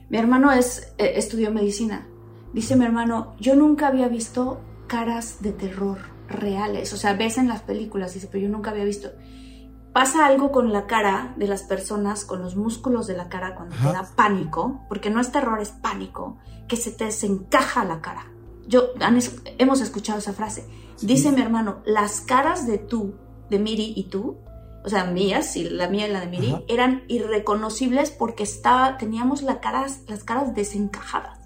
mi 0.10 0.18
hermano 0.18 0.52
es, 0.52 0.94
eh, 0.98 1.14
estudió 1.16 1.52
medicina. 1.52 2.08
Dice 2.54 2.76
mi 2.76 2.86
hermano, 2.86 3.36
yo 3.40 3.56
nunca 3.56 3.88
había 3.88 4.08
visto 4.08 4.62
caras 4.88 5.42
de 5.42 5.54
terror 5.54 6.00
reales. 6.28 6.94
O 6.94 6.98
sea, 6.98 7.14
ves 7.14 7.38
en 7.38 7.48
las 7.48 7.62
películas, 7.62 8.14
dice, 8.14 8.28
pero 8.32 8.44
yo 8.44 8.50
nunca 8.50 8.72
había 8.72 8.84
visto. 8.84 9.12
Pasa 9.94 10.26
algo 10.26 10.52
con 10.52 10.74
la 10.74 10.88
cara 10.88 11.34
de 11.38 11.48
las 11.48 11.62
personas, 11.64 12.26
con 12.26 12.42
los 12.42 12.56
músculos 12.56 13.06
de 13.06 13.16
la 13.16 13.30
cara 13.30 13.54
cuando 13.56 13.76
Ajá. 13.76 13.90
te 13.92 13.94
da 13.98 14.10
pánico, 14.16 14.82
porque 14.90 15.10
no 15.12 15.22
es 15.22 15.32
terror, 15.32 15.60
es 15.62 15.70
pánico, 15.70 16.38
que 16.68 16.78
se 16.78 16.92
te 16.92 17.06
desencaja 17.06 17.86
la 17.86 18.02
cara. 18.02 18.26
Yo, 18.68 18.86
han 19.02 19.20
hemos 19.60 19.82
escuchado 19.82 20.18
esa 20.20 20.34
frase. 20.34 20.68
Dice 21.02 21.32
mi 21.32 21.42
hermano, 21.42 21.82
las 21.86 22.22
caras 22.22 22.66
de 22.66 22.80
tú, 22.80 23.16
de 23.50 23.60
Miri 23.60 23.94
y 23.96 24.06
tú, 24.06 24.38
o 24.86 24.90
sea, 24.90 25.04
mías 25.06 25.56
y 25.58 25.66
la 25.70 25.88
mía 25.88 26.08
y 26.08 26.12
la 26.12 26.22
de 26.22 26.28
Miri, 26.28 26.52
Ajá. 26.54 26.62
eran 26.68 27.04
irreconocibles 27.08 28.10
porque 28.10 28.44
estaba, 28.44 28.98
teníamos 28.98 29.44
la 29.44 29.60
caras, 29.60 30.00
las 30.08 30.24
caras 30.24 30.56
desencajadas. 30.56 31.40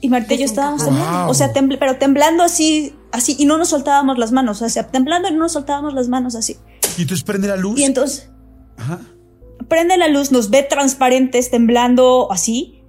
Y 0.00 0.08
Marta 0.08 0.34
y 0.34 0.38
yo 0.38 0.44
estábamos 0.44 0.84
Wow. 0.84 0.94
temblando. 0.94 1.30
O 1.30 1.34
sea, 1.34 1.52
temble- 1.52 1.76
pero 1.78 1.98
temblando 1.98 2.44
así, 2.44 2.96
así, 3.12 3.36
y 3.38 3.46
no 3.46 3.58
nos 3.58 3.68
soltábamos 3.68 4.16
las 4.16 4.30
manos. 4.32 4.62
O 4.62 4.68
sea, 4.68 4.86
temblando 4.88 5.28
y 5.28 5.32
no 5.32 5.38
nos 5.40 5.52
soltábamos 5.52 5.92
las 5.92 6.08
manos 6.08 6.34
así. 6.36 6.56
Y 6.98 7.02
entonces 7.02 7.24
prende 7.24 7.48
la 7.48 7.56
luz. 7.56 7.78
Y 7.78 7.84
entonces 7.84 8.30
Ajá. 8.76 9.00
prende 9.68 9.96
la 9.96 10.08
luz, 10.08 10.30
nos 10.32 10.50
ve 10.50 10.62
transparentes, 10.62 11.50
temblando 11.50 12.30
así. 12.30 12.82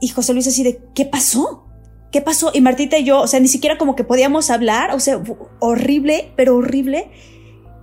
Y 0.00 0.08
José 0.08 0.32
Luis 0.34 0.46
así 0.48 0.62
de, 0.64 0.80
¿qué 0.94 1.04
pasó? 1.06 1.66
¿Qué 2.10 2.20
pasó? 2.20 2.50
Y 2.52 2.60
Martita 2.60 2.98
y 2.98 3.04
yo, 3.04 3.20
o 3.20 3.26
sea, 3.26 3.40
ni 3.40 3.48
siquiera 3.48 3.78
como 3.78 3.94
que 3.96 4.04
podíamos 4.04 4.50
hablar, 4.50 4.94
o 4.94 5.00
sea, 5.00 5.22
horrible, 5.60 6.32
pero 6.36 6.56
horrible. 6.56 7.10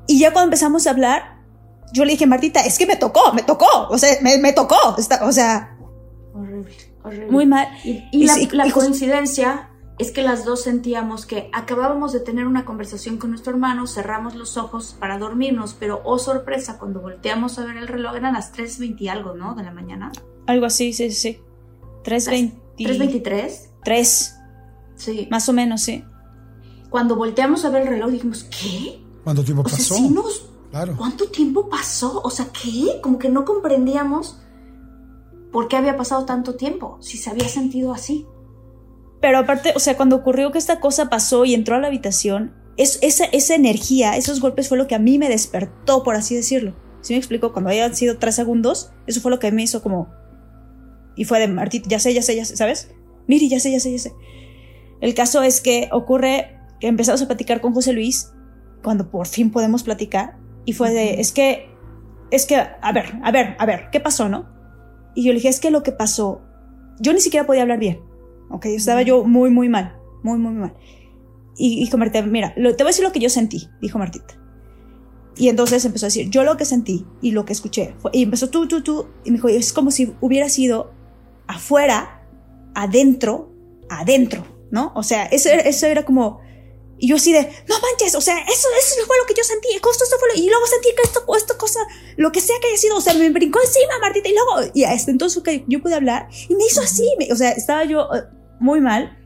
Y 0.07 0.20
ya 0.20 0.32
cuando 0.34 0.48
empezamos 0.48 0.86
a 0.86 0.91
hablar, 0.91 1.40
yo 1.94 2.06
le 2.06 2.11
dije, 2.11 2.28
Martita, 2.28 2.60
es 2.61 2.78
que 2.78 2.86
me 2.86 2.95
tocó, 2.95 3.34
me 3.34 3.41
tocó, 3.41 3.66
o 3.90 3.98
sea, 3.98 4.18
me, 4.22 4.38
me 4.38 4.53
tocó, 4.53 4.76
Está- 4.98 5.26
o 5.26 5.32
sea, 5.32 5.76
Horrible, 6.34 6.72
horrible. 7.03 7.32
muy 7.32 7.45
mal. 7.48 7.68
Y, 7.84 8.03
y 8.11 8.24
Y 8.24 8.26
la, 8.52 8.70
coincidencia 8.72 9.70
es 10.00 10.12
que 10.12 10.24
las 10.24 10.46
dos 10.46 10.64
sentíamos 10.64 11.26
que 11.26 11.50
acabábamos 11.54 12.14
de 12.14 12.22
tener 12.22 12.48
una 12.48 12.66
conversación 12.66 13.18
con 13.18 13.30
nuestro 13.32 13.52
hermano, 13.54 13.86
cerramos 13.86 14.34
los 14.34 14.58
ojos 14.58 14.96
para 15.00 15.20
dormirnos, 15.20 15.76
pero 15.78 16.02
oh 16.06 16.18
sorpresa, 16.18 16.80
cuando 16.80 17.02
volteamos 17.02 17.60
a 17.60 17.66
ver 17.66 17.78
el 17.78 17.88
reloj 17.88 18.16
eran 18.16 18.34
las 18.34 18.54
3.20 18.54 19.02
y 19.02 19.08
algo, 19.10 19.36
¿no? 19.36 19.56
De 19.56 19.64
la 19.64 19.72
mañana. 19.72 20.12
Algo 20.48 20.66
así, 20.66 20.94
sí, 20.94 21.12
sí, 21.12 21.34
sí. 21.34 21.40
3.20. 22.06 22.54
3.23. 22.78 23.70
3, 23.84 24.36
Sí. 24.96 25.28
más 25.30 25.48
o 25.50 25.54
menos, 25.54 25.82
sí. 25.82 26.04
Cuando 26.90 27.16
volteamos 27.16 27.64
a 27.66 27.70
ver 27.70 27.84
el 27.84 27.88
reloj 27.90 28.10
dijimos, 28.12 28.44
¿qué? 28.46 29.02
¿Cuánto 29.24 29.44
tiempo 29.44 29.64
O 29.64 29.70
sea, 29.70 29.78
pasó? 29.78 29.96
sí 29.96 30.10
nos... 30.10 30.46
Claro. 30.72 30.96
¿Cuánto 30.98 31.26
tiempo 31.30 31.68
pasó? 31.68 32.22
O 32.24 32.30
sea, 32.30 32.48
¿qué? 32.54 33.00
Como 33.02 33.18
que 33.20 33.28
no 33.30 33.44
comprendíamos 33.44 34.40
por 35.52 35.68
qué 35.68 35.76
había 35.78 35.98
pasado 35.98 36.26
tanto 36.26 36.56
tiempo, 36.56 36.98
si 37.02 37.18
se 37.18 37.30
había 37.30 37.48
sentido 37.50 37.92
así. 37.92 38.26
Pero 39.22 39.38
aparte, 39.38 39.74
o 39.76 39.80
sea, 39.80 39.98
cuando 39.98 40.16
ocurrió 40.16 40.52
que 40.52 40.58
esta 40.58 40.80
cosa 40.80 41.10
pasó 41.10 41.46
y 41.46 41.54
entró 41.54 41.76
a 41.76 41.80
la 41.80 41.88
habitación, 41.88 42.54
es, 42.78 43.00
esa, 43.02 43.26
esa 43.26 43.56
energía, 43.56 44.16
esos 44.16 44.40
golpes 44.40 44.70
fue 44.70 44.78
lo 44.78 44.88
que 44.88 44.96
a 44.96 45.00
mí 45.00 45.18
me 45.18 45.28
despertó, 45.30 46.04
por 46.04 46.16
así 46.16 46.36
decirlo. 46.36 46.76
¿Sí 47.02 47.14
me 47.14 47.18
explico? 47.18 47.52
Cuando 47.52 47.70
hayan 47.70 47.96
sido 47.96 48.18
tres 48.18 48.36
segundos, 48.36 48.91
eso 49.08 49.22
fue 49.22 49.32
lo 49.32 49.40
que 49.40 49.52
me 49.52 49.64
hizo 49.64 49.82
como... 49.82 50.10
Y 51.16 51.26
fue 51.26 51.40
de 51.40 51.48
Martita, 51.48 51.90
ya 51.90 52.00
sé, 52.00 52.14
ya 52.14 52.22
sé, 52.22 52.36
ya 52.36 52.46
sé, 52.46 52.56
¿sabes? 52.56 52.91
Miri, 53.28 53.50
ya 53.50 53.60
sé, 53.60 53.72
ya 53.72 53.80
sé, 53.80 53.91
ya 53.91 54.00
sé. 54.00 54.14
El 55.02 55.14
caso 55.14 55.44
es 55.44 55.60
que 55.60 55.90
ocurre 55.91 56.58
que 56.80 56.88
empezamos 56.88 57.22
a 57.22 57.28
platicar 57.28 57.60
con 57.60 57.74
José 57.74 57.91
Luis, 57.94 58.32
cuando 58.84 59.12
por 59.12 59.28
fin 59.28 59.52
podemos 59.52 59.84
platicar, 59.84 60.38
y 60.66 60.74
fue 60.74 60.91
de, 60.91 61.20
es 61.20 61.32
que, 61.32 61.70
es 62.32 62.46
que, 62.46 62.56
a 62.56 62.91
ver, 62.94 63.20
a 63.24 63.32
ver, 63.32 63.56
a 63.60 63.66
ver, 63.66 63.90
¿qué 63.91 64.00
pasó, 64.00 64.30
no? 64.30 64.48
Y 65.16 65.24
yo 65.24 65.34
le 65.34 65.36
dije, 65.36 65.50
es 65.50 65.60
que 65.60 65.72
lo 65.72 65.84
que 65.84 65.91
pasó, 65.91 66.41
yo 67.00 67.12
ni 67.12 67.20
siquiera 67.20 67.46
podía 67.46 67.64
hablar 67.64 67.80
bien. 67.80 68.00
Ok, 68.50 68.66
estaba 68.68 69.02
yo 69.04 69.24
muy, 69.24 69.50
muy 69.50 69.70
mal, 69.70 69.98
muy, 70.24 70.38
muy 70.38 70.54
mal. 70.54 70.74
Y 71.58 71.80
dijo 71.82 71.98
Martita, 71.98 72.22
mira, 72.26 72.54
lo- 72.58 72.76
te 72.76 72.84
voy 72.84 72.90
a 72.90 72.92
decir 72.92 73.04
lo 73.06 73.12
que 73.12 73.20
yo 73.20 73.30
sentí, 73.30 73.68
dijo 73.82 74.00
Martita. 74.00 74.36
Y 75.38 75.50
entonces 75.50 75.84
empezó 75.86 76.06
a 76.06 76.08
decir, 76.08 76.30
yo 76.30 76.44
lo 76.44 76.58
que 76.58 76.66
sentí 76.66 77.06
y 77.22 77.32
lo 77.32 77.46
que 77.46 77.54
escuché. 77.54 77.94
fue- 78.00 78.12
y 78.14 78.24
empezó 78.24 78.50
tú, 78.50 78.68
tú, 78.68 78.82
tú. 78.82 79.08
Y 79.24 79.32
me 79.32 79.38
dijo, 79.38 79.48
es 79.50 79.72
como 79.74 79.92
si 79.92 80.14
hubiera 80.22 80.50
sido 80.50 80.92
afuera, 81.48 82.22
adentro, 82.76 83.52
adentro, 83.90 84.44
¿no? 84.72 84.92
O 84.96 85.04
sea, 85.04 85.26
eso, 85.26 85.50
eso 85.50 85.86
era 85.88 86.04
como... 86.04 86.40
Y 87.02 87.08
yo 87.08 87.16
así 87.16 87.32
de, 87.32 87.42
no 87.68 87.76
manches, 87.80 88.14
o 88.16 88.22
sea, 88.22 88.38
eso, 88.40 88.68
eso 88.78 88.96
fue 89.08 89.18
lo 89.18 89.26
que 89.26 89.34
yo 89.34 89.44
sentí, 89.44 89.70
justo 89.82 90.04
eso 90.04 90.18
fue 90.20 90.30
lo, 90.30 90.36
y 90.36 90.50
luego 90.50 90.66
sentí 90.68 90.90
que 90.96 91.02
esto, 91.04 91.24
esta 91.38 91.58
cosa, 91.58 91.80
lo 92.18 92.32
que 92.32 92.42
sea 92.42 92.58
que 92.62 92.68
haya 92.68 92.78
sido, 92.78 92.98
o 92.98 93.02
sea, 93.02 93.14
me 93.14 93.30
brincó 93.30 93.60
encima, 93.62 94.00
Martita, 94.02 94.28
y 94.28 94.34
luego, 94.34 94.72
y 94.74 94.84
hasta 94.84 95.10
entonces 95.10 95.42
que 95.42 95.64
yo 95.68 95.82
pude 95.82 95.96
hablar, 95.96 96.28
y 96.50 96.56
me 96.56 96.66
hizo 96.66 96.82
así, 96.82 97.10
me- 97.18 97.32
o 97.32 97.36
sea, 97.38 97.52
estaba 97.52 97.86
yo 97.86 98.02
eh, 98.14 98.24
muy 98.60 98.82
mal, 98.82 99.18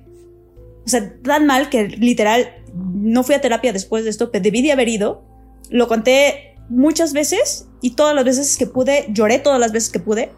o 0.86 0.88
sea, 0.88 1.20
tan 1.24 1.48
mal 1.48 1.70
que 1.70 1.88
literal 1.88 2.64
no 2.76 3.24
fui 3.24 3.34
a 3.36 3.41
terapia 3.41 3.74
después 3.74 4.04
de 4.04 4.12
esto, 4.12 4.30
pero 4.32 4.44
debí 4.44 4.62
de 4.62 4.72
haber 4.72 4.90
ido, 4.90 5.24
lo 5.70 5.88
conté 5.88 6.56
muchas 6.70 7.12
veces, 7.14 7.66
y 7.82 7.95
todas 7.95 8.14
las 8.14 8.24
veces 8.24 8.56
que 8.56 8.68
pude, 8.68 9.08
lloré 9.10 9.40
todas 9.40 9.60
las 9.60 9.72
veces 9.72 9.90
que 9.90 10.00
pude, 10.00 10.32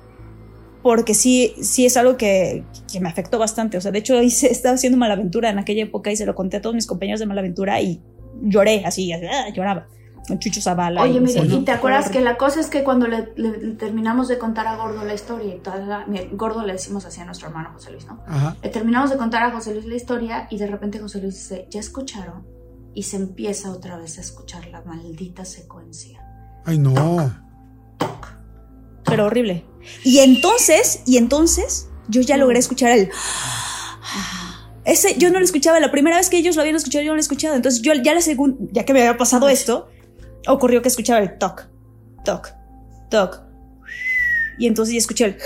porque 0.86 1.16
sí, 1.16 1.56
sí 1.64 1.84
es 1.88 1.98
algo 1.98 2.16
que, 2.16 2.64
que 2.92 3.00
me 3.00 3.10
afectó 3.10 3.40
bastante. 3.40 3.76
O 3.76 3.82
sea, 3.82 3.92
de 3.92 3.98
hecho, 3.98 4.22
hice, 4.22 4.46
estaba 4.52 4.76
haciendo 4.76 5.00
Malaventura 5.00 5.50
en 5.50 5.58
aquella 5.58 5.82
época 5.82 6.12
y 6.12 6.16
se 6.16 6.28
lo 6.28 6.36
conté 6.36 6.58
a 6.58 6.62
todos 6.62 6.76
mis 6.76 6.86
compañeros 6.86 7.20
de 7.20 7.26
Malaventura 7.26 7.82
y 7.82 8.00
lloré 8.44 8.86
así, 8.86 9.12
así, 9.12 9.26
ah, 9.26 9.50
lloraba. 9.52 9.88
Con 10.28 10.38
Chucho 10.38 10.62
Zavala. 10.62 11.02
Oye, 11.02 11.18
y- 11.18 11.22
mire, 11.22 11.44
y 11.44 11.60
te 11.66 11.72
acuerdas 11.72 12.10
que 12.10 12.22
la 12.22 12.38
cosa 12.38 12.60
es 12.60 12.68
que 12.68 12.84
cuando 12.84 13.08
le, 13.08 13.30
le- 13.36 13.58
le 13.58 13.72
terminamos 13.74 14.28
de 14.28 14.38
contar 14.38 14.68
a 14.68 14.76
Gordo 14.76 15.04
la 15.04 15.16
historia 15.16 15.56
y 15.56 15.58
toda 15.58 15.78
la, 15.78 16.06
Gordo 16.34 16.64
le 16.64 16.74
decimos 16.74 17.04
así 17.08 17.20
a 17.20 17.26
nuestro 17.26 17.48
hermano 17.48 17.72
José 17.74 17.90
Luis, 17.92 18.06
¿no? 18.06 18.22
Ajá. 18.28 18.56
Le 18.62 18.70
terminamos 18.70 19.10
de 19.10 19.18
contar 19.18 19.42
a 19.42 19.52
José 19.52 19.74
Luis 19.74 19.86
la 19.88 19.96
historia 19.96 20.48
y 20.52 20.58
de 20.60 20.68
repente 20.68 21.00
José 21.00 21.20
Luis 21.20 21.34
dice, 21.34 21.68
¿ya 21.72 21.80
escucharon? 21.80 22.46
Y 22.94 23.02
se 23.04 23.18
empieza 23.18 23.72
otra 23.72 23.98
vez 23.98 24.20
a 24.20 24.22
escuchar 24.22 24.68
la 24.68 24.82
maldita 24.84 25.46
secuencia. 25.46 26.20
Ay, 26.64 26.78
no. 26.78 26.94
Pero 29.06 29.26
horrible. 29.26 29.66
Y 30.04 30.20
entonces, 30.20 31.02
y 31.06 31.18
entonces, 31.18 31.90
yo 32.08 32.22
ya 32.22 32.38
logré 32.38 32.60
escuchar 32.60 32.92
el... 32.92 33.10
Ese, 34.86 35.18
yo 35.18 35.32
no 35.32 35.40
lo 35.40 35.46
escuchaba, 35.46 35.80
la 35.80 35.90
primera 35.90 36.18
vez 36.18 36.30
que 36.30 36.38
ellos 36.38 36.56
lo 36.56 36.62
habían 36.62 36.76
escuchado, 36.76 37.04
yo 37.04 37.10
no 37.10 37.16
lo 37.16 37.20
he 37.20 37.22
escuchado. 37.22 37.56
Entonces, 37.56 37.82
yo 37.82 37.94
ya 37.94 38.14
la 38.14 38.22
segunda, 38.22 38.58
ya 38.72 38.86
que 38.86 38.94
me 38.94 39.00
había 39.00 39.18
pasado 39.18 39.50
esto, 39.50 39.90
ocurrió 40.48 40.84
que 40.84 40.90
escuchaba 40.90 41.20
el 41.20 41.40
toc, 41.40 41.68
toc, 42.24 42.54
toc. 43.10 43.42
Y 44.60 44.68
entonces 44.68 44.94
ya 44.94 45.00
escuché 45.00 45.26
el... 45.26 45.38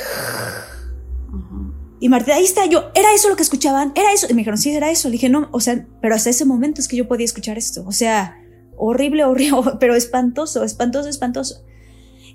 Y 2.01 2.07
Marta, 2.07 2.33
ahí 2.33 2.45
está 2.45 2.65
yo, 2.65 2.91
¿era 2.95 3.13
eso 3.13 3.27
lo 3.27 3.35
que 3.35 3.43
escuchaban? 3.43 3.91
¿Era 3.95 4.13
eso? 4.13 4.27
Y 4.29 4.33
me 4.33 4.39
dijeron, 4.39 4.57
sí, 4.57 4.71
era 4.71 4.89
eso. 4.89 5.09
Le 5.09 5.13
dije, 5.13 5.27
no, 5.27 5.49
o 5.51 5.59
sea, 5.59 5.85
pero 6.01 6.15
hasta 6.15 6.29
ese 6.29 6.45
momento 6.45 6.79
es 6.79 6.87
que 6.87 6.95
yo 6.95 7.07
podía 7.07 7.25
escuchar 7.25 7.57
esto. 7.57 7.83
O 7.85 7.91
sea, 7.91 8.37
horrible, 8.77 9.25
horrible, 9.25 9.73
pero 9.79 9.95
espantoso, 9.95 10.63
espantoso, 10.63 11.09
espantoso. 11.09 11.63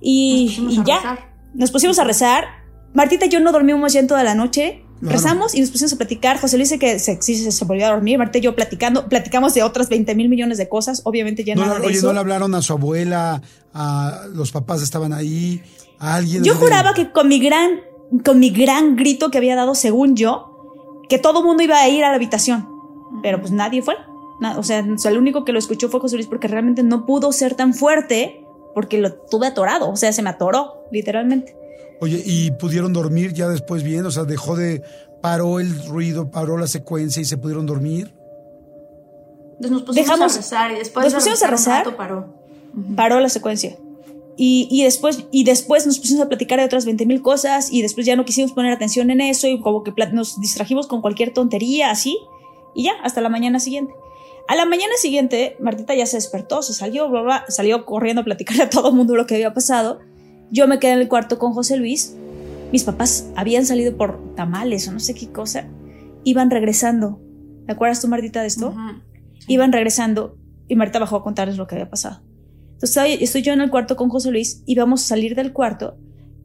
Y, 0.01 0.67
y 0.71 0.83
ya, 0.85 1.31
nos 1.55 1.71
pusimos 1.71 1.99
a 1.99 2.05
rezar. 2.05 2.45
Martita 2.93 3.27
y 3.27 3.29
yo 3.29 3.41
no 3.41 3.53
dormimos 3.53 3.93
ya 3.93 4.01
en 4.01 4.07
toda 4.07 4.23
la 4.23 4.35
noche. 4.35 4.85
Rezamos 5.01 5.55
y 5.55 5.61
nos 5.61 5.71
pusimos 5.71 5.93
a 5.93 5.97
platicar. 5.97 6.41
José 6.41 6.57
Luis 6.57 6.71
dice 6.71 6.79
que 6.79 6.99
se, 6.99 7.21
sí, 7.21 7.51
se, 7.51 7.65
volvió 7.65 7.87
a 7.87 7.91
dormir. 7.91 8.17
Marta 8.17 8.39
y 8.39 8.41
yo 8.41 8.55
platicando, 8.55 9.09
platicamos 9.09 9.53
de 9.53 9.63
otras 9.63 9.89
20 9.89 10.15
mil 10.15 10.29
millones 10.29 10.57
de 10.57 10.69
cosas. 10.69 11.03
Obviamente 11.05 11.45
ya 11.45 11.55
no, 11.55 11.63
nada 11.67 11.79
de 11.79 11.87
Oye, 11.87 11.99
eso. 11.99 12.07
¿no 12.07 12.15
le 12.15 12.21
hablaron 12.21 12.55
a 12.55 12.63
su 12.63 12.73
abuela? 12.73 13.43
A 13.75 14.23
los 14.33 14.51
papás 14.51 14.83
estaban 14.83 15.13
ahí. 15.13 15.63
A 15.99 16.15
alguien. 16.15 16.43
Yo 16.43 16.55
juraba 16.55 16.95
que 16.95 17.13
con 17.13 17.29
mi 17.29 17.39
gran, 17.39 17.81
con 18.25 18.39
mi 18.39 18.51
gran 18.51 18.97
grito 18.97 19.31
que 19.31 19.39
había 19.39 19.57
dado, 19.57 19.75
según 19.75 20.17
yo, 20.17 21.03
que 21.09 21.19
todo 21.19 21.43
mundo 21.43 21.63
iba 21.63 21.79
a 21.79 21.89
ir 21.89 22.05
a 22.05 22.11
la 22.11 22.17
habitación. 22.17 22.69
Pero 23.23 23.41
pues 23.41 23.53
nadie 23.53 23.83
fue. 23.83 23.97
Na- 24.41 24.59
o, 24.59 24.63
sea, 24.63 24.85
o 24.91 24.99
sea, 24.99 25.11
el 25.11 25.19
único 25.19 25.45
que 25.45 25.53
lo 25.53 25.59
escuchó 25.59 25.89
fue 25.91 26.01
José 26.01 26.17
Luis 26.17 26.29
porque 26.29 26.49
realmente 26.49 26.83
no 26.83 27.05
pudo 27.05 27.31
ser 27.33 27.55
tan 27.55 27.75
fuerte 27.75 28.44
porque 28.75 28.99
lo 28.99 29.15
tuve 29.15 29.47
atorado. 29.47 29.91
O 29.91 29.97
sea, 29.97 30.13
se 30.13 30.23
me 30.23 30.31
atoró, 30.31 30.85
literalmente. 30.91 31.57
Oye, 32.01 32.23
¿y 32.25 32.51
pudieron 32.53 32.93
dormir 32.93 33.33
ya 33.33 33.49
después 33.49 33.83
bien? 33.83 34.05
O 34.07 34.11
sea, 34.11 34.25
dejó 34.25 34.57
de. 34.57 34.83
Paró 35.23 35.59
el 35.61 35.87
ruido, 35.87 36.31
paró 36.31 36.59
la 36.59 36.67
secuencia 36.67 37.23
y 37.23 37.25
se 37.25 37.39
pudieron 37.39 37.65
dormir. 37.67 38.13
Entonces 39.57 39.71
nos 39.71 39.83
pusimos 39.83 40.07
Dejamos- 40.09 40.35
a 40.35 40.37
rezar 40.37 40.73
y 40.73 40.75
después 40.77 41.05
nos 41.05 41.13
de 41.13 41.17
pusimos 41.19 41.43
a 41.43 41.47
rezar 41.47 41.97
paró. 41.97 42.35
Paró 42.97 43.21
la 43.21 43.29
secuencia. 43.29 43.77
Y, 44.37 44.67
y 44.71 44.83
después, 44.83 45.27
y 45.31 45.45
después 45.45 45.87
nos 45.87 45.99
pusimos 46.01 46.25
a 46.25 46.29
platicar 46.29 46.59
de 46.59 46.65
otras 46.65 46.85
20 46.85 47.07
mil 47.07 47.23
cosas 47.23 47.73
y 47.73 47.83
después 47.83 48.05
ya 48.05 48.17
no 48.17 48.25
quisimos 48.25 48.51
poner 48.53 48.73
atención 48.73 49.11
en 49.11 49.21
eso 49.21 49.47
y 49.47 49.61
como 49.61 49.85
que 49.85 49.93
nos 50.13 50.41
distrajimos 50.41 50.89
con 50.89 51.01
cualquier 51.01 51.33
tontería 51.33 51.91
así 51.93 52.19
y 52.75 52.85
ya, 52.85 52.93
hasta 53.05 53.21
la 53.21 53.29
mañana 53.29 53.61
siguiente. 53.61 53.95
A 54.47 54.57
la 54.57 54.67
mañana 54.67 54.93
siguiente, 54.99 55.57
Martita 55.59 55.95
ya 55.95 56.07
se 56.07 56.19
despertó, 56.19 56.63
se 56.63 56.75
salió, 56.75 57.09
bla, 57.09 57.23
bla, 57.23 57.45
salió 57.49 57.87
corriendo 57.87 58.21
a 58.21 58.25
platicarle 58.25 58.65
a 58.65 58.71
todo 58.71 58.91
el 58.91 58.95
mundo 58.95 59.17
lo 59.17 59.27
que 59.27 59.37
había 59.37 59.55
pasado. 59.55 60.01
Yo 60.51 60.69
me 60.69 60.79
quedé 60.79 60.93
en 60.93 61.01
el 61.01 61.09
cuarto 61.09 61.39
con 61.39 61.53
José 61.53 61.77
Luis. 61.77 62.15
Mis 62.71 62.85
papás 62.85 63.31
habían 63.37 63.65
salido 63.65 63.97
por 63.97 64.35
tamales 64.35 64.87
o 64.89 64.93
no 64.93 65.01
sé 65.01 65.15
qué 65.15 65.31
cosa. 65.31 65.67
Iban 66.25 66.51
regresando. 66.51 67.21
¿Te 67.67 67.73
acuerdas 67.73 68.01
tú, 68.01 68.09
Martita, 68.09 68.43
de 68.43 68.49
esto? 68.49 68.75
Iban 69.49 69.73
regresando 69.73 70.37
y 70.69 70.77
Marta 70.77 70.99
bajó 70.99 71.17
a 71.17 71.23
contarles 71.23 71.57
lo 71.57 71.67
que 71.67 71.77
había 71.77 71.89
pasado. 71.89 72.23
Entonces 72.73 73.21
estoy, 73.21 73.43
yo 73.43 73.53
en 73.53 73.61
el 73.61 73.71
cuarto 73.71 73.97
con 73.97 74.11
José 74.11 74.31
Luis 74.31 74.63
y 74.67 74.75
vamos 74.75 75.05
a 75.05 75.07
salir 75.07 75.35
del 75.35 75.53
cuarto 75.53 75.97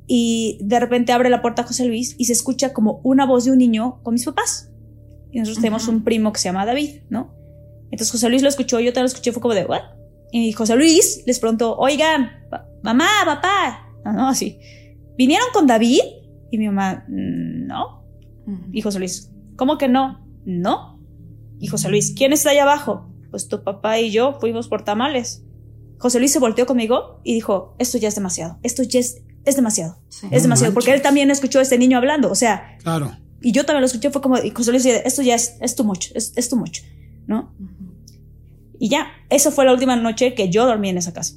y 0.07 0.57
de 0.61 0.79
repente 0.79 1.11
abre 1.11 1.29
la 1.29 1.41
puerta 1.41 1.63
José 1.63 1.85
Luis 1.85 2.15
y 2.17 2.25
se 2.25 2.33
escucha 2.33 2.73
como 2.73 3.01
una 3.03 3.25
voz 3.25 3.45
de 3.45 3.51
un 3.51 3.57
niño 3.57 3.99
con 4.03 4.13
mis 4.13 4.25
papás. 4.25 4.71
Y 5.31 5.39
nosotros 5.39 5.61
tenemos 5.61 5.87
un 5.87 6.03
primo 6.03 6.31
que 6.31 6.39
se 6.39 6.49
llama 6.49 6.65
David, 6.65 7.01
¿no? 7.09 7.38
Entonces 7.91 8.11
José 8.11 8.29
Luis 8.29 8.41
lo 8.41 8.49
escuchó, 8.49 8.79
yo 8.79 8.91
también 8.93 9.03
lo 9.03 9.07
escuché, 9.07 9.31
fue 9.31 9.41
como 9.41 9.53
de, 9.53 9.65
¿what? 9.65 9.81
Y 10.31 10.51
José 10.53 10.75
Luis 10.75 11.23
les 11.25 11.39
preguntó, 11.39 11.75
oigan, 11.77 12.29
pa- 12.51 12.65
mamá, 12.83 13.07
papá, 13.25 13.87
no, 14.05 14.13
no, 14.13 14.27
así, 14.29 14.59
¿vinieron 15.17 15.47
con 15.53 15.65
David? 15.67 15.99
Y 16.51 16.57
mi 16.57 16.67
mamá, 16.67 17.03
"Mm, 17.07 17.67
no. 17.67 18.05
Y 18.71 18.81
José 18.81 18.99
Luis, 18.99 19.31
¿cómo 19.55 19.77
que 19.77 19.87
no? 19.87 20.25
No. 20.45 20.99
Y 21.59 21.67
José 21.67 21.89
Luis, 21.89 22.13
¿quién 22.15 22.33
está 22.33 22.49
allá 22.51 22.63
abajo? 22.63 23.09
Pues 23.31 23.47
tu 23.47 23.63
papá 23.63 23.99
y 23.99 24.11
yo 24.11 24.37
fuimos 24.39 24.67
por 24.67 24.83
tamales. 24.83 25.43
José 25.99 26.17
Luis 26.19 26.31
se 26.31 26.39
volteó 26.39 26.65
conmigo 26.65 27.21
y 27.23 27.33
dijo, 27.33 27.75
esto 27.77 27.97
ya 27.97 28.07
es 28.07 28.15
demasiado, 28.15 28.57
esto 28.63 28.81
ya 28.83 28.99
es, 29.01 29.21
es 29.45 29.55
demasiado, 29.55 29.99
Sí. 30.09 30.27
es 30.31 30.43
demasiado, 30.43 30.73
porque 30.73 30.93
él 30.93 31.01
también 31.01 31.29
escuchó 31.29 31.59
a 31.59 31.61
este 31.61 31.77
niño 31.77 31.97
hablando, 31.97 32.31
o 32.31 32.35
sea, 32.35 32.77
Claro. 32.81 33.11
y 33.41 33.51
yo 33.51 33.65
también 33.65 33.81
lo 33.81 33.87
escuché, 33.87 34.09
fue 34.09 34.21
como, 34.21 34.37
y 34.37 34.49
José 34.51 34.71
Luis 34.71 34.83
dice, 34.83 35.01
esto 35.05 35.21
ya 35.21 35.35
es, 35.35 35.57
es 35.59 35.75
too 35.75 35.83
much, 35.83 36.07
es, 36.15 36.31
es 36.37 36.47
too 36.49 36.55
much, 36.55 36.79
¿no? 37.27 37.53
Y 38.79 38.89
ya, 38.89 39.07
esa 39.29 39.51
fue 39.51 39.65
la 39.65 39.73
última 39.73 39.95
noche 39.95 40.33
que 40.33 40.49
yo 40.49 40.65
dormí 40.65 40.89
en 40.89 40.97
esa 40.97 41.13
casa. 41.13 41.35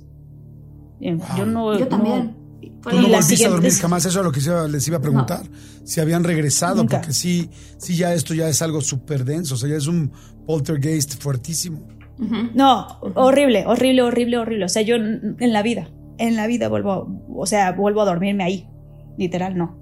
Y 1.00 1.16
Yo 1.36 1.44
no... 1.46 1.74
Yo 1.74 1.80
no- 1.80 1.88
también. 1.88 2.36
Fue 2.80 2.92
Tú 2.92 3.00
no 3.00 3.08
volviste 3.08 3.44
a 3.46 3.48
dormir 3.48 3.70
siguientes- 3.70 3.80
jamás, 3.80 4.04
eso 4.06 4.18
es 4.20 4.24
lo 4.24 4.32
que 4.32 4.40
les 4.72 4.88
iba 4.88 4.96
a 4.96 5.00
preguntar. 5.00 5.42
Si 5.84 6.00
habían 6.00 6.24
regresado, 6.24 6.76
Nunca. 6.76 6.98
porque 6.98 7.12
sí, 7.12 7.48
sí, 7.78 7.96
ya 7.96 8.12
esto 8.14 8.34
ya 8.34 8.48
es 8.48 8.60
algo 8.62 8.80
súper 8.80 9.24
denso, 9.24 9.54
o 9.54 9.56
sea, 9.56 9.68
ya 9.68 9.76
es 9.76 9.86
un 9.86 10.10
poltergeist 10.46 11.20
fuertísimo. 11.22 11.86
Ujú. 12.18 12.34
No, 12.54 12.86
horrible, 13.14 13.64
horrible, 13.66 14.02
horrible, 14.02 14.38
horrible. 14.38 14.64
O 14.64 14.68
sea, 14.68 14.82
yo 14.82 14.96
en 14.96 15.36
la 15.52 15.62
vida, 15.62 15.90
en 16.18 16.34
la 16.34 16.46
vida 16.48 16.68
vuelvo, 16.68 16.92
a- 16.92 17.06
o 17.36 17.46
sea, 17.46 17.70
vuelvo 17.72 18.02
a 18.02 18.04
dormirme 18.04 18.42
ahí. 18.44 18.68
Literal, 19.16 19.56
no. 19.56 19.78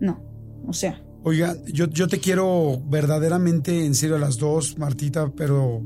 No. 0.00 0.20
O 0.68 0.72
sea, 0.72 1.00
Oiga, 1.24 1.56
yo, 1.72 1.86
yo 1.88 2.06
te 2.06 2.20
quiero 2.20 2.80
verdaderamente, 2.88 3.84
en 3.84 3.96
serio, 3.96 4.14
a 4.14 4.18
las 4.20 4.38
dos, 4.38 4.78
Martita, 4.78 5.32
pero, 5.36 5.82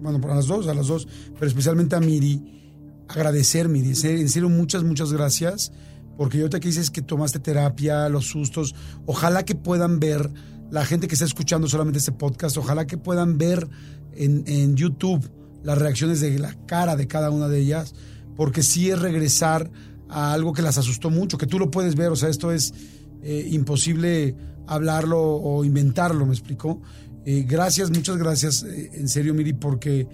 bueno, 0.00 0.20
para 0.20 0.34
las 0.34 0.46
dos, 0.46 0.66
a 0.68 0.74
las 0.74 0.86
dos, 0.88 1.06
pero 1.34 1.46
especialmente 1.46 1.96
a 1.96 2.00
Miri, 2.00 3.04
agradecer, 3.08 3.68
Miri, 3.68 3.90
en 3.90 4.28
serio, 4.28 4.48
muchas, 4.48 4.84
muchas 4.84 5.12
gracias, 5.12 5.72
porque 6.16 6.38
yo 6.38 6.48
te 6.48 6.60
que 6.60 6.68
dices 6.68 6.90
que 6.90 7.02
tomaste 7.02 7.38
terapia, 7.38 8.08
los 8.08 8.26
sustos, 8.26 8.74
ojalá 9.06 9.44
que 9.44 9.54
puedan 9.54 10.00
ver, 10.00 10.30
la 10.70 10.84
gente 10.84 11.08
que 11.08 11.14
está 11.14 11.24
escuchando 11.24 11.68
solamente 11.68 11.98
este 11.98 12.12
podcast, 12.12 12.56
ojalá 12.56 12.86
que 12.86 12.98
puedan 12.98 13.38
ver 13.38 13.68
en, 14.12 14.44
en 14.46 14.76
YouTube 14.76 15.30
las 15.62 15.78
reacciones 15.78 16.20
de 16.20 16.38
la 16.38 16.54
cara 16.66 16.96
de 16.96 17.06
cada 17.06 17.30
una 17.30 17.48
de 17.48 17.58
ellas, 17.60 17.94
porque 18.36 18.62
sí 18.62 18.90
es 18.90 18.98
regresar 19.00 19.70
a 20.08 20.32
algo 20.32 20.52
que 20.52 20.62
las 20.62 20.78
asustó 20.78 21.10
mucho, 21.10 21.38
que 21.38 21.46
tú 21.46 21.58
lo 21.58 21.70
puedes 21.70 21.96
ver, 21.96 22.10
o 22.10 22.16
sea, 22.16 22.28
esto 22.28 22.52
es 22.52 22.72
eh, 23.22 23.48
imposible 23.50 24.36
hablarlo 24.66 25.20
o 25.20 25.64
inventarlo, 25.64 26.26
¿me 26.26 26.32
explicó? 26.32 26.80
Eh, 27.26 27.44
gracias, 27.46 27.90
muchas 27.90 28.16
gracias, 28.16 28.62
eh, 28.62 28.90
en 28.94 29.08
serio, 29.08 29.34
Miri, 29.34 29.52
porque, 29.52 30.06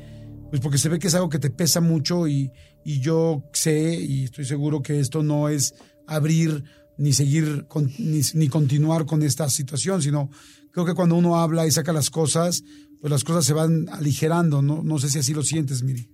pues 0.50 0.60
porque 0.62 0.78
se 0.78 0.88
ve 0.88 0.98
que 0.98 1.08
es 1.08 1.14
algo 1.14 1.28
que 1.28 1.38
te 1.38 1.50
pesa 1.50 1.80
mucho 1.82 2.26
y, 2.26 2.50
y 2.84 3.00
yo 3.00 3.44
sé 3.52 3.94
y 4.00 4.24
estoy 4.24 4.46
seguro 4.46 4.80
que 4.82 4.98
esto 4.98 5.22
no 5.22 5.48
es 5.50 5.74
abrir 6.06 6.64
ni 6.98 7.12
seguir 7.12 7.66
con- 7.68 7.90
ni, 7.98 8.48
continuar 8.48 9.04
con 9.06 9.22
esta 9.22 9.48
situación, 9.50 10.00
sino 10.02 10.30
creo 10.72 10.86
que 10.86 10.94
cuando 10.94 11.16
uno 11.16 11.36
habla 11.38 11.66
y 11.66 11.70
saca 11.70 11.92
las 11.92 12.08
cosas, 12.10 12.62
pues 13.00 13.10
las 13.10 13.24
cosas 13.24 13.44
se 13.44 13.52
van 13.52 13.88
aligerando, 13.90 14.62
¿no? 14.62 14.82
No 14.82 14.98
sé 14.98 15.10
si 15.10 15.18
así 15.18 15.34
lo 15.34 15.42
sientes, 15.42 15.82
Miri. 15.82 16.08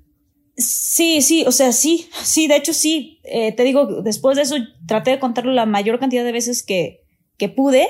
sí, 0.56 1.22
sí, 1.22 1.44
o 1.46 1.52
sea, 1.52 1.72
sí, 1.72 2.08
sí, 2.24 2.48
de 2.48 2.56
hecho 2.56 2.72
sí. 2.72 3.20
Eh, 3.24 3.52
te 3.54 3.62
digo, 3.64 4.02
después 4.02 4.36
de 4.36 4.42
eso 4.42 4.56
traté 4.86 5.12
de 5.12 5.20
contarlo 5.20 5.52
la 5.52 5.66
mayor 5.66 5.98
cantidad 6.00 6.24
de 6.24 6.32
veces 6.32 6.62
que, 6.64 7.00
que 7.36 7.48
pude. 7.48 7.86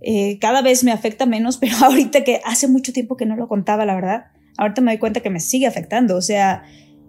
Eh, 0.00 0.38
cada 0.38 0.62
vez 0.62 0.84
me 0.84 0.92
afecta 0.92 1.26
menos, 1.26 1.58
pero 1.58 1.76
ahorita 1.84 2.24
que 2.24 2.40
hace 2.44 2.68
mucho 2.68 2.92
tiempo 2.92 3.16
que 3.16 3.26
no 3.26 3.36
lo 3.36 3.48
contaba, 3.48 3.84
la 3.84 3.94
verdad, 3.94 4.26
ahorita 4.56 4.80
me 4.80 4.92
doy 4.92 4.98
cuenta 4.98 5.20
que 5.20 5.30
me 5.30 5.40
sigue 5.40 5.66
afectando. 5.66 6.16
O 6.16 6.22
sea, 6.22 6.64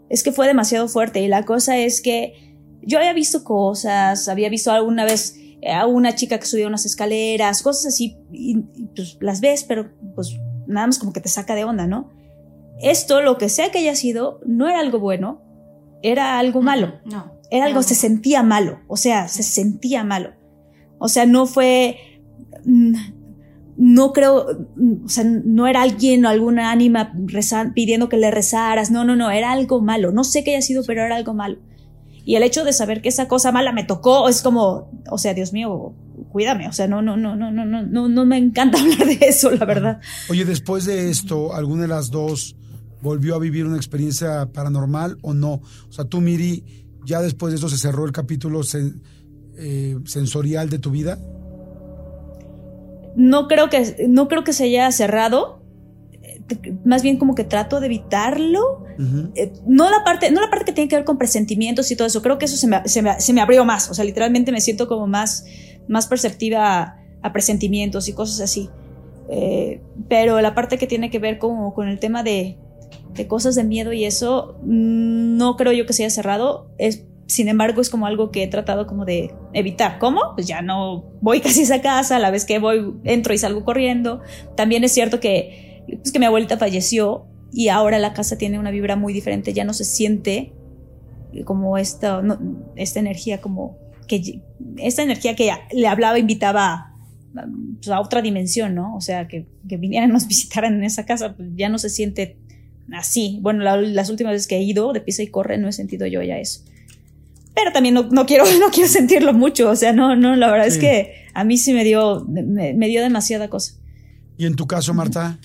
es 0.09 0.23
que 0.23 0.31
fue 0.31 0.47
demasiado 0.47 0.87
fuerte. 0.87 1.21
Y 1.21 1.27
la 1.27 1.45
cosa 1.45 1.77
es 1.77 2.01
que 2.01 2.55
yo 2.81 2.97
había 2.97 3.13
visto 3.13 3.43
cosas, 3.43 4.27
había 4.27 4.49
visto 4.49 4.71
alguna 4.71 5.05
vez 5.05 5.35
a 5.69 5.85
una 5.85 6.15
chica 6.15 6.39
que 6.39 6.45
subía 6.45 6.67
unas 6.67 6.85
escaleras, 6.85 7.61
cosas 7.63 7.87
así, 7.87 8.17
y, 8.31 8.57
y, 8.75 8.85
pues 8.95 9.17
las 9.19 9.41
ves, 9.41 9.65
pero 9.65 9.91
pues 10.15 10.37
nada 10.67 10.87
más 10.87 10.99
como 10.99 11.11
que 11.11 11.19
te 11.19 11.29
saca 11.29 11.55
de 11.55 11.65
onda, 11.65 11.85
¿no? 11.85 12.11
Esto, 12.81 13.21
lo 13.21 13.37
que 13.37 13.49
sea 13.49 13.71
que 13.71 13.79
haya 13.79 13.95
sido, 13.95 14.39
no 14.45 14.69
era 14.69 14.79
algo 14.79 14.99
bueno, 14.99 15.41
era 16.01 16.39
algo 16.39 16.61
malo. 16.61 16.93
No. 17.05 17.37
Era 17.51 17.65
algo, 17.65 17.79
No. 17.79 17.83
se 17.83 17.95
sentía 17.95 18.43
malo, 18.43 18.79
o 18.87 18.95
sea, 18.95 19.27
se 19.27 19.43
sentía 19.43 20.03
malo. 20.03 20.33
O 20.99 21.09
sea, 21.09 21.25
no 21.25 21.45
fue, 21.45 21.97
no 23.77 24.11
creo, 24.13 24.67
mm, 24.75 25.05
o 25.05 25.09
sea, 25.09 25.23
no 25.23 25.67
era 25.67 25.81
alguien 25.81 26.25
o 26.25 26.29
alguna 26.29 26.71
ánima 26.71 27.13
rezan- 27.13 27.73
pidiendo 27.73 28.09
que 28.09 28.17
le 28.17 28.29
rezaras, 28.31 28.91
no, 28.91 29.05
no, 29.05 29.15
no, 29.15 29.31
era 29.31 29.51
algo 29.51 29.81
malo. 29.81 30.11
No 30.11 30.23
sé 30.23 30.43
qué 30.43 30.51
haya 30.55 30.61
sido, 30.61 30.83
pero 30.85 31.01
era 31.03 31.15
algo 31.15 31.33
malo. 31.33 31.57
Y 32.25 32.35
el 32.35 32.43
hecho 32.43 32.63
de 32.63 32.73
saber 32.73 33.01
que 33.01 33.09
esa 33.09 33.27
cosa 33.27 33.51
mala 33.51 33.71
me 33.71 33.83
tocó 33.85 34.27
es 34.29 34.41
como, 34.41 34.91
o 35.09 35.17
sea, 35.17 35.33
Dios 35.33 35.53
mío, 35.53 35.93
cuídame, 36.31 36.67
o 36.67 36.73
sea, 36.73 36.87
no, 36.87 37.01
no, 37.01 37.15
no, 37.17 37.35
no, 37.35 37.49
no, 37.51 37.65
no, 37.65 37.81
no, 37.83 38.07
no 38.09 38.25
me 38.25 38.37
encanta 38.37 38.77
hablar 38.81 39.05
de 39.07 39.17
eso, 39.21 39.49
la 39.51 39.65
verdad. 39.65 39.99
Oye, 40.29 40.45
después 40.45 40.85
de 40.85 41.09
esto, 41.09 41.53
¿alguna 41.55 41.83
de 41.83 41.87
las 41.87 42.11
dos 42.11 42.55
volvió 43.01 43.35
a 43.35 43.39
vivir 43.39 43.65
una 43.65 43.77
experiencia 43.77 44.45
paranormal 44.51 45.17
o 45.21 45.33
no? 45.33 45.53
O 45.87 45.91
sea, 45.91 46.05
tú, 46.05 46.19
Miri, 46.19 46.65
ya 47.05 47.21
después 47.21 47.51
de 47.51 47.55
esto 47.55 47.69
se 47.69 47.77
cerró 47.77 48.05
el 48.05 48.11
capítulo 48.11 48.61
eh, 49.57 49.97
sensorial 50.05 50.69
de 50.69 50.79
tu 50.79 50.91
vida. 50.91 51.17
No 53.19 53.47
creo 53.47 53.69
que 53.69 54.07
no 54.07 54.27
creo 54.27 54.43
que 54.43 54.53
se 54.53 54.63
haya 54.65 54.91
cerrado 54.91 55.59
más 56.83 57.03
bien 57.03 57.17
como 57.17 57.35
que 57.35 57.43
trato 57.43 57.79
de 57.79 57.85
evitarlo. 57.85 58.83
Eh, 59.35 59.53
no 59.67 59.89
la 59.89 60.03
parte 60.03 60.31
no 60.31 60.41
la 60.41 60.49
parte 60.49 60.65
que 60.65 60.73
tiene 60.73 60.89
que 60.89 60.95
ver 60.95 61.05
con 61.05 61.17
presentimientos 61.17 61.89
y 61.91 61.95
todo 61.95 62.07
eso 62.07 62.21
creo 62.21 62.37
que 62.37 62.45
eso 62.45 62.57
se 62.57 62.67
me, 62.67 62.81
se 62.85 63.01
me- 63.01 63.19
se 63.21 63.31
me 63.33 63.39
abrió 63.41 63.63
más 63.63 63.89
o 63.89 63.93
sea 63.93 64.03
literalmente 64.03 64.51
me 64.51 64.59
siento 64.59 64.87
como 64.89 65.07
más 65.07 65.45
más 65.87 66.07
perceptiva 66.07 66.81
a, 66.81 66.99
a 67.21 67.31
presentimientos 67.31 68.09
y 68.09 68.13
cosas 68.13 68.41
así 68.41 68.69
Eh, 69.31 69.79
pero 70.09 70.41
la 70.41 70.53
parte 70.55 70.77
que 70.79 70.87
tiene 70.87 71.09
que 71.11 71.19
ver 71.19 71.37
como 71.37 71.73
con 71.75 71.87
el 71.87 71.99
tema 71.99 72.23
de 72.23 72.57
de 73.13 73.27
cosas 73.27 73.53
de 73.55 73.63
miedo 73.63 73.93
y 73.93 74.03
eso, 74.05 74.57
mm, 74.63 75.37
no 75.37 75.55
creo 75.55 75.71
yo 75.71 75.85
que 75.85 75.93
se 75.93 76.03
haya 76.03 76.09
cerrado. 76.09 76.71
Es, 76.77 77.03
sin 77.29 77.47
embargo, 77.47 77.79
es 77.79 77.91
como 77.91 78.07
algo 78.07 78.31
que 78.31 78.41
he 78.41 78.47
tratado 78.47 78.87
como 78.87 79.05
de 79.05 79.31
evitar. 79.53 79.99
¿Cómo? 79.99 80.19
Pues 80.33 80.47
ya 80.47 80.63
no 80.63 81.05
voy 81.21 81.41
casi 81.41 81.59
a 81.61 81.63
esa 81.63 81.81
casa, 81.81 82.15
a 82.15 82.19
la 82.19 82.31
vez 82.31 82.43
que 82.43 82.57
voy, 82.57 82.95
entro 83.03 83.35
y 83.35 83.37
salgo 83.37 83.63
corriendo. 83.63 84.21
También 84.57 84.83
es 84.83 84.91
cierto 84.91 85.19
que, 85.19 85.83
pues 85.87 86.11
que 86.11 86.17
mi 86.17 86.25
abuelita 86.25 86.57
falleció 86.57 87.27
y 87.53 87.67
ahora 87.67 87.99
la 87.99 88.13
casa 88.13 88.37
tiene 88.37 88.57
una 88.57 88.71
vibra 88.71 88.95
muy 88.95 89.13
diferente, 89.13 89.53
ya 89.53 89.63
no 89.63 89.73
se 89.73 89.85
siente 89.85 90.53
como 91.45 91.77
esta, 91.77 92.23
esta 92.75 92.99
energía 92.99 93.39
como 93.41 93.77
que 94.07 94.41
esta 94.77 95.03
energía 95.03 95.35
que 95.35 95.51
le 95.71 95.87
hablaba 95.87 96.17
invitaba 96.17 96.95
pues, 97.75 97.89
a, 97.89 98.01
otra 98.01 98.23
dimensión, 98.23 98.73
¿no? 98.73 98.95
O 98.95 99.01
sea, 99.01 99.27
que, 99.27 99.45
que, 99.67 99.77
vinieran 99.77 100.11
nos 100.11 100.27
visitaran 100.27 100.73
en 100.73 100.83
esa 100.83 101.05
casa, 101.05 101.35
pues 101.35 101.49
ya 101.55 101.69
no 101.69 101.77
se 101.77 101.89
siente 101.89 102.39
así. 102.91 103.37
Bueno, 103.41 103.63
las 103.63 104.09
últimas 104.09 104.33
veces 104.33 104.47
que 104.47 104.57
he 104.57 104.63
ido 104.63 104.93
de 104.93 105.01
pisa 105.01 105.21
y 105.21 105.27
corre 105.27 105.59
no 105.59 105.67
he 105.67 105.73
sentido 105.73 106.07
yo 106.07 106.23
ya 106.23 106.39
eso 106.39 106.63
pero 107.59 107.73
también 107.73 107.95
no, 107.95 108.25
quiero, 108.25 108.45
no 108.59 108.69
quiero 108.71 108.89
sentirlo 108.89 109.33
mucho, 109.33 109.69
o 109.69 109.75
sea, 109.75 109.91
no, 109.91 110.15
no, 110.15 110.35
la 110.35 110.49
verdad 110.49 110.67
es 110.67 110.77
que 110.77 111.27
a 111.33 111.43
mí 111.43 111.57
sí 111.57 111.73
me 111.73 111.83
dio, 111.83 112.25
me, 112.27 112.87
dio 112.87 113.01
demasiada 113.01 113.49
cosa. 113.49 113.73
¿Y 114.37 114.45
en 114.45 114.55
tu 114.55 114.65
caso, 114.65 114.93
Marta? 114.93 115.37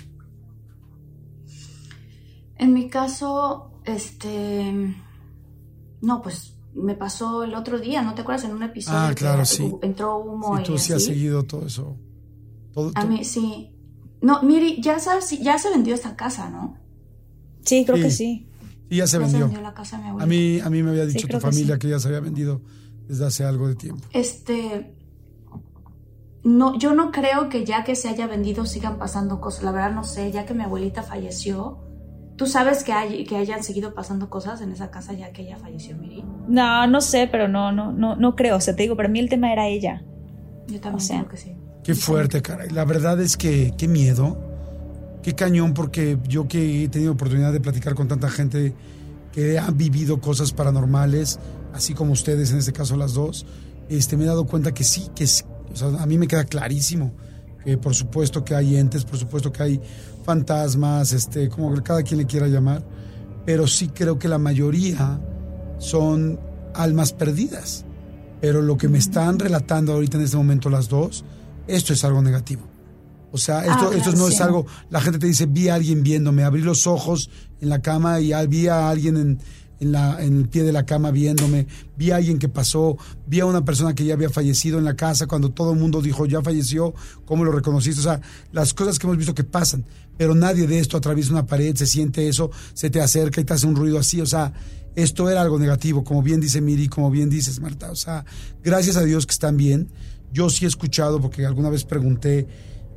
En 2.57 2.73
mi 2.73 2.89
caso, 2.89 3.73
este, 3.85 4.95
no, 6.01 6.23
pues 6.23 6.55
me 6.75 6.95
pasó 6.95 7.43
el 7.43 7.55
otro 7.55 7.79
día, 7.81 8.03
¿no 8.03 8.15
te 8.15 8.23
acuerdas? 8.23 8.45
En 8.45 8.53
un 8.53 8.63
episodio. 8.63 8.99
Ah, 8.99 9.13
claro, 9.15 9.45
sí. 9.45 9.73
Entró 9.83 10.19
humo. 10.19 10.59
y 10.61 10.63
tú 10.63 10.79
sí 10.79 10.93
has 10.93 11.05
seguido 11.05 11.43
todo 11.43 11.67
eso. 11.67 11.97
A 12.95 13.05
mí 13.05 13.25
sí. 13.25 13.71
No, 14.21 14.43
Miri, 14.43 14.81
ya 14.81 14.99
sabes, 15.01 15.31
ya 15.41 15.59
se 15.59 15.71
vendió 15.71 15.95
esta 15.95 16.17
casa, 16.17 16.49
¿no? 16.49 16.79
Sí, 17.65 17.85
creo 17.85 17.97
que 17.97 18.11
sí. 18.11 18.47
Y 18.91 18.99
ya 18.99 19.07
se 19.07 19.19
vendió. 19.19 19.47
a, 19.47 20.27
mí, 20.27 20.61
a 20.61 20.71
mí 20.71 20.83
me 20.83 20.91
había 20.91 21.07
dicho 21.07 21.27
tu 21.27 21.41
familia 21.41 21.79
que 21.79 21.89
ya 21.89 21.99
se 21.99 22.09
había 22.09 22.21
vendido 22.21 22.61
desde 23.09 23.27
hace 23.27 23.45
algo 23.45 23.69
de 23.69 23.75
tiempo. 23.75 24.07
Este. 24.13 24.95
No, 26.43 26.79
yo 26.79 26.95
no 26.95 27.11
creo 27.11 27.49
que 27.49 27.65
ya 27.65 27.85
que 27.85 27.97
se 27.97 28.09
haya 28.09 28.27
vendido 28.27 28.67
sigan 28.67 28.99
pasando 28.99 29.41
cosas. 29.41 29.65
La 29.65 29.73
verdad 29.73 29.93
no 29.93 30.05
sé, 30.05 30.31
ya 30.31 30.45
que 30.45 30.53
mi 30.53 30.63
abuelita 30.63 31.03
falleció. 31.03 31.81
¿Tú 32.37 32.47
sabes 32.47 32.83
que, 32.83 32.93
hay, 32.93 33.25
que 33.25 33.37
hayan 33.37 33.63
seguido 33.63 33.95
pasando 33.95 34.29
cosas 34.29 34.61
en 34.61 34.73
esa 34.73 34.91
casa 34.91 35.13
ya 35.13 35.33
que 35.33 35.43
ella 35.43 35.57
falleció, 35.57 35.97
Miri? 35.97 36.25
No, 36.49 36.87
no 36.87 37.01
sé, 37.01 37.29
pero 37.31 37.49
no, 37.49 37.73
no, 37.73 37.93
no, 37.93 38.17
no 38.17 38.35
creo. 38.35 38.57
O 38.57 38.61
sea, 38.61 38.75
te 38.75 38.83
digo, 38.83 38.97
para 38.97 39.09
mí 39.09 39.21
el 39.21 39.29
tema 39.29 39.53
era 39.53 39.69
ella. 39.69 40.03
Yo 40.67 40.81
también 40.81 41.09
creo 41.09 41.29
que 41.29 41.37
sí. 41.37 41.57
Qué 41.85 41.95
fuerte, 41.95 42.43
caray. 42.43 42.71
La 42.71 42.85
verdad 42.85 43.21
es 43.21 43.37
que 43.37 43.73
qué 43.79 43.87
miedo 43.87 44.54
qué 45.25 45.35
cañón, 45.35 45.75
porque 45.75 46.19
yo 46.29 46.47
que 46.47 46.85
he 46.85 46.89
tenido 46.89 47.13
oportunidad 47.13 47.53
de 47.53 47.61
platicar 47.61 47.95
con 47.95 48.07
tanta 48.07 48.29
gente 48.29 48.75
que 49.33 49.59
ha 49.59 49.71
vivido 49.71 50.21
cosas 50.21 50.53
paranormales, 50.53 51.41
así 51.73 51.95
como 51.95 52.13
ustedes, 52.13 52.53
en 52.53 52.59
este 52.59 52.73
caso 52.73 52.97
las 52.97 53.15
dos, 53.15 53.47
este, 53.89 54.17
me 54.17 54.25
he 54.25 54.27
dado 54.27 54.47
cuenta 54.47 54.73
que 54.73 54.85
sí, 54.85 55.09
que 55.15 55.27
a 55.99 56.07
mí 56.07 56.19
me 56.19 56.29
queda 56.29 56.45
clarísimo 56.45 57.13
que 57.65 57.79
por 57.79 57.95
supuesto 57.95 58.45
que 58.45 58.55
hay 58.55 58.77
entes, 58.77 59.05
por 59.05 59.19
supuesto 59.19 59.51
que 59.51 59.63
hay 59.63 59.81
fantasmas, 60.23 61.13
este, 61.13 61.49
como 61.49 61.83
cada 61.83 62.03
quien 62.03 62.19
le 62.19 62.27
quiera 62.27 62.47
llamar, 62.47 62.85
pero 63.47 63.67
sí 63.67 63.89
creo 63.89 64.19
que 64.19 64.29
la 64.29 64.39
mayoría 64.39 65.19
son 65.79 66.39
almas 66.75 67.13
perdidas. 67.15 67.87
Pero 68.43 68.61
lo 68.61 68.77
que 68.77 68.89
me 68.89 68.99
están 68.99 69.39
relatando 69.39 69.95
ahorita 69.95 70.19
en 70.19 70.25
este 70.25 70.37
momento 70.37 70.69
las 70.69 70.91
dos, 70.91 71.25
esto 71.67 71.95
es 71.95 72.05
algo 72.05 72.21
negativo. 72.21 72.74
O 73.35 73.37
sea, 73.37 73.63
esto, 73.63 73.91
ah, 73.93 73.97
esto 73.97 74.13
no 74.13 74.29
es 74.29 74.41
algo, 74.41 74.65
la 74.91 75.01
gente 75.01 75.19
te 75.19 75.27
dice, 75.27 75.47
vi 75.47 75.67
a 75.67 75.75
alguien 75.75 76.05
viéndome, 76.05 76.45
abrí 76.45 76.63
los 76.63 76.87
ojos 76.87 77.31
en 77.61 77.69
la 77.69 77.83
cama 77.83 78.21
y 78.21 78.33
vi 78.47 78.69
a 78.69 78.89
alguien 78.89 79.17
en, 79.17 79.41
en, 79.81 79.91
la, 79.91 80.23
en 80.23 80.37
el 80.39 80.49
pie 80.49 80.63
de 80.63 80.71
la 80.71 80.87
cama 80.87 81.11
viéndome, 81.11 81.67
vi 81.97 82.13
a 82.13 82.17
alguien 82.17 82.39
que 82.39 82.49
pasó, 82.49 82.97
vi 83.27 83.41
a 83.41 83.47
una 83.47 83.65
persona 83.65 83.93
que 83.93 84.05
ya 84.05 84.15
había 84.15 84.31
fallecido 84.31 84.79
en 84.79 84.85
la 84.85 84.95
casa 84.95 85.27
cuando 85.27 85.51
todo 85.51 85.73
el 85.73 85.81
mundo 85.81 86.01
dijo, 86.01 86.27
ya 86.27 86.43
falleció, 86.43 86.95
¿cómo 87.25 87.45
lo 87.45 87.51
reconociste? 87.51 87.99
O 88.03 88.05
sea, 88.05 88.21
las 88.53 88.73
cosas 88.73 89.01
que 89.01 89.09
hemos 89.09 89.17
visto 89.17 89.35
que 89.35 89.43
pasan, 89.43 89.85
pero 90.17 90.37
nadie 90.37 90.69
de 90.69 90.79
esto 90.79 90.97
atraviesa 90.97 91.33
una 91.33 91.45
pared, 91.45 91.75
se 91.75 91.87
siente 91.87 92.29
eso, 92.29 92.53
se 92.73 92.89
te 92.89 93.01
acerca 93.01 93.41
y 93.41 93.45
te 93.45 93.53
hace 93.53 93.67
un 93.67 93.75
ruido 93.75 93.99
así, 93.99 94.21
o 94.21 94.27
sea, 94.27 94.53
esto 94.95 95.29
era 95.29 95.43
algo 95.43 95.59
negativo, 95.59 96.05
como 96.05 96.23
bien 96.23 96.41
dice 96.41 96.61
Miri, 96.61 96.87
como 96.87 97.11
bien 97.11 97.29
dices 97.29 97.59
Marta, 97.59 97.91
o 97.91 97.97
sea, 97.97 98.25
gracias 98.63 98.97
a 98.97 99.03
Dios 99.03 99.27
que 99.27 99.33
están 99.33 99.57
bien. 99.57 99.89
Yo 100.33 100.51
sí 100.51 100.65
he 100.65 100.69
escuchado, 100.69 101.21
porque 101.21 101.47
alguna 101.47 101.71
vez 101.71 101.85
pregunté, 101.85 102.49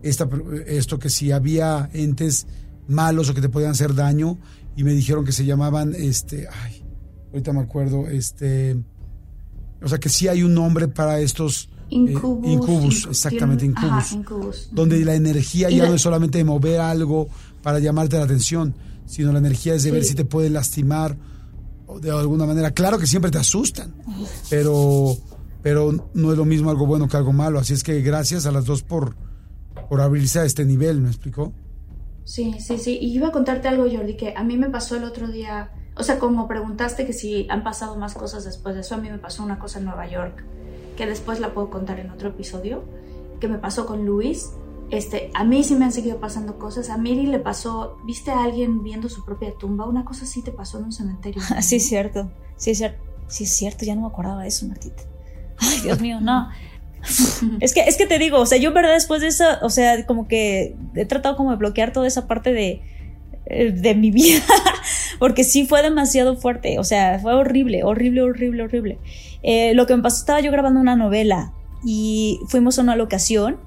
esto 0.04 1.00
que 1.00 1.10
si 1.10 1.32
había 1.32 1.90
entes 1.94 2.48
malos 2.88 3.30
o 3.30 3.34
que 3.34 3.42
te 3.42 3.50
podían 3.50 3.72
hacer 3.72 3.94
daño 3.94 4.38
y 4.76 4.84
me 4.84 4.94
dijeron 4.94 5.26
que 5.26 5.32
se 5.32 5.46
llamaban, 5.46 5.94
este, 5.96 6.48
ay, 6.64 6.84
ahorita 7.32 7.54
me 7.54 7.62
acuerdo, 7.62 8.08
este, 8.08 8.78
o 9.82 9.88
sea 9.88 10.00
que 10.00 10.10
sí 10.10 10.28
hay 10.28 10.44
un 10.44 10.54
nombre 10.54 10.88
para 10.88 11.20
estos 11.20 11.70
eh, 11.90 11.96
incubus, 11.96 12.52
incubus 12.52 13.08
exactamente, 13.10 13.66
incubus, 13.66 14.70
donde 14.72 15.04
la 15.04 15.16
energía 15.16 15.70
ya 15.70 15.88
no 15.88 15.96
es 15.96 16.02
solamente 16.02 16.38
de 16.38 16.44
mover 16.44 16.80
algo 16.80 17.28
para 17.62 17.80
llamarte 17.80 18.18
la 18.18 18.24
atención, 18.24 18.76
sino 19.06 19.32
la 19.32 19.40
energía 19.40 19.74
es 19.74 19.84
de 19.84 19.92
ver 19.92 20.04
si 20.04 20.16
te 20.16 20.26
puede 20.26 20.50
lastimar 20.50 21.18
o 21.88 22.00
de 22.00 22.12
alguna 22.12 22.46
manera. 22.46 22.72
Claro 22.72 23.00
que 23.00 23.08
siempre 23.08 23.32
te 23.32 23.38
asustan, 23.38 23.94
pero, 24.50 25.18
pero 25.64 26.10
no 26.14 26.32
es 26.32 26.38
lo 26.38 26.46
mismo 26.46 26.70
algo 26.70 26.86
bueno 26.86 27.08
que 27.08 27.18
algo 27.18 27.34
malo. 27.34 27.60
Así 27.60 27.74
es 27.74 27.84
que 27.84 28.02
gracias 28.02 28.46
a 28.46 28.52
las 28.52 28.66
dos 28.66 28.84
por, 28.84 29.16
por 29.90 30.02
abrirse 30.02 30.40
a 30.40 30.46
este 30.46 30.66
nivel, 30.66 31.02
¿me 31.02 31.10
explicó? 31.10 31.54
Sí, 32.24 32.56
sí, 32.60 32.78
sí. 32.78 32.98
Y 33.00 33.16
iba 33.16 33.30
a 33.30 33.32
contarte 33.32 33.68
algo, 33.68 33.86
Jordi, 33.90 34.18
que 34.18 34.34
a 34.36 34.44
mí 34.44 34.58
me 34.58 34.70
pasó 34.70 34.98
el 34.98 35.06
otro 35.06 35.28
día, 35.28 35.72
o 35.96 36.04
sea, 36.04 36.20
como 36.20 36.48
preguntaste 36.48 37.06
que 37.06 37.14
si 37.14 37.48
han 37.50 37.64
pasado 37.64 37.96
más 37.96 38.16
cosas 38.16 38.44
después 38.44 38.76
de 38.76 38.82
eso, 38.82 38.96
a 38.96 38.98
mí 38.98 39.10
me 39.10 39.18
pasó 39.18 39.44
una 39.44 39.60
cosa 39.60 39.80
en 39.80 39.86
Nueva 39.86 40.08
York, 40.08 40.44
que 40.98 41.06
después 41.06 41.40
la 41.40 41.54
puedo 41.54 41.70
contar 41.70 42.00
en 42.00 42.12
otro 42.12 42.30
episodio, 42.30 42.84
que 43.40 43.48
me 43.48 43.58
pasó 43.58 43.86
con 43.86 44.06
Luis. 44.06 44.52
Este, 44.90 45.32
a 45.34 45.44
mí 45.44 45.64
sí 45.64 45.76
me 45.76 45.86
han 45.86 45.92
seguido 45.92 46.20
pasando 46.20 46.60
cosas. 46.60 46.90
A 46.90 46.98
Miri 46.98 47.28
le 47.28 47.40
pasó, 47.40 47.98
¿viste 48.06 48.32
a 48.32 48.44
alguien 48.44 48.84
viendo 48.84 49.08
su 49.08 49.24
propia 49.24 49.54
tumba? 49.58 49.86
Una 49.86 50.04
cosa 50.04 50.26
así 50.26 50.42
te 50.42 50.52
pasó 50.52 50.80
en 50.80 50.86
un 50.86 50.92
cementerio. 50.92 51.42
Sí, 51.62 51.78
es 51.78 51.88
cierto. 51.88 52.30
Sí, 52.58 52.72
es 52.72 52.78
cierto. 52.78 53.04
Sí, 53.28 53.44
es 53.46 53.52
cierto. 53.52 53.86
Ya 53.86 53.96
no 53.96 54.02
me 54.02 54.08
acordaba 54.08 54.42
de 54.42 54.50
eso, 54.50 54.66
Martita. 54.68 55.04
Ay, 55.60 55.82
Dios 55.82 56.00
mío, 56.02 56.20
no. 56.22 56.50
es 57.62 57.74
que, 57.74 57.82
es 57.82 57.98
que 57.98 58.06
te 58.06 58.20
digo, 58.20 58.40
o 58.40 58.46
sea, 58.46 58.58
yo 58.58 58.70
en 58.70 58.76
verdad 58.76 58.94
después 58.94 59.22
de 59.22 59.28
eso, 59.28 59.46
o 59.62 59.70
sea, 59.70 60.06
como 60.06 60.28
que 60.28 60.76
he 60.96 61.06
tratado 61.06 61.36
como 61.36 61.52
de 61.52 61.58
bloquear 61.58 61.94
toda 61.94 62.08
esa 62.08 62.28
parte 62.28 62.54
de, 62.54 62.82
eh, 63.46 63.72
de 63.72 63.96
mi 63.96 64.12
vida, 64.12 64.44
porque 65.20 65.44
sí 65.44 65.66
fue 65.66 65.82
demasiado 65.82 66.36
fuerte, 66.38 66.80
o 66.80 66.84
sea, 66.84 67.20
fue 67.20 67.34
horrible, 67.34 67.84
horrible, 67.84 68.22
horrible, 68.22 68.64
horrible. 68.64 68.98
Eh, 69.44 69.74
lo 69.74 69.88
que 69.88 69.96
me 69.96 70.04
pasó, 70.04 70.20
estaba 70.20 70.42
yo 70.42 70.52
grabando 70.52 70.80
una 70.80 70.96
novela 70.96 71.54
y 71.86 72.40
fuimos 72.48 72.80
a 72.80 72.82
una 72.82 72.96
locación 72.96 73.58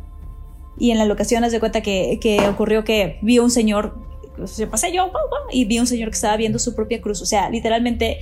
y 0.79 0.91
en 0.91 0.99
la 0.99 1.05
locación 1.05 1.45
haz 1.45 1.53
de 1.53 1.61
cuenta 1.61 1.83
que, 1.83 2.19
que 2.21 2.47
ocurrió 2.49 2.85
que 2.85 3.19
vi 3.23 3.39
a 3.39 3.43
un 3.43 3.51
señor, 3.51 3.99
se 4.45 4.67
pasé 4.67 4.93
yo 4.93 5.11
y 5.53 5.65
vi 5.65 5.79
un 5.79 5.87
señor 5.87 6.11
que 6.11 6.15
estaba 6.15 6.37
viendo 6.37 6.59
su 6.59 6.75
propia 6.75 7.01
cruz, 7.01 7.23
o 7.23 7.27
sea, 7.27 7.51
literalmente 7.51 8.19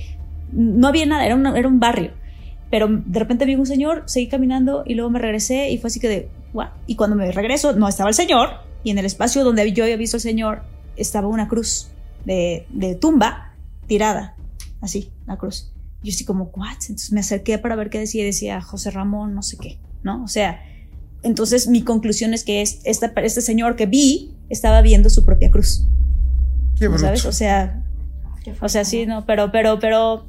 no 0.51 0.87
había 0.87 1.05
nada, 1.05 1.25
era, 1.25 1.35
era 1.57 1.67
un 1.67 1.79
barrio 1.79 2.11
pero 2.69 2.87
de 2.87 3.19
repente 3.19 3.45
vi 3.45 3.55
un 3.55 3.65
señor, 3.65 4.03
seguí 4.05 4.27
caminando 4.27 4.83
y 4.85 4.95
luego 4.95 5.09
me 5.09 5.19
regresé 5.19 5.71
y 5.71 5.77
fue 5.77 5.87
así 5.87 5.99
que 5.99 6.07
de, 6.07 6.29
¡guau! 6.53 6.69
Y 6.87 6.95
cuando 6.95 7.15
me 7.15 7.31
regreso, 7.31 7.73
no 7.73 7.87
estaba 7.87 8.09
el 8.09 8.15
señor 8.15 8.49
y 8.83 8.91
en 8.91 8.97
el 8.97 9.05
espacio 9.05 9.43
donde 9.43 9.71
yo 9.71 9.83
había 9.83 9.97
visto 9.97 10.17
al 10.17 10.21
señor 10.21 10.63
estaba 10.95 11.27
una 11.27 11.47
cruz 11.47 11.89
de, 12.25 12.65
de 12.69 12.95
tumba 12.95 13.55
tirada, 13.87 14.35
así, 14.81 15.11
la 15.25 15.37
cruz. 15.37 15.71
Yo 16.03 16.11
así 16.11 16.23
como, 16.23 16.45
¿what? 16.55 16.77
Entonces 16.83 17.11
me 17.11 17.19
acerqué 17.19 17.57
para 17.57 17.75
ver 17.75 17.89
qué 17.89 17.99
decía, 17.99 18.23
decía 18.23 18.61
José 18.61 18.91
Ramón, 18.91 19.33
no 19.33 19.41
sé 19.41 19.57
qué, 19.57 19.79
¿no? 20.03 20.23
O 20.23 20.27
sea, 20.27 20.61
entonces 21.23 21.67
mi 21.67 21.83
conclusión 21.83 22.33
es 22.33 22.43
que 22.43 22.61
es, 22.61 22.79
esta, 22.85 23.11
este 23.17 23.41
señor 23.41 23.75
que 23.75 23.85
vi 23.85 24.33
estaba 24.49 24.81
viendo 24.81 25.09
su 25.09 25.25
propia 25.25 25.51
cruz. 25.51 25.85
Qué 26.77 26.89
¿Sabes? 26.97 27.25
O 27.25 27.33
sea, 27.33 27.83
o 28.61 28.69
sea, 28.69 28.85
sí, 28.85 29.05
no, 29.05 29.25
pero, 29.25 29.51
pero, 29.51 29.79
pero 29.79 30.25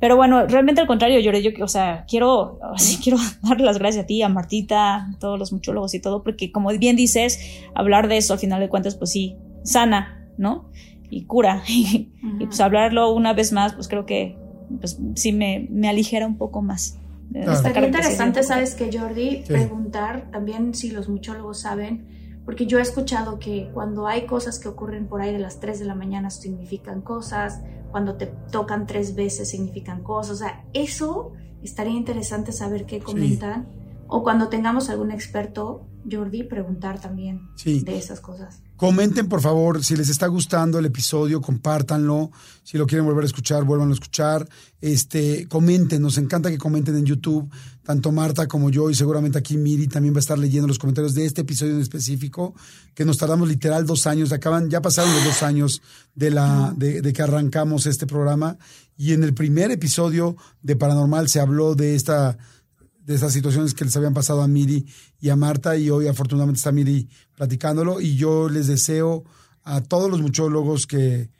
pero 0.00 0.16
bueno, 0.16 0.46
realmente 0.46 0.80
al 0.80 0.86
contrario, 0.86 1.18
yo, 1.20 1.32
yo 1.32 1.64
o 1.64 1.68
sea, 1.68 2.04
quiero, 2.08 2.58
así, 2.74 2.98
quiero 3.02 3.18
darle 3.42 3.64
las 3.64 3.78
gracias 3.78 4.04
a 4.04 4.06
ti, 4.06 4.22
a 4.22 4.28
Martita, 4.28 4.94
a 4.94 5.18
todos 5.18 5.38
los 5.38 5.52
muchólogos 5.52 5.94
y 5.94 6.00
todo, 6.00 6.22
porque 6.22 6.52
como 6.52 6.70
bien 6.70 6.96
dices, 6.96 7.40
hablar 7.74 8.08
de 8.08 8.16
eso 8.16 8.32
al 8.32 8.38
final 8.38 8.60
de 8.60 8.68
cuentas, 8.68 8.94
pues 8.94 9.10
sí, 9.10 9.36
sana, 9.64 10.28
¿no? 10.36 10.70
Y 11.10 11.24
cura. 11.24 11.62
y 11.68 12.08
pues 12.44 12.60
hablarlo 12.60 13.12
una 13.12 13.32
vez 13.32 13.52
más, 13.52 13.74
pues 13.74 13.88
creo 13.88 14.06
que 14.06 14.36
pues, 14.80 14.98
sí 15.14 15.32
me, 15.32 15.66
me 15.70 15.88
aligera 15.88 16.26
un 16.26 16.36
poco 16.36 16.62
más. 16.62 16.98
Estaría 17.34 17.86
interesante, 17.86 18.42
¿sabes 18.42 18.74
que 18.74 18.90
Jordi? 18.96 19.42
Preguntar 19.46 20.30
también 20.30 20.74
si 20.74 20.90
los 20.90 21.08
muchólogos 21.08 21.60
saben, 21.60 22.06
porque 22.46 22.64
yo 22.64 22.78
he 22.78 22.82
escuchado 22.82 23.38
que 23.38 23.70
cuando 23.74 24.06
hay 24.06 24.24
cosas 24.24 24.58
que 24.58 24.68
ocurren 24.68 25.06
por 25.06 25.20
ahí 25.20 25.32
de 25.32 25.38
las 25.38 25.60
3 25.60 25.78
de 25.78 25.84
la 25.84 25.94
mañana 25.94 26.30
significan 26.30 27.02
cosas, 27.02 27.60
cuando 27.90 28.14
te 28.16 28.26
tocan 28.26 28.86
tres 28.86 29.14
veces 29.14 29.50
significan 29.50 30.02
cosas. 30.02 30.32
O 30.32 30.36
sea, 30.36 30.64
eso 30.72 31.32
estaría 31.62 31.94
interesante 31.94 32.52
saber 32.52 32.86
qué 32.86 33.00
comentan, 33.00 33.66
o 34.08 34.22
cuando 34.22 34.48
tengamos 34.48 34.88
algún 34.88 35.10
experto, 35.10 35.86
Jordi, 36.10 36.42
preguntar 36.42 37.00
también 37.00 37.48
de 37.64 37.98
esas 37.98 38.20
cosas. 38.20 38.62
Comenten, 38.76 39.28
por 39.28 39.40
favor, 39.40 39.84
si 39.84 39.96
les 39.96 40.08
está 40.08 40.28
gustando 40.28 40.78
el 40.78 40.86
episodio, 40.86 41.40
compártanlo. 41.40 42.30
Si 42.62 42.78
lo 42.78 42.86
quieren 42.86 43.04
volver 43.04 43.24
a 43.24 43.26
escuchar, 43.26 43.64
vuelvan 43.64 43.90
a 43.90 43.92
escuchar. 43.92 44.48
Este, 44.80 45.46
comenten, 45.48 46.00
nos 46.00 46.16
encanta 46.16 46.48
que 46.48 46.58
comenten 46.58 46.96
en 46.96 47.04
YouTube, 47.04 47.50
tanto 47.82 48.12
Marta 48.12 48.46
como 48.46 48.70
yo, 48.70 48.88
y 48.88 48.94
seguramente 48.94 49.36
aquí 49.36 49.56
Miri 49.56 49.88
también 49.88 50.14
va 50.14 50.18
a 50.18 50.20
estar 50.20 50.38
leyendo 50.38 50.68
los 50.68 50.78
comentarios 50.78 51.14
de 51.14 51.26
este 51.26 51.40
episodio 51.40 51.74
en 51.74 51.80
específico, 51.80 52.54
que 52.94 53.04
nos 53.04 53.18
tardamos 53.18 53.48
literal 53.48 53.84
dos 53.84 54.06
años, 54.06 54.32
acaban, 54.32 54.70
ya 54.70 54.80
pasaron 54.80 55.12
los 55.12 55.24
dos 55.24 55.42
años 55.42 55.82
de 56.14 56.30
la, 56.30 56.72
de, 56.76 57.02
de 57.02 57.12
que 57.12 57.22
arrancamos 57.22 57.84
este 57.86 58.06
programa. 58.06 58.58
Y 58.96 59.12
en 59.12 59.24
el 59.24 59.34
primer 59.34 59.72
episodio 59.72 60.36
de 60.62 60.76
Paranormal 60.76 61.28
se 61.28 61.40
habló 61.40 61.74
de 61.74 61.96
esta 61.96 62.38
de 63.08 63.14
esas 63.14 63.32
situaciones 63.32 63.72
que 63.72 63.86
les 63.86 63.96
habían 63.96 64.12
pasado 64.12 64.42
a 64.42 64.48
Miri 64.48 64.86
y 65.18 65.30
a 65.30 65.36
Marta 65.36 65.78
y 65.78 65.88
hoy 65.88 66.08
afortunadamente 66.08 66.58
está 66.58 66.72
Miri 66.72 67.08
platicándolo 67.34 68.02
y 68.02 68.16
yo 68.16 68.50
les 68.50 68.66
deseo 68.66 69.24
a 69.62 69.80
todos 69.80 70.10
los 70.10 70.20
muchólogos 70.20 70.86
que, 70.86 71.30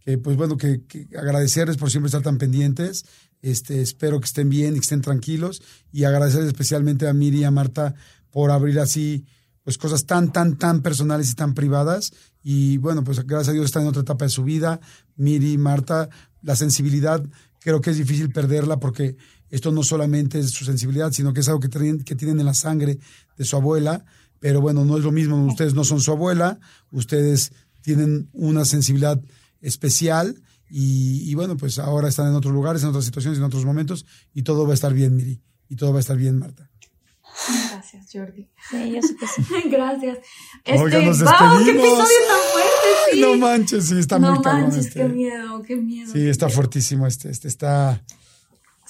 que 0.00 0.16
pues 0.16 0.38
bueno, 0.38 0.56
que, 0.56 0.80
agradecerles 1.14 1.76
por 1.76 1.90
siempre 1.90 2.06
estar 2.06 2.22
tan 2.22 2.38
pendientes. 2.38 3.04
Este, 3.42 3.82
espero 3.82 4.18
que 4.20 4.24
estén 4.24 4.48
bien 4.48 4.70
y 4.70 4.78
que 4.78 4.84
estén 4.84 5.02
tranquilos 5.02 5.60
y 5.92 6.04
agradecerles 6.04 6.48
especialmente 6.48 7.06
a 7.06 7.12
Miri 7.12 7.40
y 7.40 7.44
a 7.44 7.50
Marta 7.50 7.94
por 8.30 8.50
abrir 8.50 8.80
así 8.80 9.26
pues 9.62 9.76
cosas 9.76 10.06
tan, 10.06 10.32
tan, 10.32 10.56
tan 10.56 10.80
personales 10.80 11.30
y 11.30 11.34
tan 11.34 11.52
privadas. 11.52 12.10
Y 12.42 12.78
bueno, 12.78 13.04
pues 13.04 13.26
gracias 13.26 13.50
a 13.50 13.52
Dios 13.52 13.66
están 13.66 13.82
en 13.82 13.88
otra 13.88 14.00
etapa 14.00 14.24
de 14.24 14.30
su 14.30 14.44
vida. 14.44 14.80
Miri, 15.16 15.52
y 15.52 15.58
Marta, 15.58 16.08
la 16.40 16.56
sensibilidad 16.56 17.22
creo 17.60 17.82
que 17.82 17.90
es 17.90 17.98
difícil 17.98 18.30
perderla 18.30 18.80
porque 18.80 19.16
esto 19.50 19.70
no 19.70 19.82
solamente 19.82 20.38
es 20.38 20.50
su 20.50 20.64
sensibilidad, 20.64 21.12
sino 21.12 21.32
que 21.32 21.40
es 21.40 21.48
algo 21.48 21.60
que 21.60 21.68
tienen, 21.68 22.02
que 22.04 22.14
tienen 22.14 22.40
en 22.40 22.46
la 22.46 22.54
sangre 22.54 22.98
de 23.36 23.44
su 23.44 23.56
abuela. 23.56 24.04
Pero 24.40 24.60
bueno, 24.60 24.84
no 24.84 24.96
es 24.96 25.04
lo 25.04 25.10
mismo, 25.10 25.44
ustedes 25.46 25.74
no 25.74 25.84
son 25.84 26.00
su 26.00 26.12
abuela, 26.12 26.60
ustedes 26.92 27.52
tienen 27.82 28.28
una 28.32 28.64
sensibilidad 28.64 29.20
especial 29.60 30.40
y, 30.70 31.34
bueno, 31.34 31.56
pues 31.56 31.78
ahora 31.78 32.08
están 32.08 32.28
en 32.28 32.34
otros 32.34 32.52
lugares, 32.52 32.82
en 32.82 32.90
otras 32.90 33.04
situaciones, 33.04 33.38
en 33.38 33.44
otros 33.44 33.64
momentos 33.64 34.04
y 34.34 34.42
todo 34.42 34.64
va 34.64 34.72
a 34.72 34.74
estar 34.74 34.92
bien, 34.92 35.16
Miri, 35.16 35.40
y 35.68 35.76
todo 35.76 35.92
va 35.92 35.98
a 35.98 36.00
estar 36.00 36.16
bien, 36.16 36.38
Marta. 36.38 36.70
Gracias, 37.70 38.08
Jordi. 38.12 38.48
Sí, 38.68 38.92
yo 38.92 39.02
sé 39.02 39.16
que 39.16 39.26
sí. 39.26 39.68
Gracias. 39.70 40.18
Este, 40.64 40.78
Oiga, 40.78 41.00
nos 41.00 41.20
¡Wow! 41.20 41.64
¡Qué 41.64 41.70
episodio 41.70 42.18
tan 42.26 42.40
fuerte! 42.52 43.12
Sí. 43.12 43.20
No 43.20 43.36
manches, 43.36 43.84
sí, 43.86 43.98
está 43.98 44.18
muy 44.18 44.42
cabrón. 44.42 44.62
No 44.62 44.66
manches, 44.66 44.86
este. 44.86 45.00
qué 45.00 45.08
miedo, 45.08 45.62
qué 45.62 45.76
miedo. 45.76 46.12
Sí, 46.12 46.28
está 46.28 46.48
fuertísimo 46.48 47.06
este, 47.06 47.30
este 47.30 47.48
está... 47.48 48.02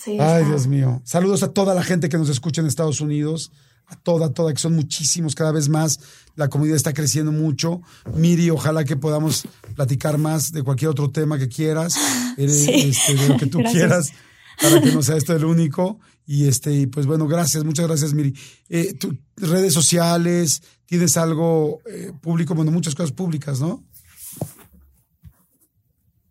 Ay, 0.06 0.44
Dios 0.44 0.66
mío. 0.66 1.00
Saludos 1.04 1.42
a 1.42 1.52
toda 1.52 1.74
la 1.74 1.82
gente 1.82 2.08
que 2.08 2.18
nos 2.18 2.28
escucha 2.28 2.60
en 2.60 2.66
Estados 2.66 3.00
Unidos, 3.00 3.50
a 3.86 3.96
toda, 3.96 4.32
toda, 4.32 4.52
que 4.52 4.60
son 4.60 4.74
muchísimos, 4.74 5.34
cada 5.34 5.52
vez 5.52 5.68
más. 5.68 5.98
La 6.36 6.48
comunidad 6.48 6.76
está 6.76 6.92
creciendo 6.92 7.32
mucho. 7.32 7.80
Miri, 8.14 8.50
ojalá 8.50 8.84
que 8.84 8.96
podamos 8.96 9.46
platicar 9.74 10.18
más 10.18 10.52
de 10.52 10.62
cualquier 10.62 10.90
otro 10.90 11.10
tema 11.10 11.38
que 11.38 11.48
quieras, 11.48 11.96
este, 12.36 13.14
de 13.14 13.28
lo 13.28 13.36
que 13.36 13.46
tú 13.46 13.62
quieras, 13.62 14.12
para 14.60 14.80
que 14.80 14.92
no 14.92 15.02
sea 15.02 15.16
esto 15.16 15.34
el 15.34 15.44
único. 15.44 15.98
Y 16.26 16.46
este, 16.46 16.86
pues 16.88 17.06
bueno, 17.06 17.26
gracias, 17.26 17.64
muchas 17.64 17.86
gracias, 17.86 18.12
Miri. 18.12 18.34
Eh, 18.68 18.96
redes 19.36 19.72
sociales, 19.72 20.62
tienes 20.84 21.16
algo 21.16 21.80
eh, 21.86 22.12
público, 22.20 22.54
bueno, 22.54 22.70
muchas 22.70 22.94
cosas 22.94 23.12
públicas, 23.12 23.60
¿no? 23.60 23.84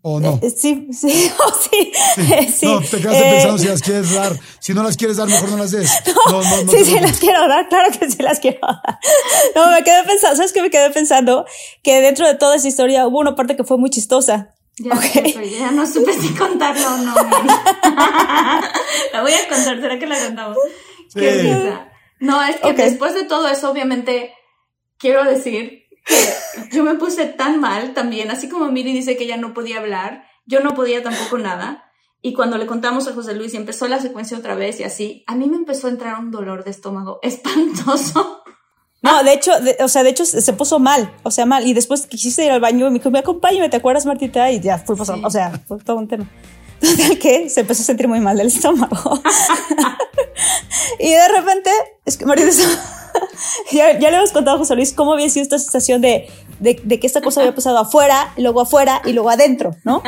¿O 0.02 0.20
no? 0.20 0.40
Eh, 0.42 0.50
sí, 0.50 0.88
sí, 0.92 1.32
oh, 1.40 1.54
sí, 1.60 1.92
sí. 2.56 2.66
No, 2.66 2.80
te 2.80 3.02
quedaste 3.02 3.24
pensando 3.24 3.58
si 3.58 3.68
las 3.68 3.82
quieres 3.82 4.14
dar. 4.14 4.40
Si 4.60 4.74
no 4.74 4.84
las 4.84 4.96
quieres 4.96 5.18
dar, 5.18 5.28
mejor 5.28 5.50
no 5.50 5.58
las 5.58 5.72
des. 5.72 5.92
No, 6.30 6.44
no, 6.44 6.64
no. 6.64 6.72
sí, 6.72 6.86
sí, 6.86 7.00
las 7.00 7.20
quiero 7.20 7.48
dar, 7.48 7.68
claro 7.68 7.90
que 7.98 8.10
sí 8.10 8.22
las 8.22 8.40
quiero 8.40 8.60
dar. 8.62 9.00
No, 9.56 9.72
me 9.72 9.84
quedé 9.84 10.04
pensando, 10.04 10.36
¿sabes 10.36 10.54
qué 10.54 10.62
me 10.62 10.70
quedé 10.70 10.90
pensando? 10.92 11.46
Que 11.84 12.02
dentro 12.02 12.28
de 12.28 12.36
toda 12.36 12.56
esa 12.56 12.68
historia 12.68 13.08
hubo 13.08 13.20
una 13.20 13.36
parte 13.36 13.56
que 13.56 13.64
fue 13.64 13.78
muy 13.78 13.90
chistosa. 13.90 14.54
Ya, 14.80 14.94
okay. 14.94 15.34
ya 15.60 15.72
no 15.72 15.88
supe 15.88 16.14
si 16.14 16.30
contarlo 16.36 16.94
o 16.94 16.98
no. 16.98 17.16
la 17.16 19.22
voy 19.22 19.34
a 19.34 19.50
contar, 19.50 19.82
¿será 19.82 19.98
que 19.98 20.06
la 20.06 20.20
contamos? 20.20 20.58
Sí. 21.10 21.20
Qué 21.20 21.74
No, 22.20 22.44
es 22.44 22.58
que 22.58 22.74
después 22.74 23.16
de 23.16 23.24
todo 23.24 23.48
eso, 23.48 23.72
obviamente, 23.72 24.36
quiero 25.00 25.24
decir 25.24 25.87
yo 26.72 26.84
me 26.84 26.96
puse 26.96 27.26
tan 27.26 27.60
mal 27.60 27.94
también, 27.94 28.32
así 28.32 28.50
como 28.50 28.72
Miri 28.72 28.94
dice 28.94 29.18
que 29.18 29.26
ella 29.26 29.38
no 29.38 29.54
podía 29.54 29.80
hablar, 29.80 30.24
yo 30.46 30.60
no 30.62 30.74
podía 30.74 31.04
tampoco 31.04 31.38
nada. 31.38 31.84
Y 32.22 32.34
cuando 32.34 32.58
le 32.58 32.66
contamos 32.66 33.08
a 33.08 33.14
José 33.14 33.36
Luis 33.36 33.54
y 33.54 33.58
empezó 33.58 33.88
la 33.88 34.00
secuencia 34.00 34.38
otra 34.38 34.56
vez 34.56 34.80
y 34.80 34.84
así, 34.84 35.24
a 35.28 35.36
mí 35.36 35.48
me 35.48 35.58
empezó 35.58 35.88
a 35.88 35.92
entrar 35.92 36.20
un 36.20 36.32
dolor 36.32 36.64
de 36.64 36.72
estómago 36.72 37.20
espantoso. 37.24 38.44
No, 39.04 39.24
de 39.24 39.34
hecho, 39.34 39.52
o 39.80 39.88
sea, 39.88 40.04
de 40.04 40.10
hecho 40.10 40.26
se 40.26 40.54
puso 40.54 40.80
mal, 40.80 41.14
o 41.24 41.30
sea, 41.30 41.46
mal. 41.46 41.68
Y 41.68 41.74
después 41.74 42.08
quisiste 42.08 42.44
ir 42.44 42.52
al 42.52 42.60
baño 42.60 42.88
y 42.88 42.90
me 42.90 42.98
dijo, 42.98 43.12
me 43.12 43.20
acompáñame, 43.20 43.70
¿te 43.70 43.78
acuerdas, 43.78 44.08
Martita? 44.08 44.52
Y 44.52 44.60
ya 44.60 44.80
fuimos, 44.80 45.08
o 45.10 45.30
sea, 45.30 45.52
fue 45.68 45.78
todo 45.78 45.98
un 45.98 46.08
tema. 46.08 46.28
Total 46.80 47.18
que 47.20 47.50
se 47.50 47.62
empezó 47.62 47.82
a 47.82 47.86
sentir 47.86 48.08
muy 48.08 48.20
mal 48.20 48.38
del 48.38 48.48
estómago. 48.48 49.22
y 51.00 51.12
de 51.12 51.28
repente, 51.30 51.72
es 52.06 52.18
que 52.18 52.26
Martita 52.26 52.52
ya, 53.72 53.98
ya, 54.00 54.12
le 54.12 54.18
hemos 54.18 54.32
contado 54.32 54.58
a 54.58 54.60
José 54.60 54.76
Luis 54.76 54.94
cómo 54.94 55.14
había 55.14 55.30
sido 55.30 55.44
esta 55.44 55.60
sensación 55.60 56.02
de, 56.02 56.30
de, 56.60 57.00
que 57.00 57.08
esta 57.08 57.22
cosa 57.22 57.42
había 57.42 57.56
pasado 57.56 57.78
afuera, 57.78 58.34
y 58.38 58.42
luego 58.42 58.62
afuera 58.62 59.02
y 59.06 59.14
luego 59.14 59.30
adentro, 59.30 59.76
¿no? 59.84 60.02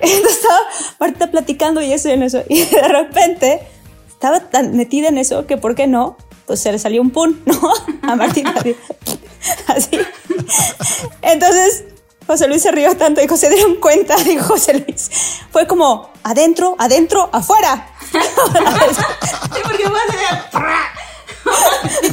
Entonces 0.00 0.36
estaba 0.36 0.60
Marta 1.00 1.30
platicando 1.30 1.82
y 1.82 1.92
eso 1.92 2.08
y 2.08 2.12
en 2.12 2.22
eso. 2.22 2.42
Y 2.48 2.64
de 2.64 2.88
repente 2.88 3.60
estaba 4.08 4.40
tan 4.40 4.76
metida 4.76 5.08
en 5.08 5.18
eso 5.18 5.46
que, 5.46 5.56
¿por 5.56 5.74
qué 5.74 5.86
no? 5.86 6.16
Pues 6.46 6.60
se 6.60 6.72
le 6.72 6.78
salió 6.78 7.02
un 7.02 7.10
pun, 7.10 7.42
¿no? 7.46 7.72
A 8.02 8.16
Martina. 8.16 8.54
Así. 9.66 9.98
Entonces 11.22 11.84
José 12.28 12.46
Luis 12.46 12.60
se 12.60 12.70
rió 12.70 12.94
tanto, 12.94 13.22
dijo, 13.22 13.38
se 13.38 13.48
dieron 13.48 13.76
cuenta, 13.76 14.14
dijo 14.24 14.44
José 14.44 14.84
Luis. 14.86 15.10
Fue 15.50 15.66
como, 15.66 16.12
adentro, 16.22 16.76
adentro, 16.78 17.30
afuera. 17.32 17.88
sí, 18.12 18.18
porque 19.64 19.88
fue 19.88 19.98
así 20.08 20.16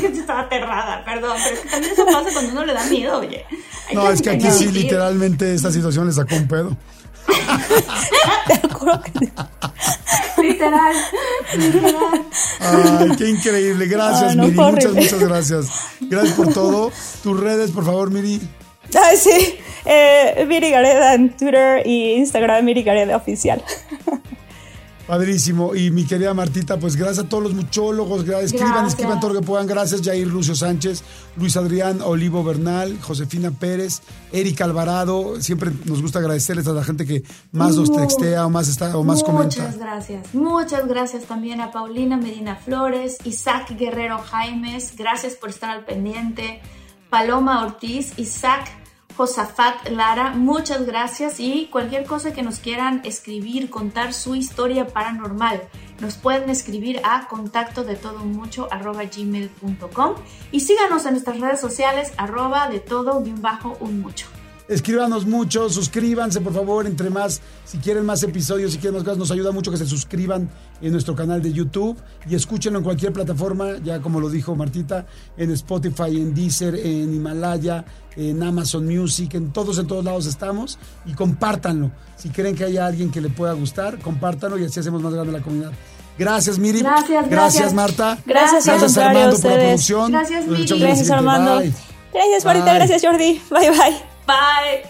de... 0.01 0.17
estaba 0.19 0.39
aterrada, 0.39 1.03
perdón, 1.03 1.35
pero 1.43 1.55
es 1.55 1.61
que 1.61 1.69
también 1.69 1.91
eso 1.91 2.05
pasa 2.05 2.29
cuando 2.31 2.53
uno 2.53 2.65
le 2.65 2.73
da 2.73 2.85
miedo, 2.85 3.19
oye. 3.19 3.45
no, 3.93 4.09
es 4.09 4.21
que 4.21 4.29
aquí 4.29 4.49
sí, 4.51 4.71
literalmente, 4.71 5.53
esta 5.53 5.69
situación 5.69 6.07
le 6.07 6.13
sacó 6.13 6.35
un 6.35 6.47
pedo. 6.47 6.77
Te 8.47 8.69
juro 8.69 9.01
que 9.01 9.11
Literal, 10.41 10.95
literal. 11.57 12.25
Ay, 12.61 13.15
qué 13.17 13.29
increíble. 13.29 13.87
Gracias, 13.87 14.35
Miri. 14.37 14.51
Muchas, 14.51 14.93
muchas 14.93 15.19
gracias. 15.19 15.67
Gracias 15.99 16.35
por 16.35 16.53
todo. 16.53 16.91
Tus 17.23 17.39
redes, 17.39 17.71
por 17.71 17.83
favor, 17.83 18.11
Miri. 18.11 18.39
Ah, 18.95 19.15
sí. 19.15 19.55
Eh, 19.85 20.45
Miri 20.47 20.71
Gareda 20.71 21.13
en 21.13 21.35
Twitter 21.35 21.85
y 21.85 22.13
Instagram, 22.13 22.63
Miri 22.65 22.83
Gareda 22.83 23.17
Oficial. 23.17 23.61
Padrísimo. 25.07 25.75
Y 25.75 25.91
mi 25.91 26.05
querida 26.05 26.33
Martita, 26.33 26.79
pues 26.79 26.95
gracias 26.95 27.25
a 27.25 27.29
todos 27.29 27.43
los 27.43 27.53
muchólogos. 27.53 28.27
Escriban, 28.27 28.87
escriban 28.87 29.19
todo 29.19 29.33
lo 29.33 29.39
que 29.39 29.45
puedan. 29.45 29.67
Gracias, 29.67 30.01
Jair 30.01 30.25
Lucio 30.25 30.55
Sánchez, 30.55 31.03
Luis 31.37 31.55
Adrián 31.57 32.01
Olivo 32.01 32.43
Bernal, 32.43 32.97
Josefina 33.01 33.51
Pérez, 33.51 34.01
Erika 34.31 34.63
Alvarado. 34.63 35.39
Siempre 35.41 35.71
nos 35.85 36.01
gusta 36.01 36.19
agradecerles 36.19 36.67
a 36.67 36.71
la 36.71 36.83
gente 36.83 37.05
que 37.05 37.23
más 37.51 37.75
nos 37.75 37.95
textea 37.95 38.47
o 38.47 38.49
más, 38.49 38.67
está, 38.67 38.97
o 38.97 39.03
más 39.03 39.23
comenta. 39.23 39.61
Muchas 39.61 39.77
gracias. 39.77 40.33
Muchas 40.33 40.87
gracias 40.87 41.25
también 41.25 41.61
a 41.61 41.71
Paulina 41.71 42.17
Medina 42.17 42.55
Flores, 42.55 43.17
Isaac 43.25 43.77
Guerrero 43.77 44.17
Jaimes. 44.17 44.95
Gracias 44.97 45.35
por 45.35 45.49
estar 45.51 45.69
al 45.69 45.85
pendiente. 45.85 46.61
Paloma 47.15 47.63
Ortiz, 47.63 48.11
Isaac 48.19 48.67
Josafat 49.15 49.87
Lara, 49.87 50.31
muchas 50.31 50.85
gracias 50.85 51.39
y 51.39 51.69
cualquier 51.71 52.05
cosa 52.05 52.33
que 52.33 52.43
nos 52.43 52.59
quieran 52.59 52.99
escribir, 53.05 53.69
contar 53.69 54.11
su 54.11 54.35
historia 54.35 54.87
paranormal, 54.87 55.61
nos 56.01 56.15
pueden 56.15 56.49
escribir 56.49 56.99
a 57.05 57.29
contacto 57.29 57.85
de 57.85 57.95
todo 57.95 58.19
mucho 58.19 58.67
arroba 58.69 59.05
gmail.com 59.05 60.15
y 60.51 60.59
síganos 60.59 61.05
en 61.05 61.13
nuestras 61.13 61.39
redes 61.39 61.61
sociales 61.61 62.11
arroba 62.17 62.67
de 62.67 62.81
todo 62.81 63.15
un 63.15 63.41
bajo 63.41 63.77
un 63.79 64.01
mucho. 64.01 64.34
Escríbanos 64.67 65.27
mucho, 65.27 65.69
suscríbanse 65.69 66.41
por 66.41 66.53
favor, 66.53 66.87
entre 66.87 67.11
más, 67.11 67.39
si 67.65 67.77
quieren 67.77 68.03
más 68.03 68.23
episodios, 68.23 68.71
si 68.71 68.79
quieren 68.79 68.95
más 68.95 69.03
cosas, 69.03 69.19
nos 69.19 69.29
ayuda 69.29 69.51
mucho 69.51 69.69
que 69.69 69.77
se 69.77 69.85
suscriban 69.85 70.49
en 70.81 70.91
nuestro 70.91 71.13
canal 71.15 71.41
de 71.41 71.53
YouTube 71.53 71.95
y 72.27 72.33
escúchenlo 72.33 72.79
en 72.79 72.83
cualquier 72.83 73.13
plataforma, 73.13 73.77
ya 73.83 74.01
como 74.01 74.19
lo 74.19 74.27
dijo 74.27 74.55
Martita, 74.55 75.05
en 75.37 75.51
Spotify, 75.51 76.17
en 76.17 76.33
Deezer, 76.33 76.75
en 76.75 77.13
Himalaya, 77.13 77.85
en 78.15 78.41
Amazon 78.41 78.87
Music, 78.87 79.35
en 79.35 79.53
todos, 79.53 79.77
en 79.77 79.85
todos 79.85 80.03
lados 80.03 80.25
estamos 80.25 80.79
y 81.05 81.13
compártanlo. 81.13 81.91
Si 82.15 82.29
creen 82.29 82.55
que 82.55 82.63
haya 82.63 82.87
alguien 82.87 83.11
que 83.11 83.21
le 83.21 83.29
pueda 83.29 83.53
gustar, 83.53 83.99
compártanlo 83.99 84.57
y 84.57 84.65
así 84.65 84.79
hacemos 84.79 85.01
más 85.03 85.13
grande 85.13 85.31
la 85.31 85.41
comunidad. 85.41 85.73
Gracias, 86.17 86.57
Miri. 86.57 86.79
Gracias, 86.79 87.29
gracias. 87.29 87.73
Marta. 87.73 88.17
Gracias, 88.25 88.65
gracias 88.65 88.97
Armando 88.97 89.37
por 89.37 89.51
la 89.51 89.57
producción. 89.57 90.11
Gracias, 90.11 90.47
Miri. 90.47 90.79
Gracias, 90.79 91.11
Armando. 91.11 91.61
Gracias, 92.13 92.45
Marita. 92.45 92.73
Gracias, 92.73 93.01
Jordi. 93.03 93.41
Bye, 93.51 93.69
bye. 93.69 94.14
Bye. 94.25 94.89